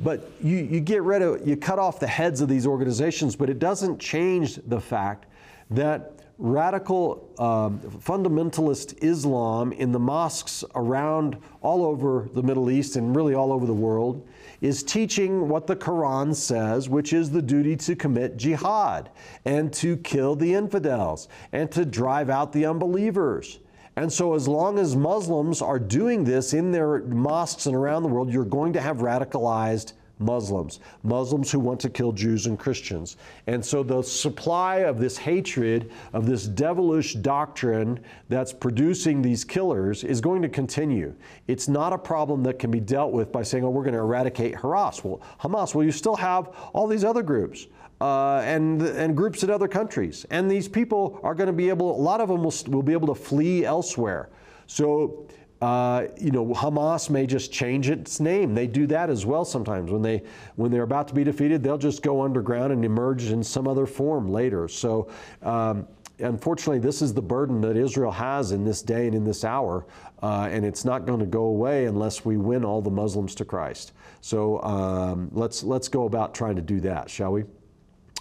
But 0.00 0.30
you, 0.42 0.56
you 0.56 0.80
get 0.80 1.02
rid 1.02 1.22
of, 1.22 1.46
you 1.46 1.56
cut 1.56 1.78
off 1.78 2.00
the 2.00 2.06
heads 2.06 2.40
of 2.40 2.48
these 2.48 2.66
organizations, 2.66 3.36
but 3.36 3.48
it 3.48 3.58
doesn't 3.58 3.98
change 3.98 4.56
the 4.66 4.80
fact 4.80 5.26
that 5.70 6.12
radical 6.38 7.30
um, 7.38 7.78
fundamentalist 7.80 9.02
Islam 9.02 9.72
in 9.72 9.92
the 9.92 9.98
mosques 9.98 10.64
around 10.74 11.36
all 11.62 11.84
over 11.84 12.28
the 12.34 12.42
Middle 12.42 12.70
East 12.70 12.96
and 12.96 13.14
really 13.14 13.34
all 13.34 13.52
over 13.52 13.66
the 13.66 13.74
world 13.74 14.26
is 14.60 14.82
teaching 14.82 15.48
what 15.48 15.66
the 15.66 15.76
Quran 15.76 16.34
says, 16.34 16.88
which 16.88 17.12
is 17.12 17.30
the 17.30 17.42
duty 17.42 17.76
to 17.76 17.96
commit 17.96 18.36
jihad 18.36 19.10
and 19.44 19.72
to 19.74 19.96
kill 19.98 20.36
the 20.36 20.54
infidels 20.54 21.28
and 21.52 21.70
to 21.72 21.84
drive 21.84 22.30
out 22.30 22.52
the 22.52 22.66
unbelievers. 22.66 23.60
And 23.96 24.12
so, 24.12 24.34
as 24.34 24.48
long 24.48 24.78
as 24.78 24.96
Muslims 24.96 25.62
are 25.62 25.78
doing 25.78 26.24
this 26.24 26.52
in 26.52 26.72
their 26.72 27.00
mosques 27.02 27.66
and 27.66 27.76
around 27.76 28.02
the 28.02 28.08
world, 28.08 28.32
you're 28.32 28.44
going 28.44 28.72
to 28.72 28.80
have 28.80 28.98
radicalized 28.98 29.92
Muslims, 30.18 30.80
Muslims 31.02 31.50
who 31.50 31.58
want 31.58 31.80
to 31.80 31.90
kill 31.90 32.12
Jews 32.12 32.46
and 32.46 32.58
Christians. 32.58 33.16
And 33.46 33.64
so 33.64 33.82
the 33.82 34.02
supply 34.02 34.76
of 34.78 34.98
this 34.98 35.16
hatred, 35.16 35.90
of 36.12 36.26
this 36.26 36.46
devilish 36.46 37.14
doctrine 37.14 38.00
that's 38.28 38.52
producing 38.52 39.22
these 39.22 39.44
killers 39.44 40.04
is 40.04 40.20
going 40.20 40.42
to 40.42 40.48
continue. 40.48 41.14
It's 41.48 41.68
not 41.68 41.92
a 41.92 41.98
problem 41.98 42.42
that 42.44 42.58
can 42.58 42.70
be 42.70 42.80
dealt 42.80 43.12
with 43.12 43.32
by 43.32 43.42
saying, 43.42 43.64
oh, 43.64 43.70
we're 43.70 43.82
going 43.82 43.94
to 43.94 44.00
eradicate 44.00 44.54
Hamas. 44.54 45.02
Well, 45.02 45.20
Hamas, 45.40 45.74
well, 45.74 45.84
you 45.84 45.92
still 45.92 46.16
have 46.16 46.54
all 46.72 46.86
these 46.86 47.04
other 47.04 47.22
groups. 47.22 47.66
Uh, 48.00 48.42
and 48.44 48.82
and 48.82 49.16
groups 49.16 49.44
in 49.44 49.50
other 49.50 49.68
countries, 49.68 50.26
and 50.30 50.50
these 50.50 50.68
people 50.68 51.18
are 51.22 51.32
going 51.32 51.46
to 51.46 51.52
be 51.52 51.68
able. 51.68 51.96
A 51.96 52.02
lot 52.02 52.20
of 52.20 52.28
them 52.28 52.42
will, 52.42 52.52
will 52.66 52.82
be 52.82 52.92
able 52.92 53.06
to 53.06 53.14
flee 53.14 53.64
elsewhere. 53.64 54.30
So 54.66 55.26
uh, 55.60 56.08
you 56.20 56.30
know, 56.30 56.46
Hamas 56.46 57.08
may 57.08 57.26
just 57.26 57.52
change 57.52 57.88
its 57.88 58.20
name. 58.20 58.54
They 58.54 58.66
do 58.66 58.86
that 58.88 59.08
as 59.10 59.24
well 59.24 59.44
sometimes. 59.44 59.90
When 59.90 60.02
they 60.02 60.22
when 60.56 60.70
they're 60.70 60.82
about 60.82 61.08
to 61.08 61.14
be 61.14 61.24
defeated, 61.24 61.62
they'll 61.62 61.78
just 61.78 62.02
go 62.02 62.22
underground 62.22 62.72
and 62.72 62.84
emerge 62.84 63.30
in 63.30 63.42
some 63.42 63.68
other 63.68 63.86
form 63.86 64.28
later. 64.28 64.68
So. 64.68 65.10
Um, 65.42 65.86
unfortunately, 66.20 66.78
this 66.78 67.02
is 67.02 67.12
the 67.12 67.22
burden 67.22 67.60
that 67.60 67.76
Israel 67.76 68.12
has 68.12 68.52
in 68.52 68.64
this 68.64 68.82
day 68.82 69.06
and 69.06 69.16
in 69.16 69.24
this 69.24 69.44
hour, 69.44 69.84
uh, 70.22 70.48
and 70.48 70.64
it's 70.64 70.84
not 70.84 71.06
going 71.06 71.18
to 71.18 71.26
go 71.26 71.46
away 71.46 71.86
unless 71.86 72.24
we 72.24 72.36
win 72.36 72.64
all 72.64 72.80
the 72.80 72.90
Muslims 72.90 73.34
to 73.34 73.44
Christ. 73.44 73.92
So 74.20 74.62
um, 74.62 75.28
let's 75.32 75.64
let's 75.64 75.88
go 75.88 76.04
about 76.04 76.32
trying 76.32 76.54
to 76.54 76.62
do 76.62 76.78
that, 76.82 77.10
shall 77.10 77.32
we? 77.32 77.44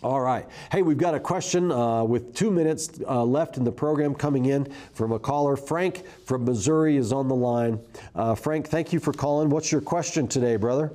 All 0.03 0.19
right. 0.19 0.45
Hey, 0.69 0.81
we've 0.81 0.97
got 0.97 1.15
a 1.15 1.19
question 1.19 1.71
uh, 1.71 2.03
with 2.03 2.35
two 2.35 2.51
minutes 2.51 2.89
uh, 3.07 3.23
left 3.23 3.55
in 3.55 3.63
the 3.63 3.71
program 3.71 4.13
coming 4.13 4.47
in 4.47 4.69
from 4.93 5.13
a 5.13 5.19
caller. 5.19 5.55
Frank 5.55 6.05
from 6.25 6.43
Missouri 6.43 6.97
is 6.97 7.13
on 7.13 7.29
the 7.29 7.35
line. 7.35 7.79
Uh, 8.13 8.35
Frank, 8.35 8.67
thank 8.67 8.91
you 8.91 8.99
for 8.99 9.13
calling. 9.13 9.49
What's 9.49 9.71
your 9.71 9.79
question 9.79 10.27
today, 10.27 10.57
brother? 10.57 10.91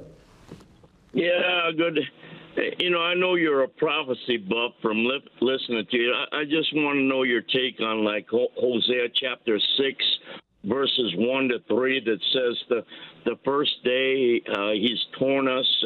Yeah, 1.14 1.70
good. 1.74 2.01
You 2.78 2.90
know, 2.90 3.01
I 3.01 3.14
know 3.14 3.36
you're 3.36 3.62
a 3.62 3.68
prophecy 3.68 4.36
buff 4.36 4.72
from 4.82 5.05
li- 5.06 5.24
listening 5.40 5.86
to 5.90 5.97
you. 5.97 6.12
I, 6.12 6.40
I 6.40 6.44
just 6.44 6.74
want 6.74 6.97
to 6.97 7.02
know 7.02 7.22
your 7.22 7.40
take 7.40 7.80
on 7.80 8.05
like 8.05 8.28
Hosea 8.28 9.09
chapter 9.14 9.59
6, 9.59 10.05
verses 10.64 11.14
1 11.16 11.48
to 11.48 11.59
3 11.68 12.01
that 12.01 12.18
says 12.32 12.56
the 12.68 12.85
the 13.24 13.39
first 13.44 13.72
day 13.85 14.43
uh, 14.55 14.70
he's 14.70 14.98
torn 15.18 15.48
us 15.48 15.85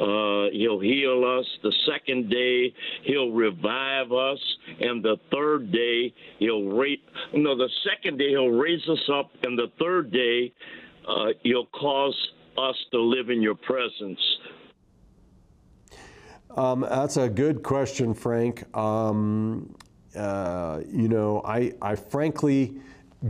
uh, 0.00 0.46
he'll 0.52 0.80
heal 0.80 1.24
us. 1.38 1.46
The 1.62 1.72
second 1.86 2.30
day 2.30 2.74
he'll 3.04 3.30
revive 3.30 4.12
us. 4.12 4.38
And 4.80 5.02
the 5.02 5.16
third 5.32 5.72
day 5.72 6.12
he'll 6.38 6.64
raise 6.64 6.98
no 7.34 7.56
the 7.56 7.68
second 7.84 8.18
day 8.18 8.30
he'll 8.30 8.48
raise 8.48 8.86
us 8.88 9.10
up. 9.12 9.30
And 9.42 9.58
the 9.58 9.70
third 9.78 10.10
day 10.10 10.52
uh, 11.06 11.28
he'll 11.42 11.66
cause 11.66 12.16
us 12.56 12.76
to 12.92 13.00
live 13.00 13.30
in 13.30 13.42
your 13.42 13.54
presence. 13.54 14.20
Um, 16.56 16.80
that's 16.88 17.16
a 17.16 17.28
good 17.28 17.62
question 17.62 18.14
frank. 18.14 18.64
Um, 18.76 19.74
uh, 20.16 20.80
you 20.90 21.08
know 21.08 21.42
I, 21.44 21.72
I 21.80 21.94
frankly 21.94 22.74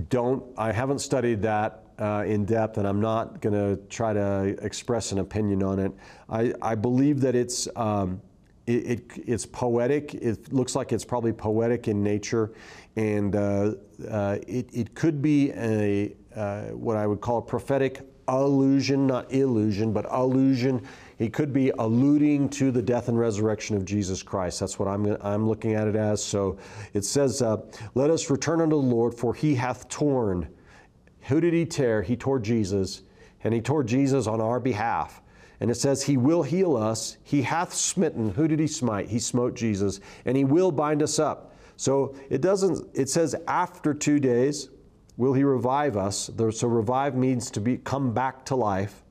don't, 0.08 0.44
I 0.56 0.72
haven't 0.72 1.00
studied 1.00 1.42
that 1.42 1.84
uh, 1.98 2.24
in 2.26 2.44
depth, 2.44 2.78
and 2.78 2.86
I'm 2.86 3.00
not 3.00 3.40
going 3.40 3.54
to 3.54 3.82
try 3.88 4.12
to 4.12 4.56
express 4.62 5.12
an 5.12 5.18
opinion 5.18 5.62
on 5.62 5.78
it. 5.78 5.92
I, 6.28 6.54
I 6.62 6.74
believe 6.74 7.20
that 7.20 7.34
it's 7.34 7.68
um, 7.76 8.22
it, 8.66 8.72
it, 8.72 9.02
it's 9.26 9.46
poetic. 9.46 10.14
It 10.14 10.52
looks 10.52 10.74
like 10.74 10.92
it's 10.92 11.04
probably 11.04 11.32
poetic 11.32 11.88
in 11.88 12.02
nature, 12.02 12.52
and 12.96 13.34
uh, 13.34 13.74
uh, 14.08 14.38
it, 14.46 14.70
it 14.72 14.94
could 14.94 15.20
be 15.20 15.50
a 15.52 16.14
uh, 16.34 16.62
what 16.68 16.96
I 16.96 17.06
would 17.06 17.20
call 17.20 17.38
a 17.38 17.42
prophetic 17.42 18.00
allusion, 18.28 19.06
not 19.06 19.32
illusion, 19.32 19.92
but 19.92 20.06
allusion. 20.08 20.86
He 21.20 21.28
could 21.28 21.52
be 21.52 21.70
alluding 21.78 22.48
to 22.48 22.70
the 22.70 22.80
death 22.80 23.09
and 23.09 23.18
resurrection 23.18 23.76
of 23.76 23.84
Jesus 23.84 24.22
Christ. 24.22 24.59
That's 24.59 24.78
what 24.78 24.88
I'm, 24.88 25.05
I'm 25.20 25.47
looking 25.47 25.74
at 25.74 25.86
it 25.86 25.94
as. 25.94 26.24
So 26.24 26.56
it 26.94 27.05
says, 27.05 27.42
uh, 27.42 27.59
Let 27.94 28.09
us 28.09 28.30
return 28.30 28.62
unto 28.62 28.76
the 28.76 28.82
Lord, 28.82 29.12
for 29.12 29.34
he 29.34 29.55
hath 29.55 29.86
torn. 29.90 30.48
Who 31.24 31.42
did 31.42 31.52
he 31.52 31.66
tear? 31.66 32.01
He 32.01 32.16
tore 32.16 32.38
Jesus, 32.38 33.02
and 33.44 33.52
he 33.52 33.60
tore 33.60 33.84
Jesus 33.84 34.26
on 34.26 34.40
our 34.40 34.59
behalf. 34.59 35.20
And 35.60 35.70
it 35.70 35.74
says, 35.74 36.02
He 36.02 36.16
will 36.16 36.42
heal 36.42 36.74
us. 36.74 37.18
He 37.22 37.42
hath 37.42 37.74
smitten. 37.74 38.30
Who 38.30 38.48
did 38.48 38.59
He 38.59 38.66
smite? 38.66 39.09
He 39.09 39.18
smote 39.18 39.55
Jesus. 39.55 40.01
And 40.24 40.38
He 40.38 40.44
will 40.44 40.72
bind 40.72 41.02
us 41.02 41.18
up. 41.18 41.55
So 41.76 42.14
it 42.30 42.40
doesn't, 42.40 42.88
it 42.94 43.10
says, 43.10 43.36
after 43.47 43.92
two 43.92 44.20
days 44.20 44.70
will 45.18 45.34
He 45.34 45.44
revive 45.44 45.98
us. 45.98 46.30
So 46.52 46.66
revive 46.66 47.14
means 47.14 47.51
to 47.51 47.60
be 47.60 47.76
come 47.76 48.14
back 48.14 48.47
to 48.47 48.56
life. 48.56 49.02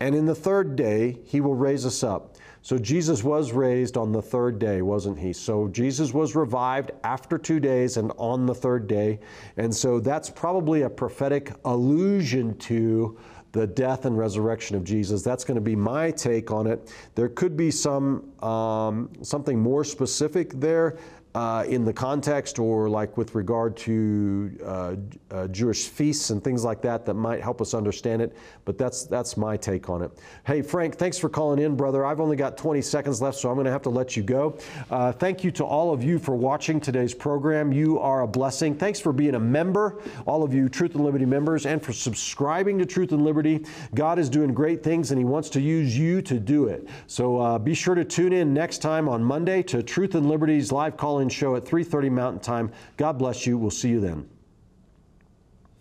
And 0.00 0.14
in 0.14 0.26
the 0.26 0.34
third 0.34 0.76
day, 0.76 1.18
He 1.24 1.40
will 1.40 1.54
raise 1.54 1.86
us 1.86 2.02
up. 2.02 2.36
So 2.66 2.78
Jesus 2.78 3.22
was 3.22 3.52
raised 3.52 3.96
on 3.96 4.10
the 4.10 4.20
third 4.20 4.58
day, 4.58 4.82
wasn't 4.82 5.20
he? 5.20 5.32
So 5.32 5.68
Jesus 5.68 6.12
was 6.12 6.34
revived 6.34 6.90
after 7.04 7.38
two 7.38 7.60
days 7.60 7.96
and 7.96 8.10
on 8.18 8.44
the 8.44 8.56
third 8.56 8.88
day. 8.88 9.20
And 9.56 9.72
so 9.72 10.00
that's 10.00 10.28
probably 10.28 10.82
a 10.82 10.90
prophetic 10.90 11.52
allusion 11.64 12.58
to 12.58 13.16
the 13.52 13.68
death 13.68 14.04
and 14.04 14.18
resurrection 14.18 14.74
of 14.74 14.82
Jesus. 14.82 15.22
That's 15.22 15.44
going 15.44 15.54
to 15.54 15.60
be 15.60 15.76
my 15.76 16.10
take 16.10 16.50
on 16.50 16.66
it. 16.66 16.92
There 17.14 17.28
could 17.28 17.56
be 17.56 17.70
some 17.70 18.32
um, 18.42 19.10
something 19.22 19.60
more 19.60 19.84
specific 19.84 20.50
there 20.54 20.98
uh, 21.36 21.64
in 21.64 21.84
the 21.84 21.92
context 21.92 22.58
or 22.58 22.88
like 22.88 23.18
with 23.18 23.34
regard 23.34 23.76
to 23.76 24.58
uh, 24.64 24.96
uh, 25.30 25.46
Jewish 25.48 25.86
feasts 25.86 26.30
and 26.30 26.42
things 26.42 26.64
like 26.64 26.80
that 26.80 27.04
that 27.04 27.12
might 27.12 27.42
help 27.42 27.60
us 27.60 27.74
understand 27.74 28.22
it. 28.22 28.34
But 28.64 28.78
that's 28.78 29.04
that's 29.04 29.36
my 29.36 29.54
take 29.58 29.90
on 29.90 30.00
it. 30.00 30.10
Hey 30.46 30.62
Frank, 30.62 30.96
thanks 30.96 31.18
for 31.18 31.28
calling 31.28 31.58
in, 31.58 31.76
brother. 31.76 32.06
I've 32.06 32.20
only 32.20 32.36
got 32.36 32.56
20 32.56 32.80
seconds 32.80 33.20
left, 33.20 33.36
so 33.36 33.50
I'm 33.50 33.56
going 33.56 33.66
to 33.66 33.70
have 33.70 33.82
to 33.82 33.90
let 33.90 34.16
you 34.16 34.22
go. 34.22 34.58
Uh, 34.90 35.12
thank 35.12 35.44
you 35.44 35.50
to 35.52 35.64
all 35.64 35.92
of 35.92 36.02
you 36.02 36.18
for 36.18 36.34
watching 36.34 36.80
today's 36.80 37.12
program. 37.12 37.70
You 37.70 37.98
are 37.98 38.22
a 38.22 38.26
blessing. 38.26 38.74
Thanks 38.74 38.98
for 38.98 39.12
being 39.12 39.34
a 39.34 39.40
member, 39.40 40.00
all 40.24 40.42
of 40.42 40.54
you 40.54 40.70
Truth 40.70 40.94
and 40.94 41.04
Liberty 41.04 41.26
members, 41.26 41.66
and 41.66 41.82
for 41.82 41.92
subscribing 41.92 42.78
to 42.78 42.86
Truth 42.86 43.12
and 43.12 43.22
Liberty. 43.22 43.62
God 43.94 44.18
is 44.18 44.30
doing 44.30 44.54
great 44.54 44.82
things, 44.82 45.10
and 45.10 45.18
He 45.18 45.24
wants 45.26 45.50
to 45.50 45.60
use 45.60 45.98
you 45.98 46.22
to 46.22 46.40
do 46.40 46.68
it. 46.68 46.88
So 47.08 47.38
uh, 47.38 47.58
be 47.58 47.74
sure 47.74 47.94
to 47.94 48.06
tune 48.06 48.32
in 48.32 48.54
next 48.54 48.78
time 48.78 49.06
on 49.06 49.22
Monday 49.22 49.62
to 49.64 49.82
Truth 49.82 50.14
and 50.14 50.30
Liberty's 50.30 50.72
live 50.72 50.96
show 51.28 51.56
at 51.56 51.64
3:30 51.64 52.10
Mountain 52.10 52.40
Time. 52.40 52.70
God 52.96 53.18
bless 53.18 53.46
you. 53.46 53.58
We'll 53.58 53.70
see 53.70 53.90
you 53.90 54.00
then. 54.00 54.28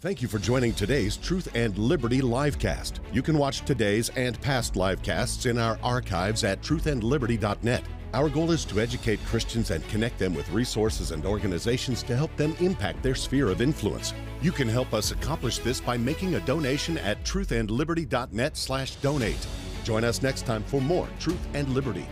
Thank 0.02 0.22
you 0.22 0.28
for 0.28 0.38
joining 0.38 0.74
today's 0.74 1.16
Truth 1.18 1.48
and 1.56 1.76
Liberty 1.78 2.22
livecast. 2.22 3.00
You 3.12 3.24
can 3.24 3.40
watch 3.40 3.66
today's 3.66 4.10
and 4.10 4.40
past 4.42 4.76
livecasts 4.76 5.50
in 5.50 5.58
our 5.58 5.80
archives 5.82 6.44
at 6.44 6.62
truthandliberty.net. 6.62 7.84
Our 8.14 8.30
goal 8.30 8.52
is 8.52 8.66
to 8.66 8.80
educate 8.80 9.20
Christians 9.26 9.72
and 9.72 9.84
connect 9.90 10.20
them 10.20 10.36
with 10.36 10.48
resources 10.52 11.10
and 11.12 11.26
organizations 11.26 12.04
to 12.04 12.16
help 12.16 12.36
them 12.38 12.56
impact 12.60 13.02
their 13.02 13.16
sphere 13.16 13.50
of 13.50 13.62
influence. 13.62 14.14
You 14.42 14.52
can 14.52 14.70
help 14.70 14.94
us 14.94 15.10
accomplish 15.12 15.58
this 15.58 15.82
by 15.82 15.98
making 15.98 16.36
a 16.36 16.40
donation 16.42 17.00
at 17.00 17.26
truthandliberty.net/donate. 17.26 19.48
Join 19.84 20.04
us 20.04 20.22
next 20.22 20.46
time 20.46 20.62
for 20.64 20.82
more 20.82 21.08
Truth 21.20 21.48
and 21.54 21.68
Liberty. 21.70 22.06